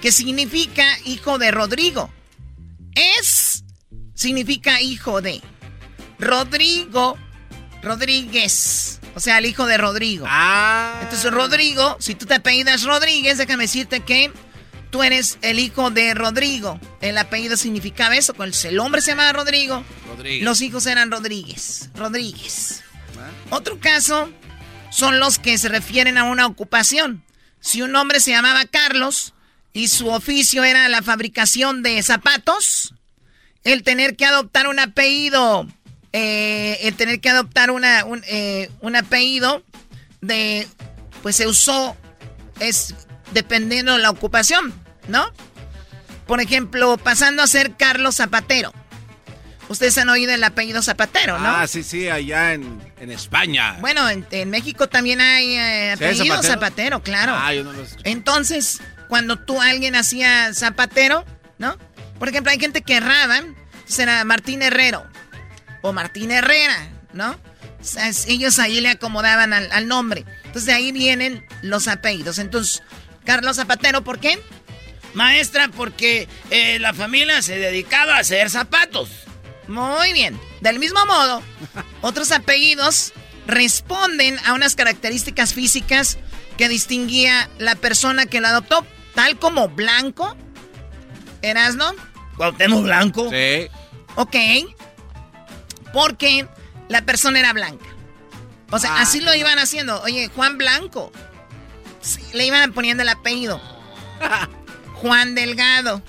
que 0.00 0.10
significa 0.10 0.86
hijo 1.04 1.36
de 1.36 1.50
Rodrigo. 1.50 2.10
Es 2.94 3.62
significa 4.14 4.80
hijo 4.80 5.20
de 5.20 5.42
Rodrigo 6.18 7.18
Rodríguez. 7.82 9.00
O 9.14 9.20
sea, 9.20 9.36
el 9.36 9.44
hijo 9.44 9.66
de 9.66 9.76
Rodrigo. 9.76 10.24
Ah. 10.28 10.98
Entonces, 11.02 11.30
Rodrigo, 11.30 11.96
si 12.00 12.14
tú 12.14 12.24
te 12.24 12.34
apellidas 12.34 12.84
Rodríguez, 12.84 13.36
déjame 13.36 13.64
decirte 13.64 14.00
que 14.00 14.32
tú 14.96 15.02
eres 15.02 15.36
el 15.42 15.58
hijo 15.58 15.90
de 15.90 16.14
Rodrigo. 16.14 16.80
El 17.02 17.18
apellido 17.18 17.58
significaba 17.58 18.16
eso. 18.16 18.34
El 18.64 18.78
hombre 18.78 19.02
se 19.02 19.10
llamaba 19.10 19.30
Rodrigo, 19.34 19.84
Rodríguez. 20.08 20.42
los 20.42 20.62
hijos 20.62 20.86
eran 20.86 21.10
Rodríguez. 21.10 21.90
Rodríguez. 21.94 22.82
Otro 23.50 23.78
caso 23.78 24.30
son 24.90 25.20
los 25.20 25.38
que 25.38 25.58
se 25.58 25.68
refieren 25.68 26.16
a 26.16 26.24
una 26.24 26.46
ocupación. 26.46 27.22
Si 27.60 27.82
un 27.82 27.94
hombre 27.94 28.20
se 28.20 28.30
llamaba 28.30 28.64
Carlos 28.64 29.34
y 29.74 29.88
su 29.88 30.08
oficio 30.08 30.64
era 30.64 30.88
la 30.88 31.02
fabricación 31.02 31.82
de 31.82 32.02
zapatos, 32.02 32.94
el 33.64 33.82
tener 33.82 34.16
que 34.16 34.24
adoptar 34.24 34.66
un 34.66 34.78
apellido, 34.78 35.66
eh, 36.14 36.78
el 36.82 36.94
tener 36.94 37.20
que 37.20 37.28
adoptar 37.28 37.70
una, 37.70 38.06
un, 38.06 38.24
eh, 38.28 38.70
un 38.80 38.96
apellido 38.96 39.62
de, 40.22 40.66
pues 41.22 41.36
se 41.36 41.46
usó, 41.46 41.98
es 42.60 42.94
dependiendo 43.34 43.92
de 43.92 43.98
la 43.98 44.08
ocupación, 44.08 44.85
¿no? 45.08 45.30
Por 46.26 46.40
ejemplo, 46.40 46.96
pasando 46.96 47.42
a 47.42 47.46
ser 47.46 47.76
Carlos 47.76 48.16
Zapatero. 48.16 48.72
Ustedes 49.68 49.98
han 49.98 50.08
oído 50.08 50.32
el 50.32 50.44
apellido 50.44 50.80
Zapatero, 50.80 51.38
¿no? 51.40 51.48
Ah, 51.48 51.66
sí, 51.66 51.82
sí, 51.82 52.08
allá 52.08 52.52
en, 52.54 52.80
en 53.00 53.10
España. 53.10 53.76
Bueno, 53.80 54.08
en, 54.08 54.24
en 54.30 54.48
México 54.50 54.88
también 54.88 55.20
hay 55.20 55.56
eh, 55.56 55.94
¿Sí 55.98 56.04
hay 56.04 56.10
apellido 56.10 56.36
Zapatero? 56.36 56.52
Zapatero? 56.52 57.02
claro. 57.02 57.32
Ah, 57.36 57.52
yo 57.52 57.64
no 57.64 57.72
lo 57.72 57.82
escuché. 57.82 58.08
Entonces, 58.08 58.80
cuando 59.08 59.36
tú 59.40 59.60
alguien 59.60 59.96
hacía 59.96 60.54
Zapatero, 60.54 61.24
¿no? 61.58 61.76
Por 62.20 62.28
ejemplo, 62.28 62.52
hay 62.52 62.60
gente 62.60 62.82
que 62.82 62.96
erraban, 62.96 63.56
será 63.86 64.24
Martín 64.24 64.62
Herrero 64.62 65.04
o 65.82 65.92
Martín 65.92 66.30
Herrera, 66.30 66.88
¿no? 67.12 67.36
Ellos 68.28 68.58
ahí 68.60 68.80
le 68.80 68.90
acomodaban 68.90 69.52
al, 69.52 69.70
al 69.72 69.88
nombre. 69.88 70.24
Entonces 70.44 70.66
de 70.66 70.72
ahí 70.74 70.92
vienen 70.92 71.44
los 71.62 71.88
apellidos. 71.88 72.38
Entonces, 72.38 72.82
Carlos 73.24 73.56
Zapatero, 73.56 74.02
¿por 74.02 74.18
qué? 74.20 74.40
Maestra, 75.16 75.68
porque 75.68 76.28
eh, 76.50 76.78
la 76.78 76.92
familia 76.92 77.40
se 77.40 77.56
dedicaba 77.58 78.16
a 78.16 78.20
hacer 78.20 78.50
zapatos. 78.50 79.08
Muy 79.66 80.12
bien. 80.12 80.38
Del 80.60 80.78
mismo 80.78 81.04
modo, 81.06 81.42
otros 82.02 82.30
apellidos 82.32 83.14
responden 83.46 84.38
a 84.44 84.52
unas 84.52 84.74
características 84.76 85.54
físicas 85.54 86.18
que 86.58 86.68
distinguía 86.68 87.48
la 87.58 87.76
persona 87.76 88.26
que 88.26 88.40
lo 88.42 88.48
adoptó, 88.48 88.86
tal 89.14 89.38
como 89.38 89.68
Blanco. 89.70 90.36
¿Erasno? 91.40 91.94
Cuauhtémoc 92.36 92.82
Blanco. 92.82 93.30
Sí. 93.30 93.68
Ok. 94.16 94.36
Porque 95.94 96.46
la 96.88 97.02
persona 97.02 97.38
era 97.40 97.54
blanca. 97.54 97.86
O 98.70 98.78
sea, 98.78 98.96
Ah, 98.96 99.02
así 99.02 99.20
lo 99.20 99.34
iban 99.34 99.58
haciendo. 99.58 100.02
Oye, 100.02 100.28
Juan 100.34 100.58
Blanco. 100.58 101.10
Sí, 102.02 102.20
le 102.34 102.44
iban 102.44 102.72
poniendo 102.74 103.02
el 103.02 103.08
apellido. 103.08 103.60
Juan 104.96 105.34
Delgado. 105.34 106.02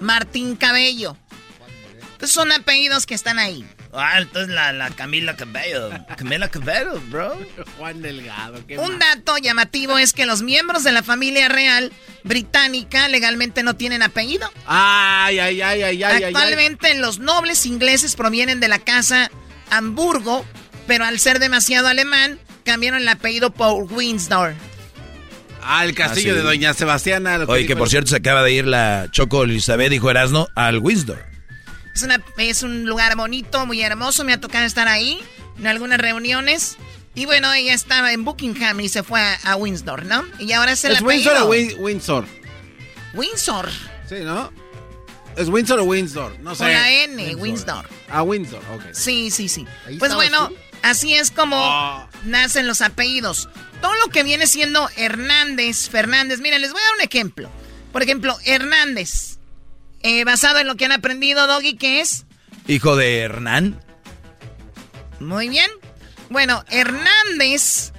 Martín 0.00 0.56
Cabello. 0.56 1.16
Entonces 2.12 2.30
son 2.32 2.52
apellidos 2.52 3.06
que 3.06 3.14
están 3.14 3.38
ahí. 3.38 3.64
Ah, 3.92 4.18
entonces 4.18 4.54
la, 4.54 4.72
la 4.74 4.90
Camila 4.90 5.36
Cabello. 5.36 5.90
Camila 6.16 6.48
Cabello, 6.48 7.00
bro. 7.08 7.38
Juan 7.78 8.02
Delgado. 8.02 8.66
qué 8.66 8.78
Un 8.78 8.98
mal. 8.98 9.16
dato 9.16 9.38
llamativo 9.38 9.96
es 9.96 10.12
que 10.12 10.26
los 10.26 10.42
miembros 10.42 10.84
de 10.84 10.92
la 10.92 11.02
familia 11.02 11.48
real 11.48 11.92
británica 12.24 13.08
legalmente 13.08 13.62
no 13.62 13.74
tienen 13.76 14.02
apellido. 14.02 14.50
Ay, 14.66 15.38
ay, 15.38 15.62
ay, 15.62 15.82
ay, 15.82 16.02
ay, 16.02 16.02
ay, 16.02 16.24
ay. 16.24 16.24
Actualmente 16.24 16.94
los 16.98 17.18
nobles 17.18 17.64
ingleses 17.64 18.16
provienen 18.16 18.60
de 18.60 18.68
la 18.68 18.78
casa 18.80 19.30
Hamburgo, 19.70 20.44
pero 20.86 21.04
al 21.06 21.18
ser 21.18 21.38
demasiado 21.38 21.88
alemán, 21.88 22.38
cambiaron 22.64 23.00
el 23.00 23.08
apellido 23.08 23.50
por 23.52 23.90
Windsor. 23.92 24.54
El 25.84 25.94
castillo 25.94 26.32
Ah, 26.32 26.34
sí. 26.34 26.38
de 26.38 26.42
Doña 26.42 26.74
Sebastiana. 26.74 27.38
lo 27.38 27.46
Oye, 27.46 27.66
que 27.66 27.76
por 27.76 27.86
el- 27.86 27.90
cierto 27.90 28.10
se 28.10 28.16
acaba 28.16 28.42
de 28.42 28.52
ir 28.52 28.66
la 28.66 29.08
Choco 29.10 29.44
Elizabeth, 29.44 29.90
dijo 29.90 30.10
Erasno, 30.10 30.48
al 30.54 30.78
Windsor. 30.78 31.24
Es, 31.94 32.02
una- 32.02 32.20
es 32.38 32.62
un 32.62 32.84
lugar 32.84 33.16
bonito, 33.16 33.64
muy 33.66 33.80
hermoso, 33.82 34.22
me 34.24 34.32
ha 34.32 34.40
tocado 34.40 34.64
estar 34.66 34.86
ahí 34.88 35.18
en 35.58 35.66
algunas 35.66 35.98
reuniones. 35.98 36.76
Y 37.14 37.24
bueno, 37.24 37.52
ella 37.54 37.72
estaba 37.72 38.12
en 38.12 38.24
Buckingham 38.24 38.78
y 38.80 38.88
se 38.90 39.02
fue 39.02 39.20
a, 39.20 39.34
a 39.44 39.56
Windsor, 39.56 40.04
¿no? 40.04 40.24
Y 40.38 40.52
ahora 40.52 40.72
es 40.72 40.84
el 40.84 40.92
¿Es 40.92 41.00
Windsor 41.02 41.36
o 41.42 41.46
Win- 41.48 41.74
Windsor? 41.78 42.26
Windsor. 43.14 43.68
Sí, 44.08 44.16
¿no? 44.22 44.52
¿Es 45.36 45.48
Windsor 45.48 45.80
o 45.80 45.84
Windsor? 45.84 46.38
No 46.40 46.54
sé. 46.54 46.64
Con 46.64 46.72
la 46.72 46.90
N, 46.92 47.34
Windsor. 47.36 47.88
Ah, 48.08 48.22
Windsor, 48.22 48.62
ok. 48.74 48.82
Sí, 48.92 49.30
sí, 49.30 49.48
sí. 49.48 49.66
Ahí 49.86 49.98
Pues 49.98 50.14
bueno, 50.14 50.48
tú. 50.48 50.56
Así 50.90 51.14
es 51.14 51.30
como 51.30 51.56
Ah. 51.58 52.08
nacen 52.24 52.66
los 52.66 52.80
apellidos. 52.80 53.48
Todo 53.80 53.94
lo 54.04 54.10
que 54.10 54.22
viene 54.22 54.46
siendo 54.46 54.88
Hernández, 54.96 55.88
Fernández. 55.90 56.40
Miren, 56.40 56.62
les 56.62 56.72
voy 56.72 56.80
a 56.80 56.84
dar 56.84 56.94
un 56.96 57.02
ejemplo. 57.02 57.50
Por 57.92 58.02
ejemplo, 58.02 58.36
Hernández. 58.44 59.38
eh, 60.02 60.24
basado 60.24 60.58
en 60.60 60.66
lo 60.68 60.76
que 60.76 60.84
han 60.84 60.92
aprendido, 60.92 61.46
Doggy, 61.48 61.76
¿qué 61.76 62.00
es? 62.00 62.26
Hijo 62.68 62.94
de 62.96 63.18
Hernán. 63.18 63.80
Muy 65.20 65.48
bien. 65.48 65.70
Bueno, 66.30 66.64
Hernández 66.68 67.92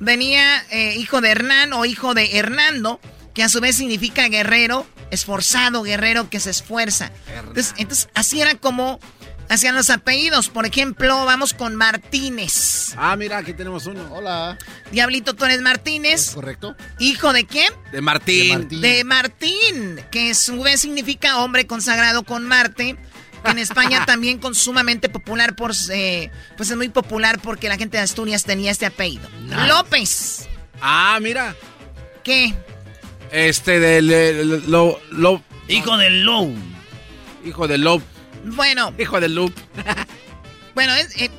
venía 0.00 0.64
eh, 0.70 0.96
hijo 0.98 1.20
de 1.20 1.30
Hernán 1.30 1.72
o 1.72 1.84
hijo 1.84 2.14
de 2.14 2.36
Hernando, 2.38 3.00
que 3.34 3.42
a 3.42 3.48
su 3.48 3.60
vez 3.60 3.76
significa 3.76 4.28
guerrero, 4.28 4.86
esforzado, 5.10 5.82
guerrero 5.82 6.30
que 6.30 6.40
se 6.40 6.50
esfuerza. 6.50 7.12
Entonces, 7.36 7.74
entonces, 7.76 8.08
así 8.14 8.40
era 8.40 8.54
como 8.56 8.98
hacían 9.52 9.74
los 9.74 9.90
apellidos. 9.90 10.48
Por 10.48 10.66
ejemplo, 10.66 11.24
vamos 11.24 11.54
con 11.54 11.74
Martínez. 11.76 12.94
Ah, 12.96 13.16
mira, 13.16 13.38
aquí 13.38 13.52
tenemos 13.52 13.86
uno. 13.86 14.06
Hola. 14.12 14.58
Diablito, 14.90 15.34
tú 15.34 15.44
eres 15.44 15.60
Martínez. 15.60 16.30
¿Correcto? 16.34 16.76
¿Hijo 16.98 17.32
de 17.32 17.46
quién? 17.46 17.72
De 17.92 18.00
Martín. 18.00 18.68
De 18.80 19.04
Martín, 19.04 20.00
que 20.10 20.30
a 20.30 20.34
su 20.34 20.62
vez 20.62 20.80
significa 20.80 21.38
hombre 21.38 21.66
consagrado 21.66 22.22
con 22.24 22.46
Marte. 22.46 22.96
En 23.44 23.58
España 23.58 24.04
también 24.06 24.38
con 24.38 24.54
sumamente 24.54 25.08
popular 25.08 25.56
por... 25.56 25.72
eh, 25.90 26.30
pues 26.56 26.70
es 26.70 26.76
muy 26.76 26.88
popular 26.90 27.40
porque 27.42 27.68
la 27.68 27.76
gente 27.76 27.96
de 27.96 28.02
Asturias 28.04 28.44
tenía 28.44 28.70
este 28.70 28.86
apellido. 28.86 29.28
López. 29.66 30.48
Ah, 30.80 31.18
mira. 31.20 31.54
qué? 32.22 32.54
Este 33.32 33.80
del 33.80 34.08
del- 34.08 34.70
lo, 34.70 35.00
lo- 35.10 35.42
Hijo 35.68 35.96
del 35.96 36.22
Low. 36.22 36.54
hijo 37.44 37.66
del 37.66 37.80
Lob. 37.82 38.02
Bueno, 38.44 38.92
Hijo 38.98 39.20
del 39.20 39.34
Loop. 39.34 39.52
bueno, 40.74 40.94
es- 40.94 41.14
eh, 41.20 41.30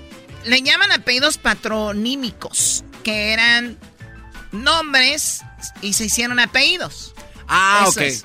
le 0.45 0.61
llaman 0.61 0.91
apellidos 0.91 1.37
patronímicos, 1.37 2.83
que 3.03 3.33
eran 3.33 3.77
nombres 4.51 5.41
y 5.81 5.93
se 5.93 6.05
hicieron 6.05 6.39
apellidos. 6.39 7.13
Ah, 7.47 7.79
Eso 7.83 7.91
ok. 7.91 8.01
es. 8.01 8.23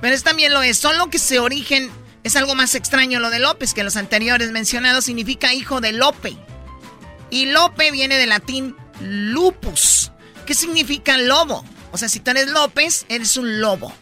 Pero 0.00 0.14
es 0.14 0.24
también 0.24 0.52
lo 0.52 0.62
es, 0.62 0.78
solo 0.78 1.08
que 1.10 1.18
se 1.18 1.38
origen, 1.38 1.90
es 2.24 2.34
algo 2.36 2.54
más 2.54 2.74
extraño 2.74 3.20
lo 3.20 3.30
de 3.30 3.38
López, 3.38 3.74
que 3.74 3.84
los 3.84 3.96
anteriores 3.96 4.50
mencionados 4.50 5.04
significa 5.04 5.54
hijo 5.54 5.80
de 5.80 5.92
Lope. 5.92 6.36
Y 7.30 7.46
Lope 7.46 7.90
viene 7.92 8.16
del 8.18 8.30
latín 8.30 8.76
lupus, 9.00 10.10
que 10.46 10.54
significa 10.54 11.16
lobo. 11.18 11.64
O 11.92 11.98
sea, 11.98 12.08
si 12.08 12.20
tú 12.20 12.30
eres 12.32 12.48
López, 12.50 13.06
eres 13.08 13.36
un 13.36 13.60
lobo. 13.60 13.94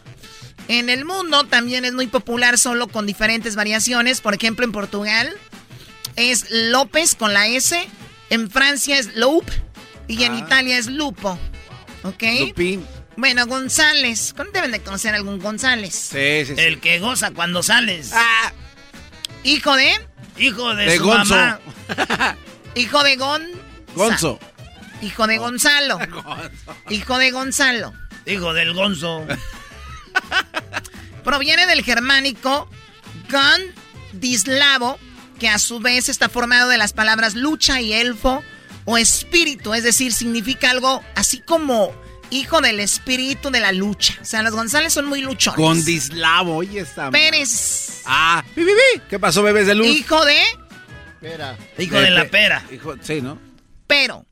En 0.67 0.89
el 0.89 1.05
mundo 1.05 1.43
también 1.45 1.83
es 1.85 1.93
muy 1.93 2.07
popular 2.07 2.57
solo 2.57 2.87
con 2.87 3.05
diferentes 3.05 3.55
variaciones. 3.55 4.21
Por 4.21 4.33
ejemplo, 4.33 4.65
en 4.65 4.71
Portugal 4.71 5.29
es 6.15 6.45
López 6.49 7.15
con 7.15 7.33
la 7.33 7.47
S. 7.47 7.87
En 8.29 8.49
Francia 8.49 8.97
es 8.97 9.15
Loup. 9.15 9.45
Y 10.07 10.23
en 10.23 10.33
Ah. 10.33 10.39
Italia 10.39 10.77
es 10.77 10.87
Lupo. 10.87 11.37
¿Ok? 12.03 12.23
Lupín. 12.39 12.85
Bueno, 13.17 13.45
González. 13.47 14.33
¿Cómo 14.35 14.49
deben 14.51 14.71
de 14.71 14.79
conocer 14.81 15.13
a 15.13 15.17
algún 15.17 15.39
González? 15.39 15.93
Sí, 15.93 16.45
sí, 16.45 16.55
sí. 16.55 16.61
El 16.61 16.79
que 16.79 16.99
goza 16.99 17.31
cuando 17.31 17.61
sales. 17.63 18.11
Ah. 18.13 18.51
Hijo 19.43 19.75
de. 19.75 19.91
Hijo 20.37 20.73
de, 20.75 20.85
De 20.85 20.97
su 20.97 21.03
Gonzo. 21.03 21.35
mamá. 21.35 21.59
Hijo 22.75 23.03
de 23.03 23.15
Gon. 23.17 23.43
Gonzo. 23.95 24.39
Hijo 25.01 25.27
de 25.27 25.37
Gonzalo. 25.37 25.99
Hijo 26.89 27.17
de 27.17 27.31
Gonzalo. 27.31 27.93
Hijo 28.25 28.53
del 28.53 28.73
Gonzo. 28.73 29.25
Proviene 31.23 31.65
del 31.67 31.83
germánico 31.83 32.69
Gondislavo, 33.29 34.97
que 35.39 35.49
a 35.49 35.59
su 35.59 35.79
vez 35.79 36.09
está 36.09 36.29
formado 36.29 36.69
de 36.69 36.77
las 36.77 36.93
palabras 36.93 37.35
lucha 37.35 37.81
y 37.81 37.93
elfo 37.93 38.43
o 38.85 38.97
espíritu, 38.97 39.73
es 39.73 39.83
decir, 39.83 40.13
significa 40.13 40.71
algo 40.71 41.03
así 41.15 41.39
como 41.39 41.93
hijo 42.31 42.61
del 42.61 42.79
espíritu 42.79 43.51
de 43.51 43.59
la 43.59 43.71
lucha. 43.71 44.17
O 44.21 44.25
sea, 44.25 44.41
los 44.41 44.53
González 44.53 44.93
son 44.93 45.05
muy 45.05 45.21
luchones. 45.21 45.59
Condislavo, 45.59 46.55
oye 46.57 46.79
esta. 46.81 47.11
Pérez, 47.11 48.01
Ah. 48.05 48.43
¿qué 49.09 49.19
pasó, 49.19 49.43
bebés 49.43 49.67
de 49.67 49.75
luz? 49.75 49.87
hijo 49.87 50.23
de 50.25 50.37
Espera. 51.21 51.55
Hijo 51.77 51.99
de 51.99 52.09
la 52.09 52.25
pera. 52.25 52.63
Hijo, 52.71 52.95
sí, 53.01 53.21
¿no? 53.21 53.37
Pero. 53.85 54.25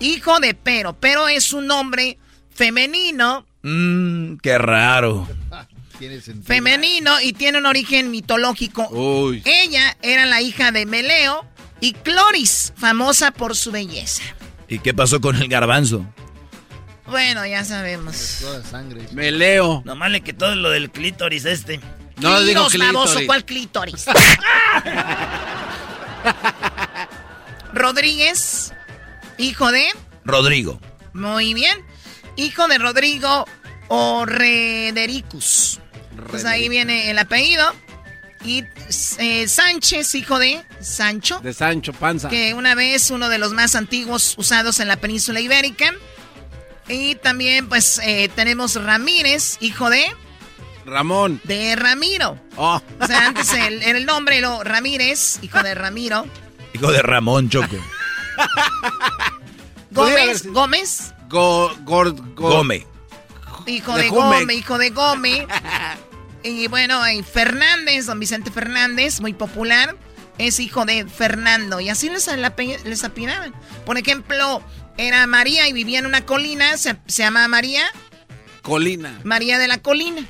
Hijo 0.00 0.40
de 0.40 0.54
Pero. 0.54 0.94
Pero 0.98 1.28
es 1.28 1.52
un 1.52 1.66
nombre 1.66 2.18
femenino, 2.54 3.46
Mmm, 3.64 4.36
qué 4.42 4.58
raro. 4.58 5.26
Tiene 5.98 6.20
sentido. 6.20 6.44
femenino 6.44 7.20
y 7.20 7.32
tiene 7.32 7.58
un 7.58 7.66
origen 7.66 8.10
mitológico. 8.10 8.88
Uy. 8.90 9.42
Ella 9.44 9.96
era 10.02 10.26
la 10.26 10.42
hija 10.42 10.72
de 10.72 10.86
Meleo 10.86 11.46
y 11.80 11.92
Cloris, 11.92 12.72
famosa 12.76 13.30
por 13.30 13.54
su 13.56 13.70
belleza. 13.70 14.22
¿Y 14.68 14.80
qué 14.80 14.92
pasó 14.92 15.20
con 15.20 15.36
el 15.36 15.48
garbanzo? 15.48 16.04
Bueno, 17.06 17.46
ya 17.46 17.64
sabemos. 17.64 18.38
Toda 18.40 18.64
sangre. 18.64 19.06
Me 19.12 19.30
leo. 19.30 19.82
Nomás 19.84 20.10
le 20.10 20.20
quitó 20.20 20.52
lo 20.54 20.70
del 20.70 20.90
clítoris 20.90 21.44
este. 21.44 21.78
No 22.16 22.40
digo 22.42 22.66
Clitos, 22.66 22.92
baboso, 22.92 23.14
clítoris. 23.14 23.26
¿cuál 23.26 23.44
clítoris? 23.44 24.06
Rodríguez, 27.72 28.72
hijo 29.38 29.70
de... 29.70 29.86
Rodrigo. 30.24 30.80
Muy 31.12 31.54
bien. 31.54 31.76
Hijo 32.36 32.68
de 32.68 32.78
Rodrigo 32.78 33.46
Orredericus. 33.88 35.80
Pues 36.30 36.44
ahí 36.44 36.68
viene 36.68 37.10
el 37.10 37.18
apellido. 37.18 37.72
Y 38.44 38.62
eh, 39.18 39.48
Sánchez, 39.48 40.14
hijo 40.14 40.38
de 40.38 40.62
Sancho. 40.80 41.40
De 41.40 41.54
Sancho 41.54 41.92
Panza. 41.94 42.28
que 42.28 42.52
una 42.52 42.74
vez 42.74 43.10
uno 43.10 43.28
de 43.30 43.38
los 43.38 43.52
más 43.52 43.74
antiguos 43.74 44.34
usados 44.36 44.80
en 44.80 44.88
la 44.88 44.96
península 44.96 45.40
ibérica. 45.40 45.92
Y 46.88 47.14
también 47.14 47.68
pues 47.68 47.98
eh, 48.04 48.28
tenemos 48.34 48.74
Ramírez, 48.82 49.56
hijo 49.60 49.88
de, 49.88 50.04
Ramón. 50.84 51.40
de 51.44 51.74
Ramiro. 51.76 52.38
Oh. 52.56 52.82
O 53.00 53.06
sea, 53.06 53.28
antes 53.28 53.50
el, 53.54 53.82
el 53.82 54.04
nombre, 54.04 54.42
lo 54.42 54.62
Ramírez, 54.62 55.38
hijo 55.40 55.62
de 55.62 55.74
Ramiro. 55.74 56.26
Hijo 56.74 56.92
de 56.92 57.00
Ramón 57.00 57.48
Choco. 57.48 57.76
Gómez. 59.90 60.46
Gómez, 60.48 61.13
Go, 61.34 61.74
Gómez. 62.36 62.84
hijo 63.66 63.94
De 63.96 64.02
de, 64.04 64.08
Gómez. 64.08 64.56
Hijo 64.56 64.78
de 64.78 64.90
Gómez. 64.90 65.46
y 66.44 66.68
bueno, 66.68 67.08
y 67.10 67.22
Fernández, 67.22 68.06
don 68.06 68.20
Vicente 68.20 68.50
Fernández, 68.52 69.20
muy 69.20 69.32
popular, 69.32 69.96
es 70.38 70.60
hijo 70.60 70.84
de 70.84 71.06
Fernando. 71.06 71.80
Y 71.80 71.88
así 71.88 72.08
les, 72.08 72.28
les 72.84 73.04
apinaban. 73.04 73.52
Por 73.84 73.98
ejemplo, 73.98 74.62
era 74.96 75.26
María 75.26 75.66
y 75.68 75.72
vivía 75.72 75.98
en 75.98 76.06
una 76.06 76.24
colina, 76.24 76.76
se, 76.76 76.96
se 77.06 77.22
llama 77.24 77.48
María, 77.48 77.84
Colina. 78.62 79.20
María 79.24 79.58
de 79.58 79.68
la 79.68 79.78
Colina. 79.78 80.22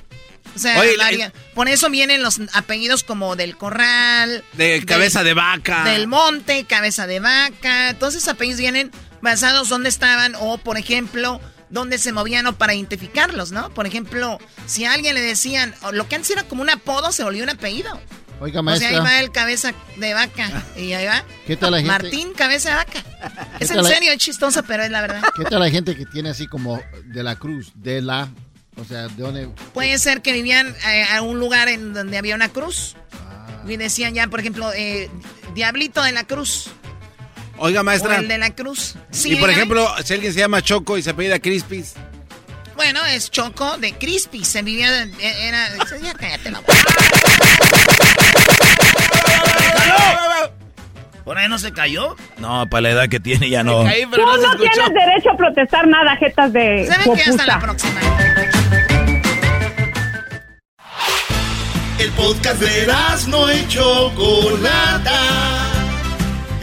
O 0.56 0.59
sea, 0.59 0.78
Oye, 0.81 0.97
María. 0.97 1.32
Por 1.55 1.68
eso 1.68 1.90
vienen 1.90 2.22
los 2.22 2.40
apellidos 2.52 3.02
como 3.05 3.35
del 3.36 3.56
corral. 3.56 4.44
De 4.55 4.68
del- 4.70 4.86
cabeza 4.86 5.22
de 5.24 5.35
vaca. 5.35 5.85
Del 5.85 6.06
monte, 6.06 6.64
cabeza 6.64 7.06
de 7.06 7.20
vaca. 7.20 7.94
Todos 7.98 8.14
esos 8.14 8.28
apellidos 8.28 8.60
vienen 8.60 8.90
basados 9.24 9.68
donde 9.68 9.88
estaban 9.88 10.34
o, 10.38 10.59
por 10.59 10.78
ejemplo, 10.78 11.40
dónde 11.70 11.98
se 11.98 12.12
movían 12.12 12.46
o 12.46 12.52
para 12.56 12.74
identificarlos, 12.74 13.51
¿no? 13.51 13.70
Por 13.70 13.86
ejemplo, 13.86 14.38
si 14.66 14.84
a 14.84 14.92
alguien 14.92 15.16
le 15.16 15.22
decían, 15.22 15.74
lo 15.92 16.06
que 16.09 16.14
antes 16.14 16.30
era 16.30 16.44
como 16.44 16.62
un 16.62 16.70
apodo, 16.70 17.10
se 17.10 17.24
volvió 17.24 17.42
un 17.42 17.51
apellido. 17.51 17.98
Oiga, 18.40 18.60
O 18.60 18.64
sea, 18.76 18.88
ahí 18.88 18.94
maestra. 18.96 19.01
va 19.02 19.20
el 19.20 19.30
cabeza 19.32 19.72
de 19.96 20.12
vaca. 20.14 20.62
Y 20.76 20.92
ahí 20.92 21.06
va. 21.06 21.24
¿Qué 21.46 21.56
tal 21.56 21.70
la 21.72 21.78
gente? 21.78 21.90
Martín, 21.92 22.32
cabeza 22.34 22.70
de 22.70 22.74
vaca. 22.76 23.02
Es 23.59 23.70
en 23.70 23.82
la- 23.82 23.88
serio, 23.88 24.12
es 24.12 24.18
chistoso, 24.18 24.62
pero 24.64 24.82
es 24.84 24.90
la 24.90 25.01
verdad. 25.01 25.22
¿Qué 25.36 25.44
tal 25.44 25.60
la 25.60 25.70
gente 25.70 25.96
que 25.96 26.05
tiene 26.06 26.30
así 26.30 26.46
como 26.46 26.80
de 27.06 27.22
la 27.22 27.36
cruz? 27.36 27.72
De 27.74 28.02
la. 28.02 28.28
O 28.76 28.84
sea, 28.84 29.02
¿de 29.06 29.22
dónde? 29.22 29.48
Puede 29.72 29.96
ser 29.98 30.20
que 30.20 30.32
vivían 30.32 30.74
eh, 30.86 31.05
a 31.12 31.22
un 31.22 31.38
lugar 31.38 31.68
en 31.68 31.94
donde 31.94 32.18
había 32.18 32.34
una 32.34 32.48
cruz. 32.48 32.96
Y 33.66 33.76
decían 33.76 34.14
ya, 34.14 34.26
por 34.26 34.40
ejemplo, 34.40 34.70
eh, 34.74 35.09
Diablito 35.55 36.02
de 36.02 36.12
la 36.12 36.24
Cruz. 36.24 36.70
Oiga, 37.59 37.81
O 37.81 37.85
maestra. 37.85 38.16
el 38.16 38.28
de 38.28 38.39
la 38.39 38.51
Cruz. 38.51 38.97
Sí, 39.10 39.32
y 39.32 39.36
por 39.36 39.48
dígame. 39.48 39.52
ejemplo, 39.52 39.94
si 40.05 40.14
alguien 40.14 40.32
se 40.32 40.40
llama 40.40 40.60
Choco 40.62 40.98
y 40.98 41.02
se 41.02 41.10
apellida 41.10 41.39
Crispis. 41.39 41.94
Bueno, 42.76 43.05
es 43.06 43.31
Choco 43.31 43.78
de 43.78 43.93
Crispy. 43.93 44.44
Se 44.44 44.62
vivía. 44.62 45.09
Era. 45.20 45.68
Ya 46.02 46.14
cállate 46.14 46.51
la 46.51 46.59
boca. 46.60 46.74
¿Por 51.24 51.39
ahí 51.39 51.48
no 51.48 51.59
se 51.59 51.72
cayó? 51.72 52.16
No, 52.36 52.66
para 52.68 52.82
la 52.82 52.90
edad 52.90 53.09
que 53.09 53.18
tiene 53.18 53.48
ya 53.48 53.62
no. 53.62 53.82
Caí, 53.85 54.05
Tú 54.05 54.20
no 54.20 54.35
se 54.36 54.59
tienes 54.59 54.93
derecho 54.93 55.31
a 55.32 55.36
protestar 55.36 55.86
nada, 55.89 56.16
jetas 56.16 56.52
de 56.52 56.86
¿Saben 56.86 57.14
qué? 57.16 57.22
Hasta 57.31 57.47
la 57.47 57.59
próxima. 57.60 58.01
El 61.98 62.10
podcast 62.10 62.60
de 62.60 62.86
no 63.28 63.51
y 63.52 63.66
Chocolata. 63.68 65.64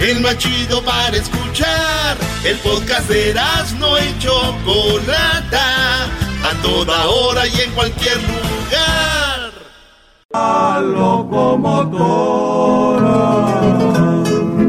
El 0.02 0.20
más 0.22 0.36
chido 0.40 0.82
para 0.84 1.16
escuchar. 1.16 2.18
El 2.44 2.58
podcast 2.58 3.08
de 3.08 3.36
no 3.78 4.00
y 4.00 4.18
Chocolata. 4.18 6.06
A 6.44 6.62
toda 6.64 7.06
hora 7.08 7.46
y 7.46 7.62
en 7.62 7.72
cualquier 7.72 8.18
lugar. 8.18 9.52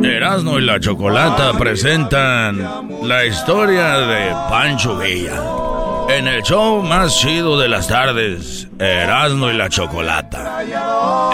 Erasmo 0.05 0.59
y 0.59 0.63
la 0.67 0.79
Chocolata 0.81 1.53
presentan 1.55 2.89
la 3.03 3.25
historia 3.25 3.99
de 4.01 4.33
Pancho 4.51 4.99
Villa. 4.99 5.72
En 6.15 6.29
el 6.29 6.43
show 6.43 6.83
más 6.83 7.19
chido 7.19 7.59
de 7.59 7.69
las 7.69 7.89
tardes, 7.89 8.69
Erasmo 8.79 9.51
y 9.51 9.55
la 9.57 9.69
Chocolata. 9.69 10.63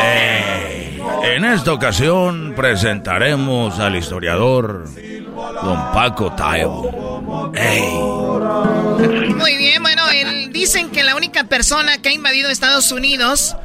Ey, 0.01 1.01
en 1.25 1.45
esta 1.45 1.73
ocasión 1.73 2.53
presentaremos 2.57 3.79
al 3.81 3.97
historiador 3.97 4.85
Don 5.63 5.93
Paco 5.93 6.33
Taibo. 6.33 7.51
Muy 9.37 9.57
bien, 9.57 9.83
bueno, 9.83 10.03
el- 10.11 10.53
dicen 10.53 10.91
que 10.91 11.03
la 11.03 11.17
única 11.17 11.45
persona 11.45 11.99
que 12.01 12.11
ha 12.11 12.13
invadido 12.13 12.49
Estados 12.51 12.93
Unidos 12.93 13.57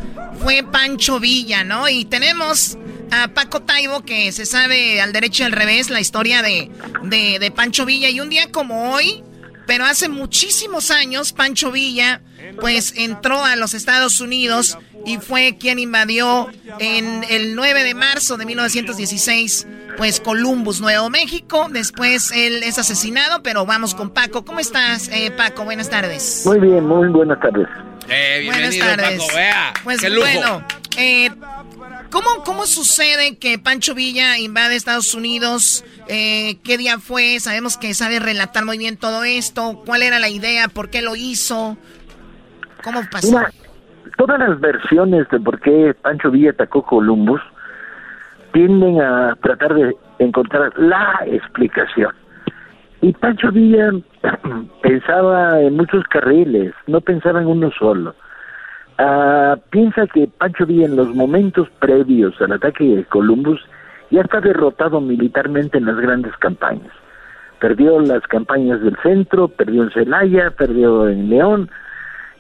fue 0.41 0.63
Pancho 0.63 1.19
Villa, 1.19 1.63
¿no? 1.63 1.87
Y 1.89 2.05
tenemos 2.05 2.77
a 3.11 3.27
Paco 3.29 3.61
Taibo 3.61 4.01
que 4.01 4.31
se 4.31 4.45
sabe 4.45 4.99
al 5.01 5.13
derecho 5.13 5.43
y 5.43 5.45
al 5.45 5.51
revés 5.51 5.89
la 5.89 5.99
historia 5.99 6.41
de, 6.41 6.71
de 7.03 7.51
Pancho 7.55 7.85
Villa. 7.85 8.09
Y 8.09 8.19
un 8.19 8.29
día 8.29 8.51
como 8.51 8.93
hoy, 8.93 9.23
Pero 9.65 9.85
hace 9.85 10.09
muchísimos 10.09 10.91
años, 10.91 11.31
Pancho 11.33 11.71
Villa, 11.71 12.21
pues 12.59 12.93
entró 12.97 13.43
a 13.43 13.55
los 13.55 13.73
Estados 13.73 14.19
Unidos 14.19 14.77
y 15.05 15.17
fue 15.17 15.57
quien 15.57 15.79
invadió 15.79 16.49
en 16.79 17.23
el 17.29 17.55
9 17.55 17.83
de 17.83 17.93
marzo 17.93 18.37
de 18.37 18.45
1916, 18.45 19.67
pues 19.97 20.19
Columbus, 20.19 20.81
Nuevo 20.81 21.09
México. 21.09 21.67
Después 21.71 22.31
él 22.31 22.63
es 22.63 22.77
asesinado, 22.77 23.41
pero 23.43 23.65
vamos 23.65 23.95
con 23.95 24.09
Paco. 24.09 24.43
¿Cómo 24.45 24.59
estás, 24.59 25.09
eh, 25.09 25.31
Paco? 25.31 25.63
Buenas 25.63 25.89
tardes. 25.89 26.43
Muy 26.45 26.59
bien, 26.59 26.85
muy 26.85 27.07
buenas 27.09 27.39
tardes. 27.39 27.67
Eh, 28.09 28.39
bienvenido, 28.41 28.85
Buenas 28.85 28.97
tardes. 29.05 29.21
Paco, 29.21 29.35
vea. 29.35 29.73
Pues 29.83 30.01
Qué 30.01 30.09
lujo. 30.09 30.21
bueno, 30.27 30.65
eh, 30.97 31.29
¿cómo, 32.13 32.43
¿cómo 32.45 32.65
sucede 32.67 33.37
que 33.39 33.57
Pancho 33.57 33.95
Villa 33.95 34.37
invade 34.37 34.75
Estados 34.75 35.15
Unidos? 35.15 35.83
Eh, 36.07 36.59
¿Qué 36.63 36.77
día 36.77 36.99
fue? 36.99 37.39
Sabemos 37.39 37.77
que 37.77 37.95
sabe 37.95 38.19
relatar 38.19 38.63
muy 38.65 38.77
bien 38.77 38.97
todo 38.97 39.23
esto. 39.23 39.81
¿Cuál 39.85 40.03
era 40.03 40.19
la 40.19 40.29
idea? 40.29 40.67
¿Por 40.67 40.91
qué 40.91 41.01
lo 41.01 41.15
hizo? 41.15 41.75
¿Cómo 42.83 43.01
pasó? 43.11 43.41
Todas 44.17 44.39
las 44.39 44.59
versiones 44.59 45.27
de 45.29 45.39
por 45.39 45.59
qué 45.59 45.95
Pancho 46.01 46.29
Villa 46.29 46.51
atacó 46.51 46.83
Columbus 46.83 47.41
tienden 48.51 49.01
a 49.01 49.35
tratar 49.41 49.73
de 49.73 49.95
encontrar 50.19 50.71
la 50.77 51.19
explicación. 51.25 52.13
Y 53.01 53.11
Pancho 53.13 53.51
Villa 53.51 53.89
pensaba 54.83 55.59
en 55.59 55.75
muchos 55.75 56.03
carriles, 56.05 56.73
no 56.85 57.01
pensaba 57.01 57.41
en 57.41 57.47
uno 57.47 57.71
solo. 57.71 58.13
Ah, 58.97 59.57
piensa 59.71 60.05
que 60.07 60.27
Pancho 60.27 60.65
Villa 60.65 60.85
en 60.85 60.95
los 60.95 61.13
momentos 61.15 61.67
previos 61.79 62.39
al 62.41 62.51
ataque 62.51 62.83
de 62.83 63.03
Columbus 63.05 63.59
ya 64.11 64.21
está 64.21 64.39
derrotado 64.39 65.01
militarmente 65.01 65.79
en 65.79 65.85
las 65.85 65.97
grandes 65.97 66.35
campañas. 66.37 66.91
Perdió 67.59 67.99
las 68.01 68.21
campañas 68.27 68.81
del 68.81 68.95
centro, 69.01 69.47
perdió 69.47 69.83
en 69.83 69.91
Celaya, 69.91 70.51
perdió 70.51 71.07
en 71.09 71.29
León, 71.29 71.69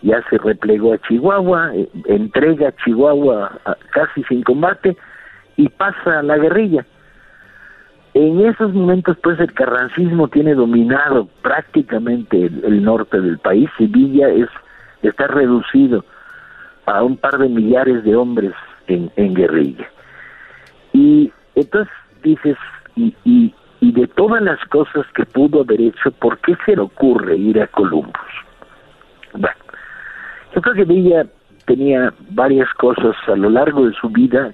ya 0.03 0.21
se 0.29 0.37
replegó 0.37 0.93
a 0.93 0.99
Chihuahua, 0.99 1.73
eh, 1.73 1.89
entrega 2.05 2.67
a 2.67 2.75
Chihuahua 2.83 3.59
casi 3.91 4.23
sin 4.25 4.43
combate 4.43 4.95
y 5.55 5.69
pasa 5.69 6.19
a 6.19 6.23
la 6.23 6.37
guerrilla. 6.37 6.85
En 8.13 8.41
esos 8.41 8.73
momentos, 8.73 9.17
pues, 9.23 9.39
el 9.39 9.53
carrancismo 9.53 10.27
tiene 10.27 10.53
dominado 10.53 11.27
prácticamente 11.41 12.45
el, 12.45 12.63
el 12.63 12.83
norte 12.83 13.19
del 13.19 13.39
país 13.39 13.71
y 13.79 13.87
Villa 13.87 14.29
es, 14.29 14.49
está 15.01 15.25
reducido 15.25 16.05
a 16.85 17.03
un 17.03 17.17
par 17.17 17.37
de 17.37 17.49
millares 17.49 18.03
de 18.03 18.15
hombres 18.15 18.53
en, 18.87 19.11
en 19.15 19.33
guerrilla. 19.33 19.89
Y 20.93 21.31
entonces 21.55 21.93
dices, 22.23 22.57
y, 22.95 23.15
y, 23.23 23.53
de 23.91 24.07
todas 24.07 24.41
las 24.41 24.59
cosas 24.69 25.05
que 25.13 25.25
pudo 25.25 25.61
haber 25.61 25.81
hecho, 25.81 26.11
¿por 26.11 26.37
qué 26.39 26.55
se 26.65 26.75
le 26.75 26.81
ocurre 26.81 27.35
ir 27.35 27.61
a 27.61 27.67
Columbus? 27.67 28.13
Bueno, 29.33 29.57
yo 30.55 30.61
creo 30.61 30.73
que 30.73 30.85
Villa 30.85 31.25
tenía 31.65 32.13
varias 32.29 32.69
cosas 32.75 33.15
a 33.27 33.35
lo 33.35 33.49
largo 33.49 33.85
de 33.85 33.93
su 33.93 34.09
vida 34.09 34.53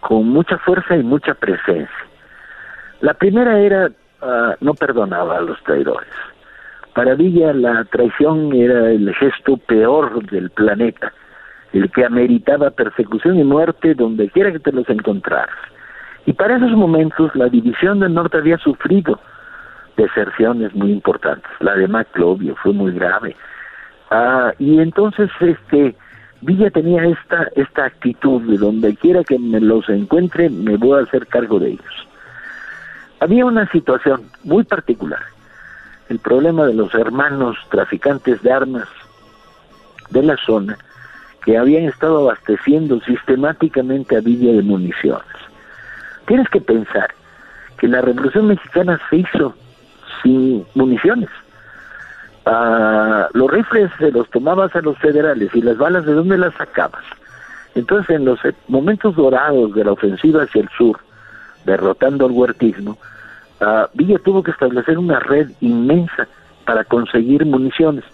con 0.00 0.28
mucha 0.28 0.58
fuerza 0.58 0.96
y 0.96 1.02
mucha 1.02 1.34
presencia. 1.34 2.06
La 3.00 3.14
primera 3.14 3.58
era, 3.58 3.90
ah, 4.20 4.54
no 4.60 4.74
perdonaba 4.74 5.38
a 5.38 5.40
los 5.40 5.62
traidores. 5.64 6.12
Para 6.94 7.14
Villa 7.14 7.52
la 7.52 7.84
traición 7.84 8.52
era 8.52 8.90
el 8.90 9.12
gesto 9.14 9.56
peor 9.56 10.24
del 10.30 10.50
planeta, 10.50 11.12
el 11.72 11.90
que 11.90 12.04
ameritaba 12.04 12.70
persecución 12.70 13.38
y 13.38 13.44
muerte 13.44 13.94
donde 13.94 14.28
quiera 14.30 14.52
que 14.52 14.58
te 14.58 14.72
los 14.72 14.88
encontraras. 14.88 15.56
Y 16.26 16.32
para 16.34 16.56
esos 16.56 16.72
momentos 16.72 17.34
la 17.34 17.48
división 17.48 18.00
del 18.00 18.14
norte 18.14 18.36
había 18.36 18.58
sufrido 18.58 19.18
deserciones 19.96 20.74
muy 20.74 20.92
importantes. 20.92 21.50
La 21.60 21.74
de 21.74 21.88
Maclovio 21.88 22.54
fue 22.56 22.72
muy 22.72 22.92
grave. 22.92 23.36
Ah, 24.10 24.52
y 24.58 24.78
entonces 24.78 25.30
este 25.40 25.96
Villa 26.42 26.70
tenía 26.70 27.04
esta 27.04 27.48
esta 27.54 27.84
actitud 27.84 28.42
de 28.42 28.58
donde 28.58 28.96
quiera 28.96 29.22
que 29.22 29.38
me 29.38 29.60
los 29.60 29.88
encuentre 29.88 30.50
me 30.50 30.76
voy 30.76 30.98
a 30.98 31.04
hacer 31.04 31.26
cargo 31.26 31.58
de 31.58 31.70
ellos. 31.70 32.08
Había 33.20 33.46
una 33.46 33.70
situación 33.70 34.22
muy 34.42 34.64
particular. 34.64 35.22
El 36.08 36.18
problema 36.18 36.66
de 36.66 36.74
los 36.74 36.92
hermanos 36.94 37.56
traficantes 37.70 38.42
de 38.42 38.52
armas 38.52 38.88
de 40.10 40.22
la 40.22 40.36
zona 40.36 40.76
que 41.44 41.58
habían 41.58 41.84
estado 41.84 42.20
abasteciendo 42.20 43.00
sistemáticamente 43.00 44.16
a 44.16 44.20
Villa 44.20 44.52
de 44.52 44.62
municiones. 44.62 45.26
Tienes 46.26 46.48
que 46.48 46.60
pensar 46.60 47.10
que 47.78 47.88
la 47.88 48.00
Revolución 48.00 48.46
Mexicana 48.46 49.00
se 49.10 49.16
hizo 49.16 49.54
sin 50.22 50.64
municiones. 50.74 51.28
Ah, 52.46 53.28
los 53.34 53.50
rifles 53.50 53.90
se 53.98 54.10
los 54.12 54.28
tomabas 54.30 54.74
a 54.76 54.80
los 54.80 54.96
federales 54.98 55.50
y 55.54 55.62
las 55.62 55.76
balas 55.78 56.04
de 56.04 56.12
dónde 56.12 56.38
las 56.38 56.54
sacabas. 56.54 57.04
Entonces 57.74 58.16
en 58.16 58.24
los 58.24 58.38
momentos 58.68 59.16
dorados 59.16 59.74
de 59.74 59.84
la 59.84 59.92
ofensiva 59.92 60.42
hacia 60.42 60.62
el 60.62 60.68
sur, 60.76 60.98
derrotando 61.64 62.26
al 62.26 62.32
huertismo, 62.32 62.98
ah, 63.60 63.88
Villa 63.94 64.18
tuvo 64.24 64.42
que 64.42 64.52
establecer 64.52 64.98
una 64.98 65.18
red 65.18 65.50
inmensa 65.60 66.28
para 66.64 66.84
conseguir 66.84 67.44
municiones 67.44 68.04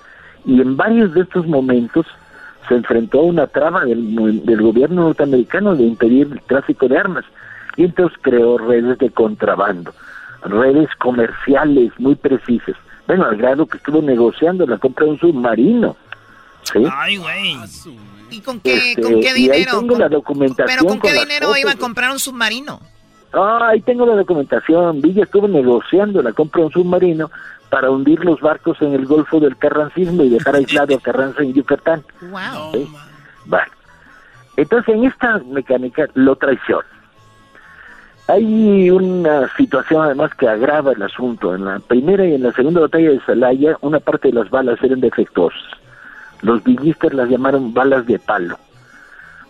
y 0.46 0.60
en 0.60 0.76
varios 0.76 1.12
de 1.12 1.22
estos 1.22 1.46
momentos 1.46 2.06
se 2.68 2.74
enfrentó 2.74 3.20
a 3.20 3.24
una 3.24 3.46
traba 3.46 3.84
del, 3.84 4.44
del 4.44 4.62
gobierno 4.62 5.02
norteamericano 5.04 5.74
de 5.74 5.84
impedir 5.84 6.28
el 6.32 6.40
tráfico 6.42 6.86
de 6.88 6.98
armas 6.98 7.24
y 7.76 7.84
entonces 7.84 8.18
creó 8.22 8.58
redes 8.58 8.98
de 8.98 9.10
contrabando, 9.10 9.92
redes 10.42 10.88
comerciales 10.98 11.92
muy 11.98 12.14
precisas. 12.14 12.76
Bueno, 13.06 13.24
al 13.24 13.36
grado 13.36 13.66
que 13.66 13.78
estuvo 13.78 14.02
negociando 14.02 14.66
la 14.66 14.78
compra 14.78 15.06
de 15.06 15.12
un 15.12 15.18
submarino. 15.18 15.96
¿sí? 16.62 16.84
Ay, 16.92 17.16
güey. 17.16 17.56
¿Y 18.30 18.40
con 18.42 18.60
qué, 18.60 18.90
Este, 18.90 19.02
con 19.02 19.14
qué 19.20 19.20
y 19.20 19.26
ahí 19.28 19.42
dinero? 19.60 19.78
tengo 19.80 19.92
Con- 19.94 20.00
la 20.00 20.08
documentación 20.10 20.66
¿Pero 20.66 20.84
con 20.88 21.00
qué 21.00 21.12
dinero 21.14 21.46
fotos. 21.46 21.60
iba 21.60 21.70
a 21.72 21.76
comprar 21.76 22.10
un 22.10 22.18
submarino? 22.18 22.80
Ah, 23.32 23.68
ahí 23.70 23.80
tengo 23.80 24.04
la 24.06 24.14
documentación. 24.16 25.00
Villa 25.00 25.24
estuvo 25.24 25.48
negociando 25.48 26.20
la 26.22 26.32
compra 26.32 26.60
de 26.60 26.66
un 26.66 26.72
submarino 26.72 27.30
para 27.70 27.90
hundir 27.90 28.24
los 28.24 28.40
barcos 28.40 28.80
en 28.80 28.94
el 28.94 29.06
Golfo 29.06 29.40
del 29.40 29.56
Carrancismo 29.56 30.22
y 30.22 30.30
dejar 30.30 30.56
aislado 30.56 30.96
a 30.96 31.00
Carranza 31.00 31.42
en 31.42 31.52
Yucatán. 31.52 32.02
Wow. 32.22 32.72
¿sí? 32.72 32.88
Bueno, 33.46 33.66
entonces 34.56 34.94
en 34.94 35.04
esta 35.04 35.38
mecánica 35.38 36.06
lo 36.14 36.36
traiciona. 36.36 36.86
Hay 38.26 38.90
una 38.90 39.48
situación 39.56 40.02
además 40.02 40.34
que 40.34 40.46
agrava 40.48 40.92
el 40.92 41.02
asunto. 41.02 41.54
En 41.54 41.64
la 41.64 41.78
primera 41.78 42.26
y 42.26 42.34
en 42.34 42.42
la 42.42 42.52
segunda 42.52 42.80
batalla 42.82 43.10
de 43.10 43.20
Celaya, 43.20 43.76
una 43.80 44.00
parte 44.00 44.28
de 44.28 44.34
las 44.34 44.50
balas 44.50 44.78
eran 44.82 45.00
defectuosas. 45.00 45.62
Los 46.42 46.62
villistas 46.62 47.14
las 47.14 47.28
llamaron 47.30 47.72
balas 47.72 48.06
de 48.06 48.18
palo. 48.18 48.58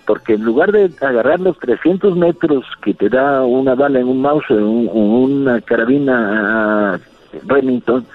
Porque 0.07 0.35
en 0.35 0.45
lugar 0.45 0.71
de 0.73 0.91
agarrar 1.01 1.41
los 1.41 1.59
300 1.59 2.17
metros 2.17 2.65
que 2.81 2.95
te 2.95 3.09
da 3.09 3.43
una 3.45 3.75
bala 3.75 3.99
en 3.99 4.07
un 4.09 4.23
mouse 4.23 4.49
o 4.51 4.55
un- 4.55 4.89
una 5.43 5.61
carabina 5.61 7.01
Remington, 7.47 8.07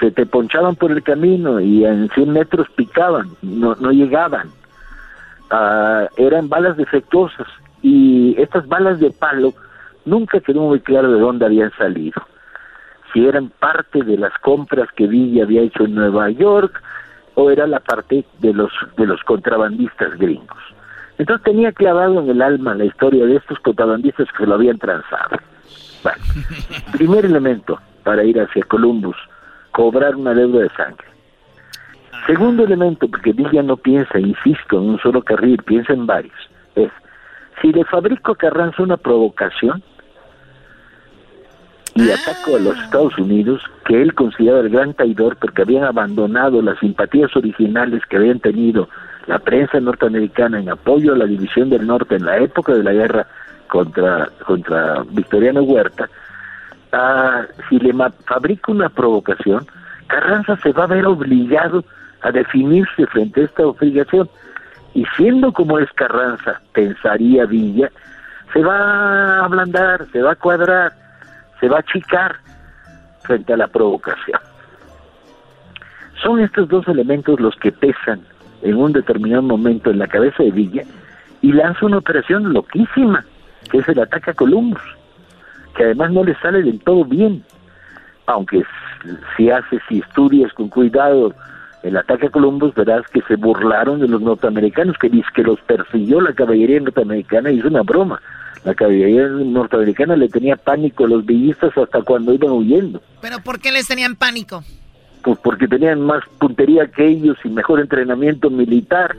se 0.00 0.10
te 0.10 0.26
ponchaban 0.26 0.74
por 0.74 0.90
el 0.90 1.02
camino 1.02 1.60
y 1.60 1.84
en 1.84 2.08
100 2.10 2.32
metros 2.32 2.66
picaban, 2.74 3.28
no, 3.40 3.76
no 3.76 3.92
llegaban. 3.92 4.50
Ah, 5.50 6.08
eran 6.16 6.48
balas 6.48 6.76
defectuosas 6.76 7.46
y 7.82 8.34
estas 8.40 8.66
balas 8.66 8.98
de 8.98 9.10
palo 9.10 9.54
nunca 10.04 10.40
quedó 10.40 10.62
muy 10.62 10.80
claro 10.80 11.12
de 11.12 11.20
dónde 11.20 11.46
habían 11.46 11.70
salido. 11.76 12.20
Si 13.12 13.24
eran 13.24 13.50
parte 13.50 14.02
de 14.02 14.16
las 14.16 14.32
compras 14.38 14.88
que 14.96 15.06
Villa 15.06 15.44
había 15.44 15.62
hecho 15.62 15.84
en 15.84 15.94
Nueva 15.94 16.30
York 16.30 16.82
o 17.34 17.50
era 17.50 17.66
la 17.66 17.80
parte 17.80 18.24
de 18.40 18.52
los 18.52 18.72
de 18.96 19.06
los 19.06 19.22
contrabandistas 19.22 20.18
gringos. 20.18 20.58
Entonces 21.18 21.44
tenía 21.44 21.72
clavado 21.72 22.20
en 22.20 22.30
el 22.30 22.42
alma 22.42 22.74
la 22.74 22.86
historia 22.86 23.24
de 23.26 23.36
estos 23.36 23.58
contrabandistas 23.60 24.26
que 24.36 24.46
lo 24.46 24.54
habían 24.54 24.78
transado. 24.78 25.36
Bueno, 26.02 26.18
primer 26.92 27.24
elemento 27.24 27.78
para 28.02 28.24
ir 28.24 28.40
hacia 28.40 28.62
Columbus, 28.64 29.16
cobrar 29.72 30.16
una 30.16 30.34
deuda 30.34 30.60
de 30.60 30.68
sangre. 30.70 31.06
Segundo 32.26 32.64
elemento, 32.64 33.08
porque 33.08 33.32
Villa 33.32 33.62
no 33.62 33.76
piensa, 33.76 34.18
insisto, 34.18 34.78
en 34.78 34.90
un 34.90 34.98
solo 35.00 35.22
carril, 35.22 35.62
piensa 35.64 35.92
en 35.92 36.06
varios, 36.06 36.50
es, 36.76 36.90
si 37.60 37.72
le 37.72 37.84
fabrico 37.84 38.32
a 38.32 38.36
Carranza 38.36 38.82
una 38.82 38.96
provocación 38.96 39.82
y 41.94 42.10
ataco 42.10 42.56
a 42.56 42.60
los 42.60 42.78
Estados 42.78 43.18
Unidos, 43.18 43.62
que 43.84 44.00
él 44.00 44.14
considera 44.14 44.60
el 44.60 44.70
gran 44.70 44.94
traidor 44.94 45.36
porque 45.36 45.62
habían 45.62 45.84
abandonado 45.84 46.62
las 46.62 46.78
simpatías 46.78 47.34
originales 47.36 48.02
que 48.06 48.16
habían 48.16 48.40
tenido 48.40 48.88
la 49.26 49.38
prensa 49.38 49.78
norteamericana 49.78 50.60
en 50.60 50.70
apoyo 50.70 51.12
a 51.12 51.18
la 51.18 51.26
división 51.26 51.70
del 51.70 51.86
norte 51.86 52.16
en 52.16 52.24
la 52.24 52.38
época 52.38 52.72
de 52.72 52.82
la 52.82 52.92
guerra 52.92 53.26
contra, 53.68 54.28
contra 54.46 55.04
Victoriano 55.10 55.62
Huerta, 55.62 56.08
ah, 56.92 57.42
si 57.68 57.78
le 57.78 57.92
fabrica 58.26 58.72
una 58.72 58.88
provocación, 58.88 59.66
Carranza 60.06 60.56
se 60.58 60.72
va 60.72 60.84
a 60.84 60.88
ver 60.88 61.06
obligado 61.06 61.84
a 62.22 62.30
definirse 62.30 63.06
frente 63.06 63.40
a 63.40 63.44
esta 63.44 63.66
obligación. 63.66 64.28
Y 64.94 65.04
siendo 65.16 65.52
como 65.52 65.78
es 65.78 65.90
Carranza, 65.92 66.60
pensaría 66.72 67.46
Villa, 67.46 67.90
se 68.52 68.62
va 68.62 68.76
a 68.76 69.44
ablandar, 69.44 70.06
se 70.12 70.20
va 70.20 70.32
a 70.32 70.36
cuadrar, 70.36 70.92
se 71.60 71.68
va 71.68 71.76
a 71.76 71.80
achicar 71.80 72.36
frente 73.22 73.52
a 73.52 73.56
la 73.56 73.68
provocación. 73.68 74.40
Son 76.22 76.40
estos 76.40 76.68
dos 76.68 76.86
elementos 76.88 77.40
los 77.40 77.56
que 77.56 77.72
pesan 77.72 78.20
en 78.62 78.76
un 78.76 78.92
determinado 78.92 79.42
momento 79.42 79.90
en 79.90 79.98
la 79.98 80.06
cabeza 80.06 80.42
de 80.42 80.50
Villa 80.50 80.84
y 81.40 81.52
lanza 81.52 81.86
una 81.86 81.98
operación 81.98 82.52
loquísima, 82.52 83.24
que 83.70 83.78
es 83.78 83.88
el 83.88 83.98
ataque 83.98 84.30
a 84.30 84.34
Columbus, 84.34 84.82
que 85.74 85.84
además 85.84 86.12
no 86.12 86.24
le 86.24 86.34
sale 86.40 86.62
del 86.62 86.80
todo 86.80 87.04
bien, 87.04 87.44
aunque 88.26 88.62
si 89.36 89.50
haces, 89.50 89.80
si 89.88 89.98
estudias 89.98 90.52
con 90.52 90.68
cuidado 90.68 91.34
el 91.82 91.96
ataque 91.96 92.26
a 92.26 92.30
Columbus, 92.30 92.74
verás 92.74 93.02
que 93.12 93.22
se 93.22 93.36
burlaron 93.36 94.00
de 94.00 94.08
los 94.08 94.20
norteamericanos, 94.20 94.96
que 94.98 95.08
dice 95.08 95.28
que 95.34 95.42
los 95.42 95.60
persiguió 95.62 96.20
la 96.20 96.32
caballería 96.32 96.78
norteamericana 96.80 97.50
y 97.50 97.58
es 97.58 97.64
una 97.64 97.82
broma. 97.82 98.20
La 98.64 98.74
caballería 98.74 99.26
norteamericana 99.26 100.14
le 100.14 100.28
tenía 100.28 100.54
pánico 100.54 101.04
a 101.04 101.08
los 101.08 101.26
villistas 101.26 101.76
hasta 101.76 102.02
cuando 102.02 102.32
iban 102.32 102.52
huyendo. 102.52 103.02
¿Pero 103.20 103.40
por 103.40 103.58
qué 103.58 103.72
les 103.72 103.88
tenían 103.88 104.14
pánico? 104.14 104.62
Pues 105.24 105.38
porque 105.42 105.66
tenían 105.66 106.00
más 106.00 106.22
puntería 106.38 106.86
que 106.86 107.08
ellos 107.08 107.36
y 107.42 107.48
mejor 107.48 107.80
entrenamiento 107.80 108.50
militar. 108.50 109.16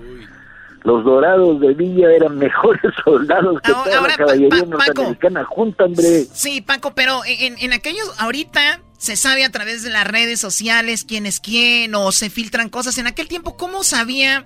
Los 0.84 1.05
dorados 1.05 1.60
de 1.61 1.73
Villa 1.73 2.11
eran 2.11 2.38
mejores 2.38 2.81
soldados 3.05 3.61
que 3.61 3.72
toda 3.72 4.01
la 4.01 4.15
caballería 4.15 4.65
norteamericana 4.65 5.43
junta, 5.45 5.85
hombre. 5.85 6.26
Sí, 6.31 6.61
Paco, 6.61 6.93
pero 6.93 7.22
en, 7.26 7.55
en 7.60 7.73
aquellos, 7.73 8.14
ahorita 8.19 8.81
se 9.03 9.18
sabe 9.18 9.43
a 9.43 9.49
través 9.49 9.84
de 9.84 9.89
las 9.89 10.07
redes 10.07 10.39
sociales 10.39 11.03
quién 11.03 11.26
es 11.26 11.41
quién 11.41 11.93
o 11.93 12.11
se 12.14 12.30
filtran 12.30 12.69
cosas. 12.69 12.97
En 12.97 13.05
aquel 13.05 13.27
tiempo, 13.27 13.57
¿cómo 13.57 13.84
sabía 13.84 14.45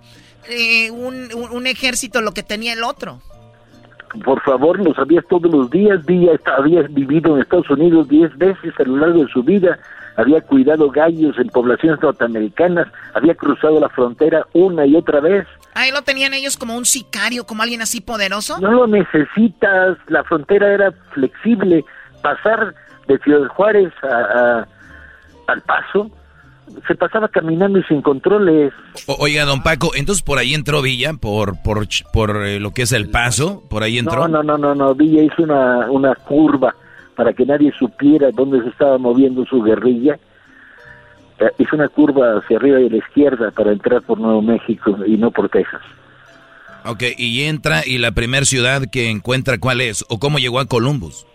eh, 0.50 0.90
un, 0.90 1.30
un, 1.52 1.68
ejército 1.68 2.22
lo 2.22 2.32
que 2.32 2.42
tenía 2.42 2.74
el 2.74 2.84
otro? 2.84 3.22
Por 4.24 4.42
favor, 4.42 4.84
lo 4.84 4.96
sabías 4.96 5.24
todos 5.30 5.52
los 5.52 5.70
días. 5.70 6.04
Villa 6.06 6.32
había 6.58 6.82
vivido 6.84 7.36
en 7.36 7.44
Estados 7.44 7.70
Unidos 7.70 8.08
diez 8.08 8.36
veces 8.38 8.74
a 8.80 8.84
lo 8.84 8.98
largo 8.98 9.26
de 9.26 9.32
su 9.32 9.44
vida. 9.44 9.78
Había 10.18 10.42
cuidado 10.42 10.90
gallos 10.90 11.38
en 11.38 11.48
poblaciones 11.50 12.02
norteamericanas. 12.02 12.88
Había 13.14 13.36
cruzado 13.36 13.80
la 13.80 13.88
frontera 13.90 14.48
una 14.54 14.86
y 14.86 14.96
otra 14.96 15.20
vez. 15.20 15.46
Ahí 15.76 15.92
lo 15.92 16.02
tenían 16.02 16.34
ellos 16.34 16.58
como 16.58 16.76
un 16.76 16.86
sicario, 16.86 17.46
como 17.46 17.62
alguien 17.62 17.84
así 17.84 18.02
poderoso. 18.02 18.60
No 18.60 18.72
lo 18.72 18.88
necesitas. 18.88 19.98
La 20.08 20.24
frontera 20.24 20.74
era 20.74 20.92
flexible. 21.14 21.86
Pasar 22.24 22.74
de 23.08 23.20
Ciudad 23.20 23.48
Juárez 23.50 23.94
a, 24.04 24.66
al 25.48 25.62
Paso, 25.62 26.10
se 26.88 26.96
pasaba 26.96 27.28
caminando 27.28 27.78
y 27.78 27.84
sin 27.84 28.02
controles. 28.02 28.74
oiga, 29.20 29.46
don 29.46 29.62
Paco, 29.62 29.92
entonces 29.96 30.24
por 30.24 30.40
ahí 30.40 30.54
entró 30.54 30.82
Villa, 30.82 31.14
por 31.14 31.62
por, 31.62 31.88
por 32.12 32.46
eh, 32.46 32.60
lo 32.60 32.72
que 32.72 32.82
es 32.82 32.92
el 32.92 33.10
paso, 33.10 33.64
por 33.70 33.84
ahí 33.84 33.98
entró. 34.00 34.28
No, 34.28 34.44
no, 34.44 34.44
no, 34.44 34.58
no, 34.58 34.76
no, 34.76 34.96
Villa 34.96 35.22
hizo 35.22 35.44
una, 35.44 35.90
una 35.90 36.16
curva 36.16 36.76
para 37.18 37.34
que 37.34 37.46
nadie 37.48 37.74
supiera 37.78 38.30
dónde 38.32 38.62
se 38.62 38.70
estaba 38.70 39.00
moviendo 39.00 39.44
su 39.46 39.62
guerrilla. 39.64 40.20
Eh, 41.40 41.52
hizo 41.58 41.76
una 41.76 41.90
curva 41.90 42.38
hacia 42.38 42.58
arriba 42.58 42.80
y 42.80 42.86
a 42.86 42.90
la 42.92 42.98
izquierda 42.98 43.52
para 43.52 43.72
entrar 43.72 44.04
por 44.04 44.20
Nuevo 44.20 44.44
México 44.44 44.96
y 45.06 45.18
no 45.18 45.32
por 45.32 45.50
Texas. 45.50 45.82
Ok, 46.86 47.04
y 47.18 47.42
entra 47.44 47.82
y 47.86 47.98
la 47.98 48.12
primera 48.12 48.46
ciudad 48.46 48.84
que 48.90 49.10
encuentra, 49.10 49.58
¿cuál 49.58 49.82
es? 49.82 50.06
¿O 50.10 50.20
cómo 50.20 50.38
llegó 50.38 50.60
a 50.60 50.68
Columbus? 50.68 51.26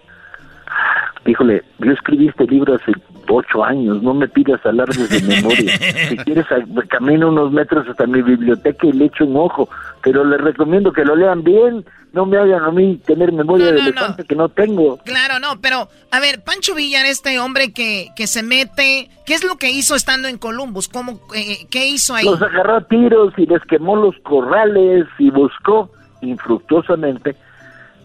Híjole, 1.24 1.62
yo 1.78 1.93
escribí 1.93 2.28
este 2.28 2.47
libro 2.47 2.74
hace 2.74 2.93
ocho 3.28 3.65
años, 3.65 4.03
no 4.03 4.12
me 4.12 4.28
pidas 4.28 4.65
alardes 4.66 5.09
de 5.09 5.23
memoria. 5.23 5.78
si 6.09 6.16
quieres, 6.16 6.47
camino 6.89 7.28
unos 7.28 7.53
metros 7.53 7.89
hasta 7.89 8.07
mi 8.07 8.23
biblioteca 8.23 8.86
y 8.86 8.93
le 8.93 9.07
echo 9.07 9.24
un 9.24 9.36
ojo, 9.36 9.69
pero 10.03 10.24
les 10.24 10.40
recomiendo 10.40 10.93
que 10.93 11.05
lo 11.05 11.15
lean 11.15 11.44
bien, 11.44 11.85
no 12.12 12.27
me 12.27 12.39
hagan 12.39 12.65
a 12.65 12.70
mí 12.70 13.01
tener 13.07 13.32
memoria 13.32 13.73
de 13.73 13.81
elefante 13.81 14.24
que 14.24 14.35
no 14.35 14.49
tengo. 14.49 14.99
Claro, 14.99 15.39
no, 15.39 15.61
pero 15.61 15.89
a 16.11 16.20
ver, 16.20 16.43
Pancho 16.43 16.74
Villar, 16.74 17.07
este 17.07 17.39
hombre 17.39 17.73
que, 17.73 18.09
que 18.16 18.27
se 18.27 18.43
mete, 18.43 19.09
¿qué 19.24 19.35
es 19.35 19.44
lo 19.44 19.57
que 19.57 19.70
hizo 19.70 19.94
estando 19.94 20.28
en 20.28 20.39
Columbus? 20.39 20.89
¿Cómo, 20.89 21.20
eh, 21.35 21.66
¿Qué 21.70 21.86
hizo 21.86 22.15
ahí? 22.15 22.24
Los 22.24 22.43
agarró 22.43 22.77
a 22.77 22.89
tiros 22.89 23.32
y 23.36 23.47
les 23.47 23.62
quemó 23.62 23.97
los 23.97 24.16
corrales 24.24 25.07
y 25.19 25.31
buscó 25.31 25.90
infructuosamente 26.20 27.36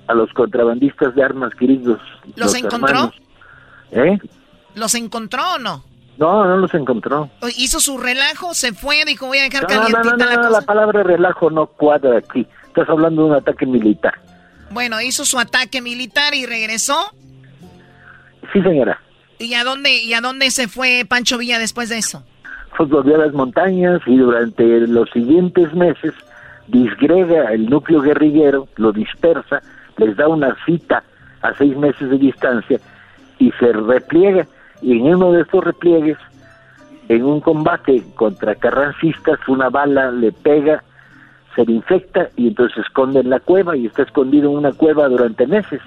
a 0.07 0.13
los 0.13 0.31
contrabandistas 0.33 1.13
de 1.15 1.23
armas 1.23 1.53
queridos. 1.55 1.99
¿Los, 2.35 2.55
encontró? 2.55 3.11
¿Eh? 3.91 4.17
¿Los 4.75 4.95
encontró 4.95 5.41
o 5.55 5.59
no? 5.59 5.83
No, 6.17 6.45
no 6.45 6.57
los 6.57 6.73
encontró. 6.73 7.29
¿Hizo 7.57 7.79
su 7.79 7.97
relajo? 7.97 8.53
¿Se 8.53 8.73
fue? 8.73 9.05
Dijo, 9.05 9.27
voy 9.27 9.37
a 9.37 9.43
dejar 9.43 9.69
no, 9.69 9.89
no, 9.89 10.03
no, 10.03 10.15
la 10.15 10.49
la 10.49 10.61
palabra 10.61 11.03
relajo 11.03 11.49
no 11.51 11.67
cuadra 11.67 12.17
aquí. 12.17 12.47
Estás 12.67 12.89
hablando 12.89 13.23
de 13.23 13.29
un 13.29 13.35
ataque 13.35 13.65
militar. 13.65 14.13
Bueno, 14.71 14.99
hizo 15.01 15.25
su 15.25 15.37
ataque 15.37 15.81
militar 15.81 16.33
y 16.33 16.45
regresó. 16.45 16.97
Sí, 18.51 18.61
señora. 18.61 18.99
¿Y 19.39 19.53
a 19.53 19.63
dónde, 19.63 20.01
y 20.01 20.13
a 20.13 20.21
dónde 20.21 20.49
se 20.49 20.67
fue 20.67 21.05
Pancho 21.07 21.37
Villa 21.37 21.59
después 21.59 21.89
de 21.89 21.99
eso? 21.99 22.23
Pues 22.75 22.89
volvió 22.89 23.15
a 23.15 23.25
las 23.25 23.33
montañas 23.33 24.01
y 24.07 24.17
durante 24.17 24.63
los 24.87 25.09
siguientes 25.11 25.73
meses 25.73 26.13
disgrega 26.67 27.53
el 27.53 27.69
núcleo 27.69 28.01
guerrillero, 28.01 28.67
lo 28.75 28.91
dispersa 28.91 29.61
les 29.97 30.15
da 30.15 30.27
una 30.27 30.55
cita 30.65 31.03
a 31.41 31.53
seis 31.53 31.75
meses 31.75 32.09
de 32.09 32.17
distancia 32.17 32.79
y 33.39 33.51
se 33.53 33.71
repliega. 33.73 34.47
Y 34.81 34.97
en 34.97 35.15
uno 35.15 35.31
de 35.31 35.41
estos 35.41 35.63
repliegues, 35.63 36.17
en 37.09 37.23
un 37.23 37.41
combate 37.41 38.03
contra 38.15 38.55
carrancistas, 38.55 39.39
una 39.47 39.69
bala 39.69 40.11
le 40.11 40.31
pega, 40.31 40.83
se 41.55 41.65
le 41.65 41.73
infecta 41.73 42.29
y 42.35 42.49
entonces 42.49 42.75
se 42.75 42.81
esconde 42.81 43.21
en 43.21 43.29
la 43.29 43.39
cueva 43.39 43.75
y 43.75 43.87
está 43.87 44.03
escondido 44.03 44.51
en 44.51 44.57
una 44.57 44.73
cueva 44.73 45.07
durante 45.07 45.47
meses. 45.47 45.81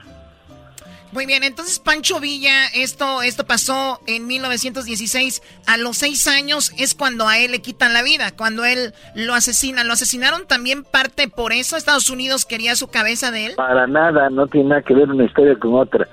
Muy 1.12 1.26
bien, 1.26 1.42
entonces 1.42 1.80
Pancho 1.80 2.20
Villa, 2.20 2.66
esto, 2.72 3.22
esto 3.22 3.44
pasó 3.44 3.98
en 4.06 4.28
1916. 4.28 5.42
A 5.66 5.76
los 5.76 5.96
seis 5.96 6.28
años 6.28 6.72
es 6.78 6.94
cuando 6.94 7.26
a 7.26 7.36
él 7.38 7.50
le 7.50 7.60
quitan 7.60 7.92
la 7.92 8.04
vida, 8.04 8.30
cuando 8.36 8.64
él 8.64 8.92
lo 9.16 9.34
asesinan. 9.34 9.88
¿Lo 9.88 9.94
asesinaron 9.94 10.46
también 10.46 10.84
parte 10.84 11.28
por 11.28 11.52
eso? 11.52 11.76
¿Estados 11.76 12.10
Unidos 12.10 12.44
quería 12.44 12.76
su 12.76 12.88
cabeza 12.88 13.32
de 13.32 13.46
él? 13.46 13.52
Para 13.56 13.88
nada, 13.88 14.30
no 14.30 14.46
tiene 14.46 14.68
nada 14.68 14.82
que 14.82 14.94
ver 14.94 15.10
una 15.10 15.24
historia 15.24 15.56
con 15.56 15.74
otra. 15.74 16.06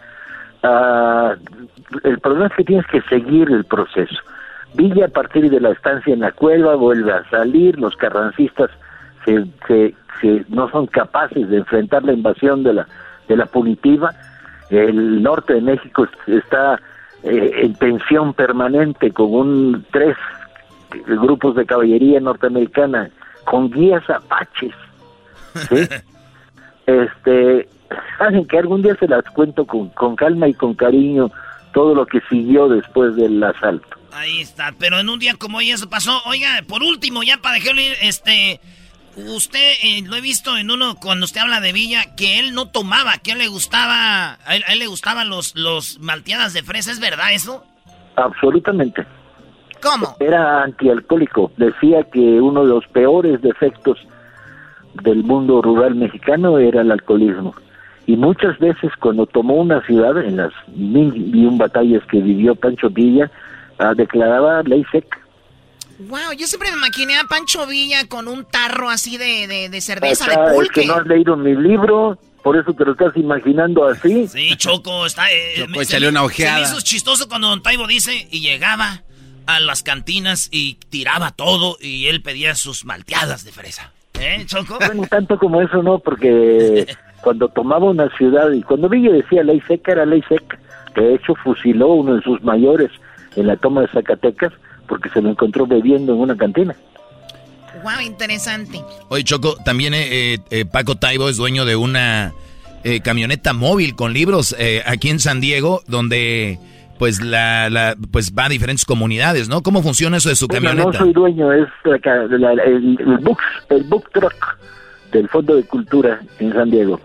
Ah, 0.64 1.36
el 2.04 2.20
problema 2.20 2.48
es 2.48 2.54
que 2.54 2.64
tienes 2.64 2.88
que 2.88 3.02
seguir 3.04 3.52
el 3.52 3.66
proceso. 3.66 4.16
Villa, 4.74 5.06
a 5.06 5.10
partir 5.10 5.52
de 5.52 5.60
la 5.60 5.70
estancia 5.70 6.12
en 6.12 6.22
la 6.22 6.32
cueva, 6.32 6.74
vuelve 6.74 7.14
a 7.14 7.30
salir. 7.30 7.78
Los 7.78 7.96
carrancistas 7.98 8.72
se, 9.26 9.46
se, 9.68 10.46
no 10.50 10.72
son 10.72 10.88
capaces 10.88 11.48
de 11.50 11.58
enfrentar 11.58 12.04
la 12.04 12.14
invasión 12.14 12.64
de 12.64 12.74
la, 12.74 12.88
de 13.28 13.38
la 13.38 13.46
punitiva 13.46 14.12
el 14.70 15.22
norte 15.22 15.54
de 15.56 15.62
México 15.62 16.08
está 16.28 16.80
eh, 17.24 17.52
en 17.64 17.76
tensión 17.76 18.34
permanente 18.34 19.12
con 19.12 19.34
un 19.34 19.86
tres 19.92 20.16
grupos 21.06 21.56
de 21.56 21.66
caballería 21.66 22.20
norteamericana 22.20 23.10
con 23.46 23.70
guías 23.72 24.08
apaches. 24.10 24.74
este, 26.86 27.68
saben 28.18 28.46
que 28.46 28.58
algún 28.58 28.82
día 28.82 28.96
se 29.00 29.08
las 29.08 29.24
cuento 29.32 29.66
con, 29.66 29.90
con 29.90 30.16
calma 30.16 30.48
y 30.48 30.54
con 30.54 30.74
cariño 30.76 31.32
todo 31.74 31.96
lo 31.96 32.06
que 32.06 32.22
siguió 32.30 32.68
después 32.68 33.16
del 33.16 33.44
asalto. 33.44 33.98
Ahí 34.14 34.42
está, 34.42 34.74
pero 34.80 35.00
en 35.00 35.10
un 35.10 35.20
día 35.20 35.36
como 35.36 35.60
hoy 35.60 35.72
eso 35.72 35.90
pasó. 35.90 36.22
Oiga, 36.26 36.64
por 36.68 36.82
último, 36.82 37.24
ya 37.24 37.38
para 37.38 37.56
dejarle 37.56 37.94
este 38.02 38.60
usted 39.18 39.74
eh, 39.84 40.04
lo 40.06 40.16
he 40.16 40.22
visto 40.22 40.58
en 40.58 40.72
uno 40.72 40.96
cuando 40.96 41.26
usted 41.26 41.42
habla 41.42 41.60
de 41.60 41.74
Villa 41.74 42.16
que 42.16 42.40
él 42.40 42.54
no 42.54 42.68
tomaba, 42.70 43.18
que 43.18 43.32
a 43.32 43.34
él 43.34 43.40
le 43.40 43.48
gustaba, 43.48 44.38
a 44.46 44.56
él, 44.56 44.80
le 44.80 44.88
gustaban 44.88 45.30
los 45.30 45.56
los 45.56 46.00
malteadas 46.00 46.54
de 46.54 46.64
fresa, 46.64 46.92
¿es 46.92 47.00
verdad 47.00 47.34
eso? 47.34 47.64
Absolutamente. 48.16 49.06
¿Cómo? 49.82 50.16
Era 50.20 50.64
antialcohólico. 50.64 51.52
Decía 51.58 52.04
que 52.04 52.20
uno 52.20 52.64
de 52.64 52.70
los 52.70 52.88
peores 52.88 53.42
defectos 53.42 53.98
del 55.04 55.24
mundo 55.24 55.62
rural 55.62 55.96
mexicano 55.96 56.58
era 56.58 56.82
el 56.82 56.92
alcoholismo. 56.92 57.54
Y 58.08 58.16
muchas 58.16 58.58
veces 58.60 58.92
cuando 59.00 59.26
tomó 59.26 59.56
una 59.56 59.86
ciudad, 59.86 60.18
en 60.18 60.38
las 60.38 60.54
mil 60.68 61.36
y 61.36 61.46
un 61.46 61.58
batallas 61.58 62.04
que 62.10 62.22
vivió 62.22 62.56
Pancho 62.56 62.90
Villa, 62.90 63.30
ah, 63.80 63.94
declaraba 63.96 64.64
ley 64.64 64.84
seca 64.92 65.20
Wow, 66.00 66.34
yo 66.38 66.46
siempre 66.46 66.70
me 66.72 66.78
imaginé 66.78 67.18
a 67.18 67.24
Pancho 67.24 67.66
Villa 67.66 68.08
con 68.08 68.28
un 68.28 68.46
tarro 68.46 68.90
así 68.90 69.18
de, 69.18 69.70
de, 69.70 69.82
cerveza 69.82 70.30
de 70.30 70.54
pulque. 70.54 70.82
Es 70.82 70.86
que 70.86 70.94
no 70.94 71.00
has 71.00 71.08
leído 71.08 71.36
mi 71.36 71.56
libro, 71.56 72.20
por 72.44 72.56
eso 72.56 72.72
te 72.74 72.86
lo 72.86 72.92
estás 72.92 73.18
imaginando 73.18 73.88
así. 73.88 74.28
Sí, 74.28 74.56
Choco, 74.58 75.08
está... 75.08 75.32
Eh, 75.32 75.56
Choco, 75.58 75.82
échale 75.82 76.08
una 76.08 76.24
ojeada. 76.24 76.58
Se 76.58 76.62
me 76.62 76.68
hizo 76.78 76.82
chistoso 76.86 77.28
cuando 77.28 77.50
Don 77.50 77.64
Taibo 77.64 77.88
dice, 77.88 78.28
y 78.30 78.42
llegaba 78.42 79.02
a 79.48 79.60
las 79.60 79.82
cantinas 79.82 80.50
y 80.52 80.76
tiraba 80.90 81.32
todo, 81.32 81.78
y 81.82 82.08
él 82.08 82.22
pedía 82.22 82.54
sus 82.54 82.86
malteadas 82.86 83.44
de 83.44 83.52
fresa. 83.52 83.92
¿Eh, 84.20 84.44
Choco? 84.46 84.78
Bueno, 84.78 85.08
tanto 85.10 85.40
como 85.40 85.62
eso 85.62 85.82
no, 85.82 85.98
porque 85.98 86.86
cuando 87.22 87.48
tomaba 87.48 87.86
una 87.86 88.10
ciudad, 88.18 88.52
y 88.52 88.62
cuando 88.62 88.88
Villa 88.88 89.12
decía 89.12 89.44
ley 89.44 89.62
seca, 89.68 89.94
era 89.94 90.06
ley 90.06 90.22
seca. 90.30 90.60
De 90.96 91.16
hecho, 91.16 91.34
fusiló 91.36 91.90
uno 91.90 92.16
de 92.16 92.22
sus 92.22 92.42
mayores 92.44 92.92
en 93.36 93.48
la 93.48 93.56
toma 93.56 93.82
de 93.82 93.88
Zacatecas, 93.88 94.54
porque 94.88 95.10
se 95.10 95.22
lo 95.22 95.30
encontró 95.30 95.68
bebiendo 95.68 96.14
en 96.14 96.20
una 96.20 96.36
cantina. 96.38 96.76
Wow, 97.84 98.02
interesante. 98.06 98.82
Oye, 99.10 99.24
Choco, 99.24 99.56
también 99.64 99.94
eh, 99.94 100.40
eh, 100.50 100.66
Paco 100.66 100.96
Taibo 100.96 101.30
es 101.30 101.38
dueño 101.38 101.64
de 101.66 101.76
una 101.76 102.34
eh, 102.84 103.02
camioneta 103.02 103.54
móvil 103.54 103.96
con 103.96 104.14
libros 104.14 104.56
aquí 104.86 105.10
en 105.10 105.20
San 105.20 105.42
Diego, 105.42 105.82
donde 105.88 106.58
pues 106.98 107.22
la, 107.22 107.70
la 107.70 107.96
pues 108.12 108.34
va 108.34 108.46
a 108.46 108.50
diferentes 108.50 108.84
comunidades, 108.84 109.48
¿no? 109.50 109.62
¿Cómo 109.62 109.84
funciona 109.84 110.18
eso 110.18 110.30
de 110.30 110.36
su 110.36 110.48
Bueno, 110.48 110.70
camioneta? 110.70 110.98
no 111.00 111.06
soy 111.06 111.14
dueño, 111.14 111.54
es 111.54 111.68
la 111.86 112.00
ca- 112.00 112.26
la- 112.28 112.54
el, 112.54 112.98
el, 113.00 113.18
book, 113.20 113.38
el 113.70 113.84
book 113.84 114.10
truck 114.12 114.58
del 115.12 115.30
Fondo 115.30 115.56
de 115.56 115.64
Cultura 115.64 116.20
en 116.40 116.54
San 116.54 116.72
Diego, 116.72 117.00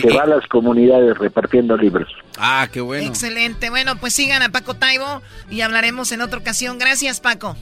que 0.00 0.14
va 0.14 0.22
a 0.24 0.26
las 0.26 0.46
comunidades 0.46 1.16
repartiendo 1.18 1.76
libros. 1.76 2.08
Ah, 2.38 2.68
qué 2.72 2.80
bueno. 2.80 3.04
Excelente. 3.06 3.68
Bueno, 3.70 3.96
pues 3.96 4.14
sigan 4.14 4.42
a 4.42 4.50
Paco 4.50 4.74
Taibo 4.74 5.22
y 5.50 5.62
hablaremos 5.62 6.12
en 6.12 6.22
otra 6.22 6.38
ocasión. 6.38 6.78
Gracias, 6.78 7.20
Paco. 7.20 7.56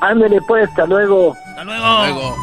Ándele 0.00 0.40
pues, 0.46 0.68
hasta 0.68 0.86
luego. 0.86 1.36
Hasta 1.56 1.64
luego. 1.64 2.36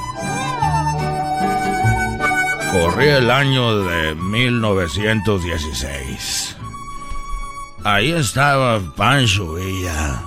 Corría 2.71 3.17
el 3.17 3.31
año 3.31 3.83
de 3.83 4.13
1916. 4.15 6.57
Ahí 7.83 8.11
estaba 8.11 8.79
Pancho 8.95 9.53
Villa 9.53 10.21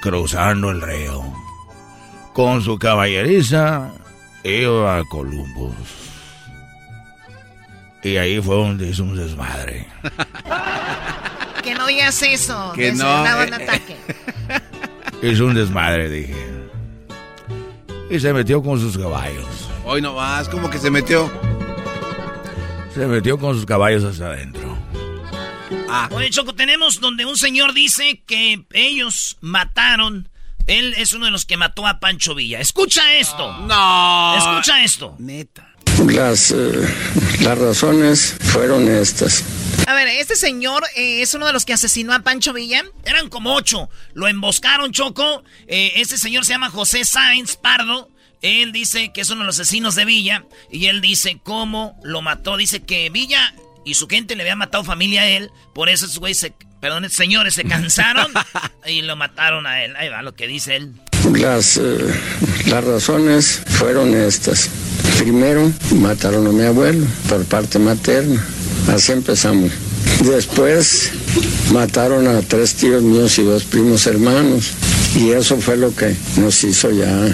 cruzando 0.00 0.70
el 0.70 0.80
río. 0.80 1.22
Con 2.32 2.62
su 2.62 2.78
caballeriza 2.78 3.90
iba 4.44 4.98
a 4.98 5.04
Columbus. 5.04 6.01
Y 8.02 8.16
ahí 8.16 8.40
fue 8.40 8.56
donde 8.56 8.88
hizo 8.88 9.04
un 9.04 9.16
desmadre. 9.16 9.86
Que 11.62 11.74
no 11.74 11.86
digas 11.86 12.20
eso. 12.22 12.72
Que 12.74 12.88
es 12.88 12.98
no, 12.98 13.22
un 13.22 13.36
buen 13.36 13.52
eh, 13.52 13.56
ataque. 13.56 13.96
Hizo 15.22 15.46
un 15.46 15.54
desmadre, 15.54 16.08
dije. 16.10 16.34
Y 18.10 18.18
se 18.18 18.32
metió 18.32 18.60
con 18.60 18.80
sus 18.80 18.98
caballos. 18.98 19.46
Hoy 19.84 20.02
no 20.02 20.14
más, 20.14 20.48
como 20.48 20.68
que 20.68 20.78
se 20.78 20.90
metió. 20.90 21.30
Se 22.92 23.06
metió 23.06 23.38
con 23.38 23.54
sus 23.54 23.64
caballos 23.64 24.02
hasta 24.02 24.26
adentro. 24.26 24.76
Oye, 26.10 26.30
Choco, 26.30 26.54
tenemos 26.54 27.00
donde 27.00 27.24
un 27.24 27.36
señor 27.36 27.72
dice 27.72 28.22
que 28.26 28.64
ellos 28.72 29.36
mataron. 29.40 30.28
Él 30.66 30.94
es 30.96 31.12
uno 31.12 31.26
de 31.26 31.30
los 31.30 31.44
que 31.44 31.56
mató 31.56 31.86
a 31.86 32.00
Pancho 32.00 32.34
Villa. 32.34 32.60
Escucha 32.60 33.14
esto. 33.14 33.52
No. 33.58 34.36
Escucha 34.36 34.82
esto. 34.82 35.16
Neta. 35.18 35.71
Las, 36.10 36.50
eh, 36.50 36.72
las 37.40 37.58
razones 37.58 38.36
fueron 38.40 38.88
estas. 38.88 39.44
A 39.86 39.94
ver, 39.94 40.08
este 40.08 40.36
señor 40.36 40.82
eh, 40.96 41.22
es 41.22 41.34
uno 41.34 41.46
de 41.46 41.52
los 41.52 41.64
que 41.64 41.72
asesinó 41.72 42.12
a 42.12 42.20
Pancho 42.20 42.52
Villa. 42.52 42.84
Eran 43.04 43.28
como 43.28 43.54
ocho. 43.54 43.88
Lo 44.14 44.28
emboscaron, 44.28 44.92
Choco. 44.92 45.42
Eh, 45.66 45.92
este 45.96 46.18
señor 46.18 46.44
se 46.44 46.52
llama 46.52 46.70
José 46.70 47.04
Sáenz 47.04 47.56
Pardo. 47.56 48.10
Él 48.42 48.72
dice 48.72 49.12
que 49.12 49.20
es 49.20 49.30
uno 49.30 49.40
de 49.40 49.46
los 49.46 49.60
asesinos 49.60 49.94
de 49.94 50.04
Villa. 50.04 50.44
Y 50.70 50.86
él 50.86 51.00
dice 51.00 51.40
cómo 51.42 51.98
lo 52.02 52.22
mató. 52.22 52.56
Dice 52.56 52.82
que 52.82 53.10
Villa 53.10 53.54
y 53.84 53.94
su 53.94 54.08
gente 54.08 54.36
le 54.36 54.42
había 54.42 54.56
matado 54.56 54.84
familia 54.84 55.22
a 55.22 55.28
él. 55.28 55.50
Por 55.74 55.88
eso 55.88 56.06
esos 56.06 56.18
güeyes 56.18 56.38
se... 56.38 56.54
Perdón, 56.80 57.08
señores 57.10 57.54
se 57.54 57.64
cansaron 57.64 58.32
y 58.86 59.02
lo 59.02 59.14
mataron 59.14 59.66
a 59.66 59.84
él. 59.84 59.94
Ahí 59.96 60.08
va 60.08 60.22
lo 60.22 60.34
que 60.34 60.48
dice 60.48 60.76
él. 60.76 60.94
Las, 61.32 61.76
eh, 61.76 62.20
las 62.66 62.84
razones 62.84 63.62
fueron 63.66 64.14
estas. 64.14 64.68
Primero, 65.18 65.72
mataron 65.96 66.46
a 66.46 66.50
mi 66.50 66.62
abuelo 66.64 67.06
por 67.28 67.44
parte 67.44 67.78
materna. 67.78 68.44
Así 68.92 69.12
empezamos. 69.12 69.70
Después, 70.24 71.10
mataron 71.72 72.26
a 72.26 72.42
tres 72.42 72.74
tíos 72.74 73.02
míos 73.02 73.38
y 73.38 73.42
dos 73.42 73.62
primos 73.64 74.06
hermanos. 74.06 74.72
Y 75.14 75.30
eso 75.30 75.58
fue 75.60 75.76
lo 75.76 75.94
que 75.94 76.16
nos 76.36 76.64
hizo 76.64 76.90
ya 76.90 77.28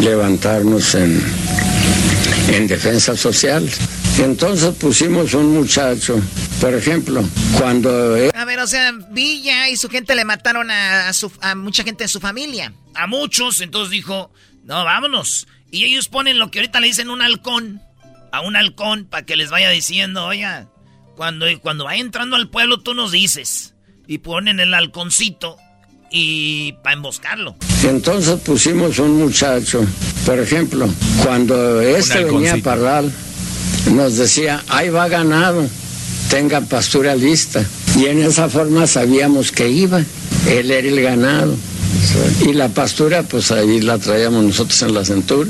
levantarnos 0.00 0.94
en, 0.94 1.22
en 2.48 2.66
defensa 2.66 3.16
social. 3.16 3.68
Entonces 4.18 4.74
pusimos 4.76 5.34
un 5.34 5.52
muchacho, 5.52 6.18
por 6.60 6.72
ejemplo, 6.72 7.22
cuando... 7.58 8.16
él- 8.16 8.30
A 8.34 8.46
ver, 8.46 8.60
o 8.60 8.66
sea, 8.66 8.92
Villa 9.10 9.68
y 9.68 9.76
su 9.76 9.90
gente 9.90 10.14
le 10.14 10.24
mataron 10.24 10.70
a, 10.70 11.08
a 11.08 11.12
su- 11.12 11.32
a 11.42 11.54
mucha 11.54 11.82
gente 11.84 12.04
de 12.04 12.08
su 12.08 12.18
familia. 12.20 12.72
A 12.94 13.06
muchos. 13.06 13.60
Entonces 13.60 13.90
dijo, 13.90 14.30
no, 14.64 14.84
vámonos. 14.84 15.46
Y 15.70 15.84
ellos 15.84 16.08
ponen 16.08 16.38
lo 16.38 16.50
que 16.50 16.60
ahorita 16.60 16.80
le 16.80 16.88
dicen 16.88 17.10
un 17.10 17.22
halcón. 17.22 17.80
A 18.32 18.40
un 18.40 18.56
halcón 18.56 19.06
para 19.06 19.24
que 19.24 19.36
les 19.36 19.50
vaya 19.50 19.70
diciendo, 19.70 20.26
oiga, 20.26 20.68
cuando, 21.16 21.46
cuando 21.62 21.84
vaya 21.84 22.00
entrando 22.00 22.36
al 22.36 22.48
pueblo 22.48 22.80
tú 22.80 22.94
nos 22.94 23.12
dices. 23.12 23.74
Y 24.06 24.18
ponen 24.18 24.60
el 24.60 24.74
halconcito 24.74 25.56
y 26.10 26.72
para 26.82 26.94
emboscarlo. 26.94 27.56
Entonces 27.84 28.40
pusimos 28.40 28.98
un 28.98 29.18
muchacho, 29.18 29.84
por 30.24 30.38
ejemplo, 30.38 30.88
cuando 31.24 31.80
este 31.80 32.24
venía 32.24 32.54
a. 32.54 32.58
Parral, 32.58 33.12
nos 33.92 34.16
decía, 34.16 34.62
ahí 34.68 34.88
va 34.88 35.08
ganado, 35.08 35.68
tenga 36.30 36.60
pastura 36.60 37.14
lista. 37.14 37.64
Y 37.96 38.06
en 38.06 38.22
esa 38.22 38.48
forma 38.48 38.86
sabíamos 38.86 39.52
que 39.52 39.68
iba, 39.68 40.02
él 40.48 40.70
era 40.70 40.88
el 40.88 41.00
ganado. 41.00 41.56
Y 42.46 42.52
la 42.52 42.68
pastura, 42.68 43.22
pues 43.22 43.50
ahí 43.50 43.80
la 43.80 43.98
traíamos 43.98 44.44
nosotros 44.44 44.80
en 44.82 44.94
la 44.94 45.04
cintura. 45.04 45.48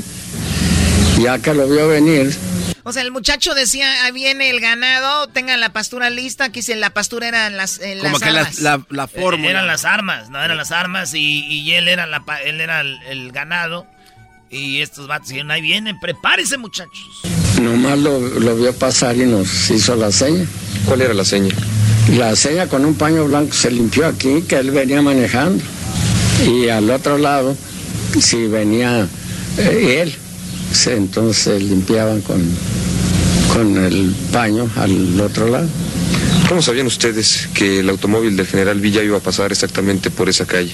Ya 1.21 1.39
que 1.39 1.53
lo 1.53 1.67
vio 1.67 1.87
venir, 1.87 2.35
O 2.83 2.93
sea, 2.93 3.01
el 3.01 3.11
muchacho 3.11 3.53
decía, 3.55 4.05
ahí 4.05 4.11
viene 4.11 4.49
el 4.49 4.59
ganado, 4.59 5.27
tengan 5.27 5.59
la 5.59 5.73
pastura 5.73 6.09
lista. 6.09 6.45
Aquí 6.45 6.61
si 6.61 6.75
la 6.75 6.91
pastura 6.91 7.27
eran 7.27 7.57
las, 7.57 7.79
eh, 7.79 7.97
Como 8.01 8.13
las 8.13 8.21
que 8.21 8.31
la, 8.31 8.39
armas. 8.41 8.59
la, 8.59 8.85
la 8.89 9.07
fórmula. 9.07 9.47
Eh, 9.47 9.51
Eran 9.51 9.67
las 9.67 9.83
armas, 9.85 10.29
no 10.29 10.41
eran 10.43 10.57
las 10.57 10.71
armas 10.71 11.13
y, 11.13 11.43
y 11.45 11.73
él 11.73 11.87
era 11.87 12.05
la 12.05 12.23
él 12.45 12.61
era 12.61 12.81
el, 12.81 12.97
el 13.09 13.31
ganado. 13.31 13.87
Y 14.49 14.79
estos 14.81 15.07
vatos 15.07 15.27
dijeron, 15.29 15.51
ahí 15.51 15.61
vienen, 15.61 15.99
prepárense 15.99 16.57
muchachos. 16.57 17.03
nomás 17.61 17.97
lo, 17.99 18.19
lo 18.19 18.55
vio 18.55 18.71
pasar 18.73 19.17
y 19.17 19.25
nos 19.25 19.69
hizo 19.71 19.95
la 19.95 20.11
seña. 20.11 20.45
¿Cuál 20.85 21.01
era 21.01 21.13
la 21.13 21.25
seña? 21.25 21.53
La 22.15 22.33
seña 22.37 22.67
con 22.67 22.85
un 22.85 22.95
paño 22.95 23.25
blanco 23.25 23.51
se 23.53 23.69
limpió 23.71 24.05
aquí, 24.07 24.43
que 24.47 24.55
él 24.55 24.71
venía 24.71 25.01
manejando. 25.01 25.61
Y 26.45 26.69
al 26.69 26.89
otro 26.89 27.17
lado, 27.17 27.55
si 28.21 28.47
venía 28.47 29.07
eh, 29.57 30.01
él, 30.03 30.13
se- 30.71 30.95
entonces 30.95 31.61
limpiaban 31.63 32.21
con, 32.21 32.41
con 33.53 33.77
el 33.77 34.13
paño 34.31 34.69
al 34.75 35.19
otro 35.21 35.47
lado. 35.47 35.67
¿Cómo 36.47 36.61
sabían 36.61 36.87
ustedes 36.87 37.49
que 37.53 37.79
el 37.79 37.89
automóvil 37.89 38.37
del 38.37 38.47
general 38.47 38.79
Villa 38.79 39.03
iba 39.03 39.17
a 39.17 39.21
pasar 39.21 39.51
exactamente 39.51 40.09
por 40.09 40.29
esa 40.29 40.45
calle? 40.45 40.73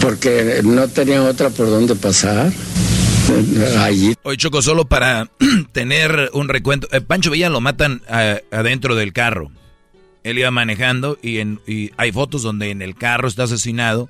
Porque 0.00 0.60
no 0.62 0.86
tenían 0.88 1.22
otra 1.22 1.50
por 1.50 1.66
donde 1.68 1.96
pasar. 1.96 2.52
Eh, 3.30 3.76
Allí 3.78 4.14
Hoy 4.22 4.36
Choco, 4.36 4.62
solo 4.62 4.86
para 4.86 5.28
tener 5.72 6.30
un 6.32 6.48
recuento. 6.48 6.86
eh, 6.92 7.00
Pancho 7.00 7.30
Villa 7.30 7.48
lo 7.50 7.60
matan 7.60 8.02
ah, 8.08 8.36
adentro 8.52 8.94
del 8.94 9.12
carro. 9.12 9.50
Él 10.24 10.38
iba 10.38 10.50
manejando 10.50 11.18
y, 11.22 11.38
en, 11.38 11.60
y 11.66 11.90
hay 11.96 12.12
fotos 12.12 12.42
donde 12.42 12.70
en 12.70 12.80
el 12.82 12.94
carro 12.94 13.26
está 13.28 13.44
asesinado. 13.44 14.08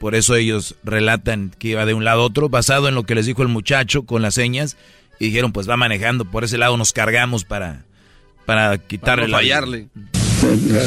Por 0.00 0.14
eso 0.16 0.34
ellos 0.34 0.74
relatan 0.82 1.52
que 1.58 1.68
iba 1.68 1.86
de 1.86 1.94
un 1.94 2.04
lado 2.04 2.22
a 2.22 2.24
otro, 2.24 2.48
basado 2.48 2.88
en 2.88 2.94
lo 2.96 3.04
que 3.04 3.14
les 3.14 3.26
dijo 3.26 3.42
el 3.42 3.48
muchacho 3.48 4.02
con 4.06 4.22
las 4.22 4.34
señas. 4.34 4.76
Y 5.20 5.26
dijeron, 5.26 5.52
pues 5.52 5.68
va 5.68 5.76
manejando, 5.76 6.24
por 6.24 6.42
ese 6.44 6.56
lado 6.58 6.76
nos 6.78 6.92
cargamos 6.92 7.44
para, 7.44 7.84
para 8.46 8.78
quitarle 8.78 9.24
no 9.26 9.32
la- 9.32 9.36
fallarle. 9.38 9.88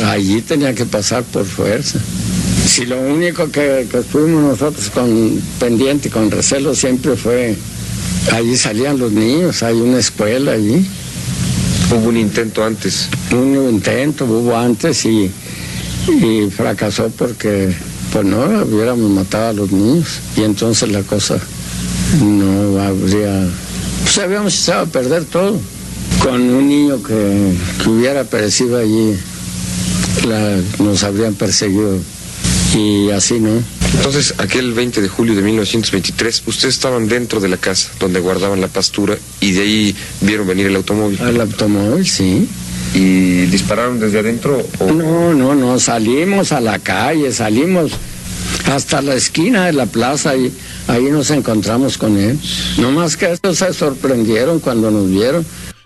Allí 0.06 0.42
tenía 0.42 0.74
que 0.74 0.86
pasar 0.86 1.24
por 1.24 1.46
fuerza. 1.46 2.00
Si 2.66 2.86
lo 2.88 3.00
único 3.00 3.52
que, 3.52 3.88
que 3.92 4.02
fuimos 4.02 4.42
nosotros 4.42 4.90
con 4.90 5.40
pendiente, 5.60 6.10
con 6.10 6.32
recelo, 6.32 6.74
siempre 6.74 7.16
fue, 7.16 7.56
allí 8.32 8.58
salían 8.58 8.98
los 8.98 9.12
niños, 9.12 9.62
hay 9.62 9.76
una 9.76 10.00
escuela 10.00 10.54
allí. 10.54 10.88
Hubo 11.92 12.10
un 12.10 12.18
intento 12.18 12.64
antes. 12.66 13.10
Un 13.32 13.70
intento 13.76 14.26
hubo 14.26 14.58
antes 14.58 15.06
y, 15.06 15.30
y 16.08 16.50
fracasó 16.50 17.10
porque, 17.12 17.72
pues 18.14 18.26
no, 18.26 18.46
hubiéramos 18.64 19.10
matado 19.10 19.50
a 19.50 19.54
los 19.54 19.72
niños 19.72 20.08
y 20.38 20.44
entonces 20.44 20.90
la 20.92 21.02
cosa 21.04 21.38
no 22.22 22.80
habría, 22.82 23.48
pues 24.04 24.18
habíamos 24.20 24.54
echado 24.62 24.84
a 24.84 24.86
perder 24.86 25.26
todo. 25.26 25.60
Con 26.22 26.42
un 26.42 26.70
niño 26.70 27.02
que, 27.04 27.54
que 27.82 27.90
hubiera 27.90 28.24
perecido 28.24 28.78
allí, 28.78 29.16
la- 30.28 30.60
nos 30.80 31.04
habrían 31.04 31.34
perseguido 31.34 31.98
y 32.78 33.10
así 33.12 33.40
no. 33.40 33.52
Entonces, 33.96 34.34
aquel 34.38 34.74
20 34.74 35.02
de 35.02 35.08
julio 35.08 35.36
de 35.36 35.42
1923, 35.42 36.44
ustedes 36.48 36.76
estaban 36.76 37.08
dentro 37.08 37.40
de 37.40 37.48
la 37.48 37.58
casa 37.58 37.90
donde 38.00 38.20
guardaban 38.20 38.60
la 38.62 38.68
pastura 38.68 39.18
y 39.40 39.52
de 39.52 39.62
ahí 39.62 39.96
vieron 40.22 40.48
venir 40.48 40.68
el 40.68 40.76
automóvil. 40.76 41.20
¿El 41.22 41.42
automóvil, 41.42 42.08
sí? 42.08 42.48
¿Y 42.94 43.46
dispararon 43.48 44.00
desde 44.00 44.20
adentro? 44.20 44.66
O... 44.80 44.86
No, 44.92 45.34
no, 45.34 45.56
no, 45.56 45.80
salimos 45.80 46.52
a 46.52 46.62
la 46.62 46.80
calle, 46.80 47.32
salimos 47.32 47.94
hasta 48.66 49.02
la 49.02 49.16
esquina 49.16 49.66
de 49.66 49.74
la 49.74 49.86
plaza 49.86 50.36
y 50.36 50.56
ahí 50.88 51.04
nos 51.06 51.32
encontramos 51.32 51.98
con 51.98 52.18
él. 52.18 52.40
No 52.78 52.92
más 52.92 53.18
que 53.18 53.32
estos 53.32 53.58
se 53.58 53.74
sorprendieron 53.74 54.60
cuando 54.60 54.92
nos 54.92 55.10
vieron. 55.10 55.46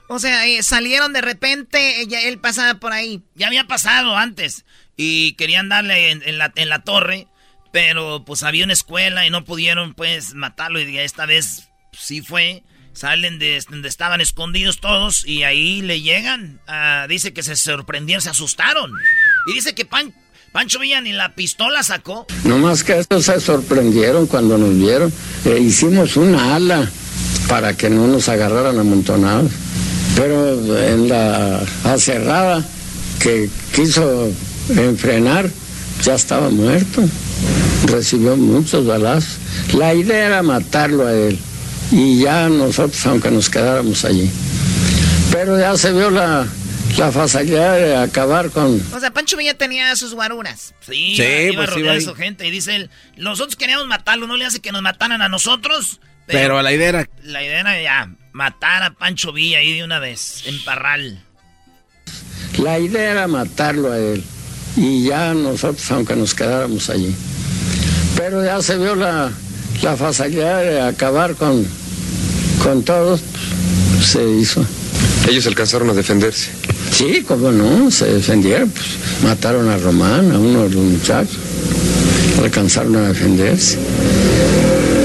O 0.10 0.20
sea, 0.20 0.48
eh, 0.48 0.64
salieron 0.64 1.14
de 1.14 1.22
repente, 1.22 2.02
ella, 2.02 2.22
él 2.22 2.40
pasaba 2.40 2.80
por 2.80 2.94
ahí. 2.94 3.22
Ya 3.36 3.48
había 3.48 3.66
pasado 3.66 4.16
antes 4.16 4.66
y 4.96 5.34
querían 5.34 5.70
darle 5.70 6.12
en, 6.12 6.24
en 6.24 6.38
la, 6.38 6.52
en 6.56 6.70
la 6.70 6.84
torre, 6.84 7.28
pero 7.72 8.24
pues 8.26 8.44
había 8.44 8.64
una 8.64 8.74
escuela 8.74 9.26
y 9.26 9.30
no 9.30 9.44
pudieron 9.44 9.94
pues 9.94 10.34
matarlo 10.34 10.80
y 10.80 10.98
esta 10.98 11.26
vez 11.26 11.70
sí 11.92 12.22
fue. 12.22 12.64
Salen 12.98 13.38
de 13.38 13.64
donde 13.70 13.90
estaban 13.90 14.22
escondidos 14.22 14.80
todos 14.80 15.24
y 15.24 15.44
ahí 15.44 15.84
le 15.84 16.02
llegan. 16.02 16.60
Ah, 16.68 17.06
dice 17.08 17.32
que 17.32 17.44
se 17.44 17.56
sorprendieron, 17.56 18.24
se 18.24 18.32
asustaron. 18.32 18.92
Y 19.46 19.54
dice 19.54 19.76
que 19.76 19.86
Pan, 19.86 20.16
Pancho 20.52 20.80
Villa 20.80 21.00
ni 21.00 21.14
la 21.14 21.36
pistola 21.36 21.84
sacó. 21.84 22.26
No 22.44 22.58
más 22.58 22.84
que 22.84 22.98
estos 22.98 23.26
se 23.26 23.40
sorprendieron 23.40 24.26
cuando 24.26 24.58
nos 24.58 24.76
vieron. 24.76 25.14
Eh, 25.46 25.60
hicimos 25.60 26.18
una 26.18 26.56
ala 26.56 26.90
para 27.48 27.76
que 27.78 27.92
no 27.92 28.08
nos 28.08 28.30
agarraran 28.30 28.80
amontonados. 28.80 29.52
Pero 30.16 30.76
en 30.80 31.08
la 31.08 31.62
acerrada 31.84 32.66
que 33.22 33.48
quiso 33.76 34.32
enfrenar, 34.70 35.52
ya 36.02 36.16
estaba 36.16 36.50
muerto. 36.50 37.04
Recibió 37.86 38.36
muchos 38.36 38.88
balazos. 38.88 39.38
La 39.76 39.94
idea 39.94 40.26
era 40.26 40.42
matarlo 40.42 41.06
a 41.06 41.14
él. 41.14 41.38
Y 41.92 42.22
ya 42.22 42.50
nosotros, 42.50 43.06
aunque 43.06 43.32
nos 43.32 43.50
quedáramos 43.50 44.04
allí. 44.06 44.30
Pero 45.32 45.60
ya 45.60 45.78
se 45.78 45.92
vio 45.94 46.10
la, 46.10 46.46
la 46.98 47.12
facilidad 47.12 47.76
de 47.78 47.96
acabar 47.96 48.50
con... 48.50 48.82
O 48.94 49.00
sea, 49.00 49.12
Pancho 49.12 49.38
Villa 49.38 49.54
tenía 49.54 49.96
sus 49.96 50.14
guaruras. 50.14 50.74
Sí, 50.82 51.16
Sí, 51.16 51.24
iba, 51.24 51.54
iba 51.54 51.66
pues, 51.66 51.78
iba 51.78 51.92
ahí. 51.94 52.02
su 52.02 52.14
gente. 52.16 52.46
Y 52.48 52.52
dice 52.52 52.76
él, 52.76 52.90
nosotros 53.18 53.56
queríamos 53.56 53.88
matarlo, 53.88 54.28
no 54.28 54.36
le 54.38 54.46
hace 54.46 54.60
que 54.60 54.72
nos 54.72 54.82
mataran 54.82 55.22
a 55.22 55.30
nosotros. 55.30 56.00
Pero 56.26 56.62
la 56.62 56.74
idea 56.74 56.90
era... 56.90 57.10
La 57.24 57.42
idea 57.44 57.62
era 57.62 57.82
ya, 57.82 58.10
matar 58.34 58.84
a 58.84 58.92
Pancho 58.92 59.32
Villa 59.32 59.60
ahí 59.60 59.78
de 59.78 59.84
una 59.84 60.00
vez, 60.00 60.44
en 60.46 60.62
Parral. 60.66 61.24
La 62.58 62.80
idea 62.80 63.12
era 63.12 63.28
matarlo 63.28 63.92
a 63.92 63.98
él. 64.00 64.24
Y 64.76 65.06
ya 65.08 65.34
nosotros, 65.34 65.90
aunque 65.92 66.16
nos 66.16 66.34
quedáramos 66.36 66.90
allí. 66.90 67.16
Pero 68.16 68.44
ya 68.44 68.62
se 68.62 68.78
vio 68.78 68.96
la, 68.96 69.32
la 69.82 69.96
facilidad 69.96 70.62
de 70.64 70.82
acabar 70.82 71.36
con, 71.36 71.66
con 72.64 72.84
todos, 72.84 73.22
pues, 73.22 74.06
se 74.08 74.24
hizo. 74.30 74.66
Ellos 75.30 75.46
alcanzaron 75.48 75.90
a 75.90 75.94
defenderse. 75.94 76.50
Sí, 76.92 77.24
cómo 77.28 77.52
no, 77.52 77.92
se 77.92 78.06
defendieron, 78.06 78.70
pues, 78.70 78.86
mataron 79.24 79.70
a 79.70 79.78
Román, 79.78 80.32
a 80.32 80.40
uno 80.40 80.64
de 80.64 80.70
los 80.70 80.84
muchachos, 80.84 81.38
alcanzaron 82.42 82.96
a 82.96 83.08
defenderse. 83.10 83.78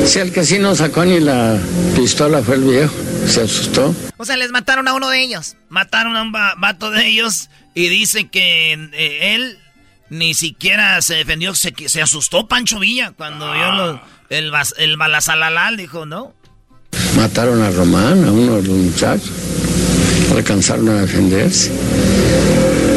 Si 0.06 0.18
el 0.18 0.32
que 0.32 0.44
sí 0.44 0.58
no 0.58 0.74
sacó 0.74 1.04
ni 1.04 1.20
la 1.20 1.58
pistola 1.96 2.42
fue 2.42 2.56
el 2.56 2.62
viejo, 2.64 2.92
se 3.28 3.42
asustó. 3.42 3.94
O 4.16 4.24
sea, 4.24 4.36
les 4.36 4.50
mataron 4.50 4.88
a 4.88 4.94
uno 4.94 5.08
de 5.08 5.22
ellos. 5.22 5.56
Mataron 5.68 6.16
a 6.16 6.22
un 6.22 6.32
va- 6.34 6.54
vato 6.58 6.90
de 6.90 7.06
ellos 7.06 7.48
y 7.74 7.88
dice 7.88 8.28
que 8.28 8.72
eh, 8.92 9.34
él 9.34 9.58
ni 10.10 10.34
siquiera 10.34 11.00
se 11.02 11.14
defendió, 11.14 11.54
se, 11.54 11.72
se 11.86 12.02
asustó 12.02 12.46
Pancho 12.48 12.78
Villa 12.80 13.12
cuando 13.16 13.52
vio 13.52 13.62
Ah. 13.64 13.76
lo- 13.76 14.00
el, 14.32 14.50
bas- 14.50 14.74
el 14.78 14.96
balazalalal, 14.96 15.76
dijo, 15.76 16.06
¿no? 16.06 16.32
Mataron 17.16 17.62
a 17.62 17.70
Román, 17.70 18.24
a 18.24 18.32
uno 18.32 18.56
de 18.56 18.62
los 18.62 18.76
muchachos, 18.76 19.30
alcanzaron 20.34 20.88
a 20.90 21.02
defenderse. 21.02 21.70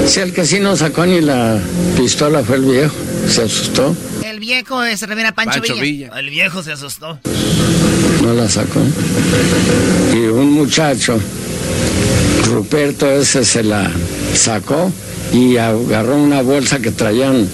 Si 0.07 0.20
el 0.20 0.34
que 0.34 0.45
sí 0.45 0.60
no 0.60 0.76
sacó 0.78 1.06
ni 1.06 1.22
la 1.22 1.60
pistola 1.98 2.44
fue 2.44 2.57
el 2.57 2.66
viejo, 2.66 2.95
se 3.28 3.41
asustó, 3.44 3.95
El 4.24 4.40
viejo 4.40 4.84
eh, 4.84 4.95
se 4.98 5.06
refiere 5.07 5.30
a 5.30 5.34
Pancho, 5.34 5.62
Villa. 5.62 6.12
El 6.18 6.30
viejo 6.30 6.62
se 6.64 6.72
asustó. 6.74 7.20
no 8.22 8.34
la 8.34 8.48
sacó. 8.49 8.80
Y 10.14 10.18
un 10.28 10.52
muchacho, 10.52 11.20
Ruperto 12.45 13.10
ese 13.10 13.44
se 13.44 13.64
la 13.64 13.90
sacó 14.34 14.91
y 15.34 15.57
agarró 15.57 16.16
una 16.18 16.41
bolsa 16.41 16.80
que 16.80 16.91
traían 16.91 17.48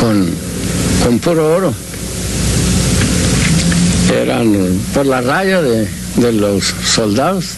con, 0.00 0.28
con 1.04 1.18
puro 1.18 1.54
oro. 1.54 1.74
Eran 4.12 4.80
por 4.92 5.06
la 5.06 5.20
raya 5.20 5.62
de, 5.62 5.88
de 6.16 6.32
los 6.32 6.64
soldados. 6.64 7.56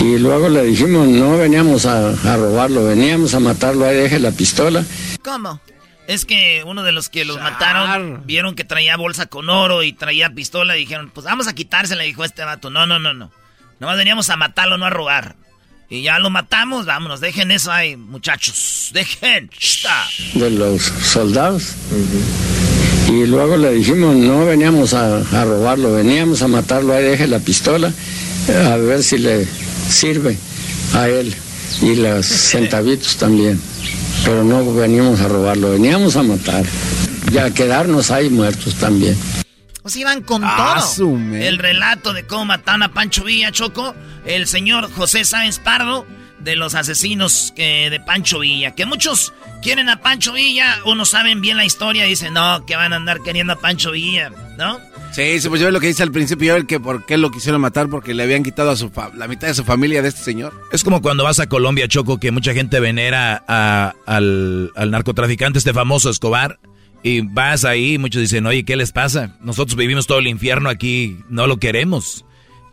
Y 0.00 0.18
luego 0.18 0.48
le 0.48 0.64
dijimos, 0.64 1.06
no 1.08 1.36
veníamos 1.36 1.84
a, 1.86 2.10
a 2.10 2.36
robarlo, 2.36 2.84
veníamos 2.84 3.34
a 3.34 3.40
matarlo, 3.40 3.84
ahí 3.86 3.96
deje 3.96 4.18
la 4.18 4.32
pistola. 4.32 4.84
¿Cómo? 5.22 5.60
Es 6.06 6.24
que 6.24 6.64
uno 6.66 6.82
de 6.82 6.92
los 6.92 7.08
que 7.08 7.24
los 7.24 7.40
mataron 7.40 8.22
vieron 8.24 8.56
que 8.56 8.64
traía 8.64 8.96
bolsa 8.96 9.26
con 9.26 9.48
oro 9.48 9.82
y 9.82 9.92
traía 9.92 10.30
pistola 10.30 10.76
y 10.76 10.80
dijeron, 10.80 11.10
pues 11.14 11.24
vamos 11.24 11.46
a 11.46 11.52
quitársela, 11.54 12.02
dijo 12.02 12.24
este 12.24 12.42
vato. 12.42 12.70
No, 12.70 12.86
no, 12.86 12.98
no, 12.98 13.14
no. 13.14 13.30
Nomás 13.78 13.96
veníamos 13.96 14.28
a 14.30 14.36
matarlo, 14.36 14.76
no 14.76 14.86
a 14.86 14.90
robar. 14.90 15.36
Y 15.88 16.02
ya 16.02 16.18
lo 16.18 16.30
matamos, 16.30 16.86
vámonos, 16.86 17.20
dejen 17.20 17.50
eso 17.50 17.70
ahí, 17.70 17.96
muchachos. 17.96 18.90
Dejen. 18.92 19.50
De 20.34 20.50
los 20.50 20.82
soldados. 20.82 21.74
Y 23.10 23.26
luego 23.26 23.56
le 23.56 23.72
dijimos, 23.72 24.14
no 24.14 24.46
veníamos 24.46 24.94
a, 24.94 25.18
a 25.18 25.44
robarlo, 25.44 25.92
veníamos 25.92 26.42
a 26.42 26.48
matarlo, 26.48 26.94
ahí 26.94 27.02
deje 27.04 27.26
la 27.26 27.40
pistola, 27.40 27.92
a 28.48 28.76
ver 28.76 29.02
si 29.02 29.18
le 29.18 29.46
sirve 29.88 30.38
a 30.94 31.08
él 31.08 31.34
y 31.82 31.96
los 31.96 32.24
centavitos 32.26 33.16
también. 33.16 33.60
Pero 34.24 34.44
no 34.44 34.72
venimos 34.74 35.20
a 35.20 35.28
robarlo, 35.28 35.72
veníamos 35.72 36.14
a 36.16 36.22
matar 36.22 36.64
y 37.32 37.38
a 37.38 37.50
quedarnos 37.52 38.10
ahí 38.12 38.30
muertos 38.30 38.74
también. 38.76 39.16
O 39.82 39.88
sea, 39.88 40.02
iban 40.02 40.22
con 40.22 40.42
Ah, 40.44 40.80
todo. 40.96 41.16
El 41.34 41.58
relato 41.58 42.12
de 42.12 42.26
cómo 42.26 42.44
mataron 42.44 42.82
a 42.84 42.92
Pancho 42.92 43.24
Villa, 43.24 43.50
Choco. 43.50 43.94
El 44.26 44.46
señor 44.46 44.90
José 44.92 45.24
Sáenz 45.24 45.58
Pardo, 45.58 46.06
de 46.40 46.56
los 46.56 46.74
asesinos 46.74 47.52
que- 47.56 47.90
de 47.90 48.00
Pancho 48.00 48.38
Villa. 48.40 48.74
Que 48.74 48.86
muchos 48.86 49.32
quieren 49.62 49.88
a 49.88 50.00
Pancho 50.00 50.32
Villa 50.32 50.78
o 50.84 50.94
no 50.94 51.04
saben 51.04 51.40
bien 51.40 51.56
la 51.56 51.64
historia 51.64 52.06
y 52.06 52.10
dicen, 52.10 52.34
no, 52.34 52.64
que 52.66 52.76
van 52.76 52.92
a 52.92 52.96
andar 52.96 53.20
queriendo 53.22 53.52
a 53.52 53.56
Pancho 53.56 53.92
Villa, 53.92 54.30
¿no? 54.58 54.78
Sí, 55.12 55.40
sí, 55.40 55.48
pues 55.48 55.60
yo 55.60 55.66
veo 55.66 55.72
lo 55.72 55.80
que 55.80 55.88
dice 55.88 56.04
al 56.04 56.12
principio, 56.12 56.46
yo 56.48 56.54
veo 56.54 56.66
que 56.68 56.78
por 56.78 57.04
qué 57.04 57.18
lo 57.18 57.30
quisieron 57.32 57.60
matar, 57.60 57.88
porque 57.88 58.14
le 58.14 58.22
habían 58.22 58.44
quitado 58.44 58.70
a 58.70 58.76
su 58.76 58.90
fa- 58.90 59.10
la 59.16 59.26
mitad 59.26 59.48
de 59.48 59.54
su 59.54 59.64
familia 59.64 60.02
de 60.02 60.08
este 60.08 60.20
señor. 60.22 60.52
Es 60.72 60.84
como 60.84 61.02
cuando 61.02 61.24
vas 61.24 61.40
a 61.40 61.48
Colombia, 61.48 61.88
Choco, 61.88 62.18
que 62.20 62.30
mucha 62.30 62.54
gente 62.54 62.78
venera 62.78 63.42
a- 63.48 63.92
al, 64.06 64.70
al 64.76 64.90
narcotraficante, 64.92 65.58
este 65.58 65.72
famoso 65.74 66.10
Escobar, 66.10 66.60
y 67.02 67.22
vas 67.22 67.64
ahí 67.64 67.94
y 67.94 67.98
muchos 67.98 68.22
dicen, 68.22 68.46
oye, 68.46 68.64
¿qué 68.64 68.76
les 68.76 68.92
pasa? 68.92 69.36
Nosotros 69.40 69.74
vivimos 69.76 70.06
todo 70.06 70.20
el 70.20 70.28
infierno 70.28 70.68
aquí, 70.68 71.16
no 71.28 71.46
lo 71.48 71.56
queremos. 71.58 72.24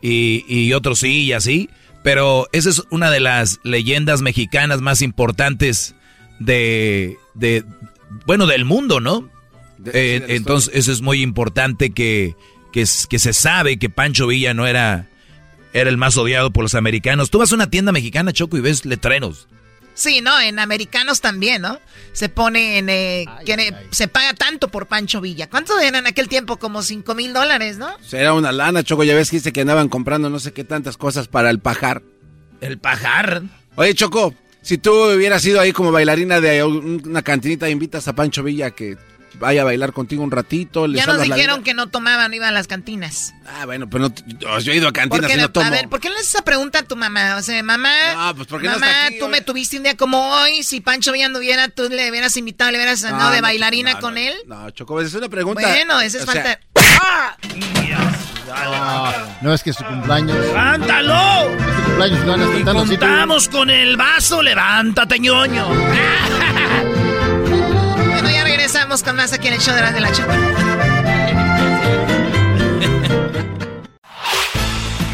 Y, 0.01 0.45
y 0.47 0.73
otros 0.73 0.99
sí 0.99 1.23
y 1.23 1.33
así. 1.33 1.69
Pero 2.07 2.47
esa 2.53 2.69
es 2.69 2.83
una 2.89 3.11
de 3.11 3.19
las 3.19 3.59
leyendas 3.63 4.21
mexicanas 4.21 4.79
más 4.79 5.01
importantes 5.01 5.93
de, 6.39 7.17
de 7.33 7.65
bueno, 8.25 8.47
del 8.47 8.63
mundo, 8.63 8.99
¿no? 9.01 9.29
Eh, 9.93 10.23
entonces, 10.29 10.71
eso 10.73 10.91
es 10.93 11.01
muy 11.01 11.21
importante 11.21 11.89
que, 11.91 12.35
que, 12.71 12.81
s- 12.83 13.07
que 13.09 13.19
se 13.19 13.33
sabe 13.33 13.77
que 13.77 13.89
Pancho 13.89 14.25
Villa 14.27 14.53
no 14.53 14.65
era, 14.67 15.09
era 15.73 15.89
el 15.89 15.97
más 15.97 16.15
odiado 16.17 16.51
por 16.51 16.63
los 16.63 16.75
americanos. 16.75 17.29
Tú 17.29 17.39
vas 17.39 17.51
a 17.51 17.55
una 17.55 17.69
tienda 17.69 17.91
mexicana, 17.91 18.31
Choco, 18.31 18.57
y 18.57 18.61
ves 18.61 18.85
letreros. 18.85 19.49
Sí, 19.97 20.21
¿no? 20.21 20.39
En 20.39 20.59
americanos 20.59 21.21
también, 21.21 21.63
¿no? 21.63 21.79
Se 22.13 22.29
pone 22.29 22.77
en... 22.77 22.87
eh, 22.87 23.25
que 23.45 23.73
se 23.89 24.07
paga 24.07 24.33
tanto 24.35 24.69
por 24.69 24.85
Pancho 24.85 25.21
Villa. 25.21 25.49
¿Cuánto 25.49 25.79
eran 25.79 25.95
en 25.95 26.07
aquel 26.07 26.27
tiempo? 26.29 26.57
Como 26.57 26.83
5 26.83 27.15
mil 27.15 27.33
dólares, 27.33 27.79
¿no? 27.79 27.89
Era 28.11 28.33
una 28.35 28.51
lana, 28.51 28.83
Choco, 28.83 29.03
ya 29.03 29.15
ves 29.15 29.31
que 29.31 29.37
dice 29.37 29.51
que 29.51 29.61
andaban 29.61 29.89
comprando 29.89 30.29
no 30.29 30.39
sé 30.39 30.53
qué 30.53 30.63
tantas 30.63 30.97
cosas 30.97 31.27
para 31.27 31.49
el 31.49 31.59
pajar. 31.59 32.03
¿El 32.61 32.77
pajar? 32.77 33.41
Oye, 33.75 33.95
Choco, 33.95 34.35
si 34.61 34.77
tú 34.77 34.93
hubieras 34.93 35.41
sido 35.41 35.59
ahí 35.59 35.71
como 35.73 35.91
bailarina 35.91 36.39
de 36.41 36.63
un- 36.63 37.01
una 37.05 37.23
cantinita, 37.23 37.67
invitas 37.67 38.07
a 38.07 38.13
Pancho 38.13 38.43
Villa 38.43 38.69
que 38.71 38.97
vaya 39.39 39.61
a 39.61 39.65
bailar 39.65 39.93
contigo 39.93 40.23
un 40.23 40.31
ratito, 40.31 40.87
le 40.87 40.97
Ya 40.97 41.05
nos 41.05 41.21
dijeron 41.21 41.63
que 41.63 41.73
no 41.73 41.87
tomaban, 41.87 42.33
iban 42.33 42.49
a 42.49 42.51
las 42.51 42.67
cantinas. 42.67 43.33
Ah, 43.45 43.65
bueno, 43.65 43.89
pero 43.89 44.09
no, 44.09 44.15
yo, 44.39 44.59
yo 44.59 44.71
he 44.71 44.75
ido 44.75 44.87
a 44.87 44.91
¿Por 44.91 45.01
cantinas 45.01 45.31
y 45.31 45.35
no 45.35 45.41
no- 45.43 45.51
tomo. 45.51 45.65
a 45.67 45.69
ver, 45.69 45.87
¿por 45.89 45.99
qué 45.99 46.09
no 46.09 46.15
le 46.15 46.19
haces 46.21 46.35
esa 46.35 46.43
pregunta 46.43 46.79
a 46.79 46.83
tu 46.83 46.95
mamá? 46.95 47.35
O 47.37 47.41
sea, 47.41 47.61
mamá, 47.63 47.89
No, 48.15 48.35
pues, 48.35 48.47
¿por 48.47 48.59
qué 48.61 48.67
no 48.67 48.73
mamá, 48.73 48.87
está 48.87 49.05
aquí, 49.07 49.19
tú 49.19 49.27
me 49.27 49.41
tuviste 49.41 49.77
un 49.77 49.83
día 49.83 49.95
como 49.95 50.19
hoy, 50.31 50.63
si 50.63 50.81
Pancho 50.81 51.11
Villa 51.11 51.27
anduviera, 51.27 51.67
tú 51.69 51.87
le 51.89 52.09
hubieras 52.09 52.35
invitado, 52.37 52.71
le 52.71 52.77
hubieras 52.77 53.03
andado 53.03 53.25
No, 53.29 53.31
de 53.31 53.37
no, 53.37 53.43
bailarina 53.47 53.93
no, 53.93 53.99
con 53.99 54.13
no, 54.15 54.19
él. 54.19 54.35
No, 54.47 54.69
Choco, 54.71 54.99
esa 55.01 55.09
es 55.09 55.15
una 55.15 55.29
pregunta. 55.29 55.61
Bueno, 55.67 56.01
esa 56.01 56.17
es 56.17 56.27
o 56.27 56.31
sea, 56.31 56.43
falta... 56.43 56.59
Ah, 57.01 57.37
no 59.41 59.53
es 59.53 59.61
que 59.61 59.69
es 59.71 59.75
su 59.75 59.83
cumpleaños. 59.83 60.37
¡Levántalo! 60.37 61.51
Es 61.51 61.75
su 61.77 61.83
cumpleaños, 61.83 62.25
no 62.25 62.31
van 62.31 62.41
a 62.41 62.55
Y 62.55 62.97
contamos 62.97 63.49
con 63.49 63.69
el 63.69 63.97
vaso, 63.97 64.41
levántate, 64.41 65.19
ñoño. 65.19 65.67
Regresamos 68.67 69.01
con 69.01 69.15
más 69.15 69.31
aquí 69.31 69.47
en 69.47 69.53
el 69.53 69.61
show 69.61 69.73
de 69.73 69.81
la, 69.81 69.93
de 69.93 70.01
la 70.01 70.11
Choco. 70.11 70.33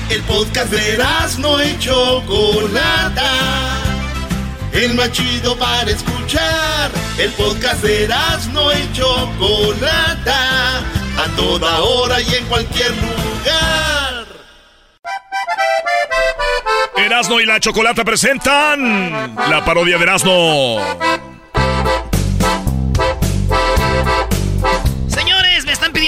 El 0.09 0.21
podcast 0.23 0.71
de 0.71 0.97
no 1.37 1.63
y 1.63 1.77
Chocolata. 1.77 3.29
El 4.71 4.95
más 4.95 5.11
chido 5.11 5.55
para 5.55 5.91
escuchar. 5.91 6.89
El 7.19 7.29
podcast 7.33 7.83
de 7.83 8.07
no 8.53 8.73
y 8.73 8.91
Chocolata. 8.91 10.79
A 10.79 11.27
toda 11.35 11.79
hora 11.79 12.19
y 12.21 12.33
en 12.33 12.45
cualquier 12.45 12.89
lugar. 12.89 14.25
Erasno 16.97 17.39
y 17.39 17.45
la 17.45 17.59
Chocolata 17.59 18.03
presentan 18.03 19.35
la 19.35 19.63
parodia 19.63 19.99
de 19.99 20.03
Erasno. 20.03 21.23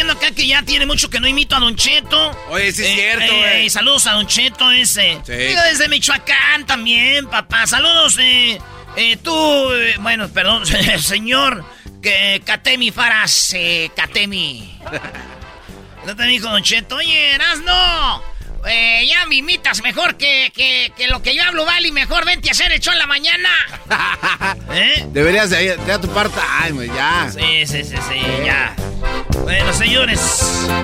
Pidiendo 0.06 0.14
acá 0.26 0.36
que 0.36 0.46
ya 0.48 0.62
tiene 0.62 0.86
mucho 0.86 1.10
que 1.10 1.20
no 1.20 1.28
imito 1.28 1.56
a 1.56 1.60
Don 1.60 1.76
Cheto. 1.76 2.32
Oye, 2.50 2.72
sí 2.72 2.84
es 2.84 2.90
Eh, 2.90 2.96
cierto, 2.96 3.34
eh, 3.34 3.40
güey. 3.40 3.70
saludos 3.72 4.06
a 4.06 4.12
Don 4.14 4.28
Cheto 4.28 4.70
ese. 4.72 5.20
Sí. 5.26 5.32
Digo, 5.34 5.62
desde 5.64 5.88
Michoacán 5.90 6.66
también, 6.68 7.28
papá. 7.28 7.66
Saludos, 7.66 8.16
eh. 8.20 8.60
Eh, 8.98 9.18
tú, 9.18 9.34
eh, 9.74 9.96
bueno, 10.00 10.30
perdón, 10.30 10.64
señor, 11.00 11.66
que 12.04 12.40
Katemi 12.46 12.92
Faras, 12.92 13.52
eh, 13.56 13.90
Katemi. 13.96 14.78
No 16.06 16.16
te 16.16 16.24
dijo 16.26 16.48
Don 16.50 16.62
Cheto, 16.62 16.98
oye, 16.98 17.32
Erasno, 17.32 18.22
eh, 18.68 19.06
ya 19.08 19.26
me 19.28 19.36
imitas 19.36 19.82
mejor 19.84 20.16
que, 20.16 20.52
que, 20.54 20.92
que, 20.96 21.08
lo 21.08 21.22
que 21.22 21.36
yo 21.36 21.44
hablo, 21.44 21.66
Vali, 21.66 21.92
mejor 21.92 22.26
vente 22.26 22.50
a 22.50 22.52
hacer 22.52 22.72
el 22.72 22.80
show 22.80 22.94
en 22.94 23.00
la 23.00 23.08
mañana. 23.08 23.50
¿Eh? 24.74 25.06
Deberías 25.12 25.50
de 25.50 25.66
ir 25.66 25.92
a 25.92 26.00
tu 26.00 26.08
parte. 26.10 26.40
Ay, 26.60 26.72
güey, 26.72 26.88
ya. 26.88 27.30
Sí, 27.32 27.66
sí, 27.66 27.84
sí, 27.84 27.96
sí, 27.96 28.20
ya. 28.46 28.76
Bueno, 29.44 29.74
señores. 29.74 30.76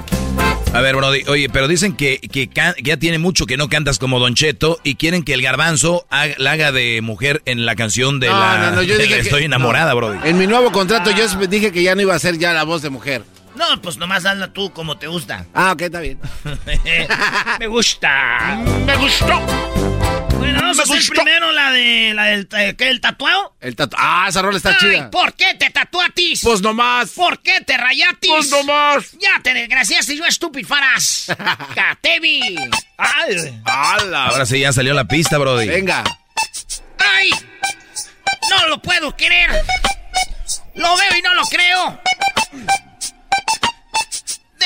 A 0.73 0.79
ver, 0.79 0.95
Brody, 0.95 1.23
oye, 1.27 1.49
pero 1.49 1.67
dicen 1.67 1.95
que, 1.97 2.19
que, 2.19 2.49
ya 2.81 2.97
tiene 2.97 3.19
mucho 3.19 3.45
que 3.45 3.57
no 3.57 3.67
cantas 3.67 3.99
como 3.99 4.19
Don 4.19 4.35
Cheto 4.35 4.79
y 4.83 4.95
quieren 4.95 5.23
que 5.23 5.33
el 5.33 5.41
garbanzo 5.41 6.05
la 6.37 6.51
haga 6.51 6.71
de 6.71 7.01
mujer 7.01 7.41
en 7.45 7.65
la 7.65 7.75
canción 7.75 8.21
de 8.21 8.27
la... 8.27 8.69
No, 8.69 8.75
no, 8.77 8.83
yo 8.83 8.97
dije 8.97 9.19
Estoy 9.19 9.43
enamorada, 9.43 9.93
Brody. 9.93 10.19
En 10.23 10.37
mi 10.37 10.47
nuevo 10.47 10.71
contrato 10.71 11.11
yo 11.11 11.27
dije 11.47 11.71
que 11.73 11.83
ya 11.83 11.95
no 11.95 12.01
iba 12.01 12.15
a 12.15 12.19
ser 12.19 12.37
ya 12.37 12.53
la 12.53 12.63
voz 12.63 12.81
de 12.81 12.89
mujer. 12.89 13.23
No, 13.55 13.81
pues 13.81 13.97
nomás 13.97 14.25
hazla 14.25 14.53
tú 14.53 14.71
como 14.71 14.97
te 14.97 15.07
gusta. 15.07 15.45
Ah, 15.53 15.73
ok, 15.73 15.81
está 15.81 15.99
bien. 15.99 16.19
Me 17.59 17.67
gusta. 17.67 18.57
Me 18.85 18.95
gustó. 18.97 19.39
Bueno, 20.37 20.59
vamos 20.61 20.79
a 20.79 20.83
hacer 20.83 21.03
primero 21.09 21.51
la 21.51 21.71
de 21.71 22.13
la 22.15 22.23
del 22.25 22.47
eh, 22.57 22.75
¿qué, 22.77 22.89
el 22.89 22.99
tatuado. 22.99 23.55
El 23.59 23.75
tatuado. 23.75 24.05
Ah, 24.07 24.25
esa 24.27 24.41
rola 24.41 24.57
está 24.57 24.71
Ay, 24.71 24.77
chida. 24.79 25.11
¿Por 25.11 25.33
qué 25.33 25.53
te 25.53 25.69
tatuatis? 25.69 26.41
Pues 26.43 26.61
nomás. 26.61 27.11
¿Por 27.11 27.41
qué 27.41 27.61
te 27.61 27.77
rayatis? 27.77 28.31
Pues 28.31 28.49
nomás. 28.49 29.11
Ya 29.19 29.41
te 29.43 29.53
desgraciaste 29.53 30.15
yo 30.15 30.25
estúpido 30.25 30.67
faras. 30.67 31.27
Catevi. 31.75 32.55
Ay. 32.97 33.61
¡Hala! 33.65 34.27
Ahora 34.27 34.45
sí 34.45 34.59
ya 34.59 34.73
salió 34.73 34.93
la 34.93 35.05
pista, 35.05 35.37
Brody. 35.37 35.67
Venga. 35.67 36.03
¡Ay! 36.97 37.29
No 38.49 38.67
lo 38.67 38.81
puedo 38.81 39.15
creer. 39.15 39.51
Lo 40.75 40.97
veo 40.97 41.17
y 41.17 41.21
no 41.21 41.33
lo 41.33 41.43
creo. 41.43 42.01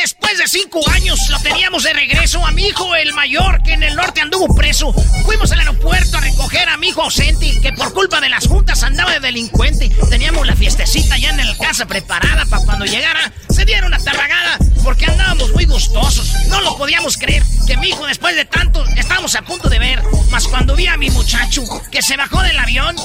Después 0.02 0.38
de 0.38 0.48
cinco 0.48 0.82
años 0.90 1.20
lo 1.30 1.40
teníamos 1.40 1.84
de 1.84 1.94
regreso 1.94 2.46
a 2.46 2.52
mi 2.52 2.68
hijo, 2.68 2.96
el 2.96 3.14
mayor, 3.14 3.64
que 3.64 3.74
en 3.74 3.84
el 3.84 3.96
norte 3.96 4.20
anduvo 4.20 4.54
preso. 4.54 4.94
Fuimos 5.24 5.52
al 5.52 5.60
aeropuerto 5.60 6.18
a 6.18 6.22
recoger 6.22 6.68
a 6.68 6.78
mi 6.78 6.90
hijo 6.90 7.02
ausente, 7.02 7.60
que 7.62 7.72
por 7.72 7.94
culpa 7.94 8.20
de 8.20 8.30
las 8.30 8.48
juntas 8.48 8.84
andaba 8.84 9.14
de 9.14 9.22
delincuente. 9.22 9.90
Teníamos 10.10 10.46
la 10.46 10.56
fiestecita 10.56 11.18
ya 11.18 11.30
en 11.30 11.38
la 11.38 11.58
casa 11.58 11.86
preparada 11.86 12.46
para 12.46 12.64
cuando 12.66 12.86
llegara 12.86 13.32
se 13.50 13.64
diera 13.64 13.88
una 13.88 13.98
tarragada, 13.98 14.58
porque 14.84 15.06
andábamos 15.06 15.54
muy 15.54 15.66
gustosos. 15.66 16.30
No 16.48 16.60
lo 16.62 16.78
podíamos 16.78 17.18
creer, 17.18 17.44
que 17.66 17.78
mi 17.78 17.88
hijo 17.88 18.06
después 18.06 18.36
de 18.36 18.44
tanto 18.46 18.86
estábamos 18.98 19.34
a 19.36 19.44
punto 19.44 19.70
de 19.70 19.80
ver. 19.80 20.04
Mas 20.30 20.48
cuando 20.48 20.76
vi 20.76 20.88
a 20.88 20.98
mi 20.98 21.10
muchacho, 21.10 21.64
que 21.90 22.02
se 22.02 22.18
bajó 22.18 22.42
del 22.42 22.60
avión, 22.60 22.96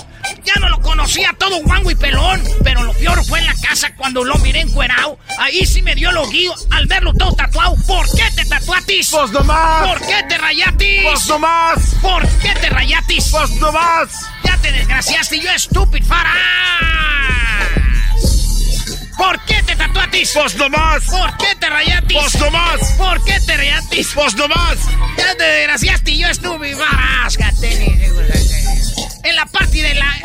ya 0.45 0.55
no 0.61 0.69
lo 0.69 0.81
conocía 0.81 1.35
todo 1.39 1.63
guango 1.63 1.91
y 1.91 1.95
pelón. 1.95 2.43
Pero 2.65 2.83
lo 2.83 2.93
peor 2.95 3.25
fue 3.25 3.39
en 3.39 3.47
la 3.47 3.55
casa 3.55 3.95
cuando 3.97 4.25
lo 4.25 4.37
miré 4.39 4.61
encuerado. 4.61 5.19
Ahí 5.39 5.65
sí 5.65 5.83
me 5.83 5.95
dio 5.95 6.11
lo 6.11 6.29
guío 6.29 6.53
al 6.71 6.87
verlo 6.91 7.15
todo 7.15 7.33
tatuado. 7.33 7.77
¿Por 7.87 8.07
qué 8.11 8.25
te 8.37 8.45
tatuatis? 8.45 9.09
¡Pues 9.11 9.31
nomás! 9.31 9.89
¿Por 9.89 10.01
qué 10.07 10.23
te 10.29 10.37
rayatis? 10.37 11.03
¡Pues 11.05 11.27
nomás! 11.29 11.79
¿Por 12.03 12.29
qué 12.41 12.55
te 12.61 12.69
rayatis? 12.69 13.31
¡Pues 13.31 13.51
nomás! 13.53 14.11
Ya 14.45 14.57
te 14.59 14.73
desgraciaste, 14.73 15.39
yo 15.39 15.51
estúpido 15.51 16.07
faras. 16.07 16.37
¿Por 19.17 19.41
qué 19.45 19.63
te 19.63 19.77
tatuatis? 19.77 20.33
¡Pues 20.35 20.57
nomás! 20.57 21.05
¿Por 21.05 21.37
qué 21.39 21.55
te 21.59 21.71
rayatis? 21.71 22.19
¡Pues 22.19 22.39
nomás! 22.41 22.93
¿Por 22.99 23.25
qué 23.25 23.41
te 23.41 23.57
rayatis? 23.57 24.09
¡Pues 24.15 24.35
nomás! 24.35 24.79
Ya 25.17 25.35
te 25.37 25.45
desgraciaste, 25.45 26.17
yo 26.17 26.29
estúpido 26.29 26.79
faras. 26.79 27.39
En 29.23 29.37
la 29.37 29.47
parte 29.47 29.83
de 29.83 29.95
la... 29.95 30.17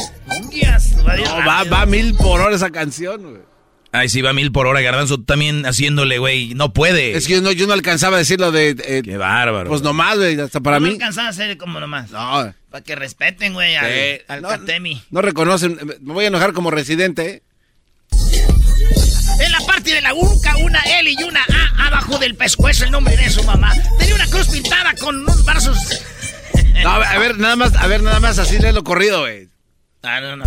No, 1.24 1.46
va, 1.46 1.64
va 1.64 1.86
mil 1.86 2.16
por 2.16 2.42
hora 2.42 2.56
esa 2.56 2.72
canción, 2.72 3.22
güey. 3.22 3.55
Ay, 3.95 4.09
sí, 4.09 4.22
va 4.22 4.34
mil 4.34 4.51
por 4.51 4.67
hora, 4.67 4.81
Garbanzo, 4.81 5.22
también 5.22 5.65
haciéndole, 5.65 6.17
güey, 6.17 6.53
no 6.53 6.73
puede. 6.73 7.15
Es 7.15 7.27
que 7.27 7.34
yo 7.34 7.41
no, 7.41 7.51
yo 7.53 7.65
no 7.65 7.73
alcanzaba 7.73 8.17
a 8.17 8.19
decirlo 8.19 8.51
de... 8.51 8.76
Eh, 8.84 9.01
Qué 9.03 9.15
bárbaro. 9.15 9.69
Pues 9.69 9.81
nomás, 9.81 10.17
güey, 10.17 10.39
hasta 10.39 10.59
para 10.59 10.80
mí. 10.81 10.89
No 10.89 10.93
alcanzaba 10.93 11.27
a 11.27 11.31
hacer 11.31 11.57
como 11.57 11.80
nomás. 11.80 12.11
No. 12.11 12.53
Para 12.69 12.84
que 12.84 12.95
respeten, 12.95 13.53
güey, 13.53 13.76
al, 13.77 14.22
al 14.27 14.41
no, 14.41 14.49
Katemi. 14.49 15.01
No 15.11 15.22
reconocen, 15.22 15.80
me 16.01 16.13
voy 16.13 16.26
a 16.26 16.27
enojar 16.27 16.51
como 16.51 16.72
residente, 16.72 17.30
¿eh? 17.30 17.41
En 19.39 19.51
la 19.51 19.59
parte 19.65 19.93
de 19.93 20.01
la 20.01 20.13
uca, 20.13 20.57
una 20.57 20.80
L 20.99 21.11
y 21.11 21.23
una 21.23 21.41
A 21.77 21.88
abajo 21.88 22.17
del 22.17 22.35
pescuezo, 22.35 22.84
el 22.84 22.91
nombre 22.91 23.15
de 23.15 23.30
su 23.30 23.43
mamá. 23.43 23.73
Tenía 23.97 24.15
una 24.15 24.27
cruz 24.27 24.47
pintada 24.49 24.93
con 24.95 25.19
unos 25.22 25.45
brazos... 25.45 25.77
no, 26.84 26.89
a 26.89 27.17
ver, 27.17 27.38
nada 27.38 27.55
más, 27.55 27.73
a 27.76 27.88
ver, 27.88 28.03
nada 28.03 28.19
más, 28.19 28.39
así 28.39 28.59
le 28.59 28.73
lo 28.73 28.84
corrido, 28.84 29.22
güey. 29.22 29.47
Ah, 30.03 30.19
no, 30.22 30.35
no. 30.35 30.45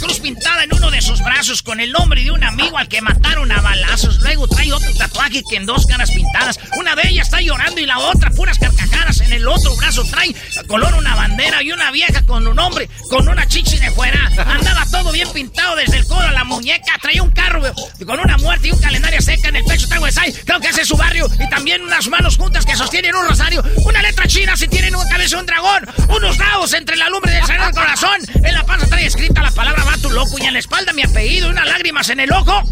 Cruz 0.00 0.18
pintada 0.20 0.64
en 0.64 0.74
uno 0.74 0.90
de 0.90 1.02
sus 1.02 1.22
brazos 1.22 1.62
con 1.62 1.78
el 1.78 1.92
nombre 1.92 2.24
de 2.24 2.30
un 2.30 2.42
amigo 2.42 2.78
al 2.78 2.88
que 2.88 3.02
mataron 3.02 3.52
a 3.52 3.60
balazos. 3.60 4.18
Luego 4.20 4.48
trae 4.48 4.72
otro 4.72 4.88
tatuaje 4.96 5.42
que 5.48 5.56
en 5.56 5.66
dos 5.66 5.84
caras 5.86 6.10
pintadas. 6.10 6.58
Una 6.78 6.96
de 6.96 7.06
ellas 7.06 7.26
está 7.26 7.42
llorando 7.42 7.78
y 7.82 7.84
la 7.84 7.98
otra 7.98 8.30
puras 8.30 8.58
carcajadas. 8.58 9.20
En 9.20 9.32
el 9.34 9.46
otro 9.46 9.76
brazo 9.76 10.02
trae 10.04 10.34
color 10.66 10.94
una 10.94 11.14
bandera 11.14 11.62
y 11.62 11.72
una 11.72 11.90
vieja 11.90 12.24
con 12.24 12.46
un 12.46 12.58
hombre 12.58 12.88
con 13.10 13.28
una 13.28 13.46
chichi 13.46 13.78
de 13.78 13.90
fuera. 13.90 14.30
Andaba 14.38 14.86
todo 14.90 15.12
bien 15.12 15.28
pintado 15.34 15.76
desde 15.76 15.98
el 15.98 16.06
codo 16.06 16.20
a 16.20 16.32
la 16.32 16.44
muñeca. 16.44 16.92
Traía 17.02 17.22
un 17.22 17.32
carro 17.32 17.60
con 18.06 18.18
una 18.18 18.38
muerte 18.38 18.68
y 18.68 18.70
un 18.70 18.80
calendario 18.80 19.20
seca 19.20 19.48
en 19.50 19.56
el 19.56 19.64
pecho. 19.64 19.84
Está 19.84 20.00
Westside. 20.00 20.44
Creo 20.46 20.60
que 20.60 20.68
ese 20.68 20.80
es 20.80 20.88
su 20.88 20.96
barrio. 20.96 21.28
Y 21.38 21.50
también 21.50 21.82
unas 21.82 22.08
manos 22.08 22.38
juntas 22.38 22.64
que 22.64 22.74
sostienen 22.74 23.14
un 23.14 23.28
rosario. 23.28 23.62
Una 23.84 24.00
letra 24.00 24.26
china 24.26 24.56
si 24.56 24.66
tienen 24.66 24.96
una 24.96 25.08
cabeza 25.10 25.38
un 25.38 25.44
dragón. 25.44 25.86
Unos 26.08 26.38
dados 26.38 26.72
entre 26.72 26.96
la 26.96 27.10
lumbre 27.10 27.32
del 27.32 27.44
sagrado 27.44 27.72
corazón. 27.72 28.18
En 28.42 28.54
la 28.54 28.64
panza 28.64 28.86
trae 28.86 29.04
escrita 29.04 29.42
la 29.42 29.50
palabra 29.50 29.89
vato 29.90 30.10
loco 30.10 30.36
y 30.38 30.46
en 30.46 30.52
la 30.52 30.58
espalda 30.58 30.92
mi 30.92 31.02
apellido 31.02 31.48
y 31.48 31.50
unas 31.50 31.66
lágrimas 31.66 32.08
en 32.10 32.20
el 32.20 32.32
ojo. 32.32 32.62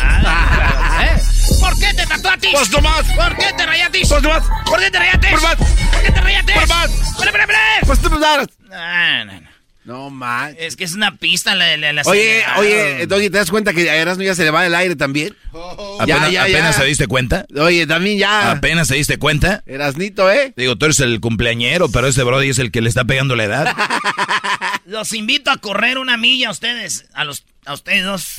Ah, 0.00 1.04
¿eh? 1.04 1.22
¿Por 1.60 1.78
qué 1.78 1.94
te 1.94 2.06
tatuatis? 2.06 2.50
Pues 2.52 2.70
nomás. 2.70 3.04
¿Por 3.14 3.36
qué 3.36 3.52
te 3.56 3.66
rayatis? 3.66 4.08
Pues 4.08 4.22
nomás. 4.22 4.42
¿Por 4.66 4.80
qué 4.80 4.90
te 4.90 4.98
rayatis? 4.98 5.30
Pues 5.30 5.42
más. 5.42 5.56
¿Por 5.56 6.02
qué 6.02 6.12
te 6.12 6.20
rayatis? 6.20 6.54
Pues 6.54 6.68
más. 6.68 7.18
¡Bre, 7.20 7.30
bre, 7.32 7.46
bre! 7.46 7.56
Pues 7.86 8.00
tú 8.00 8.10
no, 8.10 8.18
no, 8.18 9.24
no. 9.24 9.48
No, 9.84 10.10
man. 10.10 10.54
Es 10.58 10.76
que 10.76 10.84
es 10.84 10.92
una 10.92 11.16
pista 11.16 11.54
la, 11.54 11.74
la, 11.78 11.94
la 11.94 12.02
Oye, 12.04 12.44
oye, 12.58 13.06
Doggy, 13.06 13.30
¿te 13.30 13.38
das 13.38 13.50
cuenta 13.50 13.72
que 13.72 13.88
a 13.88 13.96
Erasmo 13.96 14.22
ya 14.22 14.34
se 14.34 14.44
le 14.44 14.50
va 14.50 14.66
el 14.66 14.74
aire 14.74 14.96
también? 14.96 15.34
Oh. 15.52 15.96
¿Apenas, 15.98 16.30
ya, 16.30 16.46
ya, 16.46 16.58
apenas 16.58 16.76
se 16.76 16.84
diste 16.84 17.06
cuenta? 17.06 17.46
Oye, 17.56 17.86
también 17.86 18.18
ya. 18.18 18.50
¿Apenas 18.50 18.88
se 18.88 18.96
diste 18.96 19.16
cuenta? 19.16 19.62
Erasnito, 19.64 20.30
¿eh? 20.30 20.52
Digo, 20.58 20.76
tú 20.76 20.84
eres 20.84 21.00
el 21.00 21.20
cumpleañero, 21.20 21.88
pero 21.88 22.06
este 22.06 22.22
Brody 22.22 22.50
es 22.50 22.58
el 22.58 22.70
que 22.70 22.82
le 22.82 22.90
está 22.90 23.04
pegando 23.04 23.34
la 23.34 23.44
edad. 23.44 23.74
Los 24.88 25.12
invito 25.12 25.50
a 25.50 25.58
correr 25.58 25.98
una 25.98 26.16
milla 26.16 26.48
a 26.48 26.50
ustedes, 26.50 27.04
a 27.12 27.24
los, 27.24 27.44
a 27.66 27.74
ustedes 27.74 28.04
dos. 28.04 28.38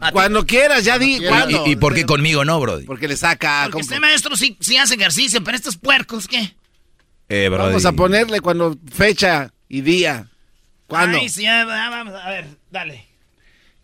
A 0.00 0.12
Cuando 0.12 0.46
quieras, 0.46 0.84
ya 0.84 0.96
di. 0.96 1.16
¿Y, 1.16 1.70
¿Y, 1.72 1.74
por 1.74 1.92
qué 1.92 2.06
conmigo 2.06 2.44
no, 2.44 2.60
Brody? 2.60 2.84
Porque 2.84 3.08
le 3.08 3.16
saca. 3.16 3.64
Porque 3.64 3.80
este 3.80 3.98
maestro 3.98 4.36
sí, 4.36 4.56
sí 4.60 4.76
hace 4.76 4.94
ejercicio, 4.94 5.42
pero 5.42 5.56
estos 5.56 5.76
puercos, 5.76 6.28
¿qué? 6.28 6.54
Eh, 7.28 7.48
Brody. 7.48 7.70
Vamos 7.70 7.84
a 7.84 7.90
ponerle 7.90 8.40
cuando 8.40 8.78
fecha 8.94 9.52
y 9.68 9.80
día. 9.80 10.28
¿Cuándo? 10.86 11.18
Ay, 11.18 11.28
sí, 11.28 11.44
vamos, 11.46 12.14
a 12.14 12.30
ver, 12.30 12.46
dale. 12.70 13.04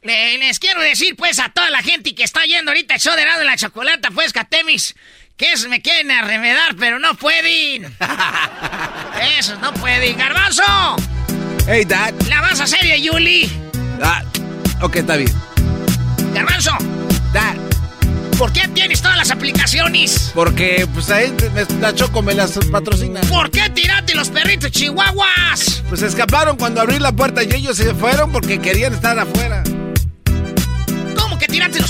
Le, 0.03 0.39
les 0.39 0.61
quiero 0.61 0.83
decir, 0.83 1.17
pues, 1.17 1.41
a 1.41 1.49
toda 1.49 1.69
la 1.71 1.83
gente 1.83 2.15
que 2.15 2.23
está 2.23 2.45
yendo 2.45 2.71
ahorita 2.71 2.95
el 2.95 3.01
show 3.01 3.17
de 3.17 3.25
lado 3.25 3.41
de 3.41 3.47
la 3.47 3.57
chocolata, 3.57 4.13
pues, 4.13 4.33
Catemis, 4.33 4.95
que 5.37 5.51
esos 5.51 5.69
me 5.69 5.83
quieren 5.83 6.13
arremedar, 6.13 6.77
pero 6.77 7.01
no 7.01 7.15
pueden. 7.15 7.93
Esos 9.37 9.59
no 9.59 9.75
pueden. 9.75 10.17
¡Garbanzo! 10.17 10.97
Hey, 11.67 11.85
Dad. 11.87 12.13
¿La 12.29 12.43
vas 12.43 12.61
a 12.61 12.65
hacer, 12.65 12.85
Yuli? 13.01 13.51
Ah, 14.03 14.23
ok, 14.83 14.97
está 14.97 15.17
bien. 15.17 15.33
Garbanzo. 16.35 16.73
Dad. 17.33 17.55
¿Por 18.37 18.53
qué 18.53 18.69
tienes 18.69 19.01
todas 19.01 19.17
las 19.17 19.31
aplicaciones? 19.31 20.31
Porque, 20.35 20.87
pues, 20.93 21.09
ahí 21.09 21.33
me, 21.55 21.65
la 21.81 21.95
Choco 21.95 22.21
me 22.21 22.35
las 22.35 22.59
patrocina. 22.71 23.21
¿Por 23.23 23.51
qué 23.51 23.71
tiraste 23.71 24.15
los 24.15 24.29
perritos 24.29 24.73
chihuahuas? 24.73 25.83
Pues 25.89 26.03
escaparon 26.03 26.57
cuando 26.57 26.83
abrí 26.83 26.99
la 26.99 27.13
puerta 27.13 27.43
y 27.43 27.53
ellos 27.55 27.77
se 27.77 27.95
fueron 27.95 28.31
porque 28.31 28.61
querían 28.61 28.93
estar 28.93 29.19
afuera. 29.19 29.63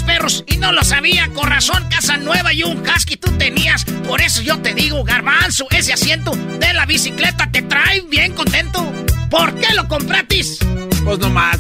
Perros? 0.05 0.45
Y 0.47 0.57
no 0.59 0.73
lo 0.73 0.83
sabía. 0.85 1.29
Con 1.35 1.49
razón, 1.49 1.89
casa 1.89 2.17
nueva 2.17 2.53
y 2.53 2.63
un 2.63 2.87
husky 2.87 3.17
tú 3.17 3.31
tenías. 3.39 3.85
Por 4.07 4.21
eso 4.21 4.43
yo 4.43 4.59
te 4.61 4.75
digo, 4.75 5.03
garbanzo, 5.05 5.67
ese 5.71 5.93
asiento 5.93 6.33
de 6.33 6.73
la 6.75 6.87
bicicleta 6.87 7.51
te 7.51 7.63
trae 7.63 8.01
bien 8.03 8.33
contento. 8.33 8.93
¿Por 9.31 9.55
qué 9.55 9.75
lo 9.75 9.89
compratis? 9.89 10.59
Pues 11.05 11.19
nomás. 11.19 11.59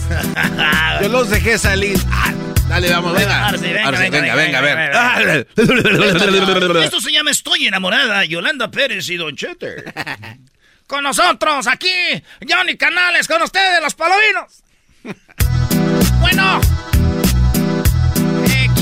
yo 1.03 1.09
los 1.09 1.31
dejé 1.31 1.59
salir. 1.59 1.99
Ah, 2.11 2.33
dale, 2.69 2.91
vamos, 2.91 3.15
venga. 3.15 3.49
Arce, 3.49 3.73
venga, 3.73 3.89
Arce, 3.89 4.11
venga, 4.11 4.35
venga, 4.35 4.61
venga, 4.61 5.19
venga. 5.19 6.85
Esto 6.85 7.01
se 7.01 7.13
llama 7.13 7.31
Estoy 7.31 7.67
enamorada, 7.67 8.25
Yolanda 8.25 8.71
Pérez 8.71 9.09
y 9.09 9.17
Don 9.17 9.35
Chete. 9.37 9.85
Con 10.87 11.03
nosotros, 11.03 11.67
aquí, 11.67 11.89
Johnny 12.47 12.77
Canales, 12.77 13.27
con 13.27 13.41
ustedes, 13.43 13.83
los 13.83 13.95
palovinos. 13.95 14.63
Bueno. 16.21 16.61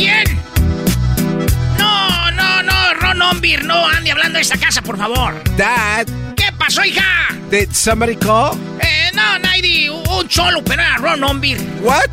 ¿Quién? 0.03 0.25
No, 1.79 2.31
no, 2.33 2.63
no, 2.65 2.95
Ron 2.95 3.23
Ombir, 3.23 3.65
no 3.65 3.87
ande 3.87 4.11
hablando 4.11 4.39
de 4.39 4.43
esa 4.43 4.59
casa, 4.59 4.83
por 4.83 4.99
favor. 4.99 5.41
Dad. 5.57 6.09
¿Qué 6.35 6.51
pasó, 6.59 6.85
hija? 6.85 7.05
Did 7.53 7.71
somebody 7.71 8.17
call? 8.17 8.59
Eh, 8.81 9.13
no, 9.15 9.39
Naidi, 9.39 9.89
un 9.89 10.27
cholo, 10.27 10.61
pero 10.65 10.83
era 10.83 10.97
Ron 10.97 11.23
Ombir. 11.23 11.61
What? 11.83 12.11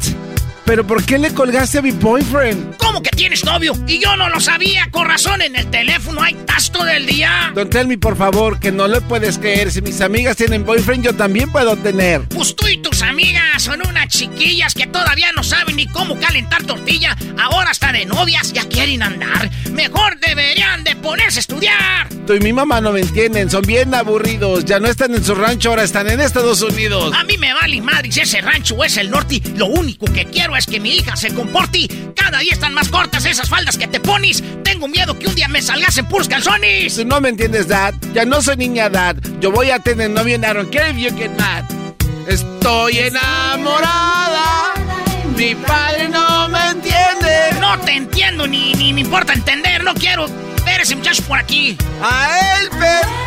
¿Pero 0.69 0.85
por 0.85 1.03
qué 1.03 1.17
le 1.17 1.33
colgaste 1.33 1.79
a 1.79 1.81
mi 1.81 1.89
boyfriend? 1.89 2.77
¿Cómo 2.77 3.01
que 3.01 3.09
tienes 3.09 3.43
novio? 3.43 3.73
Y 3.87 3.97
yo 3.97 4.15
no 4.15 4.29
lo 4.29 4.39
sabía, 4.39 4.87
con 4.91 5.07
razón, 5.07 5.41
en 5.41 5.55
el 5.55 5.65
teléfono 5.71 6.21
hay 6.21 6.35
tasto 6.45 6.83
del 6.83 7.07
día. 7.07 7.51
Don 7.55 7.71
Tell 7.71 7.87
me, 7.87 7.97
por 7.97 8.15
favor, 8.15 8.59
que 8.59 8.71
no 8.71 8.87
le 8.87 9.01
puedes 9.01 9.39
creer. 9.39 9.71
Si 9.71 9.81
mis 9.81 9.99
amigas 9.99 10.37
tienen 10.37 10.63
boyfriend, 10.63 11.03
yo 11.03 11.15
también 11.15 11.51
puedo 11.51 11.75
tener. 11.75 12.21
Pues 12.29 12.55
tú 12.55 12.67
y 12.67 12.77
tus 12.77 13.01
amigas 13.01 13.63
son 13.63 13.81
unas 13.81 14.09
chiquillas 14.09 14.75
que 14.75 14.85
todavía 14.85 15.31
no 15.31 15.43
saben 15.43 15.75
ni 15.75 15.87
cómo 15.87 16.19
calentar 16.19 16.61
tortilla. 16.61 17.17
Ahora 17.41 17.71
hasta 17.71 17.91
de 17.91 18.05
novias 18.05 18.53
ya 18.53 18.69
quieren 18.69 19.01
andar. 19.01 19.49
Mejor 19.71 20.19
deberían 20.19 20.83
de 20.83 20.95
ponerse 20.95 21.39
a 21.39 21.41
estudiar. 21.41 22.09
Tú 22.27 22.35
y 22.35 22.41
mi 22.41 22.53
mamá 22.53 22.79
no 22.79 22.91
me 22.91 22.99
entienden, 22.99 23.49
son 23.49 23.63
bien 23.63 23.91
aburridos. 23.95 24.65
Ya 24.65 24.79
no 24.79 24.87
están 24.87 25.15
en 25.15 25.25
su 25.25 25.33
rancho, 25.33 25.69
ahora 25.69 25.81
están 25.81 26.07
en 26.11 26.19
Estados 26.19 26.61
Unidos. 26.61 27.11
A 27.15 27.23
mí 27.23 27.39
me 27.39 27.55
vale 27.55 27.81
madre 27.81 28.11
si 28.11 28.19
ese 28.19 28.39
rancho 28.41 28.83
es 28.83 28.97
el 28.97 29.09
norte. 29.09 29.41
Lo 29.55 29.65
único 29.65 30.05
que 30.05 30.25
quiero 30.25 30.55
es 30.55 30.58
que 30.65 30.79
mi 30.79 30.95
hija 30.95 31.15
se 31.15 31.33
comporte. 31.33 31.87
Cada 32.15 32.39
día 32.39 32.53
están 32.53 32.73
más 32.73 32.89
cortas 32.89 33.25
esas 33.25 33.49
faldas 33.49 33.77
que 33.77 33.87
te 33.87 33.99
pones. 33.99 34.43
Tengo 34.63 34.87
miedo 34.87 35.17
que 35.17 35.27
un 35.27 35.35
día 35.35 35.47
me 35.47 35.61
salgas 35.61 35.97
en 35.97 36.05
puros 36.07 36.27
calzones. 36.27 36.95
Tú 36.95 37.05
no 37.05 37.21
me 37.21 37.29
entiendes, 37.29 37.67
Dad. 37.67 37.93
Ya 38.13 38.25
no 38.25 38.41
soy 38.41 38.57
niña, 38.57 38.89
Dad. 38.89 39.15
Yo 39.39 39.51
voy 39.51 39.71
a 39.71 39.79
tener 39.79 40.09
novio 40.09 40.35
en 40.35 40.41
care 40.41 40.91
if 40.91 40.97
you 40.97 41.09
get 41.17 41.31
mad. 41.37 41.63
Estoy 42.27 42.99
enamorada. 42.99 44.73
Mi 45.35 45.55
padre 45.55 46.09
no 46.09 46.49
me 46.49 46.67
entiende. 46.67 47.59
No 47.59 47.79
te 47.79 47.93
entiendo 47.93 48.45
ni, 48.45 48.73
ni 48.73 48.93
me 48.93 49.01
importa 49.01 49.33
entender. 49.33 49.83
No 49.83 49.93
quiero 49.93 50.27
ver 50.65 50.81
ese 50.81 50.95
muchacho 50.95 51.23
por 51.23 51.39
aquí. 51.39 51.77
A 52.01 52.57
él 52.59 52.69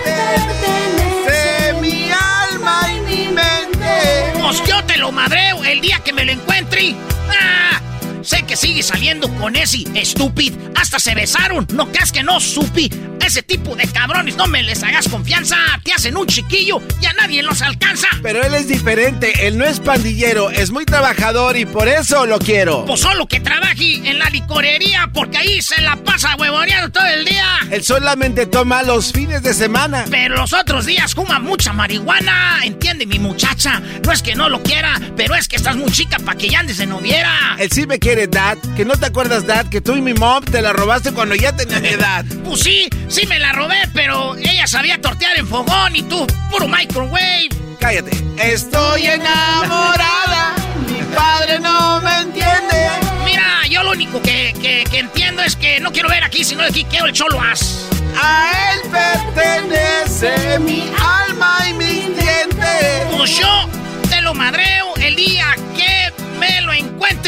pertenece 0.04 1.72
mi 1.80 2.10
alma 2.10 2.82
y 2.92 3.00
mi 3.00 3.28
mente. 3.28 4.32
Pues 4.40 4.62
yo 4.64 4.84
te 4.84 4.98
lo 4.98 5.10
madreo 5.10 5.64
el 5.64 5.80
día 5.80 6.00
que 6.04 6.12
me 6.12 6.24
lo 6.24 6.32
encuentre. 6.32 6.94
¡Ah! 7.44 7.91
Sé 8.22 8.44
que 8.44 8.56
sigue 8.56 8.82
saliendo 8.82 9.28
con 9.34 9.56
ese 9.56 9.84
estúpido. 9.94 10.56
Hasta 10.76 10.98
se 10.98 11.14
besaron. 11.14 11.66
No 11.74 11.90
creas 11.90 12.12
que 12.12 12.22
no 12.22 12.40
supi. 12.40 12.90
Ese 13.24 13.42
tipo 13.42 13.74
de 13.76 13.86
cabrones 13.86 14.36
no 14.36 14.46
me 14.46 14.62
les 14.62 14.82
hagas 14.82 15.08
confianza. 15.08 15.56
Te 15.84 15.92
hacen 15.92 16.16
un 16.16 16.26
chiquillo 16.26 16.80
y 17.00 17.06
a 17.06 17.12
nadie 17.14 17.42
los 17.42 17.62
alcanza. 17.62 18.08
Pero 18.22 18.42
él 18.42 18.54
es 18.54 18.68
diferente. 18.68 19.46
Él 19.46 19.58
no 19.58 19.64
es 19.64 19.80
pandillero. 19.80 20.50
Es 20.50 20.70
muy 20.70 20.84
trabajador 20.84 21.56
y 21.56 21.64
por 21.64 21.88
eso 21.88 22.26
lo 22.26 22.38
quiero. 22.38 22.84
Pues 22.84 23.00
solo 23.00 23.26
que 23.26 23.40
trabaje 23.40 24.08
en 24.08 24.18
la 24.18 24.28
licorería 24.30 25.10
porque 25.12 25.38
ahí 25.38 25.62
se 25.62 25.80
la 25.80 25.96
pasa 25.96 26.36
huevoneando 26.36 26.90
todo 26.90 27.06
el 27.06 27.24
día. 27.24 27.58
Él 27.70 27.82
solamente 27.82 28.46
toma 28.46 28.82
los 28.82 29.12
fines 29.12 29.42
de 29.42 29.54
semana. 29.54 30.04
Pero 30.10 30.36
los 30.36 30.52
otros 30.52 30.86
días 30.86 31.14
fuma 31.14 31.38
mucha 31.38 31.72
marihuana. 31.72 32.60
Entiende 32.64 33.06
mi 33.06 33.18
muchacha. 33.18 33.80
No 34.04 34.12
es 34.12 34.22
que 34.22 34.34
no 34.34 34.48
lo 34.48 34.62
quiera, 34.62 35.00
pero 35.16 35.34
es 35.34 35.48
que 35.48 35.56
estás 35.56 35.76
muy 35.76 35.90
chica 35.90 36.18
para 36.18 36.36
que 36.36 36.48
ya 36.48 36.60
andes 36.60 36.78
de 36.78 36.86
noviera. 36.86 37.56
Él 37.58 37.70
sí 37.70 37.86
me 37.86 37.98
quiere, 37.98 38.11
Dad. 38.14 38.58
Que 38.76 38.84
no 38.84 38.94
te 38.96 39.06
acuerdas, 39.06 39.46
Dad, 39.46 39.66
que 39.68 39.80
tú 39.80 39.96
y 39.96 40.02
mi 40.02 40.12
mom 40.12 40.44
te 40.44 40.60
la 40.60 40.72
robaste 40.72 41.12
cuando 41.12 41.34
ya 41.34 41.56
tenía 41.56 41.80
mi 41.80 41.88
edad. 41.88 42.24
Pues 42.44 42.60
sí, 42.60 42.88
sí 43.08 43.26
me 43.26 43.38
la 43.38 43.52
robé, 43.52 43.88
pero 43.94 44.36
ella 44.36 44.66
sabía 44.66 45.00
tortear 45.00 45.38
en 45.38 45.48
fogón 45.48 45.96
y 45.96 46.02
tú, 46.02 46.26
puro 46.50 46.68
microwave. 46.68 47.48
Cállate. 47.80 48.10
Estoy 48.36 49.06
enamorada. 49.06 50.54
mi 50.86 51.02
padre 51.16 51.58
no 51.60 52.00
me 52.02 52.18
entiende. 52.18 52.90
Mira, 53.24 53.66
yo 53.68 53.82
lo 53.82 53.92
único 53.92 54.20
que, 54.20 54.54
que, 54.60 54.84
que 54.90 54.98
entiendo 54.98 55.42
es 55.42 55.56
que 55.56 55.80
no 55.80 55.90
quiero 55.90 56.08
ver 56.08 56.22
aquí, 56.22 56.44
sino 56.44 56.62
aquí 56.62 56.84
quiero 56.84 57.06
el 57.06 57.12
cholo 57.12 57.40
as. 57.40 57.88
A 58.22 58.72
él 58.74 58.90
pertenece 58.90 60.58
mi 60.58 60.92
alma 60.98 61.66
y 61.68 61.72
mis 61.74 62.04
dientes. 62.16 63.06
Pues 63.16 63.38
yo 63.38 63.68
te 64.10 64.20
lo 64.20 64.34
madreo 64.34 64.94
el 65.00 65.16
día 65.16 65.56
que 65.74 65.91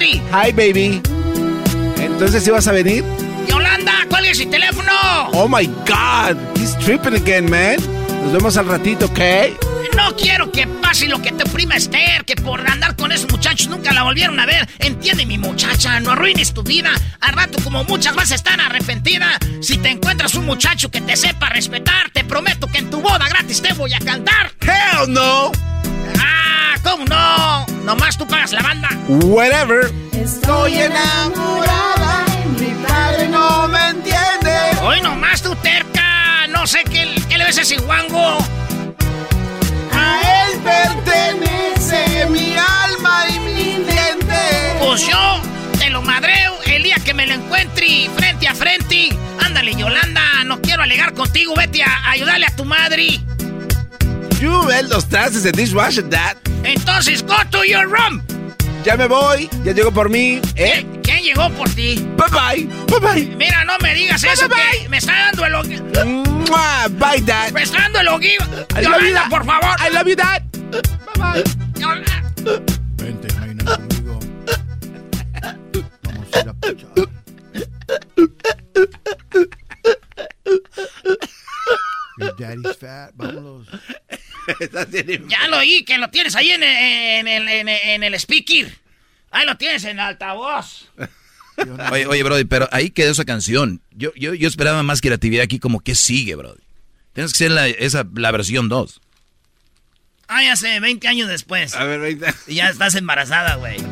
Hi, 0.04 0.52
baby. 0.52 1.00
Entonces, 1.98 2.44
¿sí 2.44 2.50
vas 2.50 2.68
a 2.68 2.72
venir? 2.72 3.04
Yolanda, 3.48 4.06
¿cuál 4.08 4.26
es 4.26 4.38
el 4.40 4.50
teléfono? 4.50 4.92
Oh 5.32 5.48
my 5.48 5.66
God, 5.86 6.36
he's 6.56 6.76
tripping 6.78 7.14
again, 7.14 7.48
man. 7.50 7.76
Nos 8.22 8.32
vemos 8.32 8.56
al 8.56 8.66
ratito, 8.66 9.06
¿ok? 9.06 9.20
No 9.96 10.14
quiero 10.16 10.50
que 10.50 10.66
pase 10.66 11.08
lo 11.08 11.22
que 11.22 11.32
te 11.32 11.44
prima 11.44 11.76
Esther, 11.76 12.24
que 12.24 12.36
por 12.36 12.60
andar 12.68 12.96
con 12.96 13.12
esos 13.12 13.30
muchachos 13.30 13.68
nunca 13.68 13.92
la 13.92 14.02
volvieron 14.02 14.38
a 14.40 14.46
ver. 14.46 14.68
Entiende, 14.78 15.24
mi 15.24 15.38
muchacha, 15.38 15.98
no 16.00 16.12
arruines 16.12 16.52
tu 16.52 16.62
vida. 16.62 16.90
Al 17.20 17.32
rato, 17.32 17.62
como 17.62 17.84
muchas 17.84 18.14
vas 18.14 18.32
a 18.32 18.34
estar 18.34 18.60
arrepentida. 18.60 19.38
Si 19.60 19.78
te 19.78 19.90
encuentras 19.90 20.34
un 20.34 20.46
muchacho 20.46 20.90
que 20.90 21.00
te 21.00 21.16
sepa 21.16 21.48
respetar, 21.48 22.10
te 22.12 22.24
prometo 22.24 22.66
que 22.66 22.78
en 22.78 22.90
tu 22.90 23.00
boda 23.00 23.26
gratis 23.28 23.62
te 23.62 23.72
voy 23.72 23.94
a 23.94 23.98
cantar. 24.00 24.52
Hell 24.60 25.12
no. 25.12 25.73
¿Cómo 26.84 27.04
no? 27.06 27.66
Nomás 27.84 28.16
tú 28.16 28.26
pagas 28.26 28.52
la 28.52 28.62
banda. 28.62 28.88
Whatever. 29.08 29.92
Estoy 30.12 30.74
enamorada. 30.78 32.24
Mi 32.58 32.70
padre 32.86 33.28
no 33.28 33.66
me 33.68 33.88
entiende. 33.88 34.56
Hoy 34.82 35.00
nomás 35.00 35.42
tú 35.42 35.54
terca. 35.56 36.46
No 36.48 36.66
sé 36.66 36.84
qué, 36.84 37.20
qué 37.28 37.38
le 37.38 37.44
ves 37.44 37.58
a 37.58 37.62
ese 37.62 37.78
guango. 37.78 38.38
A 39.92 40.20
él 40.46 40.60
pertenece 40.62 42.26
mi 42.30 42.54
alma 42.56 43.24
y 43.34 43.38
mi 43.40 43.84
diente. 43.84 44.76
Pues 44.80 45.06
yo 45.06 45.40
te 45.78 45.90
lo 45.90 46.02
madreo 46.02 46.54
el 46.66 46.82
día 46.82 46.96
que 47.04 47.14
me 47.14 47.26
lo 47.26 47.34
encuentre 47.34 48.08
frente 48.16 48.46
a 48.46 48.54
frente. 48.54 49.08
Ándale, 49.44 49.74
Yolanda, 49.74 50.22
no 50.44 50.60
quiero 50.60 50.82
alegar 50.82 51.14
contigo. 51.14 51.54
Vete 51.56 51.82
a 51.82 52.10
ayudarle 52.10 52.46
a 52.46 52.56
tu 52.56 52.64
madre. 52.64 53.20
You 54.44 54.62
ves 54.66 54.90
los 54.90 55.08
trastes 55.08 55.42
de 55.42 55.52
dishwasher, 55.52 56.06
Dad. 56.06 56.36
Entonces, 56.64 57.22
go 57.24 57.34
to 57.50 57.64
your 57.64 57.86
room. 57.88 58.22
Ya 58.84 58.94
me 58.94 59.06
voy, 59.08 59.48
ya 59.64 59.72
llegó 59.72 59.90
por 59.90 60.10
mí, 60.10 60.38
¿eh? 60.56 60.84
¿Quién 61.02 61.22
llegó 61.22 61.48
por 61.54 61.66
ti? 61.70 62.06
Bye 62.18 62.28
bye, 62.30 62.68
bye 62.88 63.00
bye. 63.00 63.36
Mira, 63.36 63.64
no 63.64 63.78
me 63.78 63.94
digas 63.94 64.20
Bye, 64.20 64.32
eso, 64.32 64.46
bye, 64.46 64.58
que 64.82 64.88
me 64.90 64.98
está 64.98 65.32
dando 65.32 65.46
el 65.46 65.54
Mua, 66.46 66.88
Bye, 66.90 67.22
Dad. 67.22 67.52
Me 67.52 67.62
está 67.62 67.78
dando 67.78 68.00
el 68.00 68.08
ogi- 68.08 68.34
I 68.34 68.82
love 68.84 69.00
you, 69.00 69.08
Yolanda, 69.08 69.20
Dad. 69.22 69.30
por 69.30 69.46
favor. 69.46 69.76
I 69.80 69.90
love 69.94 70.06
you, 70.06 70.16
Dad. 70.16 70.42
Bye 70.52 70.82
bye. 71.16 71.80
Yolanda. 71.80 72.22
Vente, 72.96 73.28
Jaina, 73.38 73.64
conmigo. 73.64 74.18
Vamos 76.02 76.28
a 76.34 76.40
ir 76.40 76.48
a 76.50 76.52
pachar. 76.52 76.90
Your 82.18 82.32
daddy's 82.36 82.76
fat. 82.76 83.12
Vámonos. 83.16 83.66
Ya 85.28 85.48
lo 85.48 85.58
oí, 85.58 85.84
que 85.84 85.98
lo 85.98 86.10
tienes 86.10 86.34
ahí 86.36 86.50
en 86.50 86.62
el, 86.62 86.76
en 86.76 87.28
el, 87.28 87.48
en 87.48 87.68
en 87.68 88.02
el 88.02 88.14
speaker. 88.14 88.78
Ahí 89.30 89.46
lo 89.46 89.56
tienes 89.56 89.84
en 89.84 90.00
altavoz. 90.00 90.88
Oye, 91.92 92.06
oye, 92.06 92.22
Brody, 92.24 92.44
pero 92.44 92.68
ahí 92.72 92.90
quedó 92.90 93.12
esa 93.12 93.24
canción. 93.24 93.80
Yo, 93.92 94.12
yo, 94.16 94.34
yo 94.34 94.48
esperaba 94.48 94.82
más 94.82 95.00
creatividad 95.00 95.44
aquí, 95.44 95.60
como 95.60 95.78
que 95.80 95.94
sigue, 95.94 96.34
Brody. 96.34 96.60
Tienes 97.12 97.32
que 97.32 97.38
ser 97.38 97.52
la, 97.52 97.68
esa, 97.68 98.04
la 98.14 98.32
versión 98.32 98.68
2. 98.68 99.00
Ah, 100.26 100.42
ya 100.42 100.56
sé, 100.56 100.80
20 100.80 101.06
años 101.06 101.28
después. 101.28 101.74
A 101.76 101.84
ver, 101.84 102.00
20. 102.00 102.26
Y 102.48 102.56
ya 102.56 102.70
estás 102.70 102.96
embarazada, 102.96 103.54
güey. 103.56 103.76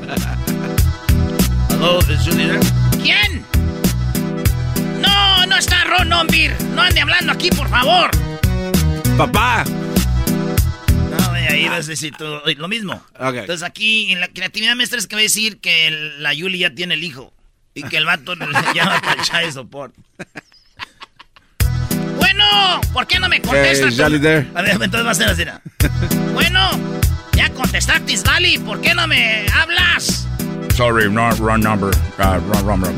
¿Quién? 3.03 3.45
No, 5.01 5.47
no 5.47 5.57
está 5.57 5.85
Ron 5.85 6.13
Ombir. 6.13 6.53
No 6.75 6.83
ande 6.83 7.01
hablando 7.01 7.33
aquí, 7.33 7.51
por 7.51 7.69
favor. 7.69 8.11
Papá. 9.17 9.65
No, 11.53 11.59
ahí 11.65 11.69
vas 11.69 11.87
a 11.87 11.91
decir 11.91 12.15
tú, 12.17 12.25
lo 12.57 12.69
mismo. 12.69 12.95
Ok. 13.19 13.35
Entonces 13.35 13.63
aquí, 13.63 14.13
en 14.13 14.21
la 14.21 14.29
creatividad 14.29 14.75
maestra 14.75 14.99
es 14.99 15.07
que 15.07 15.17
va 15.17 15.21
a 15.21 15.23
decir 15.23 15.61
que 15.61 15.87
el- 15.89 16.23
la 16.23 16.33
Yuli 16.35 16.59
ya 16.59 16.71
tiene 16.75 16.95
el 16.95 17.05
hijo. 17.05 17.33
Y 17.75 17.83
que 17.85 17.97
el 17.97 18.05
vato 18.05 18.35
le 18.37 18.47
llama 18.75 19.01
para 19.01 19.21
el 19.21 19.23
child 19.23 19.53
support. 19.53 19.95
Bueno, 22.17 22.81
¿por 22.93 23.07
qué 23.07 23.19
no 23.19 23.29
me 23.29 23.41
contestas? 23.41 23.95
Hey, 23.99 24.19
there. 24.21 24.47
A 24.55 24.63
ver, 24.63 24.73
entonces 24.73 25.07
va 25.07 25.11
a 25.11 25.15
ser 25.15 25.29
así. 25.29 25.45
¿no? 25.45 26.33
bueno, 26.35 26.71
ya 27.35 27.51
contestaste, 27.51 28.17
Dali. 28.19 28.59
¿Por 28.59 28.81
qué 28.81 28.95
no 28.95 29.07
me 29.07 29.47
hablas? 29.55 30.27
Sorry, 30.77 31.11
not 31.11 31.39
wrong 31.39 31.63
number. 31.63 31.91
Uh, 32.19 32.39
wrong, 32.49 32.65
wrong, 32.65 32.81
wrong. 32.83 32.95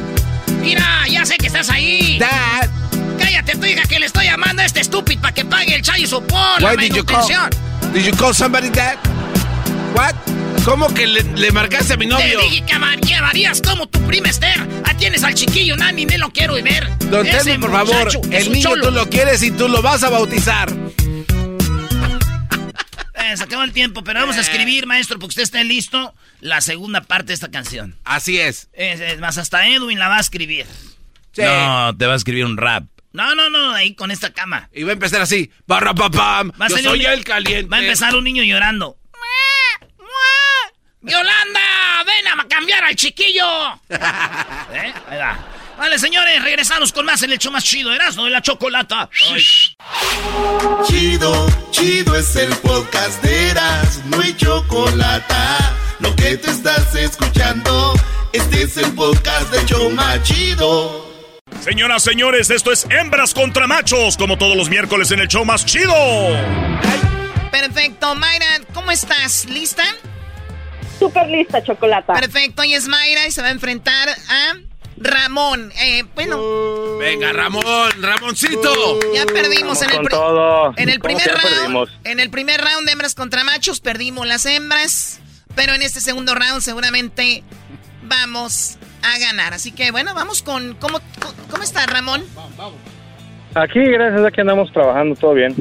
Mira, 0.60 0.84
ya 1.08 1.24
sé 1.26 1.36
que 1.36 1.46
estás 1.48 1.70
ahí. 1.70 2.18
Dad. 2.18 2.68
Cállate, 3.18 3.56
tu 3.56 3.66
hija, 3.66 3.82
que 3.88 3.98
le 3.98 4.06
estoy 4.06 4.24
llamando 4.26 4.62
a 4.62 4.64
este 4.64 4.80
estúpido 4.80 5.20
para 5.20 5.34
que 5.34 5.44
pague 5.44 5.74
el 5.74 5.82
child 5.82 6.06
support, 6.08 6.60
la 6.60 6.70
Why 6.70 6.76
did 6.76 6.94
you 6.94 7.04
call? 7.04 7.24
Did 7.94 8.06
you 8.06 8.12
call 8.16 8.34
somebody, 8.34 8.70
Dad? 8.70 8.98
What? 9.94 10.16
¿Cómo 10.64 10.92
que 10.92 11.06
le, 11.06 11.22
le 11.22 11.52
marcaste 11.52 11.94
a 11.94 11.96
mi 11.96 12.06
novio? 12.06 12.40
Te 12.40 12.44
dije 12.44 12.64
que 12.66 13.06
llevarías 13.06 13.62
como 13.62 13.86
tu 13.86 14.00
prima 14.04 14.30
Esther. 14.30 14.66
Ahí 14.84 14.96
tienes 14.96 15.22
al 15.22 15.34
chiquillo, 15.34 15.76
Nani, 15.76 16.04
me 16.04 16.18
lo 16.18 16.30
quiero 16.30 16.54
ver. 16.54 16.90
Don 17.08 17.24
Telmi, 17.24 17.58
por 17.58 17.70
favor, 17.70 18.08
el 18.32 18.50
niño 18.50 18.68
cholo. 18.68 18.88
tú 18.88 18.90
lo 18.90 19.08
quieres 19.08 19.44
y 19.44 19.52
tú 19.52 19.68
lo 19.68 19.80
vas 19.80 20.02
a 20.02 20.10
bautizar. 20.10 20.72
Eh, 23.14 23.36
se 23.36 23.44
acabó 23.44 23.62
el 23.62 23.72
tiempo, 23.72 24.02
pero 24.02 24.18
vamos 24.18 24.38
a 24.38 24.40
escribir, 24.40 24.86
maestro, 24.86 25.20
porque 25.20 25.30
usted 25.30 25.44
esté 25.44 25.62
listo, 25.62 26.16
la 26.40 26.60
segunda 26.62 27.00
parte 27.00 27.26
de 27.28 27.34
esta 27.34 27.52
canción. 27.52 27.94
Así 28.02 28.40
es. 28.40 28.70
Es, 28.72 28.98
es 28.98 29.20
más, 29.20 29.38
hasta 29.38 29.68
Edwin 29.68 30.00
la 30.00 30.08
va 30.08 30.16
a 30.16 30.20
escribir. 30.20 30.66
No, 31.36 31.96
te 31.96 32.06
va 32.06 32.14
a 32.14 32.16
escribir 32.16 32.44
un 32.44 32.56
rap. 32.56 32.86
No, 33.14 33.32
no, 33.36 33.48
no, 33.48 33.72
ahí 33.72 33.94
con 33.94 34.10
esta 34.10 34.32
cama. 34.32 34.68
Y 34.72 34.82
va 34.82 34.90
a 34.90 34.94
empezar 34.94 35.22
así. 35.22 35.48
Barra 35.68 35.94
papam. 35.94 36.50
Va 36.60 36.66
Yo 36.66 36.78
soy 36.78 36.98
un- 37.06 37.12
el 37.12 37.22
caliente. 37.24 37.70
Va 37.70 37.76
a 37.76 37.80
empezar 37.80 38.14
un 38.16 38.24
niño 38.24 38.42
llorando. 38.42 38.98
¡Yolanda! 41.00 41.60
¡Ven 42.06 42.26
a 42.40 42.48
cambiar 42.48 42.82
al 42.82 42.96
chiquillo! 42.96 43.44
¿Eh? 43.88 44.94
Ahí 45.08 45.18
va. 45.18 45.38
Vale, 45.78 45.98
señores, 45.98 46.42
regresamos 46.42 46.92
con 46.92 47.04
más 47.04 47.22
en 47.22 47.30
el 47.30 47.38
show 47.38 47.52
más 47.52 47.62
chido, 47.62 47.92
Erasmo 47.92 48.24
de 48.24 48.30
la 48.30 48.40
Chocolata. 48.42 49.08
Chido, 50.86 51.46
chido 51.70 52.16
es 52.16 52.34
el 52.36 52.56
podcast 52.56 53.22
de 53.22 53.50
Erasmo 53.50 54.22
y 54.22 54.34
Chocolata. 54.36 55.74
Lo 56.00 56.16
que 56.16 56.36
te 56.38 56.50
estás 56.50 56.94
escuchando, 56.94 57.92
este 58.32 58.62
es 58.62 58.76
el 58.78 58.92
podcast 58.94 59.52
de 59.52 59.66
Choma 59.66 60.22
Chido. 60.22 61.03
Señoras, 61.64 62.02
señores, 62.02 62.50
esto 62.50 62.70
es 62.72 62.86
Hembras 62.90 63.32
contra 63.32 63.66
Machos, 63.66 64.18
como 64.18 64.36
todos 64.36 64.54
los 64.54 64.68
miércoles 64.68 65.10
en 65.12 65.20
el 65.20 65.28
show 65.28 65.46
más 65.46 65.64
chido. 65.64 65.94
Perfecto, 67.50 68.14
Mayra, 68.14 68.60
¿cómo 68.74 68.90
estás? 68.90 69.46
¿Lista? 69.46 69.82
Súper 70.98 71.26
lista, 71.30 71.62
Chocolata. 71.62 72.12
Perfecto, 72.12 72.64
y 72.64 72.74
es 72.74 72.86
Mayra 72.86 73.26
y 73.26 73.30
se 73.30 73.40
va 73.40 73.48
a 73.48 73.50
enfrentar 73.52 74.10
a 74.10 74.56
Ramón. 74.98 75.72
Eh, 75.80 76.04
bueno. 76.14 76.98
Venga, 76.98 77.32
Ramón, 77.32 77.64
Ramoncito. 77.98 79.00
Ya 79.14 79.24
perdimos 79.24 79.80
en 79.80 79.90
el, 79.90 80.08
todo. 80.10 80.74
en 80.76 80.90
el 80.90 80.98
¿Cómo 80.98 81.16
primer 81.16 81.34
round. 81.34 81.56
perdimos? 81.56 81.90
En 82.04 82.20
el 82.20 82.28
primer 82.28 82.60
round 82.60 82.84
de 82.84 82.92
hembras 82.92 83.14
contra 83.14 83.42
machos 83.42 83.80
perdimos 83.80 84.26
las 84.26 84.44
hembras. 84.44 85.18
Pero 85.54 85.72
en 85.72 85.80
este 85.80 86.02
segundo 86.02 86.34
round 86.34 86.60
seguramente 86.60 87.42
vamos 88.02 88.76
a 89.04 89.18
ganar. 89.18 89.54
Así 89.54 89.72
que 89.72 89.90
bueno, 89.90 90.14
vamos 90.14 90.42
con. 90.42 90.74
¿Cómo, 90.74 91.00
cómo 91.50 91.62
está 91.62 91.86
Ramón? 91.86 92.24
Aquí, 93.54 93.80
gracias 93.80 94.24
a 94.24 94.30
que 94.30 94.40
andamos 94.40 94.72
trabajando, 94.72 95.14
todo 95.14 95.34
bien. 95.34 95.54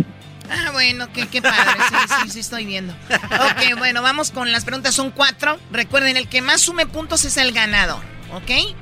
Ah, 0.49 0.71
bueno, 0.71 1.07
qué, 1.13 1.27
qué 1.27 1.41
padre. 1.41 1.79
Sí, 1.89 1.95
sí, 2.23 2.29
sí, 2.31 2.39
estoy 2.39 2.65
viendo. 2.65 2.93
Ok, 2.93 3.77
bueno, 3.77 4.01
vamos 4.01 4.31
con 4.31 4.51
las 4.51 4.65
preguntas. 4.65 4.95
Son 4.95 5.11
cuatro. 5.11 5.59
Recuerden, 5.71 6.17
el 6.17 6.27
que 6.27 6.41
más 6.41 6.61
sume 6.61 6.85
puntos 6.85 7.25
es 7.25 7.37
el 7.37 7.53
ganador. 7.53 8.01
¿Ok? 8.33 8.75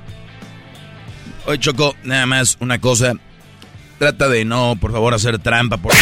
Oye, 1.45 1.59
Choco, 1.59 1.95
nada 2.03 2.25
más 2.25 2.57
una 2.59 2.79
cosa. 2.79 3.13
Trata 3.99 4.29
de 4.29 4.45
no, 4.45 4.75
por 4.79 4.91
favor, 4.91 5.13
hacer 5.13 5.38
trampa. 5.39 5.77
Por... 5.77 5.93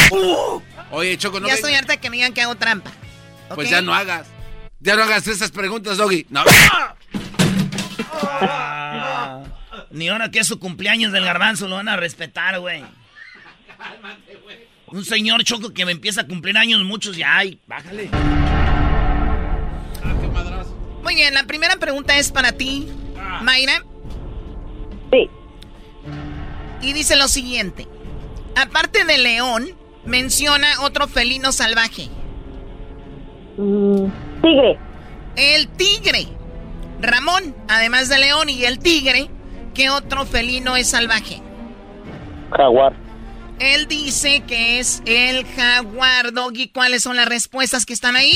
Oye, 0.92 1.18
Choco, 1.18 1.40
no 1.40 1.48
ya 1.48 1.56
estoy 1.56 1.74
harta 1.74 1.98
que 1.98 2.10
me 2.10 2.18
digan 2.18 2.34
que 2.34 2.42
hago 2.42 2.56
trampa. 2.56 2.92
Pues 3.56 3.70
ya 3.70 3.82
no 3.82 3.94
hagas. 3.94 4.28
Ya 4.80 4.96
no 4.96 5.04
hagas 5.04 5.28
esas 5.28 5.52
preguntas, 5.52 5.98
Doggy. 5.98 6.26
No. 6.30 6.44
Ni 9.92 10.08
ahora 10.10 10.30
que 10.30 10.40
es 10.40 10.48
su 10.48 10.60
cumpleaños 10.60 11.12
del 11.12 11.26
garbanzo 11.26 11.68
lo 11.68 11.76
van 11.76 11.90
a 11.90 11.96
respetar, 11.96 12.60
güey. 12.60 12.84
Un 14.88 15.06
señor 15.06 15.44
choco 15.44 15.74
que 15.74 15.86
me 15.86 15.92
empieza 15.92 16.22
a 16.22 16.28
cumplir 16.28 16.58
años 16.58 16.84
muchos 16.84 17.16
ya, 17.16 17.38
ay, 17.38 17.60
bájale. 17.68 18.10
Muy 21.04 21.16
bien, 21.16 21.34
la 21.34 21.44
primera 21.44 21.78
pregunta 21.78 22.18
es 22.18 22.32
para 22.32 22.52
ti, 22.52 22.88
Mayra. 23.42 23.84
Sí. 25.12 25.30
Y 26.82 26.94
dice 26.94 27.16
lo 27.16 27.28
siguiente. 27.28 27.88
Aparte 28.56 29.06
de 29.06 29.18
león, 29.18 29.68
menciona 30.06 30.82
otro 30.82 31.08
felino 31.08 31.52
salvaje. 31.52 32.10
Mm, 33.58 34.06
tigre. 34.42 34.80
El 35.36 35.68
tigre. 35.70 36.28
Ramón, 37.02 37.56
además 37.68 38.10
de 38.10 38.20
león 38.20 38.50
y 38.50 38.66
el 38.66 38.80
tigre, 38.80 39.30
¿qué 39.74 39.90
otro 39.90 40.26
felino 40.26 40.76
es 40.76 40.90
salvaje? 40.90 41.42
Jaguar. 42.52 42.94
Él 43.60 43.88
dice 43.88 44.42
que 44.48 44.80
es 44.80 45.02
el 45.06 45.46
jaguar. 45.56 46.32
Doggy, 46.34 46.70
¿cuáles 46.70 47.04
son 47.04 47.16
las 47.18 47.28
respuestas 47.28 47.86
que 47.86 47.94
están 47.94 48.16
ahí? 48.16 48.34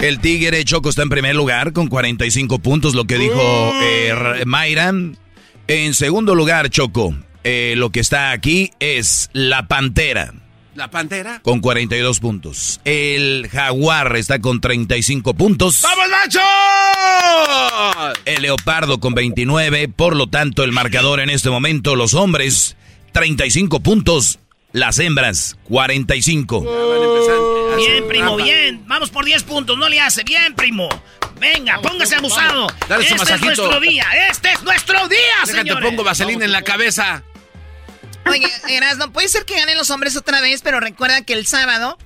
El 0.00 0.18
Tigre 0.20 0.64
Choco 0.64 0.88
está 0.90 1.02
en 1.02 1.08
primer 1.10 1.34
lugar 1.34 1.72
con 1.72 1.88
45 1.88 2.58
puntos, 2.60 2.94
lo 2.94 3.04
que 3.04 3.16
dijo 3.18 3.40
eh, 3.82 4.08
R- 4.08 4.44
Mayra. 4.46 4.92
En 5.66 5.94
segundo 5.94 6.34
lugar, 6.34 6.68
Choco, 6.70 7.14
eh, 7.44 7.74
lo 7.76 7.90
que 7.90 8.00
está 8.00 8.30
aquí 8.32 8.70
es 8.80 9.28
la 9.32 9.66
Pantera 9.68 10.32
¿La 10.80 10.90
pantera? 10.90 11.40
con 11.42 11.60
42 11.60 12.20
puntos. 12.20 12.80
El 12.86 13.50
Jaguar 13.52 14.16
está 14.16 14.38
con 14.40 14.62
35 14.62 15.34
puntos. 15.34 15.82
¡Vamos, 15.82 16.06
macho! 16.08 16.40
El 18.24 18.40
Leopardo 18.40 18.98
con 18.98 19.12
29. 19.12 19.88
Por 19.88 20.16
lo 20.16 20.28
tanto, 20.28 20.64
el 20.64 20.72
marcador 20.72 21.20
en 21.20 21.28
este 21.28 21.50
momento, 21.50 21.96
los 21.96 22.14
hombres, 22.14 22.78
35 23.12 23.80
puntos. 23.80 24.38
Las 24.72 24.98
hembras, 25.00 25.58
45. 25.64 26.64
Bien, 27.76 28.08
primo, 28.08 28.36
bien. 28.36 28.82
Vamos 28.86 29.10
por 29.10 29.26
10 29.26 29.42
puntos, 29.42 29.76
no 29.76 29.86
le 29.86 30.00
hace. 30.00 30.24
Bien, 30.24 30.54
primo. 30.54 30.88
Venga, 31.38 31.78
póngase 31.82 32.16
abusado. 32.16 32.68
Dale 32.88 33.06
su 33.06 33.16
este 33.16 33.34
es 33.34 33.42
nuestro 33.42 33.80
día. 33.80 34.06
Este 34.30 34.50
es 34.52 34.62
nuestro 34.62 35.08
día, 35.08 35.18
Déjate, 35.44 35.58
señores. 35.58 35.84
pongo 35.90 36.04
vaselina 36.04 36.46
en 36.46 36.52
la 36.52 36.62
cabeza. 36.62 37.22
Oye, 38.26 38.48
Erasno, 38.68 39.12
puede 39.12 39.28
ser 39.28 39.44
que 39.44 39.56
ganen 39.56 39.76
los 39.76 39.90
hombres 39.90 40.16
otra 40.16 40.40
vez, 40.40 40.62
pero 40.62 40.80
recuerda 40.80 41.22
que 41.22 41.32
el 41.32 41.46
sábado 41.46 41.98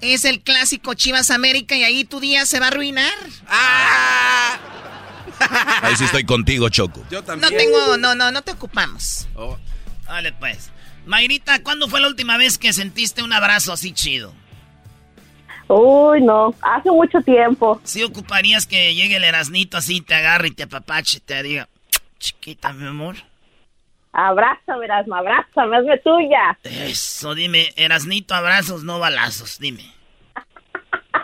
es 0.00 0.24
el 0.24 0.40
clásico 0.40 0.94
Chivas 0.94 1.30
América 1.30 1.76
y 1.76 1.84
ahí 1.84 2.04
tu 2.04 2.20
día 2.20 2.46
se 2.46 2.58
va 2.58 2.66
a 2.66 2.68
arruinar. 2.68 3.12
Ahí 5.82 5.96
sí 5.96 6.04
estoy 6.04 6.24
contigo, 6.24 6.68
Choco. 6.68 7.04
Yo 7.10 7.22
No 7.22 7.48
tengo, 7.50 7.96
no, 7.96 8.14
no, 8.14 8.30
no 8.30 8.42
te 8.42 8.52
ocupamos. 8.52 9.28
Vale, 10.06 10.32
pues. 10.32 10.70
Mayrita, 11.06 11.62
¿cuándo 11.62 11.88
fue 11.88 12.00
la 12.00 12.08
última 12.08 12.36
vez 12.36 12.58
que 12.58 12.72
sentiste 12.72 13.22
un 13.22 13.32
abrazo 13.32 13.72
así 13.72 13.92
chido? 13.92 14.34
Uy, 15.68 16.20
no. 16.20 16.54
Hace 16.60 16.90
mucho 16.90 17.20
tiempo. 17.22 17.80
¿Sí 17.84 18.02
ocuparías 18.02 18.66
que 18.66 18.94
llegue 18.94 19.16
el 19.16 19.24
Erasnito 19.24 19.76
así, 19.76 20.00
te 20.00 20.14
agarre 20.14 20.48
y 20.48 20.50
te 20.50 20.64
apapache 20.64 21.18
y 21.18 21.20
te 21.20 21.42
diga, 21.42 21.68
chiquita, 22.18 22.72
mi 22.72 22.86
amor? 22.86 23.16
Abrázame, 24.12 24.86
Erasmo, 24.86 25.14
abrázame, 25.14 25.76
hazme 25.76 25.98
tuya. 25.98 26.58
Eso, 26.64 27.34
dime, 27.34 27.72
Erasnito, 27.76 28.34
abrazos, 28.34 28.82
no 28.82 28.98
balazos, 28.98 29.58
dime. 29.58 29.84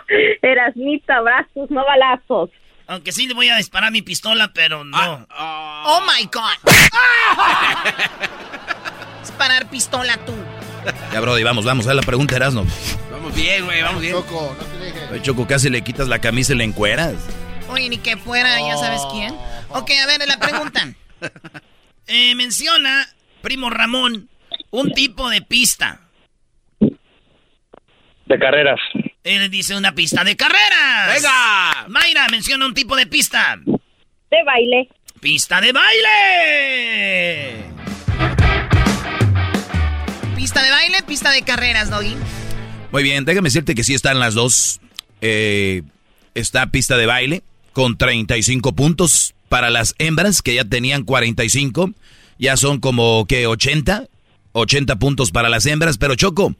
Erasmito, 0.41 1.13
abrazos, 1.13 1.69
no 1.69 1.85
balazos. 1.85 2.49
Aunque 2.87 3.11
sí 3.11 3.27
le 3.27 3.33
voy 3.33 3.49
a 3.49 3.57
disparar 3.57 3.91
mi 3.91 4.01
pistola, 4.01 4.51
pero 4.53 4.85
no. 4.85 5.27
Oh 5.37 6.01
my 6.01 6.23
God. 6.31 6.71
Disparar 9.21 9.69
pistola 9.69 10.17
tú. 10.25 10.33
Ya, 11.11 11.19
Brody, 11.19 11.43
vamos, 11.43 11.65
vamos 11.65 11.85
a 11.87 11.93
la 11.93 12.01
pregunta, 12.01 12.37
Erasno. 12.37 12.65
Vamos 13.11 13.35
bien, 13.35 13.65
güey, 13.65 13.81
vamos 13.81 14.01
bien. 14.01 14.13
Choco, 14.13 14.55
no 14.57 14.65
te 14.65 14.77
dejes. 14.77 15.11
Oye, 15.11 15.21
Choco, 15.21 15.45
casi 15.45 15.69
le 15.69 15.81
quitas 15.81 16.07
la 16.07 16.19
camisa 16.19 16.53
y 16.53 16.57
le 16.57 16.63
encueras. 16.63 17.15
Oye, 17.69 17.89
ni 17.89 17.97
que 17.97 18.15
fuera, 18.15 18.57
ya 18.61 18.77
sabes 18.77 19.01
quién. 19.11 19.35
Ok, 19.69 19.91
a 20.01 20.07
ver, 20.07 20.25
la 20.25 20.39
pregunta. 20.39 20.87
Eh, 22.07 22.35
menciona, 22.35 23.05
primo 23.41 23.69
Ramón, 23.69 24.29
un 24.71 24.93
tipo 24.93 25.29
de 25.29 25.41
pista. 25.41 25.99
De 26.79 28.39
carreras. 28.39 28.79
Él 29.23 29.49
dice 29.51 29.75
una 29.75 29.93
pista 29.93 30.23
de 30.23 30.37
carreras. 30.37 31.13
¡Venga! 31.13 31.85
Mayra 31.89 32.27
menciona 32.29 32.65
un 32.65 32.73
tipo 32.73 32.95
de 32.95 33.07
pista. 33.07 33.59
De 33.65 34.43
baile. 34.45 34.87
Pista 35.19 35.59
de 35.59 35.73
baile. 35.73 37.65
Pista 40.35 40.63
de 40.63 40.71
baile, 40.71 41.03
pista 41.03 41.31
de 41.31 41.41
carreras, 41.41 41.89
Doggy. 41.89 42.15
Muy 42.91 43.03
bien, 43.03 43.25
déjame 43.25 43.47
decirte 43.47 43.75
que 43.75 43.83
sí 43.83 43.93
están 43.93 44.19
las 44.19 44.33
dos. 44.33 44.79
Eh, 45.19 45.83
está 46.35 46.67
pista 46.67 46.95
de 46.95 47.05
baile 47.05 47.43
con 47.77 47.95
35 47.95 48.73
puntos 48.73 49.35
para 49.49 49.69
las 49.69 49.93
hembras 49.99 50.41
que 50.41 50.55
ya 50.55 50.65
tenían 50.65 51.03
45. 51.03 51.91
Ya 52.39 52.57
son 52.57 52.79
como 52.79 53.27
que 53.27 53.45
80. 53.45 54.07
80 54.53 54.95
puntos 54.95 55.29
para 55.29 55.47
las 55.47 55.67
hembras. 55.67 55.99
Pero 55.99 56.15
Choco, 56.15 56.55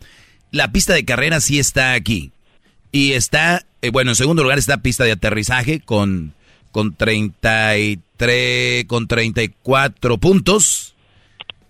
la 0.52 0.72
pista 0.72 0.94
de 0.94 1.06
carrera 1.06 1.42
sí 1.42 1.58
está 1.58 1.94
aquí. 1.94 2.30
Y 2.92 3.14
está, 3.14 3.66
eh, 3.82 3.90
bueno, 3.90 4.12
en 4.12 4.16
segundo 4.16 4.44
lugar 4.44 4.60
está 4.60 4.84
pista 4.84 5.06
de 5.06 5.14
aterrizaje 5.14 5.80
con, 5.80 6.36
con 6.72 6.94
33, 6.94 8.86
con 8.86 9.08
34 9.08 10.20
puntos. 10.20 10.94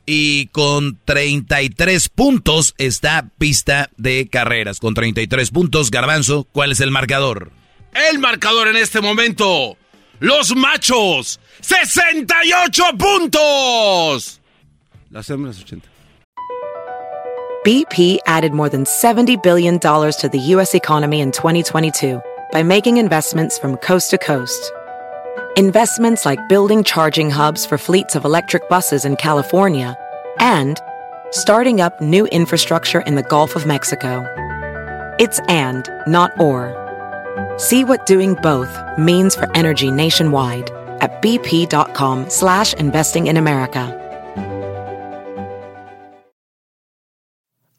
Y 0.05 0.47
con 0.47 0.99
33 1.05 2.09
puntos 2.09 2.75
está 2.77 3.29
pista 3.37 3.91
de 3.95 4.27
carreras. 4.27 4.81
Con 4.81 4.93
33 4.93 5.51
puntos, 5.51 5.89
Garbanzo, 5.89 6.45
¿cuál 6.51 6.73
es 6.73 6.81
el 6.81 6.91
marcador? 6.91 7.55
El 7.97 8.19
marcador 8.19 8.67
en 8.67 8.75
este 8.75 9.01
momento. 9.01 9.75
Los 10.19 10.55
machos. 10.55 11.39
68 11.61 12.83
puntos. 12.97 14.39
Las 15.09 15.29
hembras 15.29 15.59
80. 15.59 15.87
BP 17.65 18.19
added 18.27 18.53
more 18.53 18.69
than 18.69 18.83
$70 18.83 19.41
billion 19.41 19.79
to 19.79 20.29
the 20.31 20.39
U.S. 20.55 20.75
economy 20.75 21.19
in 21.19 21.31
2022 21.31 22.21
by 22.51 22.63
making 22.63 22.97
investments 22.97 23.57
from 23.57 23.77
coast 23.77 24.11
to 24.11 24.17
coast. 24.17 24.71
Investments 25.57 26.23
like 26.23 26.47
building 26.47 26.83
charging 26.83 27.31
hubs 27.31 27.65
for 27.65 27.79
fleets 27.79 28.15
of 28.15 28.25
electric 28.25 28.69
buses 28.69 29.05
in 29.05 29.15
California 29.15 29.97
and 30.39 30.79
starting 31.31 31.81
up 31.81 31.99
new 31.99 32.27
infrastructure 32.27 33.01
in 33.01 33.15
the 33.15 33.23
Gulf 33.23 33.55
of 33.55 33.65
Mexico. 33.65 34.23
It's 35.19 35.39
and, 35.49 35.89
not 36.05 36.31
or. 36.39 36.86
See 37.57 37.83
what 37.83 38.05
doing 38.05 38.35
both 38.35 38.79
means 38.97 39.35
for 39.35 39.49
energy 39.55 39.91
nationwide 39.91 40.69
at 41.01 41.21
bp.com 41.21 42.29
slash 42.29 42.73
investing 42.73 43.27
in 43.27 43.37
America. 43.37 44.03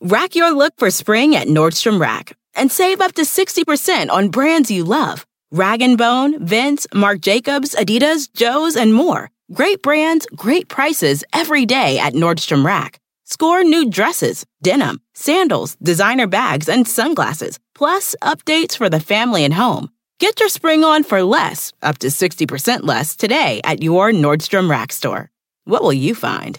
Rack 0.00 0.36
your 0.36 0.52
look 0.52 0.74
for 0.78 0.90
spring 0.90 1.34
at 1.34 1.48
Nordstrom 1.48 2.00
Rack 2.00 2.36
and 2.54 2.70
save 2.70 3.00
up 3.00 3.14
to 3.14 3.22
60% 3.22 4.10
on 4.10 4.30
brands 4.30 4.70
you 4.70 4.84
love. 4.84 5.26
Rag 5.50 5.80
& 5.96 5.98
Bone, 5.98 6.44
Vince, 6.44 6.86
Marc 6.94 7.20
Jacobs, 7.20 7.74
Adidas, 7.74 8.32
Joe's, 8.32 8.76
and 8.76 8.94
more. 8.94 9.30
Great 9.52 9.82
brands, 9.82 10.26
great 10.36 10.68
prices 10.68 11.24
every 11.32 11.66
day 11.66 11.98
at 11.98 12.12
Nordstrom 12.12 12.64
Rack. 12.64 13.00
Score 13.30 13.62
new 13.62 13.90
dresses, 13.90 14.46
denim, 14.62 15.02
sandals, 15.12 15.76
designer 15.82 16.26
bags, 16.26 16.66
and 16.66 16.88
sunglasses, 16.88 17.58
plus 17.74 18.16
updates 18.22 18.74
for 18.74 18.88
the 18.88 19.00
family 19.00 19.44
and 19.44 19.52
home. 19.52 19.90
Get 20.18 20.40
your 20.40 20.48
spring 20.48 20.82
on 20.82 21.04
for 21.04 21.22
less, 21.22 21.74
up 21.82 21.98
to 21.98 22.06
60% 22.06 22.84
less, 22.84 23.14
today 23.16 23.60
at 23.64 23.82
your 23.82 24.12
Nordstrom 24.12 24.70
Rack 24.70 24.92
store. 24.92 25.28
What 25.64 25.82
will 25.82 25.92
you 25.92 26.14
find? 26.14 26.58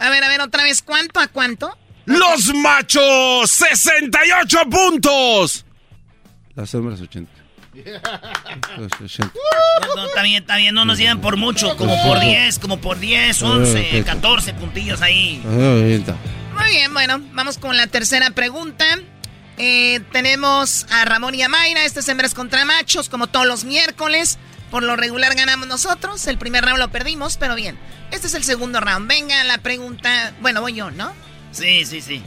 A 0.00 0.10
ver, 0.10 0.24
a 0.24 0.28
ver, 0.28 0.40
otra 0.40 0.64
vez, 0.64 0.82
¿cuánto 0.82 1.20
a 1.20 1.28
cuánto? 1.28 1.72
Los 2.06 2.52
machos, 2.54 3.52
68 3.52 4.68
puntos. 4.68 5.62
Las 6.56 6.74
hembras 6.74 7.00
80. 7.00 7.31
Los 7.74 8.92
80. 9.00 9.32
No, 9.80 9.94
no, 9.96 10.06
está 10.06 10.22
bien, 10.22 10.42
está 10.42 10.56
bien, 10.56 10.74
no 10.74 10.84
nos 10.84 10.98
llevan 10.98 11.20
por 11.20 11.36
mucho, 11.36 11.76
como 11.76 12.00
por 12.02 12.20
10, 12.20 12.58
como 12.58 12.78
por 12.80 12.98
10, 12.98 13.42
11, 13.42 14.04
14 14.04 14.54
puntillos 14.54 15.00
ahí. 15.00 15.40
Muy 15.44 16.70
bien, 16.70 16.92
bueno, 16.92 17.20
vamos 17.32 17.58
con 17.58 17.76
la 17.76 17.86
tercera 17.86 18.30
pregunta. 18.30 18.84
Eh, 19.58 20.00
tenemos 20.12 20.86
a 20.90 21.04
Ramón 21.04 21.34
y 21.34 21.42
a 21.42 21.48
Mayra, 21.48 21.84
este 21.84 22.00
es 22.00 22.08
hembras 22.08 22.34
contra 22.34 22.64
machos, 22.64 23.08
como 23.08 23.26
todos 23.26 23.46
los 23.46 23.64
miércoles. 23.64 24.38
Por 24.70 24.82
lo 24.82 24.96
regular 24.96 25.34
ganamos 25.34 25.68
nosotros, 25.68 26.26
el 26.26 26.38
primer 26.38 26.64
round 26.64 26.78
lo 26.78 26.90
perdimos, 26.90 27.36
pero 27.36 27.54
bien. 27.54 27.78
Este 28.10 28.26
es 28.26 28.34
el 28.34 28.44
segundo 28.44 28.80
round. 28.80 29.06
Venga, 29.06 29.44
la 29.44 29.58
pregunta, 29.58 30.32
bueno, 30.40 30.60
voy 30.60 30.74
yo, 30.74 30.90
¿no? 30.90 31.12
Sí, 31.52 31.84
sí, 31.84 32.00
sí. 32.00 32.22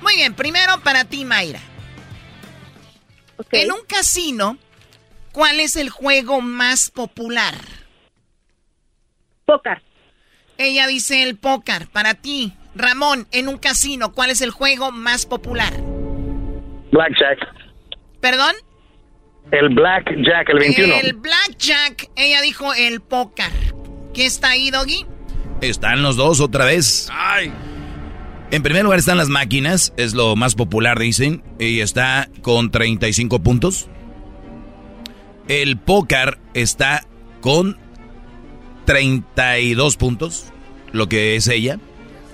Muy 0.00 0.16
bien, 0.16 0.34
primero 0.34 0.80
para 0.80 1.04
ti, 1.04 1.24
Mayra. 1.24 1.60
En 3.52 3.72
un 3.72 3.80
casino, 3.86 4.58
¿cuál 5.32 5.60
es 5.60 5.76
el 5.76 5.90
juego 5.90 6.40
más 6.40 6.90
popular? 6.90 7.54
Pócar. 9.44 9.82
Ella 10.58 10.86
dice 10.86 11.22
el 11.22 11.36
póker. 11.38 11.88
Para 11.88 12.14
ti, 12.14 12.52
Ramón, 12.74 13.26
en 13.32 13.48
un 13.48 13.58
casino, 13.58 14.12
¿cuál 14.12 14.30
es 14.30 14.42
el 14.42 14.50
juego 14.50 14.92
más 14.92 15.26
popular? 15.26 15.72
Blackjack. 16.92 17.38
¿Perdón? 18.20 18.54
El 19.50 19.70
Blackjack, 19.70 20.48
el 20.50 20.58
21. 20.58 20.94
El 21.02 21.14
Blackjack. 21.14 22.10
Ella 22.14 22.40
dijo 22.42 22.74
el 22.74 23.00
póker. 23.00 23.50
¿Qué 24.14 24.26
está 24.26 24.50
ahí, 24.50 24.70
Doggy? 24.70 25.06
Están 25.60 26.02
los 26.02 26.16
dos 26.16 26.40
otra 26.40 26.66
vez. 26.66 27.08
Ay. 27.12 27.52
En 28.52 28.64
primer 28.64 28.82
lugar 28.82 28.98
están 28.98 29.16
las 29.16 29.28
máquinas, 29.28 29.92
es 29.96 30.14
lo 30.14 30.34
más 30.34 30.56
popular, 30.56 30.98
dicen, 30.98 31.44
y 31.60 31.80
está 31.80 32.28
con 32.42 32.72
35 32.72 33.38
puntos. 33.40 33.86
El 35.46 35.78
póker 35.78 36.38
está 36.52 37.06
con 37.40 37.78
32 38.86 39.96
puntos, 39.96 40.46
lo 40.90 41.08
que 41.08 41.36
es 41.36 41.46
ella. 41.46 41.78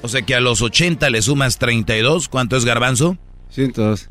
O 0.00 0.08
sea 0.08 0.22
que 0.22 0.34
a 0.34 0.40
los 0.40 0.62
80 0.62 1.10
le 1.10 1.20
sumas 1.20 1.58
32. 1.58 2.28
¿Cuánto 2.28 2.56
es 2.56 2.64
garbanzo? 2.64 3.18
112. 3.50 4.08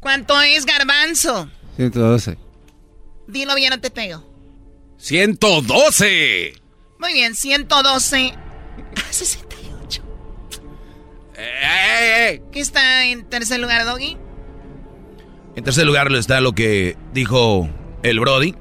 ¿Cuánto 0.00 0.40
es 0.40 0.64
garbanzo? 0.64 1.50
112. 1.76 2.38
Dilo 3.28 3.54
bien, 3.56 3.70
no 3.70 3.80
te 3.80 3.90
pego. 3.90 4.26
112. 4.96 6.54
Muy 6.98 7.12
bien, 7.12 7.34
112 7.34 8.34
a 8.96 9.12
68. 9.12 9.49
¿Qué 12.52 12.60
está 12.60 13.04
en 13.06 13.24
tercer 13.24 13.60
lugar, 13.60 13.84
Doggy? 13.84 14.16
En 15.56 15.64
tercer 15.64 15.86
lugar 15.86 16.12
está 16.12 16.40
lo 16.40 16.52
que 16.52 16.96
dijo 17.12 17.68
el 18.02 18.20
Brody 18.20 18.54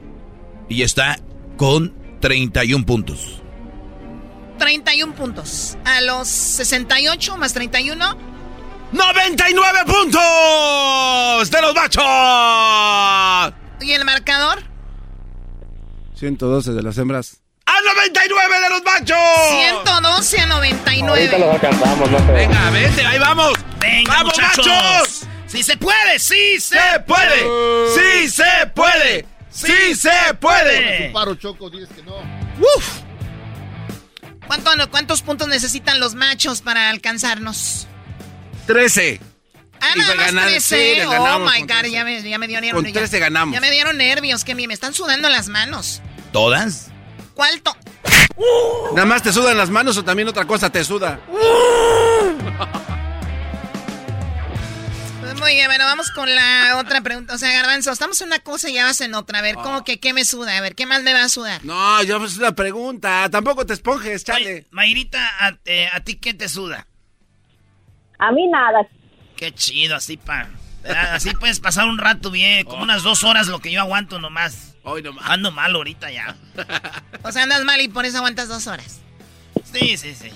y 0.67 0.83
está 0.83 1.19
con 1.57 1.93
31 2.19 2.85
puntos. 2.85 3.41
31 4.57 5.15
puntos. 5.15 5.77
A 5.85 6.01
los 6.01 6.27
68 6.27 7.37
más 7.37 7.53
31. 7.53 8.17
99 8.91 9.79
puntos 9.85 11.51
de 11.51 11.61
los 11.61 11.75
machos. 11.75 13.53
¿Y 13.81 13.91
el 13.91 14.03
marcador? 14.03 14.63
112 16.15 16.73
de 16.73 16.83
las 16.83 16.97
hembras. 16.97 17.41
¡A 17.69 17.93
99 17.95 18.61
de 18.61 18.69
los 18.69 18.83
machos! 18.83 19.17
112 19.49 20.39
a 20.41 20.45
99. 20.47 21.09
Ahorita 21.09 21.37
los 21.37 21.53
alcanzamos, 21.53 22.09
no 22.11 22.17
sé. 22.19 22.31
Venga, 22.31 22.69
vete, 22.71 23.05
ahí 23.05 23.19
vamos. 23.19 23.53
Venga, 23.79 24.11
¡Vamos, 24.13 24.33
muchachos! 24.33 24.65
machos! 24.67 25.27
¡Sí 25.47 25.63
se 25.63 25.77
puede! 25.77 26.19
¡Sí 26.19 26.59
se, 26.59 26.79
¡Se 26.79 26.99
puede! 27.01 27.45
¡Sí 27.95 28.29
se 28.29 28.67
puede! 28.75 29.25
¡Sí 29.51 29.95
se 29.95 30.33
puede! 30.39 31.07
Un 31.07 31.13
paro 31.13 31.35
choco, 31.35 31.69
dices 31.69 31.89
que 31.95 32.01
no. 32.03 32.15
¡Uf! 32.59 32.99
¿Cuánto- 34.47 34.89
¿Cuántos 34.89 35.21
puntos 35.21 35.47
necesitan 35.47 35.99
los 35.99 36.15
machos 36.15 36.61
para 36.61 36.89
alcanzarnos? 36.89 37.87
13. 38.65 39.19
Ah, 39.81 39.93
nada 39.95 40.15
más 40.15 40.25
ganar- 40.27 40.47
13. 40.49 40.75
sí, 40.93 40.95
les 40.97 41.05
oh 41.07 41.39
my 41.39 41.59
con 41.59 41.67
God, 41.67 41.79
13. 41.81 41.91
ya 41.91 42.03
me, 42.03 42.21
ya 42.29 42.37
me 42.37 42.47
dieron 42.47 42.71
Con 42.83 42.85
ya- 42.91 42.99
13 42.99 43.19
ganamos. 43.19 43.53
Ya 43.53 43.61
me 43.61 43.71
dieron 43.71 43.97
nervios, 43.97 44.43
que 44.43 44.55
me, 44.55 44.67
me 44.67 44.73
están 44.73 44.93
sudando 44.93 45.29
las 45.29 45.47
manos. 45.47 46.01
¿Todas? 46.33 46.87
¿Cuál 47.39 47.61
to- 47.61 47.73
¿Nada 48.93 49.05
más 49.05 49.23
te 49.23 49.31
sudan 49.31 49.57
las 49.57 49.69
manos 49.69 49.95
o 49.95 50.03
también 50.03 50.27
otra 50.27 50.43
cosa 50.43 50.69
te 50.69 50.83
suda? 50.83 51.21
Muy 55.39 55.53
bien, 55.53 55.67
bueno, 55.67 55.85
vamos 55.85 56.11
con 56.11 56.35
la 56.35 56.75
otra 56.81 56.99
pregunta. 56.99 57.35
O 57.35 57.37
sea, 57.37 57.49
Garbanzo, 57.53 57.93
estamos 57.93 58.19
en 58.19 58.27
una 58.27 58.39
cosa 58.39 58.69
y 58.69 58.73
ya 58.73 58.83
vas 58.83 58.99
en 58.99 59.15
otra. 59.15 59.39
A 59.39 59.41
ver, 59.41 59.55
¿cómo 59.55 59.85
que 59.85 60.01
qué 60.01 60.11
me 60.11 60.25
suda? 60.25 60.57
A 60.57 60.59
ver, 60.59 60.75
¿qué 60.75 60.85
más 60.85 61.01
me 61.03 61.13
va 61.13 61.23
a 61.23 61.29
sudar? 61.29 61.63
No, 61.63 62.03
yo 62.03 62.21
es 62.25 62.37
una 62.37 62.51
pregunta. 62.51 63.29
Tampoco 63.31 63.65
te 63.65 63.71
esponjes, 63.71 64.25
chale. 64.25 64.65
Mayrita, 64.71 65.25
¿a, 65.39 65.57
eh, 65.63 65.87
¿a 65.93 66.01
ti 66.01 66.15
qué 66.15 66.33
te 66.33 66.49
suda? 66.49 66.87
A 68.17 68.33
mí 68.33 68.47
nada. 68.47 68.85
Qué 69.37 69.53
chido, 69.53 69.95
así 69.95 70.17
pa. 70.17 70.49
¿verdad? 70.83 71.15
Así 71.15 71.31
puedes 71.35 71.61
pasar 71.61 71.87
un 71.87 71.99
rato 71.99 72.31
bien, 72.31 72.65
como 72.65 72.83
unas 72.83 73.01
dos 73.03 73.23
horas 73.23 73.47
lo 73.47 73.59
que 73.59 73.71
yo 73.71 73.79
aguanto 73.79 74.19
nomás. 74.19 74.68
Hoy 74.83 75.01
nomás. 75.01 75.29
Ando 75.29 75.51
mal 75.51 75.75
ahorita 75.75 76.11
ya. 76.11 76.35
O 77.21 77.31
sea, 77.33 77.43
andas 77.43 77.63
mal 77.65 77.79
y 77.81 77.89
por 77.89 78.05
eso 78.05 78.17
aguantas 78.17 78.47
dos 78.47 78.65
horas. 78.67 79.01
Sí, 79.73 79.97
sí, 79.97 80.15
sí. 80.15 80.29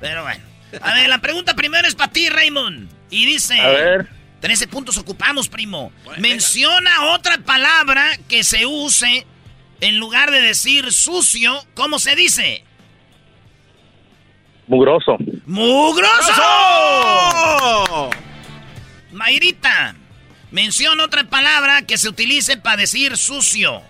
Pero 0.00 0.22
bueno. 0.22 0.42
A 0.82 0.92
ver, 0.94 1.08
la 1.08 1.18
pregunta 1.20 1.54
primero 1.54 1.86
es 1.86 1.94
para 1.94 2.12
ti, 2.12 2.28
Raymond. 2.28 2.90
Y 3.10 3.26
dice... 3.26 3.60
A 3.60 3.68
ver. 3.68 4.08
13 4.40 4.66
puntos 4.68 4.96
ocupamos, 4.98 5.48
primo. 5.48 5.92
Menciona 6.18 7.10
otra 7.12 7.38
palabra 7.38 8.18
que 8.28 8.42
se 8.42 8.66
use 8.66 9.26
en 9.80 9.98
lugar 9.98 10.30
de 10.30 10.40
decir 10.40 10.92
sucio. 10.92 11.62
¿Cómo 11.74 11.98
se 11.98 12.16
dice? 12.16 12.64
Mugroso. 14.66 15.16
¡Mugroso! 15.46 16.42
Mayrita, 19.12 19.94
menciona 20.50 21.04
otra 21.04 21.24
palabra 21.24 21.82
que 21.82 21.98
se 21.98 22.08
utilice 22.08 22.56
para 22.56 22.78
decir 22.78 23.16
sucio. 23.16 23.82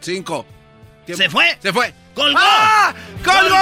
Cinco. 0.00 0.46
¿Se 1.06 1.28
fue? 1.28 1.58
Se 1.60 1.72
fue. 1.72 1.92
¡Colgó! 2.14 2.38
¡Ah! 2.40 2.94
¡Colgó! 3.24 3.56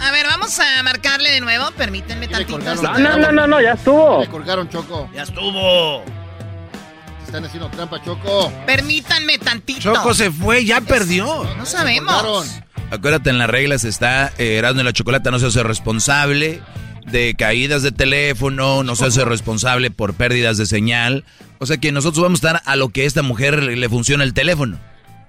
A 0.00 0.10
ver, 0.10 0.26
vamos 0.26 0.58
a 0.58 0.82
marcarle 0.82 1.30
de 1.30 1.40
nuevo. 1.40 1.70
Permítanme 1.72 2.28
tantito. 2.28 2.58
No, 2.58 2.98
no, 2.98 3.16
no, 3.18 3.32
no, 3.32 3.46
no, 3.46 3.60
ya 3.60 3.72
estuvo. 3.72 4.20
Le 4.20 4.28
colgaron 4.28 4.68
Choco. 4.68 5.08
Ya 5.14 5.22
estuvo. 5.22 6.04
Te 6.04 7.24
están 7.24 7.44
haciendo 7.44 7.68
trampa, 7.70 8.02
Choco. 8.02 8.52
Permítanme 8.66 9.38
tantito. 9.38 9.80
Choco 9.80 10.14
se 10.14 10.30
fue, 10.30 10.64
ya 10.64 10.80
perdió. 10.80 11.44
No 11.56 11.66
sabemos. 11.66 12.60
Acuérdate, 12.90 13.30
en 13.30 13.38
las 13.38 13.50
reglas 13.50 13.84
está 13.84 14.32
eh, 14.38 14.56
Erasmo 14.56 14.80
y 14.80 14.84
la 14.84 14.92
Chocolata 14.92 15.30
no 15.30 15.38
se 15.38 15.46
hace 15.46 15.62
responsable 15.62 16.60
de 17.04 17.34
caídas 17.36 17.82
de 17.82 17.92
teléfono, 17.92 18.82
no 18.82 18.96
se 18.96 19.06
hace 19.06 19.24
responsable 19.24 19.90
por 19.90 20.14
pérdidas 20.14 20.56
de 20.56 20.66
señal. 20.66 21.24
O 21.58 21.66
sea 21.66 21.78
que 21.78 21.92
nosotros 21.92 22.22
vamos 22.22 22.42
a 22.42 22.48
estar 22.48 22.62
a 22.64 22.76
lo 22.76 22.90
que 22.90 23.02
a 23.02 23.04
esta 23.06 23.22
mujer 23.22 23.62
le, 23.62 23.76
le 23.76 23.88
funciona 23.88 24.24
el 24.24 24.34
teléfono. 24.34 24.78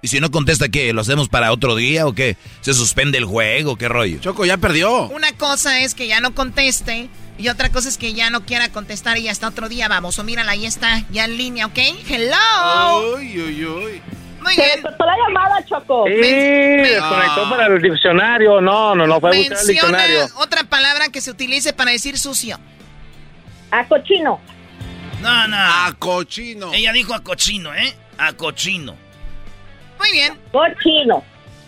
Y 0.01 0.09
si 0.09 0.19
no 0.19 0.29
contesta, 0.29 0.69
¿qué? 0.69 0.93
¿Lo 0.93 1.01
hacemos 1.01 1.27
para 1.27 1.51
otro 1.51 1.75
día 1.75 2.05
o 2.05 2.13
qué? 2.13 2.38
¿Se 2.61 2.73
suspende 2.73 3.17
el 3.17 3.25
juego? 3.25 3.77
¿Qué 3.77 3.89
rollo? 3.89 4.19
Choco 4.19 4.45
ya 4.45 4.57
perdió. 4.57 5.07
Una 5.09 5.31
cosa 5.34 5.81
es 5.81 5.95
que 5.95 6.07
ya 6.07 6.19
no 6.21 6.35
conteste 6.35 7.09
y 7.39 7.49
otra 7.49 7.71
cosa 7.71 7.89
es 7.89 7.97
que 7.97 8.13
ya 8.13 8.29
no 8.29 8.45
quiera 8.45 8.69
contestar 8.69 9.17
y 9.17 9.27
hasta 9.27 9.47
otro 9.47 9.69
día 9.69 9.88
vamos. 9.88 10.19
O 10.19 10.23
mírala, 10.23 10.51
ahí 10.51 10.65
está, 10.65 11.03
ya 11.11 11.25
en 11.25 11.38
línea, 11.38 11.65
¿ok? 11.65 11.79
Hello. 12.07 13.15
Uy, 13.15 13.41
uy, 13.41 13.65
uy. 13.65 14.01
Muy 14.41 14.53
Se 14.53 14.61
bien. 14.65 14.81
cortó 14.81 15.05
la 15.05 15.15
llamada, 15.27 15.65
Choco. 15.65 16.05
Sí, 16.07 16.14
desconectó 16.14 17.49
para 17.49 17.68
el 17.68 17.81
diccionario. 17.81 18.61
No, 18.61 18.95
no, 18.95 19.07
no, 19.07 19.19
fue 19.19 19.30
a 19.30 19.34
buscar 19.38 19.57
el 19.57 19.65
Menciona 19.68 19.97
diccionario. 19.97 20.26
otra 20.38 20.64
palabra 20.64 21.09
que 21.09 21.22
se 21.22 21.31
utilice 21.31 21.73
para 21.73 21.91
decir 21.91 22.18
sucio. 22.18 22.59
A 23.72 23.85
cochino. 23.88 24.39
No, 25.22 25.47
no. 25.47 25.57
A 25.57 25.93
cochino. 25.97 26.72
Ella 26.73 26.93
dijo 26.93 27.14
a 27.14 27.23
cochino, 27.23 27.73
¿eh? 27.73 27.95
A 28.18 28.34
cochino. 28.34 28.95
Muy 29.99 30.11
bien. 30.11 30.39
Cochino. 30.51 31.23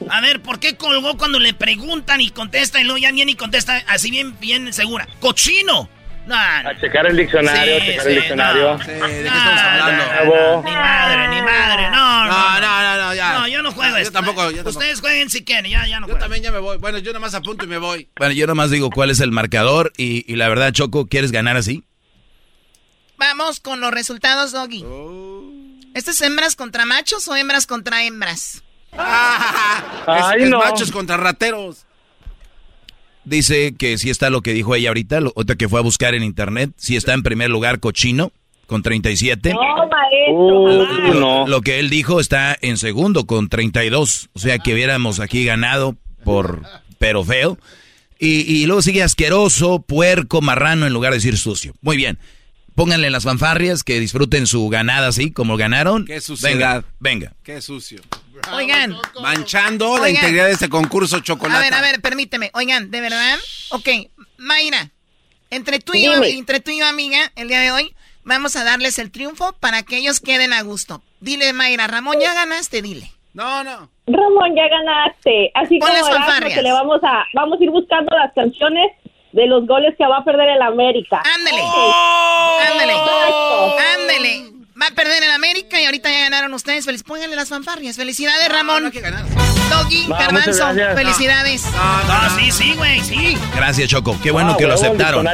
A 0.10 0.22
ver, 0.22 0.42
¿por 0.42 0.60
qué 0.60 0.78
colgó 0.78 1.18
cuando 1.18 1.40
le 1.40 1.54
preguntan 1.54 2.22
y 2.22 2.30
contesta 2.30 2.80
y 2.80 2.84
luego 2.86 3.00
ya 3.00 3.12
viene 3.12 3.34
y 3.34 3.36
contesta 3.36 3.84
así 3.88 4.12
bien, 4.12 4.40
bien 4.40 4.72
segura? 4.72 5.08
¡Cochino! 5.20 5.90
No, 6.30 6.64
no. 6.64 6.70
A 6.70 6.80
checar 6.80 7.08
el 7.08 7.18
diccionario, 7.18 7.80
Sí, 7.80 7.86
checar 7.88 8.04
sí, 8.04 8.10
el 8.10 8.16
diccionario. 8.16 8.78
no. 8.78 8.84
Sí, 8.84 8.92
¿De 8.92 9.00
qué 9.00 9.28
estamos 9.28 9.60
hablando? 9.62 10.64
Ni 10.64 10.72
madre, 10.76 11.28
ni 11.30 11.42
madre, 11.42 11.90
no, 11.90 12.26
No, 12.28 12.60
no, 12.60 12.82
no, 12.82 12.98
no, 13.08 13.16
ya. 13.16 13.34
No, 13.34 13.48
yo 13.48 13.62
no 13.64 13.72
juego 13.72 13.96
Yo 13.96 14.02
esto. 14.02 14.14
tampoco, 14.14 14.44
yo 14.52 14.58
tampoco. 14.58 14.70
Ustedes 14.78 15.02
jueguen 15.02 15.30
si 15.32 15.44
quieren, 15.44 15.72
ya, 15.72 15.88
ya 15.88 16.00
no 16.00 16.06
Yo 16.08 16.12
juego. 16.14 16.20
también 16.20 16.44
ya 16.44 16.52
me 16.52 16.60
voy. 16.60 16.78
Bueno, 16.78 17.00
yo 17.00 17.12
nomás 17.14 17.34
apunto 17.34 17.66
y 17.66 17.68
me 17.68 17.80
voy. 17.80 18.10
Bueno, 18.16 18.34
yo 18.34 18.46
nomás 18.46 18.70
digo 18.70 18.90
cuál 18.92 19.10
es 19.10 19.20
el 19.22 19.32
marcador 19.32 19.92
y, 19.98 20.32
y 20.32 20.36
la 20.36 20.48
verdad, 20.50 20.72
Choco, 20.72 21.08
¿quieres 21.08 21.32
ganar 21.32 21.58
así? 21.58 21.84
Vamos 23.18 23.60
con 23.60 23.82
los 23.82 23.92
resultados, 23.92 24.52
Doggy. 24.52 24.86
¿Esto 25.96 26.12
es 26.12 26.22
hembras 26.22 26.56
contra 26.56 26.86
machos 26.86 27.28
o 27.28 27.36
hembras 27.36 27.66
contra 27.66 28.04
hembras? 28.04 28.62
Ay, 30.08 30.38
es, 30.38 30.44
es 30.44 30.50
no. 30.50 30.60
machos 30.60 30.92
contra 30.92 31.18
rateros. 31.18 31.86
Dice 33.30 33.76
que 33.78 33.98
sí 34.00 34.10
está 34.10 34.32
lo 34.32 34.42
que 34.42 34.54
dijo 34.54 34.74
ella 34.74 34.90
ahorita, 34.90 35.22
lo, 35.22 35.32
otra 35.36 35.56
que 35.56 35.70
fue 35.70 35.80
a 35.80 35.84
buscar 35.84 36.16
en 36.16 36.24
internet, 36.24 36.72
sí 36.78 36.96
está 36.96 37.14
en 37.14 37.22
primer 37.22 37.52
lugar 37.52 37.80
Cochino 37.80 38.32
con 38.66 38.82
37. 38.82 39.54
No, 39.54 39.60
maestro. 39.60 40.82
Uh, 40.82 40.86
jamás. 40.86 41.16
no. 41.16 41.48
Lo 41.48 41.62
que 41.62 41.80
él 41.80 41.90
dijo 41.90 42.20
está 42.20 42.58
en 42.62 42.78
segundo 42.78 43.26
con 43.26 43.48
32. 43.48 44.30
O 44.34 44.40
sea 44.40 44.58
que 44.58 44.74
hubiéramos 44.74 45.20
aquí 45.20 45.46
ganado 45.46 45.96
por 46.24 46.64
pero 46.98 47.24
feo. 47.24 47.60
Y, 48.18 48.42
y 48.42 48.66
luego 48.66 48.82
sigue 48.82 49.04
asqueroso, 49.04 49.80
puerco, 49.80 50.42
marrano 50.42 50.88
en 50.88 50.94
lugar 50.94 51.12
de 51.12 51.18
decir 51.18 51.38
sucio. 51.38 51.74
Muy 51.82 51.98
bien. 51.98 52.18
Pónganle 52.74 53.12
las 53.12 53.24
fanfarrias 53.24 53.84
que 53.84 54.00
disfruten 54.00 54.48
su 54.48 54.70
ganada 54.70 55.08
así 55.08 55.32
como 55.32 55.56
ganaron. 55.56 56.06
Qué 56.06 56.20
suciedad. 56.20 56.54
Venga, 56.56 56.86
venga. 57.00 57.34
Qué 57.44 57.62
sucio. 57.62 58.02
Oigan. 58.54 58.96
Manchando 59.22 59.98
la 59.98 60.10
integridad 60.10 60.46
de 60.46 60.52
este 60.54 60.70
concurso 60.70 61.20
chocolate. 61.20 61.58
A 61.58 61.62
ver, 61.62 61.74
a 61.74 61.82
ver, 61.82 62.02
permíteme. 62.02 62.52
Oigan, 62.54 62.92
¿de 62.92 63.02
verdad? 63.02 63.38
Ok, 63.72 63.90
Mayra, 64.38 64.90
entre 65.50 65.80
tú 65.80 65.94
y 65.94 66.06
yo, 66.06 66.24
entre 66.24 66.60
tú 66.60 66.72
y 66.72 66.80
yo, 66.80 66.88
amiga, 66.88 67.32
el 67.36 67.48
día 67.48 67.60
de 67.60 67.72
hoy, 67.72 67.96
vamos 68.24 68.56
a 68.56 68.64
darles 68.64 69.00
el 69.00 69.12
triunfo 69.12 69.54
para 69.60 69.84
que 69.84 69.98
ellos 69.98 70.20
queden 70.20 70.54
a 70.54 70.62
gusto. 70.62 71.02
Dile, 71.20 71.54
Mayra, 71.54 71.88
Ramón, 71.88 72.20
ya 72.20 72.34
ganaste, 72.34 72.82
dile. 72.82 73.12
No, 73.34 73.64
no. 73.64 73.90
Ramón, 74.08 74.56
ya 74.56 74.68
ganaste. 74.68 75.52
Así 75.54 75.78
Pon 75.80 75.90
como 75.90 76.14
las 76.14 76.40
que 76.54 76.62
le 76.62 76.72
vamos 76.72 77.00
a, 77.04 77.26
vamos 77.34 77.60
a 77.60 77.64
ir 77.64 77.70
buscando 77.70 78.16
las 78.18 78.34
canciones 78.34 78.92
de 79.32 79.46
los 79.46 79.68
goles 79.68 79.96
que 79.98 80.06
va 80.08 80.18
a 80.18 80.24
perder 80.24 80.50
el 80.50 80.62
América. 80.62 81.22
Ándale. 81.36 81.62
Ok. 81.62 81.96
Ándale. 82.72 82.94
Ándale. 83.96 84.59
Va 84.82 84.88
a 84.88 84.92
perder 84.92 85.24
en 85.24 85.32
América 85.32 85.80
y 85.82 85.86
ahorita 85.86 86.10
ya 86.10 86.22
ganaron 86.22 86.54
ustedes. 86.54 86.86
Feliz, 86.86 87.04
pónganle 87.04 87.36
las 87.36 87.50
fanfarrias. 87.50 87.98
Felicidades, 87.98 88.48
Ramón. 88.50 88.84
No 88.84 88.86
hay 88.88 88.92
que 88.94 89.02
ganar. 89.02 89.26
Doggy, 89.70 90.08
No, 90.08 90.16
gracias. 90.18 90.96
felicidades. 90.96 91.64
No, 92.08 92.40
sí, 92.40 92.52
sí, 92.52 92.74
güey, 92.76 93.02
sí. 93.04 93.38
Gracias, 93.56 93.90
Choco. 93.90 94.18
Qué 94.24 94.32
bueno 94.32 94.52
Ah, 94.54 94.58
que 94.58 94.64
lo 94.66 94.74
el 94.76 94.80
aceptaron. 94.80 95.28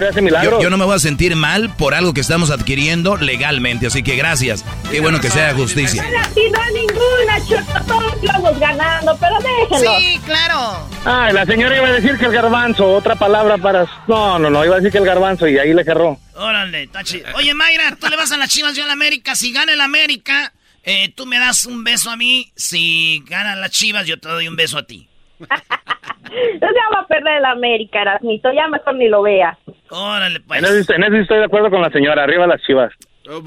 yo 0.61 0.69
no 0.69 0.77
me 0.77 0.85
voy 0.85 0.95
a 0.95 0.99
sentir 0.99 1.35
mal 1.35 1.73
por 1.75 1.93
algo 1.93 2.13
que 2.13 2.21
estamos 2.21 2.49
adquiriendo 2.49 3.17
legalmente, 3.17 3.87
así 3.87 4.01
que 4.03 4.15
gracias. 4.15 4.65
Qué 4.91 5.01
bueno 5.01 5.19
que 5.19 5.29
sea 5.29 5.53
justicia. 5.53 6.03
Aquí 6.23 6.41
no 6.51 6.59
ninguna, 6.71 7.39
Choco. 7.47 7.85
Todos 7.85 8.21
vamos 8.21 8.59
ganando, 8.59 9.17
pero 9.19 9.35
déjenlo. 9.39 9.97
Sí, 9.97 10.19
claro. 10.25 10.87
Ay, 11.05 11.33
la 11.33 11.45
señora 11.45 11.75
iba 11.75 11.87
a 11.87 11.91
decir 11.93 12.17
que 12.17 12.25
el 12.25 12.31
garbanzo, 12.31 12.93
otra 12.93 13.15
palabra 13.15 13.57
para... 13.57 13.85
No, 14.07 14.39
no, 14.39 14.49
no, 14.49 14.63
iba 14.63 14.75
a 14.75 14.77
decir 14.77 14.91
que 14.91 14.99
el 14.99 15.05
garbanzo 15.05 15.47
y 15.47 15.57
ahí 15.57 15.73
le 15.73 15.83
cerró. 15.83 16.17
Órale, 16.35 16.89
chido. 17.03 17.27
Oye, 17.35 17.53
Mayra, 17.53 17.95
tú 17.99 18.07
le 18.07 18.15
vas 18.15 18.31
a 18.31 18.37
las 18.37 18.49
chivas, 18.49 18.75
yo 18.75 18.83
a 18.83 18.87
la 18.87 18.93
América. 18.93 19.35
Si 19.35 19.51
gana 19.51 19.73
el 19.73 19.81
América, 19.81 20.53
eh, 20.83 21.11
tú 21.15 21.25
me 21.25 21.39
das 21.39 21.65
un 21.65 21.83
beso 21.83 22.09
a 22.09 22.15
mí. 22.15 22.51
Si 22.55 23.23
ganan 23.27 23.61
las 23.61 23.71
chivas, 23.71 24.05
yo 24.05 24.19
te 24.19 24.29
doy 24.29 24.47
un 24.47 24.55
beso 24.55 24.77
a 24.77 24.83
ti. 24.83 25.09
Entonces 25.39 26.77
ya 26.77 26.95
va 26.95 27.01
a 27.01 27.07
perder 27.07 27.37
el 27.37 27.45
América, 27.45 28.01
Erasmito. 28.01 28.51
Ya 28.53 28.67
mejor 28.67 28.95
ni 28.95 29.07
lo 29.07 29.21
vea. 29.21 29.57
Órale, 29.89 30.39
pues. 30.41 30.59
En 30.59 30.65
eso, 30.65 30.93
en 30.93 31.03
eso 31.03 31.15
estoy 31.17 31.39
de 31.39 31.45
acuerdo 31.45 31.69
con 31.69 31.81
la 31.81 31.89
señora, 31.89 32.23
arriba 32.23 32.47
las 32.47 32.61
chivas. 32.61 32.91
Oh, 33.27 33.41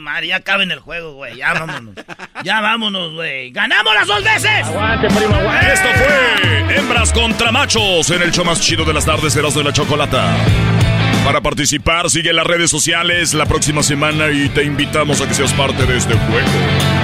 madre, 0.00 0.26
ya 0.26 0.40
cabe 0.40 0.64
en 0.64 0.72
el 0.72 0.80
juego, 0.80 1.12
güey. 1.14 1.36
Ya 1.36 1.54
vámonos. 1.54 1.94
Ya 2.42 2.60
vámonos, 2.60 3.14
güey. 3.14 3.50
¡Ganamos 3.52 3.94
las 3.94 4.06
dos 4.06 4.24
veces! 4.24 4.66
Aguante, 4.66 5.08
primo, 5.14 5.34
aguante. 5.34 5.72
Esto 5.72 5.88
fue 5.94 6.76
Hembras 6.76 7.12
contra 7.12 7.52
Machos 7.52 8.10
en 8.10 8.22
el 8.22 8.32
show 8.32 8.44
más 8.44 8.60
chido 8.60 8.84
de 8.84 8.92
las 8.92 9.06
tardes, 9.06 9.36
Erasmo 9.36 9.60
de 9.60 9.68
la 9.68 9.72
Chocolata. 9.72 10.36
Para 11.24 11.40
participar, 11.40 12.10
sigue 12.10 12.32
las 12.32 12.46
redes 12.46 12.70
sociales 12.70 13.32
la 13.32 13.46
próxima 13.46 13.82
semana 13.82 14.30
y 14.30 14.48
te 14.48 14.64
invitamos 14.64 15.20
a 15.20 15.28
que 15.28 15.34
seas 15.34 15.52
parte 15.52 15.86
de 15.86 15.96
este 15.96 16.14
juego. 16.14 17.03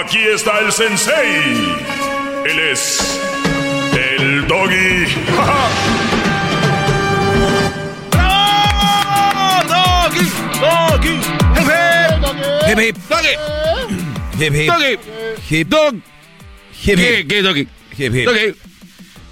Aquí 0.00 0.18
está 0.18 0.60
el 0.60 0.70
sensei. 0.70 1.74
Él 2.46 2.58
es 2.72 3.20
el 3.92 4.46
doggy. 4.46 5.06
¡Doggy! 9.68 10.26
¡Doggy! 10.60 11.16
Hip, 12.70 12.78
hip. 12.78 12.96
Hip, 14.38 14.54
hip. 14.54 14.68
¡Doggy! 14.68 14.98
Hip, 15.50 15.68
¡Dog! 15.68 15.94
hip, 15.94 16.02
¿Qué, 16.96 17.20
hip. 17.20 17.28
qué, 17.28 17.42
doggy? 17.42 17.68
Hip, 17.96 18.14
hip. 18.14 18.26
¡Doggy! 18.26 18.54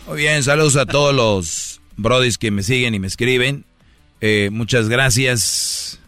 Muy 0.08 0.16
bien, 0.18 0.42
saludos 0.42 0.76
a 0.76 0.84
todos 0.86 1.14
los 1.14 1.80
brodis 1.96 2.38
que 2.38 2.50
me 2.50 2.62
siguen 2.62 2.94
y 2.94 2.98
me 2.98 3.06
escriben. 3.06 3.64
Eh, 4.20 4.48
muchas 4.50 4.88
gracias. 4.88 6.00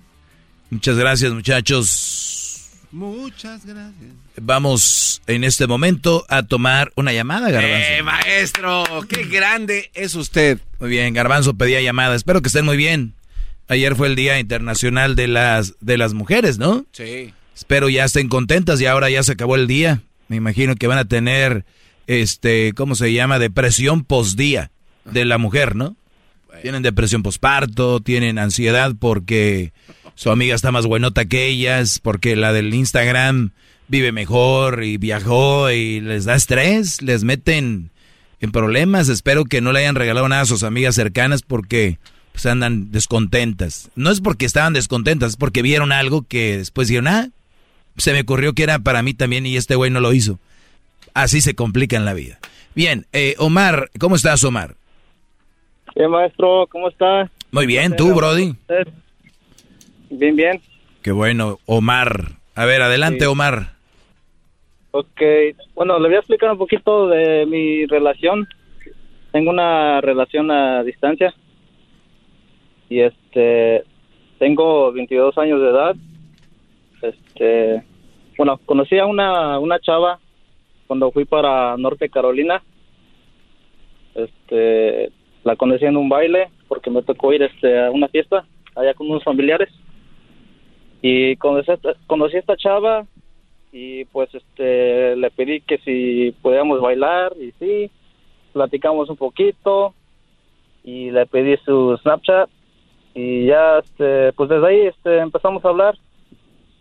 Muchas 0.70 0.96
gracias, 0.96 1.32
muchachos. 1.32 2.70
Muchas 2.90 3.64
gracias. 3.64 4.27
Vamos 4.40 5.22
en 5.26 5.44
este 5.44 5.66
momento 5.66 6.24
a 6.28 6.42
tomar 6.42 6.92
una 6.96 7.12
llamada, 7.12 7.50
Garbanzo. 7.50 7.76
Eh, 7.76 8.02
maestro, 8.02 8.84
qué 9.08 9.24
grande 9.24 9.90
es 9.94 10.14
usted. 10.14 10.58
Muy 10.80 10.90
bien, 10.90 11.14
Garbanzo 11.14 11.54
pedía 11.54 11.80
llamada. 11.80 12.14
Espero 12.14 12.42
que 12.42 12.48
estén 12.48 12.64
muy 12.64 12.76
bien. 12.76 13.14
Ayer 13.68 13.94
fue 13.96 14.06
el 14.06 14.16
Día 14.16 14.38
Internacional 14.38 15.14
de 15.14 15.28
las, 15.28 15.74
de 15.80 15.98
las 15.98 16.14
Mujeres, 16.14 16.58
¿no? 16.58 16.86
Sí. 16.92 17.34
Espero 17.54 17.88
ya 17.88 18.04
estén 18.04 18.28
contentas 18.28 18.80
y 18.80 18.86
ahora 18.86 19.10
ya 19.10 19.22
se 19.22 19.32
acabó 19.32 19.56
el 19.56 19.66
día. 19.66 20.00
Me 20.28 20.36
imagino 20.36 20.76
que 20.76 20.86
van 20.86 20.98
a 20.98 21.06
tener, 21.06 21.64
este, 22.06 22.72
¿cómo 22.74 22.94
se 22.94 23.12
llama? 23.12 23.38
Depresión 23.38 24.04
postdía 24.04 24.70
de 25.04 25.24
la 25.24 25.38
mujer, 25.38 25.74
¿no? 25.74 25.96
Tienen 26.62 26.82
depresión 26.82 27.22
posparto, 27.22 28.00
tienen 28.00 28.38
ansiedad 28.38 28.92
porque 28.98 29.72
su 30.14 30.30
amiga 30.30 30.54
está 30.54 30.72
más 30.72 30.86
buenota 30.86 31.26
que 31.26 31.46
ellas, 31.46 32.00
porque 32.02 32.36
la 32.36 32.52
del 32.52 32.74
Instagram 32.74 33.52
vive 33.88 34.12
mejor 34.12 34.84
y 34.84 34.96
viajó 34.98 35.70
y 35.70 36.00
les 36.00 36.24
da 36.24 36.34
estrés, 36.34 37.02
les 37.02 37.24
meten 37.24 37.90
en 38.40 38.52
problemas. 38.52 39.08
Espero 39.08 39.44
que 39.44 39.60
no 39.60 39.72
le 39.72 39.80
hayan 39.80 39.94
regalado 39.94 40.28
nada 40.28 40.42
a 40.42 40.46
sus 40.46 40.62
amigas 40.62 40.94
cercanas 40.94 41.42
porque 41.42 41.98
pues 42.32 42.46
andan 42.46 42.92
descontentas. 42.92 43.90
No 43.96 44.10
es 44.10 44.20
porque 44.20 44.46
estaban 44.46 44.72
descontentas, 44.72 45.30
es 45.30 45.36
porque 45.36 45.62
vieron 45.62 45.90
algo 45.92 46.22
que 46.22 46.58
después 46.58 46.88
dijeron, 46.88 47.08
ah, 47.08 47.28
se 47.96 48.12
me 48.12 48.20
ocurrió 48.20 48.52
que 48.52 48.62
era 48.62 48.78
para 48.78 49.02
mí 49.02 49.14
también 49.14 49.44
y 49.46 49.56
este 49.56 49.74
güey 49.74 49.90
no 49.90 50.00
lo 50.00 50.12
hizo. 50.12 50.38
Así 51.14 51.40
se 51.40 51.54
complica 51.54 51.96
en 51.96 52.04
la 52.04 52.14
vida. 52.14 52.38
Bien, 52.74 53.06
eh, 53.12 53.34
Omar, 53.38 53.90
¿cómo 53.98 54.14
estás, 54.14 54.44
Omar? 54.44 54.76
Bien, 55.96 56.10
maestro, 56.10 56.68
¿cómo 56.70 56.88
está? 56.90 57.28
Muy 57.50 57.66
bien, 57.66 57.96
¿tú, 57.96 58.14
Brody? 58.14 58.54
Bien, 60.10 60.36
bien. 60.36 60.62
Qué 61.02 61.10
bueno, 61.10 61.58
Omar. 61.66 62.36
A 62.54 62.64
ver, 62.66 62.82
adelante, 62.82 63.20
Sí. 63.20 63.26
Omar. 63.26 63.77
Ok, 65.00 65.22
bueno, 65.76 65.96
le 66.00 66.08
voy 66.08 66.16
a 66.16 66.18
explicar 66.18 66.50
un 66.50 66.58
poquito 66.58 67.06
de 67.06 67.46
mi 67.46 67.86
relación. 67.86 68.48
Tengo 69.30 69.50
una 69.50 70.00
relación 70.00 70.50
a 70.50 70.82
distancia. 70.82 71.32
Y 72.88 72.98
este, 72.98 73.84
tengo 74.40 74.90
22 74.90 75.38
años 75.38 75.60
de 75.60 75.68
edad. 75.68 75.94
Este, 77.00 77.84
bueno, 78.36 78.58
conocí 78.66 78.98
a 78.98 79.06
una, 79.06 79.60
una 79.60 79.78
chava 79.78 80.18
cuando 80.88 81.12
fui 81.12 81.24
para 81.24 81.76
Norte 81.76 82.08
Carolina. 82.08 82.60
este, 84.16 85.12
la 85.44 85.54
conocí 85.54 85.84
en 85.84 85.96
un 85.96 86.08
baile 86.08 86.48
porque 86.66 86.90
me 86.90 87.04
tocó 87.04 87.32
ir 87.32 87.44
este, 87.44 87.86
a 87.86 87.92
una 87.92 88.08
fiesta 88.08 88.44
allá 88.74 88.94
con 88.94 89.08
unos 89.08 89.22
familiares. 89.22 89.68
Y 91.02 91.36
conocí, 91.36 91.70
conocí 92.08 92.34
a 92.34 92.40
esta 92.40 92.56
chava 92.56 93.06
y 93.80 94.04
pues 94.06 94.28
este 94.34 95.14
le 95.14 95.30
pedí 95.30 95.60
que 95.60 95.78
si 95.78 96.34
podíamos 96.42 96.80
bailar 96.80 97.32
y 97.40 97.52
sí, 97.60 97.90
platicamos 98.52 99.08
un 99.08 99.16
poquito 99.16 99.94
y 100.82 101.12
le 101.12 101.26
pedí 101.26 101.56
su 101.58 101.96
Snapchat 102.02 102.50
y 103.14 103.46
ya 103.46 103.78
este 103.78 104.32
pues 104.32 104.48
desde 104.50 104.66
ahí 104.66 104.80
este 104.86 105.18
empezamos 105.18 105.64
a 105.64 105.68
hablar 105.68 105.96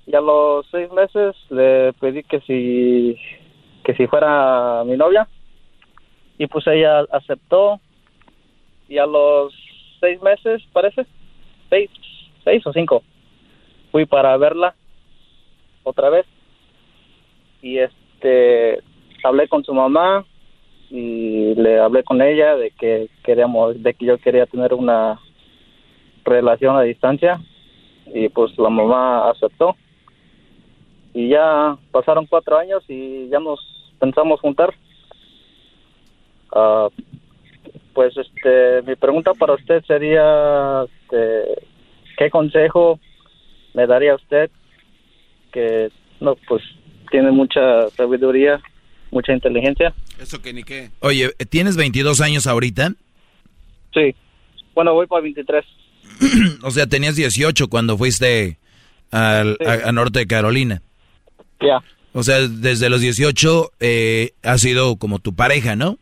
y 0.08 0.16
a 0.16 0.22
los 0.22 0.66
seis 0.72 0.92
meses 0.92 1.36
le 1.52 1.94
pedí 1.94 2.24
que 2.24 2.40
si 2.42 3.16
que 3.84 3.94
si 3.94 4.08
fuera 4.08 4.84
mi 4.84 4.98
novia 4.98 5.28
y 6.40 6.48
pues 6.48 6.66
ella 6.66 7.02
aceptó 7.12 7.80
y 8.90 8.98
a 8.98 9.06
los 9.06 9.54
seis 10.00 10.20
meses 10.24 10.64
parece 10.74 11.06
seis 11.70 11.92
seis 12.44 12.66
o 12.66 12.74
cinco 12.74 13.04
fui 13.92 14.06
para 14.08 14.36
verla 14.38 14.74
otra 15.84 16.10
vez 16.10 16.26
y 17.62 17.80
este 17.80 18.82
hablé 19.24 19.48
con 19.48 19.64
su 19.64 19.74
mamá 19.74 20.26
y 20.90 21.54
le 21.56 21.80
hablé 21.80 22.04
con 22.04 22.22
ella 22.22 22.56
de 22.56 22.72
que 22.72 23.10
queríamos 23.24 23.82
de 23.82 23.94
que 23.94 24.06
yo 24.06 24.18
quería 24.18 24.46
tener 24.46 24.74
una 24.74 25.20
relación 26.24 26.76
a 26.76 26.82
distancia 26.82 27.40
y 28.14 28.30
pues 28.30 28.58
la 28.58 28.70
mamá 28.70 29.30
aceptó. 29.30 29.76
Y 31.14 31.30
ya 31.30 31.78
pasaron 31.92 32.28
cuatro 32.28 32.58
años 32.58 32.84
y 32.88 33.28
ya 33.30 33.40
nos 33.40 33.60
pensamos 34.00 34.40
juntar. 34.40 34.74
Ah, 36.54 36.90
pues 37.94 38.16
este 38.16 38.84
mi 38.84 38.96
pregunta 38.96 39.34
para 39.34 39.54
usted 39.56 39.84
sería 39.86 40.86
este, 40.86 41.66
qué 42.18 42.30
consejo 42.30 43.00
me 43.74 43.88
daría 43.88 44.16
usted 44.16 44.52
que 45.52 45.90
no 46.20 46.36
pues 46.48 46.62
tiene 47.12 47.32
mucha 47.32 47.90
sabiduría 47.96 48.60
mucha 49.12 49.34
inteligencia 49.34 49.94
Eso 50.20 50.42
que 50.42 50.52
ni 50.54 50.64
qué. 50.64 50.90
Oye, 51.00 51.32
¿tienes 51.50 51.78
22 51.78 52.22
años 52.22 52.46
ahorita? 52.48 52.94
sí 53.94 54.16
bueno 54.76 54.94
voy 54.94 55.08
para 55.08 55.22
23 55.24 55.66
o 56.64 56.72
sea, 56.72 56.88
tenías 56.88 57.16
18 57.16 57.68
cuando 57.68 57.98
fuiste 57.98 58.58
al- 59.12 59.58
a, 59.66 59.90
a 59.90 59.92
Norte 59.92 60.20
de 60.20 60.28
Carolina. 60.28 60.82
ya 61.62 61.80
O 62.14 62.24
sea, 62.24 62.40
desde 62.48 62.90
los 62.90 63.02
18 63.02 63.72
eh, 63.80 64.32
ha 64.44 64.58
sido 64.58 64.96
como 64.98 65.20
tu 65.20 65.36
pareja, 65.36 65.76
¿no? 65.76 66.00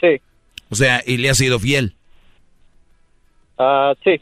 Sí. 0.00 0.20
O 0.70 0.74
sea, 0.74 1.02
y 1.06 1.16
le 1.16 1.30
has 1.30 1.38
sido 1.38 1.58
fiel. 1.58 1.94
Ah, 3.58 3.94
sí 4.04 4.20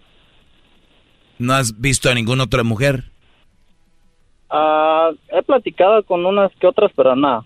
¿No 1.39 1.53
has 1.55 1.79
visto 1.81 2.09
a 2.09 2.15
ninguna 2.15 2.45
otra 2.45 2.63
mujer? 2.63 3.11
Ah, 4.51 5.11
he 5.29 5.43
platicado 5.43 6.03
con 6.05 6.25
unas 6.25 6.53
que 6.61 6.67
otras 6.67 6.93
pero 6.95 7.17
nada 7.17 7.45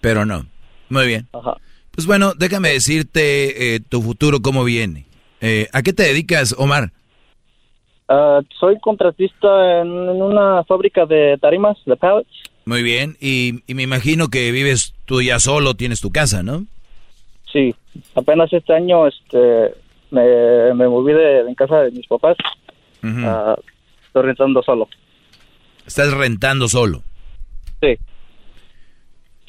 Pero 0.00 0.24
no. 0.24 0.46
Muy 0.88 1.06
bien. 1.06 1.28
Ajá. 1.32 1.56
Pues 1.92 2.06
bueno, 2.06 2.32
déjame 2.34 2.70
decirte 2.70 3.74
eh, 3.74 3.80
tu 3.80 4.00
futuro 4.00 4.40
cómo 4.40 4.64
viene. 4.64 5.06
Eh, 5.40 5.68
¿A 5.72 5.82
qué 5.82 5.92
te 5.92 6.04
dedicas, 6.04 6.54
Omar? 6.58 6.92
Ah, 8.08 8.40
soy 8.58 8.78
contratista 8.80 9.80
en, 9.80 9.88
en 9.88 10.22
una 10.22 10.64
fábrica 10.64 11.06
de 11.06 11.38
tarimas 11.40 11.78
de 11.86 11.96
pallets 11.96 12.30
Muy 12.64 12.82
bien. 12.82 13.16
Y, 13.20 13.62
y 13.66 13.74
me 13.74 13.82
imagino 13.82 14.28
que 14.28 14.50
vives 14.50 14.94
tú 15.04 15.22
ya 15.22 15.38
solo, 15.38 15.74
tienes 15.74 16.00
tu 16.00 16.10
casa, 16.10 16.42
¿no? 16.42 16.64
Sí, 17.52 17.74
apenas 18.14 18.52
este 18.52 18.72
año 18.72 19.06
este 19.06 19.74
me, 20.10 20.74
me 20.74 20.88
moví 20.88 21.12
de, 21.12 21.40
en 21.40 21.54
casa 21.54 21.82
de 21.82 21.90
mis 21.90 22.06
papás. 22.06 22.36
Ah, 23.02 23.56
estoy 24.06 24.22
rentando 24.22 24.62
solo. 24.62 24.88
Estás 25.86 26.12
rentando 26.12 26.68
solo. 26.68 27.02
Sí. 27.80 27.96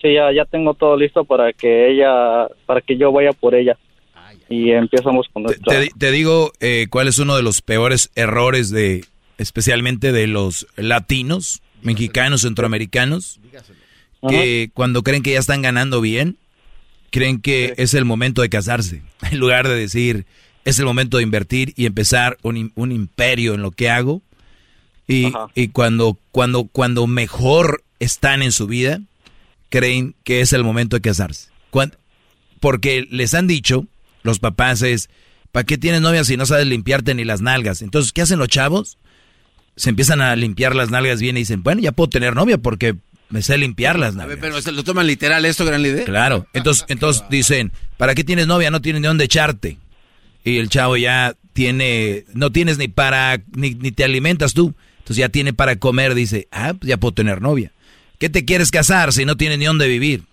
Sí, 0.02 0.14
ya, 0.14 0.34
ya 0.34 0.46
tengo 0.46 0.74
todo 0.74 0.98
listo 0.98 1.26
para 1.26 1.54
que 1.54 1.92
ella, 1.92 2.48
para 2.66 2.82
que 2.82 2.98
yo 2.98 3.12
vaya 3.12 3.32
por 3.34 3.54
ella. 3.54 3.78
Y 4.50 4.72
empezamos 4.72 5.28
con 5.32 5.44
nuestra... 5.44 5.80
Te, 5.80 5.90
te 5.98 6.12
digo 6.12 6.52
eh, 6.60 6.88
cuál 6.90 7.08
es 7.08 7.20
uno 7.20 7.36
de 7.36 7.44
los 7.44 7.62
peores 7.62 8.12
errores 8.16 8.70
de, 8.72 9.06
especialmente 9.38 10.12
de 10.12 10.28
los 10.28 10.68
latinos, 10.76 11.62
mexicanos, 11.82 12.42
centroamericanos, 12.42 13.40
que 14.28 14.70
cuando 14.74 15.04
creen 15.04 15.24
que 15.24 15.34
ya 15.34 15.40
están 15.40 15.62
ganando 15.62 16.02
bien, 16.02 16.38
creen 17.12 17.42
que 17.42 17.74
es 17.78 17.94
el 17.94 18.06
momento 18.06 18.42
de 18.42 18.50
casarse, 18.50 19.02
en 19.32 19.40
lugar 19.40 19.68
de 19.68 19.76
decir, 19.76 20.26
es 20.66 20.80
el 20.80 20.86
momento 20.86 21.18
de 21.18 21.24
invertir 21.24 21.74
y 21.76 21.86
empezar 21.86 22.38
un, 22.44 22.72
un 22.76 22.92
imperio 22.92 23.54
en 23.54 23.62
lo 23.62 23.72
que 23.72 23.90
hago. 23.90 24.22
Y, 25.08 25.32
y 25.56 25.70
cuando, 25.70 26.18
cuando, 26.32 26.66
cuando 26.66 27.06
mejor 27.08 27.84
están 28.00 28.42
en 28.44 28.52
su 28.52 28.68
vida, 28.68 29.00
creen 29.70 30.16
que 30.24 30.42
es 30.42 30.54
el 30.54 30.64
momento 30.64 30.96
de 30.96 31.02
casarse. 31.02 31.50
Cuan- 31.70 31.96
porque 32.60 33.08
les 33.10 33.34
han 33.34 33.48
dicho, 33.48 33.86
los 34.24 34.40
papás 34.40 34.82
es, 34.84 35.10
¿para 35.52 35.66
qué 35.66 35.78
tienes 35.78 36.02
novia 36.02 36.24
si 36.24 36.38
no 36.38 36.46
sabes 36.46 36.68
limpiarte 36.68 37.14
ni 37.16 37.26
las 37.26 37.42
nalgas? 37.42 37.82
Entonces, 37.82 38.12
¿qué 38.14 38.22
hacen 38.22 38.40
los 38.40 38.48
chavos? 38.48 38.98
Se 39.76 39.90
empiezan 39.90 40.22
a 40.22 40.36
limpiar 40.36 40.76
las 40.76 40.92
nalgas 40.92 41.20
bien 41.20 41.38
y 41.38 41.42
dicen, 41.42 41.64
bueno, 41.64 41.82
ya 41.82 41.92
puedo 41.92 42.10
tener 42.10 42.36
novia 42.36 42.58
porque 42.58 42.96
me 43.30 43.42
sé 43.42 43.58
limpiar 43.58 43.98
las 43.98 44.14
A 44.16 44.18
nalgas. 44.20 44.28
ver, 44.28 44.40
pero 44.40 44.62
¿se 44.62 44.72
lo 44.72 44.84
toman 44.84 45.08
literal 45.08 45.44
esto, 45.46 45.66
gran 45.66 45.82
líder? 45.82 46.06
Claro, 46.06 46.46
entonces, 46.54 46.86
entonces 46.90 47.24
dicen, 47.30 47.72
¿para 47.98 48.14
qué 48.14 48.24
tienes 48.24 48.48
novia? 48.48 48.70
No 48.70 48.82
tienes 48.82 49.02
ni 49.02 49.08
dónde 49.08 49.26
echarte. 49.26 49.78
Y 50.44 50.58
el 50.58 50.70
chavo 50.70 50.98
ya 50.98 51.36
tiene, 51.54 52.26
no 52.34 52.52
tienes 52.52 52.78
ni 52.78 52.88
para, 52.88 53.42
ni, 53.56 53.72
ni 53.76 53.92
te 53.92 54.04
alimentas 54.04 54.54
tú. 54.54 54.74
Entonces 55.02 55.18
ya 55.18 55.30
tiene 55.30 55.52
para 55.52 55.78
comer, 55.78 56.14
dice, 56.14 56.48
ah, 56.52 56.76
pues 56.78 56.88
ya 56.88 56.98
puedo 56.98 57.14
tener 57.14 57.42
novia. 57.42 57.72
¿Qué 58.20 58.30
te 58.30 58.46
quieres 58.46 58.70
casar 58.70 59.14
si 59.14 59.26
no 59.26 59.36
tienes 59.36 59.58
ni 59.58 59.66
dónde 59.66 59.88
vivir? 59.88 60.26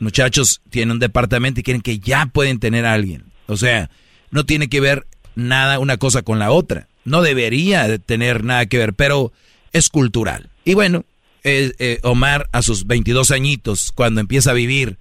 Muchachos 0.00 0.60
tienen 0.70 0.90
un 0.90 0.98
departamento 0.98 1.60
y 1.60 1.62
quieren 1.62 1.82
que 1.82 2.00
ya 2.00 2.26
pueden 2.26 2.58
tener 2.58 2.84
a 2.84 2.94
alguien. 2.94 3.26
O 3.46 3.56
sea, 3.56 3.90
no 4.32 4.44
tiene 4.44 4.68
que 4.68 4.80
ver 4.80 5.06
nada 5.36 5.78
una 5.78 5.98
cosa 5.98 6.22
con 6.22 6.40
la 6.40 6.50
otra. 6.50 6.88
No 7.04 7.22
debería 7.22 7.86
de 7.86 8.00
tener 8.00 8.42
nada 8.42 8.66
que 8.66 8.78
ver, 8.78 8.92
pero 8.92 9.32
es 9.72 9.88
cultural. 9.88 10.50
Y 10.64 10.74
bueno, 10.74 11.04
eh, 11.44 11.72
eh, 11.78 12.00
Omar 12.02 12.48
a 12.50 12.62
sus 12.62 12.88
22 12.88 13.30
añitos, 13.30 13.92
cuando 13.92 14.20
empieza 14.20 14.50
a 14.50 14.54
vivir, 14.54 14.98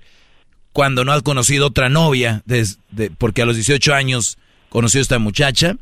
cuando 0.74 1.06
no 1.06 1.14
ha 1.14 1.22
conocido 1.22 1.66
otra 1.66 1.90
novia, 1.90 2.44
desde, 2.46 3.10
porque 3.18 3.42
a 3.42 3.46
los 3.48 3.56
18 3.56 3.96
años 3.96 4.38
conoció 4.70 5.00
a 5.00 5.02
esta 5.02 5.18
muchacha, 5.18 5.76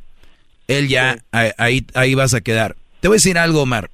él 0.70 0.88
ya 0.88 1.22
ahí 1.58 2.16
vas 2.16 2.34
a 2.34 2.40
quedar. 2.40 2.78
Te 3.06 3.08
voy 3.10 3.18
a 3.18 3.22
decir 3.22 3.38
algo, 3.38 3.62
Omar. 3.62 3.92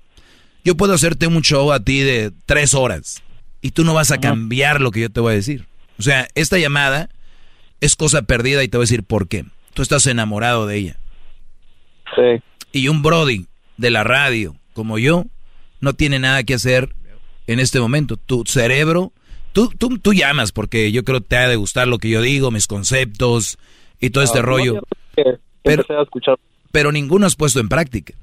Yo 0.63 0.77
puedo 0.77 0.93
hacerte 0.93 1.27
un 1.27 1.41
show 1.41 1.73
a 1.73 1.81
ti 1.81 1.99
de 1.99 2.31
tres 2.45 2.73
horas 2.73 3.21
y 3.61 3.71
tú 3.71 3.83
no 3.83 3.93
vas 3.93 4.09
a 4.11 4.21
cambiar 4.21 4.79
lo 4.79 4.89
que 4.91 5.01
yo 5.01 5.09
te 5.09 5.19
voy 5.19 5.33
a 5.33 5.35
decir. 5.35 5.65
O 5.99 6.01
sea, 6.01 6.29
esta 6.33 6.57
llamada 6.57 7.09
es 7.81 7.97
cosa 7.97 8.21
perdida 8.21 8.63
y 8.63 8.69
te 8.69 8.77
voy 8.77 8.83
a 8.83 8.87
decir 8.87 9.03
por 9.03 9.27
qué. 9.27 9.43
Tú 9.73 9.81
estás 9.81 10.07
enamorado 10.07 10.65
de 10.65 10.77
ella. 10.77 10.97
Sí. 12.15 12.41
Y 12.71 12.87
un 12.87 13.01
Brody 13.01 13.47
de 13.75 13.89
la 13.91 14.05
radio 14.05 14.55
como 14.71 14.97
yo 14.97 15.25
no 15.81 15.91
tiene 15.91 16.17
nada 16.17 16.45
que 16.45 16.53
hacer 16.53 16.95
en 17.47 17.59
este 17.59 17.81
momento. 17.81 18.15
Tu 18.15 18.45
cerebro, 18.47 19.11
tú, 19.51 19.73
tú, 19.77 19.97
tú 19.99 20.13
llamas 20.13 20.53
porque 20.53 20.93
yo 20.93 21.03
creo 21.03 21.19
que 21.19 21.27
te 21.27 21.35
ha 21.35 21.49
de 21.49 21.57
gustar 21.57 21.89
lo 21.89 21.97
que 21.97 22.07
yo 22.07 22.21
digo, 22.21 22.49
mis 22.49 22.65
conceptos 22.67 23.57
y 23.99 24.11
todo 24.11 24.23
este 24.23 24.39
Ah, 24.39 24.43
no, 24.43 24.47
rollo. 24.47 24.81
que 25.17 25.23
Pero, 25.63 25.83
escuchar. 26.01 26.37
pero 26.71 26.93
ninguno 26.93 27.25
has 27.25 27.35
puesto 27.35 27.59
en 27.59 27.67
práctica. 27.67 28.13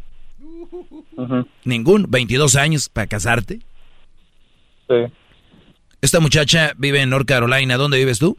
Ujú. 1.18 1.46
Ninguno. 1.64 2.06
22 2.08 2.56
años 2.56 2.88
para 2.88 3.06
casarte. 3.08 3.58
Sí. 4.88 4.94
Esta 6.00 6.20
muchacha 6.20 6.72
vive 6.78 7.02
en 7.02 7.10
North 7.10 7.26
Carolina. 7.26 7.76
¿Dónde 7.76 7.98
vives 7.98 8.18
tú? 8.20 8.38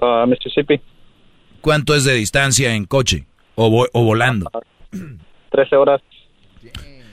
Ah, 0.00 0.24
Mississippi. 0.26 0.80
¿Cuánto 1.60 1.94
es 1.94 2.04
de 2.04 2.14
distancia 2.14 2.74
en 2.74 2.84
coche 2.86 3.26
o, 3.54 3.68
vo- 3.70 3.88
o 3.92 4.04
volando? 4.04 4.50
13 5.50 5.76
horas 5.76 6.00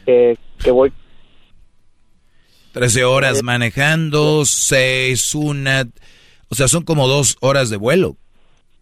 que, 0.06 0.38
que 0.64 0.72
voy. 0.72 0.92
13 2.72 3.03
horas 3.03 3.43
manejando, 3.43 4.45
6, 4.45 5.35
una... 5.35 5.88
O 6.50 6.56
sea, 6.56 6.67
son 6.67 6.83
como 6.83 7.08
dos 7.08 7.38
horas 7.40 7.69
de 7.69 7.77
vuelo, 7.77 8.16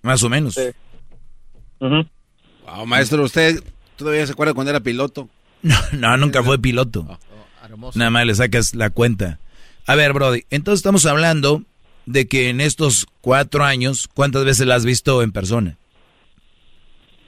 más 0.01 0.24
o 0.24 0.30
menos. 0.30 0.56
Wow, 1.80 2.85
maestro, 2.85 3.24
¿usted 3.24 3.61
todavía 3.98 4.26
se 4.26 4.34
acuerda 4.34 4.53
cuando 4.53 4.69
era 4.72 4.80
piloto? 4.80 5.27
No, 5.64 5.75
no, 5.93 6.17
nunca 6.17 6.43
fue 6.43 6.59
piloto. 6.59 7.06
Nada 7.95 8.09
más 8.11 8.25
le 8.25 8.35
sacas 8.35 8.73
la 8.75 8.90
cuenta. 8.90 9.40
A 9.88 9.95
ver, 9.95 10.14
Brody, 10.14 10.43
entonces 10.49 10.80
estamos 10.80 11.06
hablando 11.06 11.64
de 12.06 12.27
que 12.27 12.49
en 12.49 12.61
estos 12.61 13.07
cuatro 13.22 13.64
años, 13.64 14.07
¿cuántas 14.14 14.43
veces 14.45 14.65
la 14.67 14.75
has 14.75 14.85
visto 14.85 15.22
en 15.22 15.31
persona? 15.31 15.77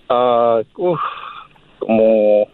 Ah, 0.09 0.61
uf, 0.75 0.99
como. 1.79 2.47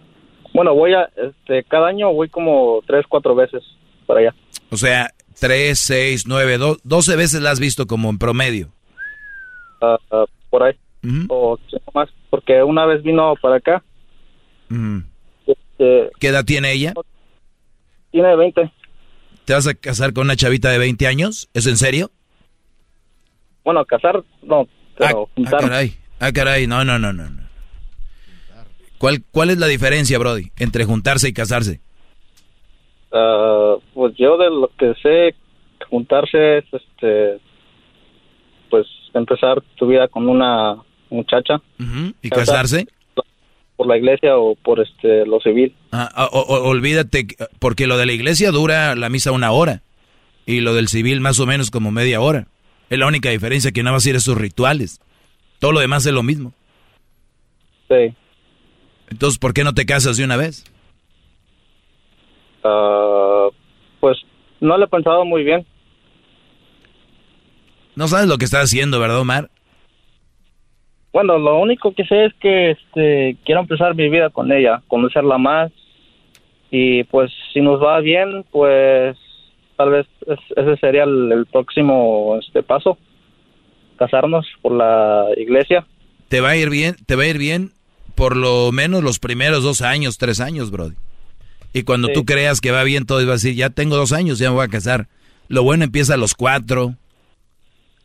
Bueno, 0.53 0.73
voy 0.73 0.93
a. 0.93 1.09
Este, 1.15 1.63
cada 1.63 1.87
año 1.87 2.11
voy 2.13 2.29
como 2.29 2.81
3, 2.87 3.05
4 3.07 3.35
veces 3.35 3.63
para 4.05 4.19
allá. 4.21 4.35
O 4.71 4.77
sea, 4.77 5.11
tres, 5.39 5.79
seis, 5.79 6.25
nueve, 6.27 6.57
do- 6.57 6.77
doce 6.83 7.15
veces 7.15 7.41
la 7.41 7.51
has 7.51 7.59
visto 7.59 7.87
como 7.87 8.09
en 8.09 8.17
promedio. 8.17 8.69
ah, 9.81 9.97
ah, 10.11 10.25
por 10.49 10.63
ahí. 10.63 10.73
O 11.29 11.57
más, 11.93 12.09
porque 12.29 12.61
una 12.63 12.85
vez 12.85 13.01
vino 13.03 13.33
para 13.41 13.55
acá. 13.57 13.83
Este, 15.79 16.09
¿Qué 16.19 16.27
edad 16.27 16.43
tiene 16.45 16.73
ella? 16.73 16.93
tiene 18.11 18.35
20. 18.35 18.71
¿Te 19.45 19.53
vas 19.53 19.65
a 19.67 19.73
casar 19.73 20.13
con 20.13 20.25
una 20.25 20.35
chavita 20.35 20.69
de 20.69 20.77
20 20.77 21.07
años? 21.07 21.49
¿Es 21.53 21.65
en 21.67 21.77
serio? 21.77 22.11
Bueno, 23.63 23.85
casar, 23.85 24.23
no, 24.43 24.67
pero 24.97 25.23
Ah, 25.27 25.31
juntar. 25.35 25.61
caray. 25.61 25.93
Ah, 26.19 26.31
caray. 26.31 26.67
No, 26.67 26.83
no, 26.83 26.99
no, 26.99 27.13
no. 27.13 27.29
¿Cuál, 28.97 29.23
¿Cuál 29.31 29.49
es 29.51 29.57
la 29.57 29.67
diferencia, 29.67 30.19
Brody, 30.19 30.51
entre 30.57 30.83
juntarse 30.85 31.29
y 31.29 31.33
casarse? 31.33 31.79
Ah, 33.11 33.75
pues 33.93 34.13
yo 34.17 34.37
de 34.37 34.49
lo 34.49 34.69
que 34.77 34.93
sé, 35.01 35.35
juntarse 35.89 36.57
es, 36.59 36.65
este, 36.73 37.39
pues 38.69 38.85
empezar 39.13 39.61
tu 39.77 39.87
vida 39.87 40.07
con 40.09 40.27
una 40.27 40.75
muchacha. 41.09 41.61
¿Y 42.21 42.29
casarse? 42.29 42.87
Por 43.79 43.87
la 43.87 43.95
iglesia 43.97 44.35
o 44.37 44.55
por 44.55 44.81
este 44.81 45.25
lo 45.25 45.39
civil. 45.39 45.73
Ah, 45.93 46.09
ah, 46.13 46.29
o- 46.33 46.41
o- 46.41 46.67
olvídate, 46.67 47.27
que- 47.27 47.37
porque 47.59 47.87
lo 47.87 47.95
de 47.97 48.05
la 48.07 48.11
iglesia 48.11 48.51
dura 48.51 48.93
la 48.93 49.07
misa 49.07 49.31
una 49.31 49.51
hora 49.53 49.83
y 50.45 50.59
lo 50.59 50.73
del 50.75 50.89
civil 50.89 51.21
más 51.21 51.39
o 51.39 51.45
menos 51.45 51.71
como 51.71 51.89
media 51.89 52.19
hora. 52.19 52.47
Es 52.89 52.99
la 52.99 53.07
única 53.07 53.29
diferencia 53.29 53.71
que 53.71 53.81
no 53.81 53.93
vas 53.93 54.05
a 54.05 54.09
ir 54.09 54.15
a 54.15 54.17
esos 54.17 54.37
rituales. 54.37 54.99
Todo 55.59 55.71
lo 55.71 55.79
demás 55.79 56.05
es 56.05 56.11
lo 56.11 56.23
mismo. 56.23 56.51
Sí. 57.87 58.13
Entonces, 59.11 59.39
¿por 59.39 59.53
qué 59.53 59.63
no 59.63 59.73
te 59.73 59.85
casas 59.85 60.17
de 60.17 60.25
una 60.25 60.35
vez? 60.35 60.65
Ah, 62.65 63.47
pues 64.01 64.17
no 64.59 64.77
lo 64.77 64.83
he 64.83 64.89
pensado 64.89 65.23
muy 65.23 65.45
bien. 65.45 65.65
No 67.95 68.09
sabes 68.09 68.27
lo 68.27 68.37
que 68.37 68.43
estás 68.43 68.65
haciendo, 68.65 68.99
¿verdad, 68.99 69.19
Omar? 69.21 69.49
Bueno, 71.11 71.37
lo 71.37 71.59
único 71.59 71.93
que 71.93 72.05
sé 72.05 72.25
es 72.25 72.33
que 72.39 72.71
este, 72.71 73.37
quiero 73.45 73.61
empezar 73.61 73.95
mi 73.95 74.09
vida 74.09 74.29
con 74.29 74.51
ella, 74.51 74.81
conocerla 74.87 75.37
más. 75.37 75.71
Y 76.71 77.03
pues 77.05 77.31
si 77.51 77.61
nos 77.61 77.81
va 77.81 77.99
bien, 77.99 78.45
pues 78.51 79.17
tal 79.75 79.89
vez 79.91 80.07
es- 80.27 80.57
ese 80.57 80.77
sería 80.77 81.03
el, 81.03 81.31
el 81.31 81.45
próximo 81.47 82.37
este 82.39 82.61
paso. 82.61 82.97
Casarnos 83.97 84.45
por 84.61 84.73
la 84.73 85.25
iglesia. 85.35 85.85
Te 86.27 86.41
va 86.41 86.49
a 86.49 86.55
ir 86.57 86.69
bien, 86.69 86.95
te 87.05 87.15
va 87.15 87.23
a 87.23 87.27
ir 87.27 87.37
bien 87.39 87.71
por 88.15 88.35
lo 88.37 88.71
menos 88.71 89.01
los 89.03 89.17
primeros 89.19 89.63
dos 89.63 89.81
años, 89.81 90.17
tres 90.17 90.39
años, 90.41 90.69
Brody. 90.71 90.95
Y 91.73 91.83
cuando 91.83 92.07
Sí. 92.09 92.13
tú 92.13 92.25
creas 92.25 92.61
que 92.61 92.71
va 92.71 92.83
bien, 92.83 93.05
todo 93.05 93.19
vas 93.19 93.27
a 93.29 93.33
decir, 93.33 93.55
ya 93.55 93.69
tengo 93.69 93.95
dos 93.95 94.11
años, 94.11 94.37
ya 94.39 94.49
me 94.49 94.55
voy 94.57 94.65
a 94.65 94.69
casar. 94.69 95.07
Lo 95.47 95.63
bueno 95.63 95.85
empieza 95.85 96.13
a 96.13 96.17
los 96.17 96.35
cuatro 96.35 96.95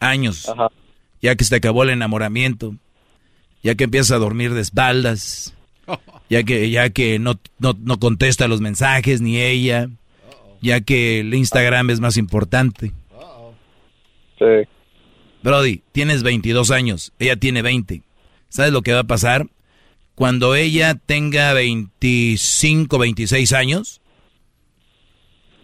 años. 0.01 0.51
Ya 1.21 1.35
que 1.37 1.45
se 1.45 1.57
acabó 1.57 1.83
el 1.83 1.91
enamoramiento. 1.91 2.75
Ya 3.65 3.75
que 3.75 3.85
empiezas 3.85 4.13
a 4.13 4.19
dormir 4.19 4.55
de 4.55 4.61
espaldas. 4.61 5.53
Ya 6.31 6.43
que, 6.45 6.71
ya 6.71 6.91
que 6.91 7.19
no, 7.19 7.41
no, 7.59 7.77
no 7.81 7.99
contesta 7.99 8.47
los 8.47 8.61
mensajes 8.61 9.21
ni 9.21 9.41
ella. 9.41 9.89
Ya 10.63 10.81
que 10.81 11.21
el 11.21 11.35
Instagram 11.35 11.91
es 11.91 11.99
más 12.01 12.17
importante. 12.17 12.93
Sí. 14.39 14.69
Brody, 15.43 15.83
tienes 15.93 16.23
22 16.23 16.71
años, 16.71 17.13
ella 17.19 17.37
tiene 17.37 17.61
20. 17.61 18.03
¿Sabes 18.49 18.73
lo 18.73 18.81
que 18.81 18.95
va 18.95 19.01
a 19.01 19.05
pasar? 19.05 19.47
Cuando 20.15 20.55
ella 20.55 20.95
tenga 20.95 21.53
25, 21.53 22.99
26 22.99 23.53
años, 23.53 24.01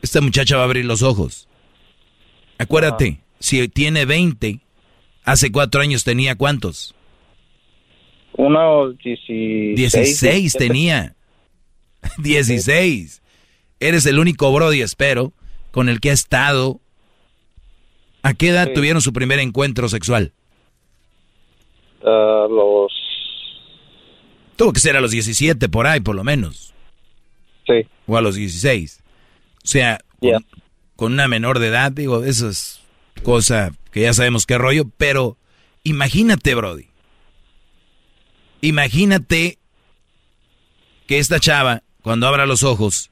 esta 0.03 0.21
muchacha 0.21 0.57
va 0.57 0.63
a 0.63 0.65
abrir 0.67 0.85
los 0.85 1.01
ojos. 1.03 1.49
Acuérdate, 2.59 3.23
si 3.39 3.69
tiene 3.69 4.05
20, 4.05 4.61
hace 5.25 5.51
cuatro 5.51 5.81
años 5.81 6.05
tenía 6.05 6.35
cuántos? 6.35 6.95
Uno, 8.35 8.91
16. 8.93 9.77
16 9.77 10.53
tenía. 10.55 11.15
16. 12.19 13.23
Eres 13.81 14.07
el 14.07 14.19
único 14.19 14.53
Brody, 14.53 14.83
espero, 14.83 15.33
con 15.71 15.89
el 15.89 16.01
que 16.01 16.11
ha 16.11 16.15
estado. 16.15 16.81
¿A 18.23 18.35
qué 18.35 18.49
edad 18.51 18.69
Sí. 18.69 18.75
tuvieron 18.75 19.01
su 19.03 19.13
primer 19.13 19.39
encuentro 19.39 19.89
sexual? 19.89 20.33
Ah, 22.05 22.47
los. 22.49 22.93
Tuvo 24.57 24.73
que 24.73 24.81
ser 24.81 24.97
a 24.97 25.01
los 25.01 25.11
17 25.11 25.69
por 25.71 25.87
ahí, 25.87 26.01
por 26.01 26.15
lo 26.15 26.23
menos. 26.25 26.75
Sí. 27.67 27.87
O 28.07 28.17
a 28.17 28.21
los 28.21 28.35
16. 28.35 29.01
O 29.65 29.67
sea, 29.67 29.99
con, 30.21 30.47
con 30.97 31.13
una 31.15 31.29
menor 31.29 31.59
de 31.59 31.69
edad, 31.69 31.93
digo, 31.93 32.25
eso 32.25 32.49
es 32.49 32.81
cosa 33.23 33.73
que 33.91 34.03
ya 34.03 34.13
sabemos 34.13 34.45
qué 34.47 34.59
rollo, 34.59 34.85
pero 34.99 35.39
imagínate, 35.83 36.55
Brody. 36.55 36.87
Imagínate 38.61 39.59
que 41.07 41.19
esta 41.19 41.41
chava, 41.41 41.83
cuando 42.03 42.27
abra 42.27 42.47
los 42.47 42.63
ojos, 42.63 43.11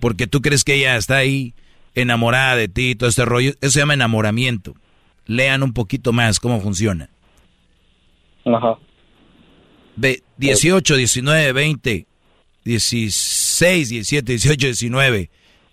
porque 0.00 0.26
tú 0.26 0.42
crees 0.42 0.64
que 0.64 0.74
ella 0.74 0.96
está 0.96 1.16
ahí 1.16 1.54
enamorada 1.94 2.56
de 2.56 2.68
ti, 2.68 2.94
todo 2.94 3.08
este 3.08 3.24
rollo, 3.24 3.52
eso 3.60 3.72
se 3.72 3.80
llama 3.80 3.94
enamoramiento. 3.94 4.74
Lean 5.26 5.62
un 5.62 5.72
poquito 5.72 6.12
más 6.12 6.38
cómo 6.38 6.60
funciona. 6.60 7.10
Ajá. 8.44 8.78
Ve, 9.96 10.22
18, 10.36 10.96
19, 10.96 11.52
20, 11.52 12.06
16, 12.64 13.88
17, 13.88 14.32
18, 14.32 14.66
19. 14.66 15.30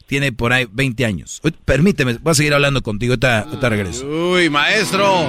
Tiene 0.08 0.32
por 0.32 0.54
ahí 0.54 0.68
20 0.72 1.06
años. 1.06 1.42
Uy, 1.44 1.54
Permíteme, 1.66 2.14
voy 2.16 2.32
a 2.32 2.36
seguir 2.36 2.54
hablando 2.54 2.82
contigo. 2.82 3.14
Ahorita, 3.14 3.42
ahorita 3.42 3.70
regreso. 3.70 4.08
Uy, 4.08 4.50
maestro. 4.50 5.28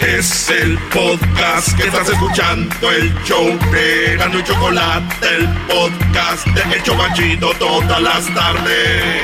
Es 0.00 0.48
el 0.50 0.78
podcast 0.92 1.76
que 1.76 1.84
estás 1.84 2.08
escuchando, 2.08 2.90
el 2.90 3.12
show 3.24 3.46
de 3.70 4.16
Gano 4.16 4.38
y 4.38 4.44
Chocolate, 4.44 5.26
el 5.36 5.48
podcast 5.66 6.46
de 6.46 6.74
El 6.74 6.82
Chobachito 6.82 7.52
todas 7.58 8.02
las 8.02 8.34
tardes. 8.34 9.22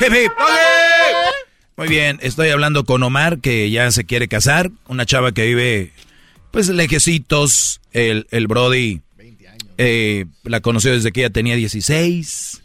Hip, 0.00 0.12
hip. 0.12 0.32
Muy 1.76 1.88
bien, 1.88 2.18
estoy 2.22 2.50
hablando 2.50 2.84
con 2.84 3.02
Omar, 3.02 3.40
que 3.40 3.70
ya 3.70 3.90
se 3.90 4.04
quiere 4.04 4.28
casar. 4.28 4.70
Una 4.86 5.06
chava 5.06 5.32
que 5.32 5.46
vive, 5.46 5.92
pues, 6.50 6.68
lejecitos. 6.68 7.80
El, 7.92 8.26
el 8.30 8.46
Brody 8.46 9.00
eh, 9.78 10.26
la 10.44 10.60
conoció 10.60 10.92
desde 10.92 11.12
que 11.12 11.20
ella 11.20 11.30
tenía 11.30 11.56
16. 11.56 12.61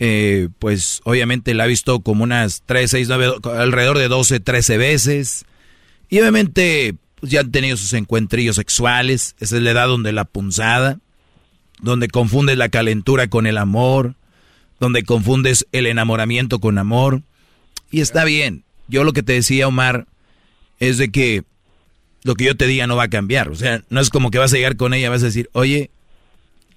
Eh, 0.00 0.48
pues, 0.58 1.00
obviamente 1.04 1.54
la 1.54 1.64
ha 1.64 1.66
visto 1.68 2.00
como 2.00 2.24
unas 2.24 2.62
3, 2.66 2.90
6, 2.90 3.08
9, 3.08 3.32
alrededor 3.56 3.98
de 3.98 4.08
12, 4.08 4.40
13 4.40 4.78
veces. 4.78 5.44
Y 6.08 6.18
obviamente, 6.18 6.94
pues, 7.20 7.30
ya 7.30 7.40
han 7.40 7.52
tenido 7.52 7.76
sus 7.76 7.92
encuentrillos 7.92 8.56
sexuales. 8.56 9.36
Esa 9.38 9.56
es 9.56 9.62
la 9.62 9.70
edad 9.70 9.86
donde 9.86 10.12
la 10.12 10.24
punzada, 10.24 10.98
donde 11.80 12.08
confundes 12.08 12.56
la 12.56 12.70
calentura 12.70 13.28
con 13.28 13.46
el 13.46 13.58
amor 13.58 14.16
donde 14.80 15.04
confundes 15.04 15.66
el 15.70 15.86
enamoramiento 15.86 16.58
con 16.58 16.78
amor. 16.78 17.22
Y 17.92 18.00
está 18.00 18.24
bien. 18.24 18.64
Yo 18.88 19.04
lo 19.04 19.12
que 19.12 19.22
te 19.22 19.34
decía, 19.34 19.68
Omar, 19.68 20.06
es 20.80 20.98
de 20.98 21.12
que 21.12 21.44
lo 22.24 22.34
que 22.34 22.44
yo 22.44 22.56
te 22.56 22.66
diga 22.66 22.86
no 22.86 22.96
va 22.96 23.04
a 23.04 23.10
cambiar. 23.10 23.50
O 23.50 23.54
sea, 23.54 23.84
no 23.90 24.00
es 24.00 24.10
como 24.10 24.30
que 24.30 24.38
vas 24.38 24.52
a 24.52 24.56
llegar 24.56 24.76
con 24.76 24.94
ella, 24.94 25.10
vas 25.10 25.22
a 25.22 25.26
decir, 25.26 25.48
oye, 25.52 25.90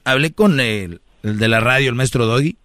hablé 0.03 0.33
con 0.33 0.59
el, 0.59 1.01
el 1.23 1.39
de 1.39 1.47
la 1.47 1.61
radio, 1.61 1.89
el 1.89 1.95
maestro 1.95 2.25
Doggy, 2.25 2.57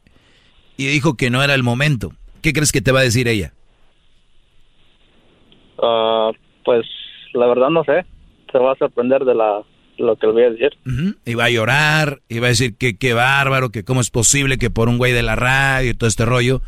y 0.79 0.87
dijo 0.87 1.15
que 1.15 1.29
no 1.29 1.43
era 1.43 1.55
el 1.55 1.63
momento. 1.63 2.13
¿Qué 2.41 2.55
crees 2.55 2.73
que 2.73 2.81
te 2.81 2.93
va 2.93 3.01
a 3.01 3.03
decir 3.03 3.29
ella? 3.29 3.53
Ah, 5.83 6.31
pues 6.65 6.87
la 7.35 7.47
verdad 7.47 7.69
no 7.69 7.85
sé. 7.85 8.07
Se 8.51 8.59
va 8.59 8.73
a 8.73 8.77
sorprender 8.77 9.25
de 9.25 9.35
la 9.35 9.61
lo 9.99 10.17
que 10.17 10.29
le 10.29 10.33
voy 10.33 10.43
a 10.45 10.51
decir. 10.51 10.71
Ujú. 10.87 11.17
Y 11.25 11.35
va 11.35 11.47
a 11.47 11.51
llorar, 11.51 12.21
y 12.29 12.39
va 12.39 12.47
a 12.47 12.51
decir 12.51 12.77
que 12.77 12.97
qué 12.97 13.13
bárbaro, 13.13 13.71
que 13.71 13.83
cómo 13.83 14.01
es 14.01 14.11
posible 14.11 14.57
que 14.57 14.71
por 14.71 14.89
un 14.89 14.97
güey 14.97 15.13
de 15.13 15.23
la 15.23 15.35
radio 15.35 15.91
y 15.91 15.95
todo 15.95 16.09
este 16.09 16.25
rollo. 16.25 16.63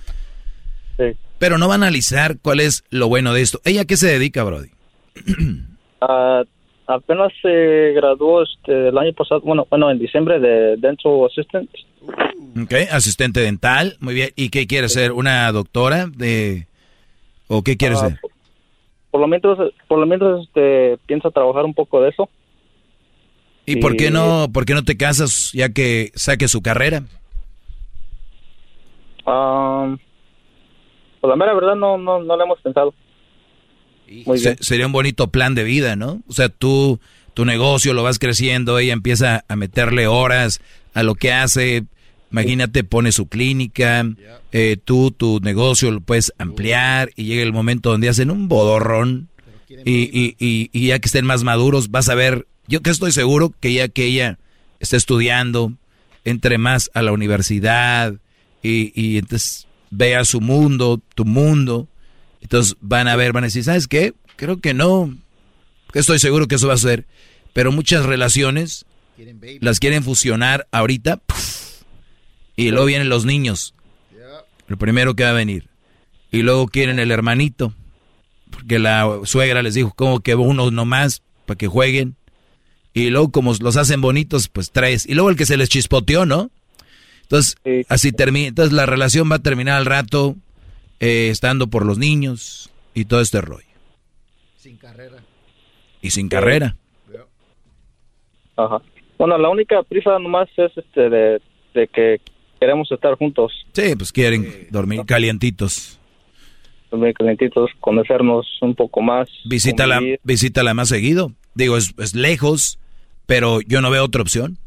Pero 1.38 1.56
no 1.56 1.68
va 1.68 1.74
a 1.74 1.76
analizar 1.76 2.38
cuál 2.42 2.60
es 2.60 2.84
lo 2.90 3.08
bueno 3.08 3.32
de 3.32 3.40
esto. 3.40 3.60
¿Ella 3.64 3.86
qué 3.86 3.96
se 3.96 4.08
dedica, 4.08 4.44
Brody? 4.44 4.70
Ah, 6.02 6.44
apenas 6.94 7.32
se 7.40 7.92
graduó 7.94 8.42
este, 8.42 8.88
el 8.88 8.98
año 8.98 9.12
pasado, 9.12 9.40
bueno, 9.42 9.66
bueno, 9.70 9.90
en 9.90 9.98
diciembre 9.98 10.40
de 10.40 10.76
Dental 10.76 11.24
Assistant. 11.26 11.70
Ok, 12.62 12.72
asistente 12.90 13.40
dental, 13.40 13.96
muy 14.00 14.14
bien. 14.14 14.30
¿Y 14.36 14.50
qué 14.50 14.66
quiere 14.66 14.88
ser? 14.88 15.12
¿Una 15.12 15.50
doctora 15.52 16.06
de 16.06 16.66
o 17.48 17.62
qué 17.62 17.76
quiere 17.76 17.94
Ah, 17.94 17.98
ser? 17.98 18.20
Por 19.10 19.20
lo 19.20 19.28
mientras, 19.28 19.58
por 19.88 19.98
lo 19.98 20.06
mientras 20.06 20.42
este, 20.42 20.98
piensa 21.06 21.30
trabajar 21.30 21.64
un 21.64 21.74
poco 21.74 22.00
de 22.00 22.10
eso. 22.10 22.28
¿Y 23.66 23.76
por 23.76 23.96
qué 23.96 24.10
no, 24.10 24.48
por 24.52 24.64
qué 24.64 24.74
no 24.74 24.82
te 24.82 24.96
casas 24.96 25.52
ya 25.52 25.68
que 25.68 26.10
saque 26.14 26.48
su 26.48 26.60
carrera? 26.62 27.04
Ah, 29.26 29.94
pues 31.20 31.28
la 31.28 31.36
mera 31.36 31.54
verdad 31.54 31.76
no, 31.76 31.98
no, 31.98 32.20
no 32.22 32.36
lo 32.36 32.44
hemos 32.44 32.60
pensado. 32.60 32.94
Muy 34.26 34.38
Se- 34.38 34.50
bien. 34.50 34.56
sería 34.60 34.86
un 34.86 34.92
bonito 34.92 35.28
plan 35.28 35.54
de 35.54 35.64
vida, 35.64 35.96
¿no? 35.96 36.22
O 36.26 36.32
sea, 36.32 36.48
tú, 36.48 36.98
tu 37.34 37.44
negocio 37.44 37.94
lo 37.94 38.02
vas 38.02 38.18
creciendo, 38.18 38.78
ella 38.78 38.92
empieza 38.92 39.44
a 39.48 39.56
meterle 39.56 40.06
horas 40.06 40.60
a 40.94 41.02
lo 41.02 41.14
que 41.14 41.32
hace. 41.32 41.84
Imagínate, 42.32 42.84
pone 42.84 43.10
su 43.12 43.26
clínica, 43.26 44.06
eh, 44.52 44.76
tú 44.84 45.10
tu 45.10 45.40
negocio 45.40 45.90
lo 45.90 46.00
puedes 46.00 46.32
ampliar 46.38 47.10
y 47.16 47.24
llega 47.24 47.42
el 47.42 47.52
momento 47.52 47.90
donde 47.90 48.08
hacen 48.08 48.30
un 48.30 48.46
bodorrón 48.48 49.28
y, 49.84 50.02
y, 50.16 50.36
y, 50.38 50.70
y 50.72 50.86
ya 50.88 50.98
que 51.00 51.06
estén 51.06 51.26
más 51.26 51.42
maduros 51.42 51.90
vas 51.90 52.08
a 52.08 52.14
ver, 52.14 52.46
yo 52.68 52.82
que 52.82 52.90
estoy 52.90 53.10
seguro 53.12 53.52
que 53.58 53.72
ya 53.72 53.88
que 53.88 54.04
ella 54.04 54.38
está 54.78 54.96
estudiando, 54.96 55.72
entre 56.24 56.56
más 56.58 56.90
a 56.94 57.02
la 57.02 57.10
universidad 57.12 58.14
y, 58.62 58.92
y 59.00 59.18
entonces 59.18 59.66
vea 59.90 60.24
su 60.24 60.40
mundo, 60.40 61.00
tu 61.16 61.24
mundo, 61.24 61.88
entonces 62.40 62.76
van 62.80 63.08
a 63.08 63.16
ver, 63.16 63.32
van 63.32 63.44
a 63.44 63.48
decir, 63.48 63.64
¿sabes 63.64 63.86
qué? 63.86 64.14
Creo 64.36 64.60
que 64.60 64.74
no, 64.74 65.16
estoy 65.94 66.18
seguro 66.18 66.48
que 66.48 66.54
eso 66.54 66.68
va 66.68 66.74
a 66.74 66.78
ser, 66.78 67.06
pero 67.52 67.72
muchas 67.72 68.06
relaciones 68.06 68.86
las 69.60 69.80
quieren 69.80 70.02
fusionar 70.02 70.66
ahorita 70.72 71.20
y 72.56 72.70
luego 72.70 72.86
vienen 72.86 73.08
los 73.08 73.24
niños, 73.24 73.74
lo 74.66 74.76
primero 74.76 75.14
que 75.14 75.24
va 75.24 75.30
a 75.30 75.34
venir, 75.34 75.68
y 76.30 76.42
luego 76.42 76.68
quieren 76.68 76.98
el 76.98 77.10
hermanito, 77.10 77.74
porque 78.50 78.78
la 78.78 79.20
suegra 79.24 79.62
les 79.62 79.74
dijo 79.74 79.92
como 79.94 80.20
que 80.20 80.34
uno 80.34 80.70
nomás 80.70 81.22
para 81.46 81.58
que 81.58 81.68
jueguen, 81.68 82.16
y 82.92 83.10
luego 83.10 83.30
como 83.30 83.54
los 83.60 83.76
hacen 83.76 84.00
bonitos, 84.00 84.48
pues 84.48 84.70
tres, 84.72 85.06
y 85.06 85.14
luego 85.14 85.30
el 85.30 85.36
que 85.36 85.46
se 85.46 85.56
les 85.56 85.68
chispoteó, 85.68 86.26
¿no? 86.26 86.50
Entonces, 87.22 87.56
así 87.88 88.10
termina, 88.10 88.48
entonces 88.48 88.72
la 88.72 88.86
relación 88.86 89.30
va 89.30 89.36
a 89.36 89.40
terminar 89.40 89.76
al 89.76 89.86
rato 89.86 90.36
eh, 91.00 91.28
estando 91.30 91.66
por 91.68 91.84
los 91.86 91.98
niños 91.98 92.70
y 92.94 93.06
todo 93.06 93.20
este 93.20 93.40
rollo. 93.40 93.66
Sin 94.58 94.76
carrera. 94.76 95.16
Y 96.02 96.10
sin 96.10 96.28
carrera. 96.28 96.76
Ajá. 98.56 98.80
Bueno, 99.18 99.36
la 99.38 99.48
única 99.48 99.82
prisa 99.82 100.18
nomás 100.18 100.48
es 100.56 100.72
este 100.76 101.08
de, 101.10 101.40
de 101.74 101.88
que 101.88 102.20
queremos 102.58 102.90
estar 102.92 103.14
juntos. 103.16 103.52
Sí, 103.72 103.94
pues 103.96 104.12
quieren 104.12 104.68
dormir 104.70 105.02
calientitos. 105.06 105.98
Dormir 106.90 107.14
calientitos, 107.14 107.70
conocernos 107.80 108.46
un 108.62 108.74
poco 108.74 109.00
más. 109.00 109.28
Visítala, 109.44 109.96
convivir. 109.96 110.20
visítala 110.24 110.74
más 110.74 110.88
seguido. 110.88 111.32
Digo, 111.54 111.76
es, 111.76 111.94
es 111.98 112.14
lejos, 112.14 112.78
pero 113.26 113.60
yo 113.60 113.80
no 113.80 113.90
veo 113.90 114.04
otra 114.04 114.22
opción. 114.22 114.58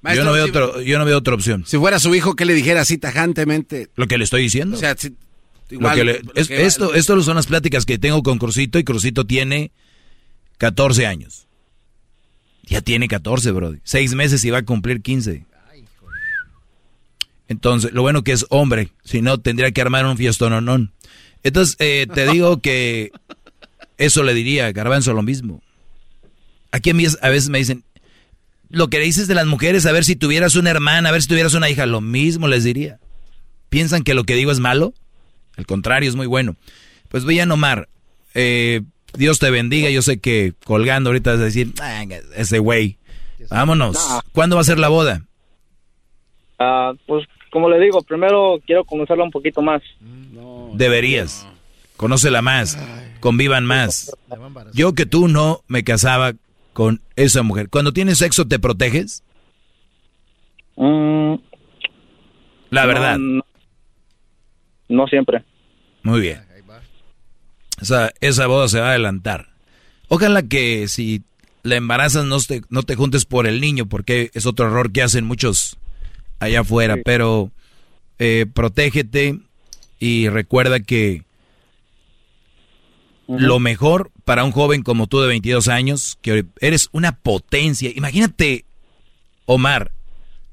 Maestro, 0.00 0.24
yo, 0.24 0.30
no 0.30 0.34
veo 0.34 0.44
si- 0.44 0.50
otro, 0.50 0.82
yo 0.82 0.98
no 0.98 1.04
veo 1.04 1.18
otra 1.18 1.34
opción. 1.34 1.64
Si 1.64 1.78
fuera 1.78 1.98
su 2.00 2.14
hijo, 2.14 2.34
¿qué 2.34 2.44
le 2.44 2.54
dijera 2.54 2.80
así 2.80 2.98
tajantemente? 2.98 3.88
Lo 3.94 4.06
que 4.08 4.18
le 4.18 4.24
estoy 4.24 4.42
diciendo. 4.42 4.76
O 4.76 4.78
sea, 4.78 4.96
si- 4.96 5.16
Lo 5.72 5.78
igual, 5.78 5.94
que 5.96 6.04
le- 6.04 6.22
lo 6.22 6.32
es- 6.34 6.48
que- 6.48 6.64
esto, 6.66 6.94
esto 6.94 7.20
son 7.22 7.36
las 7.36 7.46
pláticas 7.46 7.84
que 7.86 7.98
tengo 7.98 8.22
con 8.22 8.38
Crucito 8.38 8.78
y 8.78 8.84
Crucito 8.84 9.24
tiene 9.26 9.70
14 10.58 11.06
años. 11.06 11.46
Ya 12.64 12.80
tiene 12.80 13.08
14, 13.08 13.50
bro. 13.50 13.74
Seis 13.82 14.14
meses 14.14 14.44
y 14.44 14.50
va 14.50 14.58
a 14.58 14.62
cumplir 14.64 15.02
15. 15.02 15.44
Entonces, 17.48 17.92
lo 17.92 18.02
bueno 18.02 18.22
que 18.22 18.32
es 18.32 18.46
hombre, 18.50 18.90
si 19.04 19.20
no 19.20 19.38
tendría 19.38 19.72
que 19.72 19.80
armar 19.82 20.06
un 20.06 20.16
fiestononón. 20.16 20.92
Entonces, 21.42 21.76
eh, 21.80 22.06
te 22.12 22.26
digo 22.30 22.60
que 22.62 23.10
eso 23.98 24.22
le 24.22 24.32
diría 24.34 24.66
a 24.66 24.72
Garbanzo 24.72 25.12
lo 25.12 25.22
mismo. 25.22 25.62
Aquí 26.70 26.90
a 26.90 26.94
mí 26.94 27.04
a 27.20 27.28
veces 27.28 27.50
me 27.50 27.58
dicen, 27.58 27.84
lo 28.70 28.88
que 28.88 29.00
dices 29.00 29.26
de 29.28 29.34
las 29.34 29.46
mujeres, 29.46 29.84
a 29.84 29.92
ver 29.92 30.04
si 30.04 30.16
tuvieras 30.16 30.54
una 30.56 30.70
hermana, 30.70 31.10
a 31.10 31.12
ver 31.12 31.20
si 31.22 31.28
tuvieras 31.28 31.52
una 31.54 31.68
hija, 31.68 31.84
lo 31.84 32.00
mismo 32.00 32.48
les 32.48 32.64
diría. 32.64 32.98
¿Piensan 33.68 34.02
que 34.02 34.14
lo 34.14 34.24
que 34.24 34.34
digo 34.34 34.50
es 34.52 34.60
malo? 34.60 34.94
Al 35.56 35.66
contrario, 35.66 36.08
es 36.08 36.16
muy 36.16 36.26
bueno. 36.26 36.56
Pues 37.08 37.24
vean 37.24 37.50
Omar, 37.52 37.88
eh, 38.34 38.82
Dios 39.14 39.38
te 39.38 39.50
bendiga, 39.50 39.90
yo 39.90 40.00
sé 40.02 40.18
que 40.20 40.54
colgando 40.64 41.10
ahorita 41.10 41.32
vas 41.32 41.40
a 41.40 41.44
decir, 41.44 41.72
"Ah, 41.80 42.04
ese 42.36 42.58
güey, 42.58 42.96
vámonos. 43.50 43.94
No. 43.94 44.20
¿Cuándo 44.32 44.56
va 44.56 44.62
a 44.62 44.64
ser 44.64 44.78
la 44.78 44.88
boda? 44.88 45.22
Ah, 46.58 46.92
pues 47.06 47.26
como 47.50 47.68
le 47.68 47.78
digo, 47.80 48.00
primero 48.02 48.58
quiero 48.66 48.84
conocerla 48.84 49.24
un 49.24 49.30
poquito 49.30 49.60
más. 49.60 49.82
Deberías. 50.74 51.46
Conócela 51.98 52.40
más, 52.40 52.78
convivan 53.20 53.64
más. 53.66 54.10
Yo 54.72 54.94
que 54.94 55.04
tú 55.06 55.28
no 55.28 55.60
me 55.68 55.84
casaba 55.84 56.32
con 56.72 57.02
esa 57.16 57.42
mujer. 57.42 57.68
Cuando 57.68 57.92
tienes 57.92 58.18
sexo, 58.18 58.48
¿te 58.48 58.58
proteges? 58.58 59.22
Mm, 60.76 61.34
La 62.70 62.82
no, 62.82 62.88
verdad. 62.88 63.18
No, 63.18 63.44
no 64.92 65.06
siempre. 65.06 65.44
Muy 66.02 66.20
bien. 66.20 66.40
Esa, 67.80 68.12
esa 68.20 68.46
boda 68.46 68.68
se 68.68 68.78
va 68.78 68.86
a 68.86 68.90
adelantar. 68.90 69.48
Ojalá 70.08 70.42
que 70.42 70.88
si 70.88 71.22
la 71.62 71.76
embarazas 71.76 72.24
no 72.24 72.38
te, 72.40 72.62
no 72.68 72.82
te 72.82 72.94
juntes 72.94 73.24
por 73.24 73.46
el 73.46 73.60
niño, 73.60 73.86
porque 73.86 74.30
es 74.34 74.46
otro 74.46 74.66
error 74.66 74.92
que 74.92 75.02
hacen 75.02 75.24
muchos 75.24 75.78
allá 76.38 76.60
afuera. 76.60 76.98
Pero 77.04 77.50
eh, 78.18 78.46
protégete 78.52 79.40
y 79.98 80.28
recuerda 80.28 80.80
que 80.80 81.24
lo 83.26 83.58
mejor 83.60 84.10
para 84.24 84.44
un 84.44 84.52
joven 84.52 84.82
como 84.82 85.06
tú 85.06 85.20
de 85.20 85.28
22 85.28 85.68
años, 85.68 86.18
que 86.20 86.44
eres 86.60 86.88
una 86.92 87.12
potencia. 87.12 87.90
Imagínate, 87.94 88.64
Omar, 89.46 89.92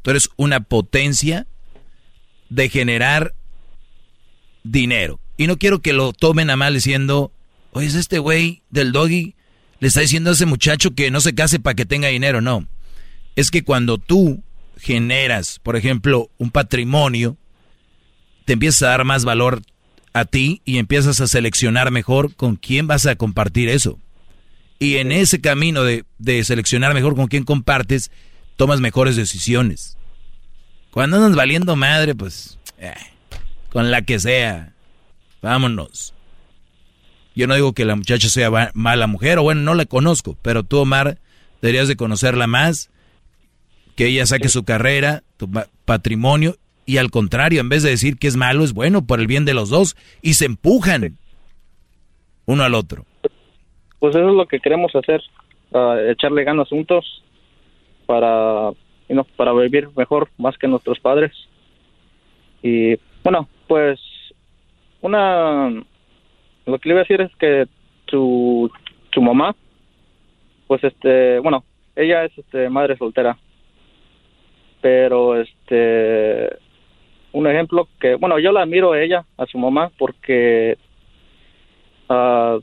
tú 0.01 0.11
eres 0.11 0.29
una 0.37 0.61
potencia 0.61 1.47
de 2.49 2.69
generar 2.69 3.33
dinero. 4.63 5.19
Y 5.37 5.47
no 5.47 5.57
quiero 5.57 5.79
que 5.79 5.93
lo 5.93 6.13
tomen 6.13 6.49
a 6.49 6.55
mal 6.55 6.73
diciendo, 6.73 7.31
oye, 7.71 7.87
es 7.87 7.95
este 7.95 8.19
güey 8.19 8.61
del 8.69 8.91
doggy, 8.91 9.35
le 9.79 9.87
está 9.87 10.01
diciendo 10.01 10.29
a 10.29 10.33
ese 10.33 10.45
muchacho 10.45 10.91
que 10.91 11.11
no 11.11 11.21
se 11.21 11.33
case 11.33 11.59
para 11.59 11.75
que 11.75 11.85
tenga 11.85 12.09
dinero. 12.09 12.41
No. 12.41 12.67
Es 13.35 13.51
que 13.51 13.63
cuando 13.63 13.97
tú 13.97 14.43
generas, 14.77 15.59
por 15.59 15.75
ejemplo, 15.75 16.29
un 16.37 16.51
patrimonio, 16.51 17.37
te 18.45 18.53
empiezas 18.53 18.83
a 18.83 18.87
dar 18.87 19.05
más 19.05 19.25
valor 19.25 19.61
a 20.13 20.25
ti 20.25 20.61
y 20.65 20.77
empiezas 20.77 21.21
a 21.21 21.27
seleccionar 21.27 21.91
mejor 21.91 22.35
con 22.35 22.55
quién 22.55 22.87
vas 22.87 23.05
a 23.05 23.15
compartir 23.15 23.69
eso. 23.69 23.99
Y 24.79 24.95
en 24.95 25.11
ese 25.11 25.41
camino 25.41 25.83
de, 25.83 26.05
de 26.17 26.43
seleccionar 26.43 26.93
mejor 26.93 27.15
con 27.15 27.27
quién 27.27 27.43
compartes, 27.43 28.11
tomas 28.55 28.81
mejores 28.81 29.15
decisiones. 29.15 29.97
Cuando 30.91 31.17
andas 31.17 31.35
valiendo 31.35 31.75
madre, 31.75 32.15
pues, 32.15 32.57
eh, 32.77 32.93
con 33.71 33.91
la 33.91 34.01
que 34.01 34.19
sea, 34.19 34.73
vámonos. 35.41 36.13
Yo 37.35 37.47
no 37.47 37.55
digo 37.55 37.73
que 37.73 37.85
la 37.85 37.95
muchacha 37.95 38.27
sea 38.27 38.71
mala 38.73 39.07
mujer, 39.07 39.37
o 39.37 39.43
bueno, 39.43 39.61
no 39.61 39.73
la 39.73 39.85
conozco, 39.85 40.37
pero 40.41 40.63
tú, 40.63 40.79
Omar, 40.79 41.17
deberías 41.61 41.87
de 41.87 41.95
conocerla 41.95 42.47
más, 42.47 42.89
que 43.95 44.07
ella 44.07 44.25
saque 44.25 44.49
su 44.49 44.63
carrera, 44.63 45.23
tu 45.37 45.49
pa- 45.49 45.67
patrimonio, 45.85 46.55
y 46.85 46.97
al 46.97 47.11
contrario, 47.11 47.61
en 47.61 47.69
vez 47.69 47.83
de 47.83 47.91
decir 47.91 48.17
que 48.17 48.27
es 48.27 48.35
malo, 48.35 48.63
es 48.63 48.73
bueno 48.73 49.05
por 49.05 49.19
el 49.19 49.27
bien 49.27 49.45
de 49.45 49.53
los 49.53 49.69
dos, 49.69 49.95
y 50.21 50.33
se 50.33 50.45
empujan 50.45 51.17
uno 52.45 52.63
al 52.63 52.73
otro. 52.73 53.05
Pues 53.99 54.15
eso 54.15 54.27
es 54.27 54.35
lo 54.35 54.47
que 54.47 54.59
queremos 54.59 54.93
hacer, 54.95 55.21
ah, 55.73 55.97
echarle 56.09 56.43
ganas 56.43 56.67
juntos 56.69 57.05
para, 58.05 58.71
you 59.07 59.13
know, 59.13 59.25
para 59.37 59.53
vivir 59.53 59.89
mejor 59.95 60.29
más 60.37 60.57
que 60.57 60.67
nuestros 60.67 60.99
padres. 60.99 61.31
Y 62.63 62.95
bueno, 63.23 63.47
pues 63.69 63.99
una 65.01 65.69
lo 66.65 66.77
que 66.79 66.89
le 66.89 66.93
iba 66.95 66.99
a 67.01 67.03
decir 67.03 67.21
es 67.21 67.31
que 67.37 67.65
su 68.09 68.69
su 69.13 69.21
mamá 69.21 69.55
pues 70.67 70.83
este, 70.83 71.39
bueno, 71.39 71.63
ella 71.95 72.25
es 72.25 72.37
este 72.37 72.69
madre 72.69 72.97
soltera. 72.97 73.37
Pero 74.81 75.39
este 75.39 76.49
un 77.31 77.47
ejemplo 77.47 77.87
que, 77.99 78.15
bueno, 78.15 78.39
yo 78.39 78.51
la 78.51 78.63
admiro 78.63 78.93
a 78.93 79.01
ella, 79.01 79.23
a 79.37 79.45
su 79.45 79.57
mamá 79.57 79.91
porque 79.97 80.77
ah, 82.09 82.57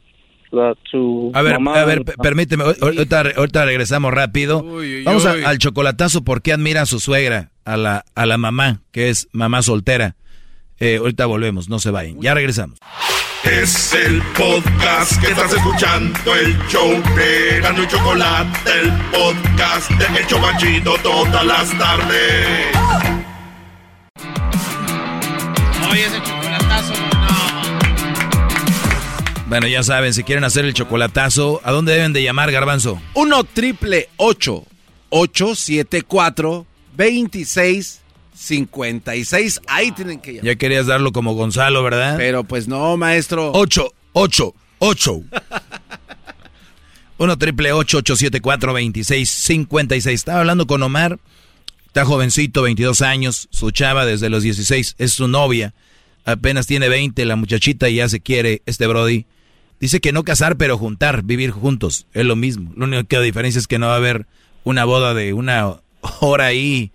la- 0.50 0.74
su 0.90 1.30
A 1.34 1.42
ver, 1.42 1.52
mamá 1.54 1.80
a 1.82 1.84
ver, 1.84 2.02
permíteme, 2.22 2.64
ahor- 2.64 2.76
ahorita, 2.82 3.22
ahorita 3.36 3.64
regresamos 3.64 4.12
rápido. 4.14 4.62
uy, 4.62 5.02
Vamos 5.04 5.26
a- 5.26 5.34
uy. 5.34 5.44
al 5.44 5.58
chocolatazo, 5.58 6.24
¿por 6.24 6.42
qué 6.42 6.52
admira 6.52 6.82
a 6.82 6.86
su 6.86 6.98
suegra, 7.00 7.50
a 7.64 7.76
la, 7.76 8.04
a 8.14 8.26
la 8.26 8.38
mamá, 8.38 8.82
que 8.92 9.08
es 9.10 9.28
mamá 9.32 9.62
soltera? 9.62 10.16
Eh, 10.78 10.98
ahorita 10.98 11.24
volvemos, 11.26 11.68
no 11.68 11.78
se 11.78 11.90
vayan, 11.90 12.20
ya 12.20 12.34
regresamos. 12.34 12.78
Es 13.44 13.92
el 13.94 14.20
podcast 14.36 15.20
que 15.20 15.28
estás 15.28 15.52
escuchando, 15.52 16.34
el 16.34 16.58
show 16.68 16.90
de 17.14 17.60
Gano 17.60 17.82
y 17.82 17.86
Chocolate, 17.86 18.70
el 18.80 18.90
podcast 19.10 19.90
de 19.92 20.18
El 20.18 20.26
Chobachito 20.26 20.96
todas 21.02 21.46
las 21.46 21.78
tardes. 21.78 22.76
Oye, 25.90 26.06
ese 26.06 26.22
chocolatazo, 26.22 26.92
Bueno, 29.46 29.68
ya 29.68 29.82
saben, 29.84 30.12
si 30.12 30.24
quieren 30.24 30.44
hacer 30.44 30.64
el 30.64 30.74
chocolatazo, 30.74 31.60
¿a 31.62 31.70
dónde 31.70 31.92
deben 31.92 32.12
de 32.12 32.22
llamar, 32.22 32.50
Garbanzo? 32.50 33.00
1 33.14 33.44
triple 33.44 34.08
874 34.16 36.66
2656 38.36 39.62
Ahí 39.66 39.90
tienen 39.92 40.20
que 40.20 40.32
llamar. 40.34 40.44
Ya 40.44 40.56
querías 40.56 40.86
darlo 40.86 41.12
como 41.12 41.34
Gonzalo, 41.34 41.82
¿verdad? 41.82 42.16
Pero 42.18 42.44
pues 42.44 42.68
no, 42.68 42.96
maestro. 42.96 43.50
8, 43.54 43.92
8, 44.12 44.54
8. 44.78 45.22
1 47.18 47.38
triple 47.38 47.72
874 47.72 48.72
2656 48.72 50.06
Estaba 50.14 50.40
hablando 50.40 50.66
con 50.66 50.82
Omar. 50.82 51.18
está 51.86 52.04
jovencito, 52.04 52.62
22 52.62 53.00
años, 53.02 53.48
su 53.50 53.70
chava 53.70 54.04
desde 54.04 54.28
los 54.28 54.42
16, 54.42 54.96
es 54.98 55.12
su 55.14 55.28
novia, 55.28 55.72
apenas 56.26 56.66
tiene 56.66 56.90
20, 56.90 57.24
la 57.24 57.36
muchachita 57.36 57.88
ya 57.88 58.08
se 58.10 58.20
quiere, 58.20 58.60
este 58.66 58.86
Brody. 58.86 59.24
Dice 59.80 60.00
que 60.00 60.12
no 60.12 60.24
casar, 60.24 60.56
pero 60.56 60.76
juntar, 60.78 61.22
vivir 61.22 61.50
juntos, 61.52 62.06
es 62.12 62.24
lo 62.26 62.36
mismo. 62.36 62.72
La 62.76 62.84
única 62.84 63.20
diferencia 63.20 63.58
es 63.58 63.66
que 63.66 63.78
no 63.78 63.86
va 63.86 63.94
a 63.94 63.96
haber 63.96 64.26
una 64.64 64.84
boda 64.84 65.14
de 65.14 65.32
una 65.32 65.76
hora 66.20 66.46
ahí 66.46 66.60
y 66.60 66.92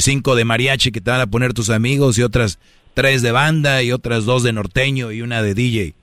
cinco 0.00 0.34
de 0.34 0.44
mariachi 0.44 0.92
que 0.92 1.00
te 1.00 1.10
van 1.10 1.20
a 1.20 1.26
poner 1.26 1.54
tus 1.54 1.70
amigos 1.70 2.18
y 2.18 2.22
otras 2.22 2.58
tres 2.94 3.22
de 3.22 3.32
banda 3.32 3.82
y 3.82 3.92
otras 3.92 4.24
dos 4.24 4.42
de 4.42 4.52
norteño 4.52 5.12
y 5.12 5.22
una 5.22 5.42
de 5.42 5.54
DJ. 5.54 5.94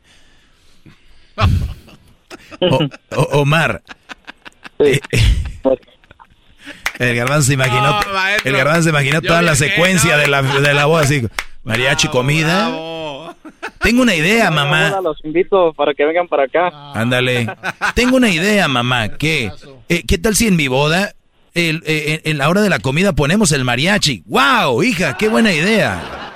Omar. 3.32 3.82
Eh, 4.80 5.00
el 7.00 7.16
garbanzo 7.16 7.48
se 7.48 7.54
imaginó, 7.54 8.00
el 8.44 8.54
garbanzo 8.56 8.84
se 8.84 8.90
imaginó 8.90 9.22
toda 9.22 9.42
la 9.42 9.56
secuencia 9.56 10.18
de 10.18 10.28
la, 10.28 10.42
de 10.42 10.74
la 10.74 10.86
boda 10.86 11.04
así. 11.04 11.28
Mariachi, 11.64 12.08
comida. 12.08 12.70
Tengo 13.80 14.02
una 14.02 14.16
idea, 14.16 14.52
mamá. 14.52 15.00
Los 15.02 15.24
invito 15.24 15.74
para 15.74 15.94
que 15.94 16.06
vengan 16.06 16.28
para 16.28 16.44
acá. 16.44 16.70
Ándale. 16.94 17.48
Tengo 17.96 18.18
una 18.18 18.30
idea, 18.30 18.68
mamá. 18.68 19.10
¿Qué? 19.10 19.52
Eh, 19.90 20.04
¿Qué 20.08 20.18
tal 20.18 20.36
si 20.36 20.48
en 20.48 20.56
mi 20.56 20.68
boda, 20.68 21.14
el, 21.54 21.84
eh, 21.86 22.22
en 22.26 22.38
la 22.38 22.50
hora 22.50 22.62
de 22.62 22.70
la 22.70 22.80
comida 22.80 23.14
ponemos 23.14 23.52
el 23.52 23.64
mariachi? 23.64 24.24
¡Wow, 24.26 24.84
hija! 24.84 25.18
¡Qué 25.18 25.30
buena 25.30 25.54
idea! 25.54 26.32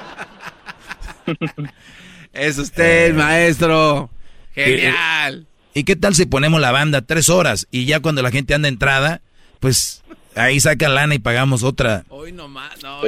es 2.34 2.58
usted, 2.58 3.14
maestro. 3.14 4.10
Genial. 4.53 5.48
¿Y 5.74 5.84
qué 5.84 5.95
tal 5.95 6.16
si 6.16 6.26
ponemos 6.26 6.61
la 6.61 6.72
banda 6.72 7.02
tres 7.02 7.30
horas 7.30 7.68
y 7.69 7.85
ya 7.85 8.00
cuando 8.00 8.22
la 8.22 8.32
gente 8.32 8.53
anda 8.53 8.69
entrada, 8.69 9.22
pues 9.60 10.03
ahí 10.35 10.60
sacan 10.60 10.95
lana 10.95 11.16
y 11.16 11.19
pagamos 11.19 11.64
otra? 11.64 12.06
Hoy 12.10 12.32
nomás, 12.32 12.82
no, 12.82 13.02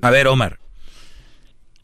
A 0.00 0.10
ver, 0.10 0.26
Omar. 0.28 0.58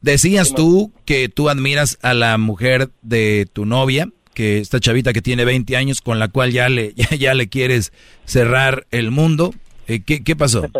Decías 0.01 0.55
tú 0.55 0.93
que 1.05 1.29
tú 1.29 1.51
admiras 1.51 1.99
a 2.01 2.15
la 2.15 2.39
mujer 2.39 2.91
de 3.03 3.47
tu 3.53 3.67
novia, 3.67 4.09
que 4.35 4.59
esta 4.59 4.81
chavita 4.81 5.13
que 5.13 5.23
tiene 5.23 5.45
20 5.45 5.77
años, 5.77 6.01
con 6.01 6.19
la 6.19 6.29
cual 6.29 6.53
ya 6.53 6.69
le, 6.69 6.95
ya, 7.19 7.35
le 7.35 7.49
quieres 7.49 7.93
cerrar 8.25 8.85
el 8.91 9.11
mundo. 9.11 9.51
Eh, 9.89 10.03
¿qué, 10.05 10.23
¿Qué 10.23 10.37
pasó? 10.37 10.63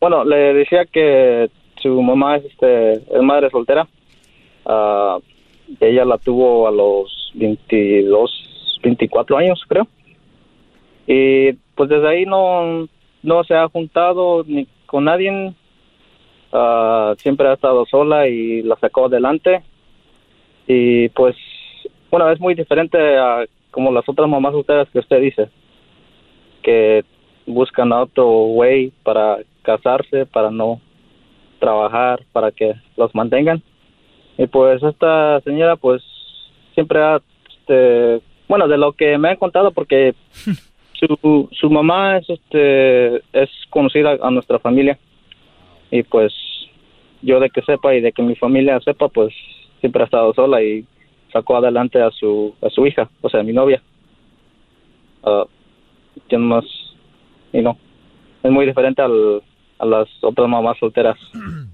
Bueno, 0.00 0.24
le 0.24 0.54
decía 0.54 0.84
que 0.86 1.50
su 1.82 2.00
mamá 2.00 2.36
es, 2.36 2.44
este, 2.44 2.92
es 2.92 3.22
madre 3.22 3.50
soltera. 3.50 3.88
Uh, 4.64 5.20
ella 5.80 6.04
la 6.04 6.18
tuvo 6.18 6.68
a 6.68 6.70
los 6.70 7.32
22, 7.34 8.78
24 8.82 9.38
años, 9.38 9.60
creo. 9.66 9.88
Y 11.06 11.52
pues 11.74 11.88
desde 11.88 12.08
ahí 12.08 12.26
no, 12.26 12.88
no 13.22 13.44
se 13.44 13.54
ha 13.54 13.68
juntado 13.68 14.44
ni 14.46 14.68
con 14.86 15.04
nadie. 15.04 15.54
Uh, 16.52 17.14
siempre 17.16 17.48
ha 17.48 17.54
estado 17.54 17.84
sola 17.86 18.28
y 18.28 18.62
la 18.62 18.76
sacó 18.76 19.06
adelante. 19.06 19.62
Y 20.66 21.08
pues, 21.08 21.34
bueno, 22.10 22.30
es 22.30 22.40
muy 22.40 22.54
diferente 22.54 22.98
a 23.18 23.44
como 23.70 23.92
las 23.92 24.08
otras 24.08 24.28
mamás 24.28 24.52
solteras 24.52 24.88
que 24.90 24.98
usted 24.98 25.20
dice, 25.20 25.48
que 26.62 27.04
buscan 27.46 27.92
otro 27.92 28.28
way 28.28 28.92
para 29.02 29.38
casarse, 29.62 30.26
para 30.26 30.50
no 30.50 30.80
trabajar, 31.58 32.20
para 32.32 32.50
que 32.50 32.74
los 32.96 33.14
mantengan. 33.14 33.62
Y 34.36 34.46
pues 34.46 34.82
esta 34.82 35.40
señora 35.40 35.76
pues 35.76 36.02
siempre 36.74 37.00
ha, 37.00 37.20
este, 37.50 38.20
bueno, 38.48 38.68
de 38.68 38.78
lo 38.78 38.92
que 38.92 39.18
me 39.18 39.30
han 39.30 39.36
contado, 39.36 39.72
porque 39.72 40.14
su, 40.94 41.48
su 41.52 41.70
mamá 41.70 42.18
es, 42.18 42.30
este, 42.30 43.16
es 43.32 43.50
conocida 43.70 44.16
a 44.22 44.30
nuestra 44.30 44.58
familia. 44.58 44.98
Y 45.90 46.02
pues 46.02 46.32
yo 47.22 47.40
de 47.40 47.50
que 47.50 47.62
sepa 47.62 47.94
y 47.94 48.00
de 48.00 48.12
que 48.12 48.22
mi 48.22 48.36
familia 48.36 48.80
sepa, 48.80 49.08
pues 49.08 49.34
siempre 49.80 50.02
ha 50.02 50.06
estado 50.06 50.32
sola 50.34 50.62
y 50.62 50.84
sacó 51.38 51.56
adelante 51.56 52.02
a 52.02 52.10
su, 52.10 52.54
a 52.60 52.68
su 52.70 52.86
hija, 52.86 53.08
o 53.20 53.28
sea, 53.28 53.40
a 53.40 53.44
mi 53.44 53.52
novia. 53.52 53.82
Uh, 55.22 55.46
más, 56.38 56.64
y 57.52 57.60
no, 57.60 57.76
es 58.42 58.50
muy 58.50 58.66
diferente 58.66 59.02
al, 59.02 59.42
a 59.78 59.86
las 59.86 60.08
otras 60.22 60.48
mamás 60.48 60.78
solteras. 60.78 61.18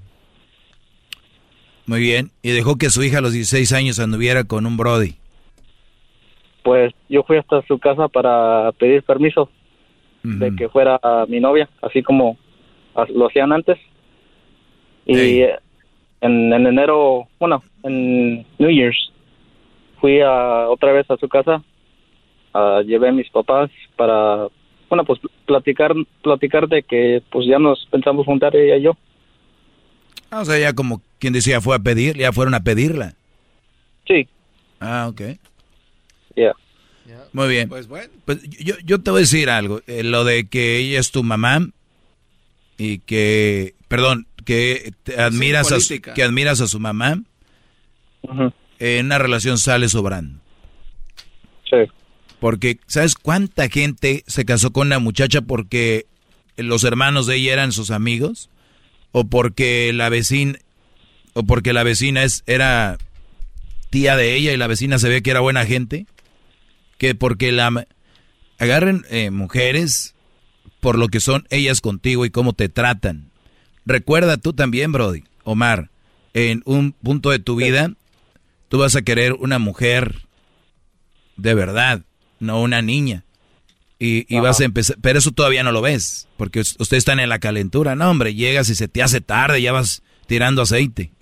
Muy 1.86 2.00
bien. 2.00 2.30
¿Y 2.42 2.52
dejó 2.52 2.76
que 2.76 2.88
su 2.88 3.02
hija 3.02 3.18
a 3.18 3.20
los 3.20 3.34
16 3.34 3.70
años 3.74 4.00
anduviera 4.00 4.44
con 4.44 4.64
un 4.64 4.78
Brody? 4.78 5.16
Pues 6.62 6.94
yo 7.10 7.22
fui 7.24 7.36
hasta 7.36 7.60
su 7.66 7.78
casa 7.78 8.08
para 8.08 8.72
pedir 8.72 9.02
permiso 9.02 9.50
de 10.22 10.56
que 10.56 10.70
fuera 10.70 10.98
mi 11.28 11.40
novia, 11.40 11.68
así 11.82 12.02
como 12.02 12.38
lo 13.14 13.26
hacían 13.26 13.52
antes. 13.52 13.76
Y 15.04 15.42
en, 16.22 16.52
enero, 16.52 17.28
bueno, 17.38 17.62
en 17.82 18.46
New 18.58 18.70
Year's, 18.70 19.12
fui 20.00 20.20
a, 20.20 20.68
otra 20.68 20.92
vez 20.92 21.10
a 21.10 21.16
su 21.16 21.28
casa, 21.28 21.62
llevé 22.84 23.08
a 23.08 23.12
mis 23.12 23.28
papás 23.30 23.70
para, 23.96 24.48
bueno, 24.88 25.04
pues 25.04 25.20
platicar, 25.46 25.94
platicar 26.22 26.68
de 26.68 26.82
que 26.82 27.22
pues 27.30 27.46
ya 27.46 27.58
nos 27.58 27.86
pensamos 27.90 28.26
juntar 28.26 28.54
ella 28.56 28.76
y 28.76 28.82
yo. 28.82 28.96
Ah, 30.30 30.40
o 30.40 30.44
sea, 30.44 30.58
ya 30.58 30.72
como 30.72 31.00
quien 31.18 31.32
decía, 31.32 31.60
fue 31.60 31.76
a 31.76 31.80
pedir, 31.80 32.16
ya 32.16 32.32
fueron 32.32 32.54
a 32.54 32.60
pedirla. 32.60 33.14
Sí. 34.06 34.28
Ah, 34.80 35.06
ok. 35.08 35.22
Ya. 36.36 36.52
Muy 37.32 37.48
bien. 37.48 37.68
Pues 37.68 37.88
bueno. 37.88 38.12
Pues 38.24 38.42
yo, 38.58 38.74
yo 38.84 39.00
te 39.00 39.10
voy 39.10 39.18
a 39.18 39.20
decir 39.20 39.50
algo. 39.50 39.80
Eh, 39.86 40.02
lo 40.02 40.24
de 40.24 40.48
que 40.48 40.78
ella 40.78 41.00
es 41.00 41.10
tu 41.10 41.22
mamá 41.22 41.68
y 42.78 42.98
que, 42.98 43.74
perdón, 43.88 44.26
que 44.44 44.92
admiras, 45.16 45.72
a 45.72 45.80
su, 45.80 46.00
que 46.00 46.22
admiras 46.22 46.60
a 46.60 46.66
su 46.66 46.80
mamá, 46.80 47.22
en 48.78 49.06
una 49.06 49.18
relación 49.18 49.58
sale 49.58 49.88
sobrando. 49.88 50.40
Sí. 51.70 51.90
Porque, 52.40 52.78
¿sabes 52.86 53.14
cuánta 53.14 53.68
gente 53.68 54.24
se 54.26 54.44
casó 54.44 54.72
con 54.72 54.88
una 54.88 54.98
muchacha 54.98 55.40
porque 55.42 56.06
los 56.56 56.84
hermanos 56.84 57.26
de 57.26 57.36
ella 57.36 57.52
eran 57.54 57.72
sus 57.72 57.90
amigos? 57.90 58.50
o 59.16 59.22
porque 59.22 59.92
la 59.94 60.08
vecina 60.08 60.58
o 61.34 61.44
porque 61.44 61.72
la 61.72 61.84
vecina 61.84 62.24
es 62.24 62.42
era 62.46 62.98
tía 63.88 64.16
de 64.16 64.34
ella 64.34 64.52
y 64.52 64.56
la 64.56 64.66
vecina 64.66 64.98
se 64.98 65.08
ve 65.08 65.22
que 65.22 65.30
era 65.30 65.38
buena 65.38 65.64
gente, 65.64 66.06
que 66.98 67.14
porque 67.14 67.52
la 67.52 67.86
agarren 68.58 69.04
eh, 69.10 69.30
mujeres 69.30 70.16
por 70.80 70.98
lo 70.98 71.06
que 71.06 71.20
son 71.20 71.46
ellas 71.50 71.80
contigo 71.80 72.26
y 72.26 72.30
cómo 72.30 72.54
te 72.54 72.68
tratan. 72.68 73.30
Recuerda 73.86 74.36
tú 74.36 74.52
también, 74.52 74.90
Brody, 74.90 75.22
Omar, 75.44 75.90
en 76.32 76.62
un 76.64 76.90
punto 76.90 77.30
de 77.30 77.38
tu 77.38 77.54
vida 77.54 77.92
tú 78.74 78.80
vas 78.80 78.96
a 78.96 79.02
querer 79.02 79.34
una 79.34 79.60
mujer 79.60 80.22
de 81.36 81.54
verdad, 81.54 82.00
no 82.40 82.60
una 82.60 82.82
niña. 82.82 83.22
Y, 84.00 84.26
vas 84.40 84.60
a 84.60 84.64
empezar, 84.64 84.96
pero 85.00 85.20
eso 85.20 85.30
todavía 85.30 85.62
no 85.62 85.70
lo 85.70 85.80
ves, 85.80 86.26
porque 86.36 86.58
ustedes 86.58 86.94
están 86.94 87.20
en 87.20 87.28
la 87.28 87.38
calentura. 87.38 87.94
No, 87.94 88.10
hombre, 88.10 88.34
llegas 88.34 88.68
y 88.70 88.74
se 88.74 88.88
te 88.88 89.00
hace 89.00 89.20
tarde, 89.20 89.62
ya 89.62 89.70
vas 89.70 90.02
tirando 90.26 90.60
aceite. 90.62 91.12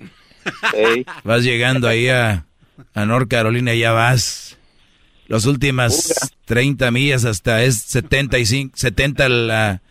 Vas 1.25 1.45
llegando 1.45 1.89
ahí 1.89 2.09
a, 2.09 2.47
a 2.95 3.05
North 3.05 3.29
Carolina, 3.29 3.75
ya 3.75 3.93
vas. 3.93 4.57
Las 5.27 5.45
últimas 5.45 6.33
30 6.47 6.91
millas 6.91 7.27
hasta 7.27 7.63
es 7.63 7.83
75, 7.83 8.79
70 8.79 9.29
la, 9.29 9.83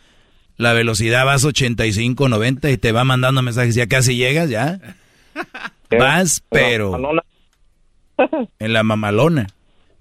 la 0.58 0.74
velocidad, 0.74 1.28
vas 1.28 1.46
85, 1.46 2.28
90 2.28 2.72
y 2.72 2.78
te 2.80 2.92
va 2.92 3.04
mandando 3.04 3.44
mensajes, 3.44 3.76
ya 3.76 3.86
casi 3.86 4.16
llegas, 4.16 4.50
ya. 4.50 4.80
Vas, 5.92 6.42
pero 6.50 6.98
en 8.60 8.74
la 8.74 8.84
mamalona. 8.84 9.48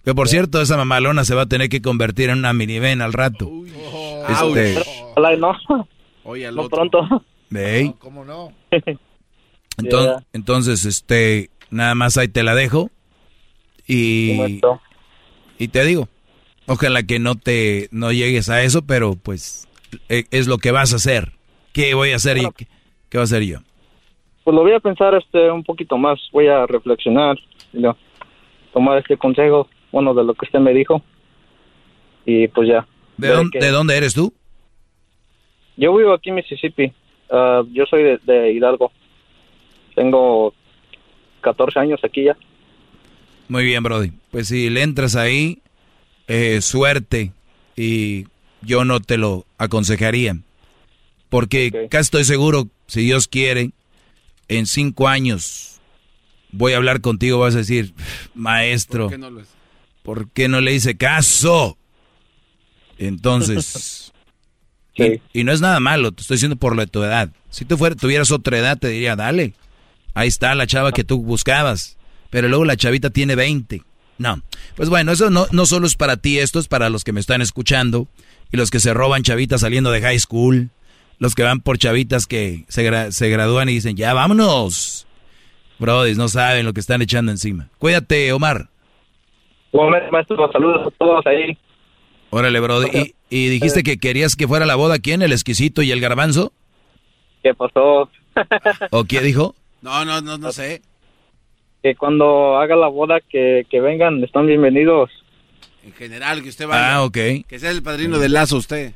Que 0.04 0.14
por 0.14 0.28
cierto, 0.28 0.60
esa 0.62 0.76
mamalona 0.76 1.24
se 1.24 1.34
va 1.34 1.42
a 1.42 1.46
tener 1.46 1.68
que 1.68 1.82
convertir 1.82 2.30
en 2.30 2.38
una 2.38 2.52
minivan 2.52 3.02
al 3.02 3.12
rato. 3.12 3.50
este... 4.28 4.82
no. 5.38 5.56
Oye, 6.24 6.50
no 6.52 6.68
pronto. 6.68 7.24
¿Ve? 7.50 7.94
¿Cómo 7.98 8.24
no? 8.24 8.52
Entonces, 9.78 10.26
entonces, 10.34 10.84
este, 10.84 11.48
nada 11.70 11.94
más 11.94 12.18
ahí 12.18 12.28
te 12.28 12.42
la 12.42 12.54
dejo. 12.54 12.90
Y, 13.86 14.60
y 15.58 15.68
te 15.68 15.84
digo, 15.84 16.06
ojalá 16.66 17.02
que 17.02 17.18
no 17.18 17.34
te, 17.34 17.88
no 17.90 18.12
llegues 18.12 18.50
a 18.50 18.62
eso, 18.62 18.82
pero 18.82 19.16
pues 19.16 19.68
e, 20.08 20.24
es 20.30 20.46
lo 20.46 20.58
que 20.58 20.70
vas 20.70 20.92
a 20.92 20.96
hacer. 20.96 21.32
¿Qué 21.72 21.94
voy 21.94 22.12
a 22.12 22.16
hacer 22.16 22.38
y 22.38 22.42
qué, 22.56 22.66
qué, 23.08 23.18
va 23.18 23.22
a 23.22 23.24
hacer 23.24 23.42
yo? 23.42 23.60
Pues 24.44 24.54
lo 24.54 24.62
voy 24.62 24.72
a 24.72 24.80
pensar 24.80 25.14
este 25.14 25.50
un 25.50 25.64
poquito 25.64 25.96
más, 25.96 26.18
voy 26.32 26.48
a 26.48 26.66
reflexionar, 26.66 27.38
¿no? 27.72 27.96
Tomar 28.72 28.98
este 28.98 29.16
consejo 29.16 29.68
bueno, 29.92 30.14
de 30.14 30.24
lo 30.24 30.34
que 30.34 30.46
usted 30.46 30.58
me 30.58 30.72
dijo. 30.72 31.02
Y 32.24 32.48
pues 32.48 32.68
ya. 32.68 32.86
¿De, 33.16 33.28
dónde, 33.70 33.96
eres 33.96 34.14
tú? 34.14 34.32
Yo 35.76 35.94
vivo 35.96 36.12
aquí 36.12 36.30
en 36.30 36.36
Mississippi. 36.36 36.92
Ah, 37.30 37.62
yo 37.72 37.86
soy 37.86 38.18
de, 38.22 38.52
Hidalgo. 38.52 38.92
Tengo 39.94 40.54
14 41.40 41.78
años 41.80 42.00
aquí 42.04 42.24
ya. 42.24 42.36
Muy 43.48 43.64
bien, 43.64 43.82
Brody. 43.82 44.12
Pues 44.30 44.48
si 44.48 44.70
le 44.70 44.82
entras 44.82 45.16
ahí, 45.16 45.58
eh, 46.28 46.60
suerte. 46.60 47.32
Y 47.76 48.26
yo 48.62 48.84
no 48.84 49.00
te 49.00 49.16
lo 49.16 49.44
aconsejaría. 49.58 50.36
Porque 51.28 51.88
casi 51.90 52.02
estoy 52.02 52.24
seguro, 52.24 52.68
si 52.86 53.02
Dios 53.02 53.28
quiere, 53.28 53.70
en 54.48 54.66
cinco 54.66 55.08
años 55.08 55.79
voy 56.52 56.72
a 56.72 56.76
hablar 56.76 57.00
contigo, 57.00 57.38
vas 57.38 57.54
a 57.54 57.58
decir, 57.58 57.94
maestro, 58.34 59.08
¿por 59.08 59.12
qué 59.12 59.18
no, 59.18 59.42
¿por 60.02 60.30
qué 60.30 60.48
no 60.48 60.60
le 60.60 60.74
hice 60.74 60.96
caso? 60.96 61.76
Entonces, 62.98 64.12
y, 65.32 65.44
no 65.44 65.52
es 65.52 65.60
nada 65.60 65.80
malo, 65.80 66.12
te 66.12 66.22
estoy 66.22 66.36
diciendo 66.36 66.56
por 66.56 66.76
la 66.76 66.86
tu 66.86 67.02
edad. 67.02 67.30
Si 67.50 67.64
tú 67.64 67.76
fuera, 67.76 67.96
tuvieras 67.96 68.30
otra 68.30 68.58
edad, 68.58 68.78
te 68.78 68.88
diría, 68.88 69.16
dale, 69.16 69.54
ahí 70.14 70.28
está 70.28 70.54
la 70.54 70.66
chava 70.66 70.92
que 70.92 71.04
tú 71.04 71.22
buscabas. 71.22 71.96
Pero 72.30 72.48
luego 72.48 72.64
la 72.64 72.76
chavita 72.76 73.10
tiene 73.10 73.34
20. 73.34 73.82
No. 74.18 74.42
Pues 74.76 74.88
bueno, 74.88 75.12
eso 75.12 75.30
no, 75.30 75.46
no 75.50 75.66
solo 75.66 75.86
es 75.86 75.96
para 75.96 76.16
ti, 76.16 76.38
esto 76.38 76.60
es 76.60 76.68
para 76.68 76.90
los 76.90 77.04
que 77.04 77.12
me 77.12 77.20
están 77.20 77.42
escuchando 77.42 78.06
y 78.52 78.56
los 78.56 78.70
que 78.70 78.80
se 78.80 78.94
roban 78.94 79.22
chavitas 79.22 79.62
saliendo 79.62 79.90
de 79.90 80.00
high 80.00 80.18
school, 80.18 80.70
los 81.18 81.34
que 81.34 81.42
van 81.42 81.60
por 81.60 81.78
chavitas 81.78 82.26
que 82.26 82.64
se, 82.68 83.12
se 83.12 83.28
gradúan 83.28 83.68
y 83.68 83.74
dicen, 83.74 83.96
ya 83.96 84.12
vámonos. 84.12 85.06
Brody, 85.80 86.14
no 86.14 86.28
saben 86.28 86.66
lo 86.66 86.74
que 86.74 86.80
están 86.80 87.00
echando 87.00 87.32
encima. 87.32 87.68
Cuídate, 87.78 88.30
Omar. 88.32 88.68
maestro, 90.12 90.52
saludos 90.52 90.86
a 90.86 90.90
todos 90.90 91.26
ahí. 91.26 91.56
Órale, 92.28 92.60
Brody. 92.60 93.14
¿Y, 93.30 93.48
dijiste 93.48 93.82
que 93.82 93.96
querías 93.96 94.36
que 94.36 94.46
fuera 94.46 94.66
la 94.66 94.74
boda 94.74 94.98
quién? 94.98 95.22
¿El 95.22 95.32
exquisito 95.32 95.80
y 95.80 95.90
el 95.90 96.00
garbanzo? 96.00 96.52
¿Qué 97.42 97.54
pasó? 97.54 98.10
¿O 98.90 99.04
qué 99.04 99.20
dijo? 99.20 99.54
No, 99.80 100.04
no, 100.04 100.20
no, 100.20 100.36
no 100.36 100.52
sé. 100.52 100.82
Que 101.82 101.96
cuando 101.96 102.58
haga 102.58 102.76
la 102.76 102.88
boda 102.88 103.20
que, 103.20 103.66
que 103.70 103.80
vengan, 103.80 104.22
están 104.22 104.46
bienvenidos. 104.46 105.10
En 105.82 105.94
general, 105.94 106.42
que 106.42 106.50
usted 106.50 106.66
vaya. 106.66 106.96
Ah, 106.96 107.04
ok. 107.04 107.16
Que 107.48 107.58
sea 107.58 107.70
el 107.70 107.82
padrino 107.82 108.18
del 108.18 108.34
lazo 108.34 108.58
usted. 108.58 108.92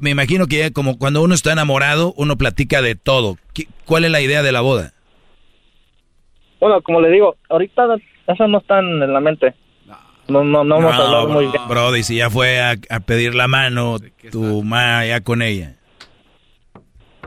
Me 0.00 0.10
imagino 0.10 0.48
que 0.48 0.58
ya 0.58 0.70
como 0.72 0.98
cuando 0.98 1.22
uno 1.22 1.34
está 1.34 1.52
enamorado, 1.52 2.12
uno 2.16 2.36
platica 2.36 2.82
de 2.82 2.96
todo. 2.96 3.38
¿Cuál 3.84 4.04
es 4.04 4.10
la 4.10 4.20
idea 4.20 4.42
de 4.42 4.50
la 4.50 4.62
boda? 4.62 4.93
Bueno, 6.64 6.80
como 6.80 6.98
le 7.02 7.10
digo, 7.10 7.36
ahorita 7.50 7.96
eso 8.26 8.48
no 8.48 8.56
está 8.56 8.78
en 8.78 9.12
la 9.12 9.20
mente. 9.20 9.52
No, 10.28 10.42
no, 10.42 10.64
no, 10.64 10.78
hemos 10.78 10.94
hablado 10.94 11.28
muy 11.28 11.44
bien. 11.44 11.62
Brody, 11.68 12.02
si 12.02 12.16
ya 12.16 12.30
fue 12.30 12.58
a, 12.58 13.00
pedir 13.00 13.34
la 13.34 13.48
mano, 13.48 13.98
tu 14.32 14.62
ma 14.62 15.04
ya 15.04 15.20
con 15.20 15.42
ella. 15.42 15.74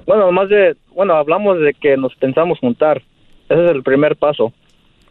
Bueno, 0.07 0.31
más 0.31 0.49
de, 0.49 0.75
bueno, 0.89 1.13
hablamos 1.13 1.59
de 1.59 1.75
que 1.75 1.97
nos 1.97 2.15
pensamos 2.15 2.57
juntar. 2.57 3.03
Ese 3.47 3.63
es 3.63 3.69
el 3.69 3.83
primer 3.83 4.15
paso. 4.15 4.53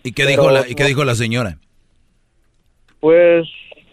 ¿Y 0.03 0.11
qué 0.11 0.27
dijo 0.27 0.51
la, 0.51 0.69
y 0.69 0.75
qué 0.75 0.83
dijo 0.83 1.05
la 1.05 1.15
señora? 1.15 1.59
Pues 2.99 3.47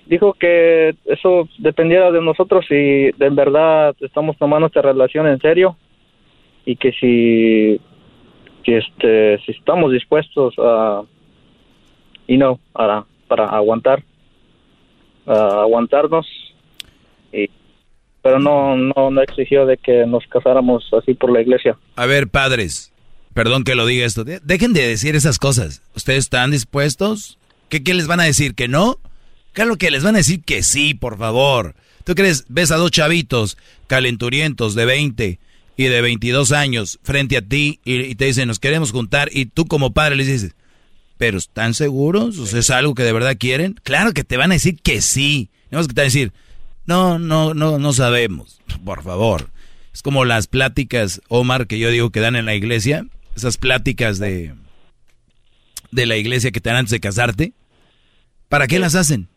dijo 0.07 0.33
que 0.33 0.95
eso 1.05 1.47
dependiera 1.59 2.09
de 2.09 2.21
nosotros 2.21 2.65
si 2.67 2.75
de 2.75 3.29
verdad 3.29 3.95
estamos 3.99 4.35
tomando 4.39 4.65
esta 4.65 4.81
relación 4.81 5.27
en 5.27 5.39
serio 5.39 5.77
y 6.65 6.75
que 6.77 6.91
si 6.93 7.79
que 8.63 8.77
este 8.77 9.39
si 9.45 9.51
estamos 9.51 9.91
dispuestos 9.91 10.53
a 10.57 11.01
y 12.27 12.37
no 12.37 12.59
para 12.71 13.05
para 13.27 13.45
aguantar 13.45 14.03
aguantarnos 15.25 16.25
y 17.31 17.49
pero 18.21 18.39
no 18.39 18.75
no 18.77 19.11
no 19.11 19.21
exigió 19.21 19.65
de 19.65 19.77
que 19.77 20.05
nos 20.05 20.25
casáramos 20.27 20.89
así 20.93 21.13
por 21.13 21.31
la 21.31 21.41
iglesia. 21.41 21.77
A 21.95 22.05
ver 22.05 22.27
padres 22.27 22.93
perdón 23.33 23.63
que 23.63 23.75
lo 23.75 23.85
diga 23.85 24.05
esto 24.05 24.23
dejen 24.23 24.73
de 24.73 24.87
decir 24.87 25.15
esas 25.15 25.39
cosas. 25.39 25.81
Ustedes 25.95 26.19
están 26.25 26.51
dispuestos 26.51 27.37
qué 27.69 27.83
qué 27.83 27.93
les 27.93 28.07
van 28.07 28.19
a 28.19 28.25
decir 28.25 28.55
que 28.55 28.67
no 28.67 28.97
Claro 29.53 29.77
que 29.77 29.91
les 29.91 30.03
van 30.03 30.15
a 30.15 30.17
decir 30.17 30.43
que 30.43 30.63
sí, 30.63 30.95
por 30.95 31.17
favor. 31.17 31.75
¿Tú 32.03 32.15
crees? 32.15 32.45
Ves 32.49 32.71
a 32.71 32.77
dos 32.77 32.91
chavitos 32.91 33.57
calenturientos 33.87 34.73
de 34.73 34.85
20 34.85 35.39
y 35.75 35.85
de 35.85 36.01
22 36.01 36.51
años 36.51 36.99
frente 37.03 37.37
a 37.37 37.41
ti 37.41 37.79
y, 37.83 38.15
te 38.15 38.25
dicen, 38.25 38.47
nos 38.47 38.59
queremos 38.59 38.91
juntar 38.91 39.29
y 39.31 39.45
tú 39.45 39.65
como 39.65 39.93
padre 39.93 40.15
les 40.15 40.27
dices, 40.27 40.55
¿pero 41.17 41.37
están 41.37 41.73
seguros? 41.73 42.37
¿O 42.37 42.45
sea, 42.45 42.59
es 42.59 42.69
algo 42.69 42.95
que 42.95 43.03
de 43.03 43.13
verdad 43.13 43.37
quieren? 43.39 43.79
Claro 43.83 44.13
que 44.13 44.23
te 44.23 44.37
van 44.37 44.51
a 44.51 44.55
decir 44.55 44.79
que 44.81 45.01
sí. 45.01 45.49
No 45.71 45.81
que 45.81 45.87
te 45.87 46.01
van 46.01 46.03
a 46.03 46.03
decir, 46.05 46.33
no, 46.85 47.19
no, 47.19 47.53
no, 47.53 47.79
no 47.79 47.93
sabemos. 47.93 48.59
Por 48.83 49.03
favor. 49.03 49.49
Es 49.93 50.01
como 50.01 50.25
las 50.25 50.47
pláticas, 50.47 51.21
Omar, 51.27 51.67
que 51.67 51.79
yo 51.79 51.89
digo 51.89 52.11
que 52.11 52.19
dan 52.19 52.35
en 52.35 52.45
la 52.45 52.55
iglesia. 52.55 53.05
Esas 53.35 53.57
pláticas 53.57 54.19
de, 54.19 54.53
de 55.91 56.05
la 56.05 56.17
iglesia 56.17 56.51
que 56.51 56.61
te 56.61 56.69
dan 56.69 56.79
antes 56.79 56.91
de 56.91 56.99
casarte. 56.99 57.53
¿Para 58.49 58.67
qué 58.67 58.79
las 58.79 58.95
hacen? 58.95 59.29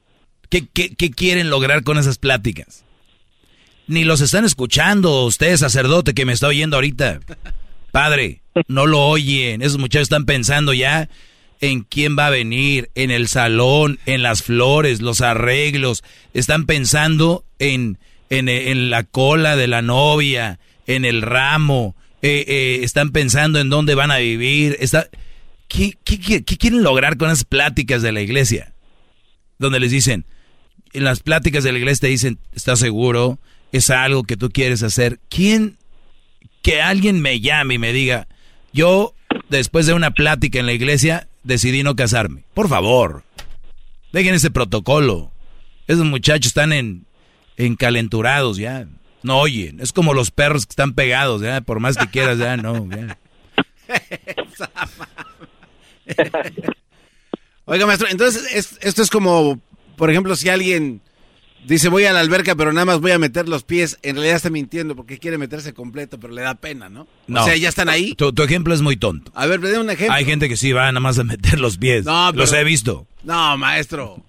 ¿Qué, 0.48 0.66
quieren 1.15 1.50
lograr 1.50 1.82
con 1.82 1.98
esas 1.98 2.18
pláticas? 2.18 2.84
Ni 3.89 4.05
los 4.05 4.20
están 4.20 4.44
escuchando, 4.44 5.24
usted 5.24 5.56
sacerdote 5.56 6.15
que 6.15 6.24
me 6.24 6.32
está 6.32 6.48
oyendo 6.48 6.76
ahorita. 6.76 7.20
Padre, 7.92 8.42
no 8.68 8.86
lo 8.86 9.06
oyen. 9.06 9.62
Esos 9.62 9.78
muchachos 9.78 10.05
están 10.05 10.24
pensando 10.24 10.73
ya 10.74 11.08
en 11.60 11.82
quién 11.82 12.18
va 12.18 12.26
a 12.26 12.31
venir, 12.31 12.90
en 12.94 13.10
el 13.10 13.28
salón, 13.28 13.98
en 14.06 14.23
las 14.23 14.42
flores, 14.42 15.00
los 15.00 15.20
arreglos. 15.20 16.02
Están 16.34 16.66
pensando 16.66 17.44
en, 17.58 17.98
en, 18.28 18.90
la 18.90 19.05
cola 19.05 19.56
de 19.56 19.68
la 19.68 19.82
novia, 19.82 20.58
en 20.86 21.05
el 21.05 21.23
ramo. 21.23 21.97
Eh, 22.23 22.44
eh, 22.48 22.81
están 22.82 23.10
pensando 23.10 23.60
en 23.60 23.70
dónde 23.70 23.94
van 23.94 24.10
a 24.10 24.18
vivir. 24.18 24.76
Está, 24.81 25.08
¿qué, 25.68 25.97
qué 26.05 26.42
quieren 26.42 26.82
lograr 26.82 27.16
con 27.16 27.31
esas 27.31 27.44
pláticas 27.44 28.02
de 28.02 28.12
la 28.12 28.20
iglesia? 28.20 28.74
Donde 29.58 29.81
les 29.81 29.92
dicen, 29.92 30.26
en 30.92 31.05
las 31.05 31.20
pláticas 31.20 31.65
de 31.65 31.73
la 31.73 31.78
iglesia 31.78 32.02
te 32.02 32.08
dicen, 32.08 32.39
¿estás 32.52 32.78
seguro? 32.78 33.39
¿Es 33.73 33.91
algo 33.91 34.25
que 34.25 34.36
tú 34.36 34.51
quieres 34.51 34.83
hacer? 34.83 35.19
¿Quién, 35.28 35.77
que 36.62 36.83
alguien 36.83 37.20
me 37.20 37.41
llame 37.41 37.75
y 37.75 37.78
me 37.78 37.93
diga, 37.93 38.27
yo 38.73 39.15
después 39.49 39.86
de 39.86 39.95
una 39.95 40.11
plática 40.12 40.59
en 40.59 40.67
la 40.67 40.73
iglesia 40.73 41.28
decidí 41.43 41.83
no 41.83 41.97
casarme? 41.97 42.45
Por 42.55 42.69
favor, 42.69 43.25
dejen 44.12 44.35
ese 44.35 44.51
protocolo. 44.51 45.33
Esos 45.86 46.05
muchachos 46.05 46.49
están 46.49 46.73
en, 46.73 47.07
encalenturados 47.57 48.57
ya. 48.57 48.86
No 49.23 49.39
oyen. 49.39 49.81
Es 49.81 49.93
como 49.93 50.15
los 50.15 50.31
perros 50.31 50.67
que 50.67 50.73
están 50.73 50.95
pegados, 50.95 51.43
ya. 51.43 51.61
Por 51.61 51.81
más 51.81 51.97
que 51.97 52.09
quieras, 52.09 52.39
ya 52.39 52.57
no. 52.57 52.73
Oiga, 57.65 57.86
maestro, 57.86 58.09
entonces 58.09 58.78
esto 58.81 59.03
es 59.03 59.11
como 59.11 59.61
por 59.97 60.11
ejemplo, 60.11 60.36
si 60.36 60.49
alguien 60.49 61.01
dice 61.67 61.89
voy 61.89 62.05
a 62.05 62.12
la 62.12 62.20
alberca, 62.20 62.55
pero 62.55 62.73
nada 62.73 62.85
más 62.85 63.01
voy 63.01 63.11
a 63.11 63.19
meter 63.19 63.49
los 63.49 63.65
pies, 63.65 63.99
en 64.03 64.17
realidad 64.17 64.36
está 64.36 64.51
mintiendo 64.51 64.97
porque 64.97 65.19
quiere 65.19 65.39
meterse 65.39 65.75
completo, 65.75 66.19
pero 66.19 66.33
le 66.33 66.43
da 66.43 66.55
pena, 66.55 66.89
¿no? 66.89 67.07
no 67.27 67.43
o 67.43 67.45
sea, 67.45 67.57
ya 67.57 67.69
están 67.69 67.89
ahí. 67.89 68.15
Tu, 68.15 68.33
ejemplo 68.43 68.75
es 68.75 68.83
muy 68.83 68.97
tonto. 68.97 69.33
A 69.35 69.47
ver, 69.47 69.61
dé 69.61 69.78
un 69.78 69.91
ejemplo. 69.91 70.15
Hay 70.15 70.25
gente 70.25 70.49
que 70.49 70.57
sí 70.57 70.73
va 70.73 70.86
nada 70.86 71.01
más 71.01 71.19
a 71.19 71.25
meter 71.25 71.61
los 71.61 71.78
pies. 71.78 72.05
No, 72.05 72.33
Los 72.33 72.53
he 72.53 72.65
visto. 72.65 73.07
No, 73.25 73.57
maestro. 73.59 74.23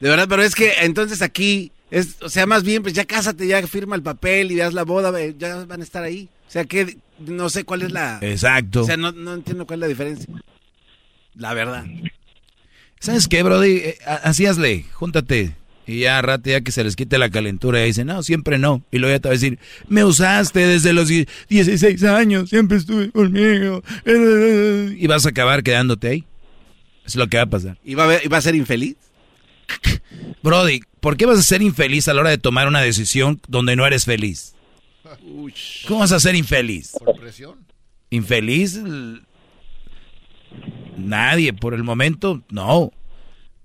De 0.00 0.08
verdad, 0.10 0.26
pero 0.28 0.42
es 0.42 0.54
que 0.54 0.72
entonces 0.82 1.22
aquí, 1.22 1.72
es, 1.90 2.16
o 2.20 2.28
sea, 2.28 2.46
más 2.46 2.62
bien, 2.62 2.82
pues 2.82 2.94
ya 2.94 3.04
cásate, 3.04 3.46
ya 3.46 3.66
firma 3.66 3.96
el 3.96 4.02
papel 4.02 4.52
y 4.52 4.56
das 4.56 4.74
la 4.74 4.84
boda, 4.84 5.12
ya 5.38 5.64
van 5.64 5.80
a 5.80 5.84
estar 5.84 6.02
ahí. 6.02 6.28
O 6.46 6.50
sea, 6.50 6.64
que 6.64 6.98
no 7.18 7.48
sé 7.48 7.64
cuál 7.64 7.82
es 7.82 7.92
la... 7.92 8.18
Exacto. 8.20 8.82
O 8.82 8.84
sea, 8.84 8.96
no, 8.96 9.12
no 9.12 9.34
entiendo 9.34 9.66
cuál 9.66 9.78
es 9.78 9.80
la 9.82 9.88
diferencia. 9.88 10.26
La 11.34 11.54
verdad. 11.54 11.86
¿Sabes 13.00 13.28
qué, 13.28 13.42
Brody? 13.42 13.76
Eh, 13.76 13.98
así 14.04 14.46
hazle, 14.46 14.84
júntate. 14.92 15.54
Y 15.86 16.00
ya 16.00 16.20
rato, 16.20 16.50
ya 16.50 16.60
que 16.62 16.72
se 16.72 16.82
les 16.82 16.96
quite 16.96 17.16
la 17.16 17.30
calentura, 17.30 17.82
y 17.82 17.86
dicen, 17.86 18.08
no, 18.08 18.22
siempre 18.22 18.58
no. 18.58 18.82
Y 18.90 18.98
luego 18.98 19.14
ya 19.14 19.20
te 19.20 19.28
va 19.28 19.32
a 19.32 19.38
decir, 19.38 19.58
me 19.88 20.04
usaste 20.04 20.66
desde 20.66 20.92
los 20.92 21.08
16 21.08 22.02
años, 22.04 22.50
siempre 22.50 22.78
estuve 22.78 23.10
conmigo. 23.10 23.82
Y 24.04 25.06
vas 25.06 25.26
a 25.26 25.28
acabar 25.28 25.62
quedándote 25.62 26.08
ahí. 26.08 26.24
Es 27.04 27.14
lo 27.14 27.28
que 27.28 27.36
va 27.36 27.44
a 27.44 27.50
pasar. 27.50 27.78
¿Y 27.84 27.94
va 27.94 28.04
a, 28.04 28.28
va 28.28 28.36
a 28.38 28.42
ser 28.42 28.56
infeliz? 28.56 28.96
Brody, 30.42 30.80
¿por 31.00 31.16
qué 31.16 31.26
vas 31.26 31.38
a 31.38 31.42
ser 31.42 31.62
infeliz 31.62 32.08
a 32.08 32.14
la 32.14 32.22
hora 32.22 32.30
de 32.30 32.38
tomar 32.38 32.66
una 32.66 32.80
decisión 32.80 33.40
donde 33.46 33.76
no 33.76 33.86
eres 33.86 34.04
feliz? 34.04 34.54
¿Cómo 35.86 36.00
vas 36.00 36.12
a 36.12 36.20
ser 36.20 36.34
infeliz? 36.34 36.96
Por 37.04 37.16
presión. 37.16 37.64
¿Infeliz? 38.10 38.80
Nadie, 40.96 41.52
por 41.52 41.74
el 41.74 41.84
momento, 41.84 42.42
no. 42.50 42.92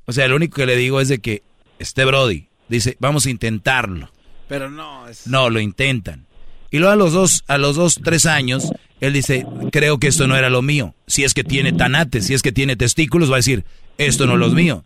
O 0.05 0.13
sea, 0.13 0.27
lo 0.27 0.35
único 0.35 0.55
que 0.55 0.65
le 0.65 0.75
digo 0.75 1.01
es 1.01 1.07
de 1.07 1.19
que 1.19 1.43
este 1.81 2.05
Brody 2.05 2.47
dice, 2.69 2.97
vamos 2.99 3.25
a 3.25 3.29
intentarlo. 3.29 4.11
Pero 4.47 4.69
no. 4.69 5.07
Es... 5.07 5.27
No, 5.27 5.49
lo 5.49 5.59
intentan. 5.59 6.25
Y 6.69 6.79
luego 6.79 6.93
a 6.93 6.95
los 6.95 7.13
dos, 7.13 7.43
a 7.47 7.57
los 7.57 7.75
dos, 7.75 7.99
tres 8.03 8.25
años, 8.25 8.71
él 9.01 9.13
dice, 9.13 9.45
creo 9.71 9.97
que 9.99 10.07
esto 10.07 10.27
no 10.27 10.37
era 10.37 10.49
lo 10.49 10.61
mío. 10.61 10.95
Si 11.07 11.23
es 11.23 11.33
que 11.33 11.43
tiene 11.43 11.73
tanates, 11.73 12.27
si 12.27 12.33
es 12.33 12.41
que 12.41 12.51
tiene 12.51 12.75
testículos, 12.75 13.29
va 13.29 13.35
a 13.35 13.37
decir, 13.37 13.65
esto 13.97 14.25
no 14.25 14.33
es 14.33 14.39
lo 14.39 14.49
mío. 14.49 14.85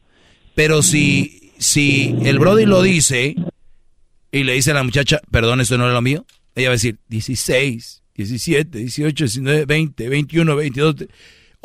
Pero 0.55 0.81
si, 0.81 1.51
si 1.59 2.15
el 2.23 2.39
Brody 2.39 2.65
lo 2.65 2.81
dice 2.81 3.35
y 4.31 4.43
le 4.43 4.53
dice 4.53 4.71
a 4.71 4.75
la 4.75 4.83
muchacha, 4.83 5.21
perdón, 5.29 5.61
esto 5.61 5.77
no 5.77 5.85
era 5.85 5.93
lo 5.93 6.01
mío, 6.01 6.25
ella 6.55 6.69
va 6.69 6.73
a 6.73 6.77
decir, 6.77 6.97
16, 7.09 8.01
17, 8.15 8.79
18, 8.79 9.23
19, 9.25 9.65
20, 9.65 10.09
21, 10.09 10.55
22 10.55 10.95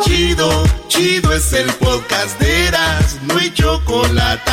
Chido, 0.00 0.48
chido 0.86 1.32
es 1.32 1.52
el 1.54 1.66
podcast 1.74 2.38
de 2.38 2.68
Eras. 2.68 3.18
No 3.24 3.36
hay 3.36 3.52
chocolate. 3.52 4.52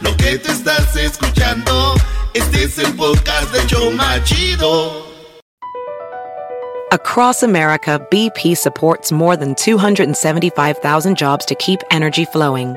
Lo 0.00 0.16
que 0.16 0.38
te 0.38 0.50
estás 0.50 0.96
escuchando, 0.96 1.94
este 2.34 2.64
es 2.64 2.76
el 2.78 2.92
podcast 2.96 3.52
de 3.52 3.64
Choma 3.68 4.20
Chido. 4.24 5.06
Across 6.90 7.44
America, 7.44 8.00
BP 8.10 8.56
supports 8.56 9.12
more 9.12 9.36
than 9.36 9.54
275,000 9.54 11.16
jobs 11.16 11.46
to 11.46 11.54
keep 11.54 11.78
energy 11.92 12.24
flowing. 12.24 12.76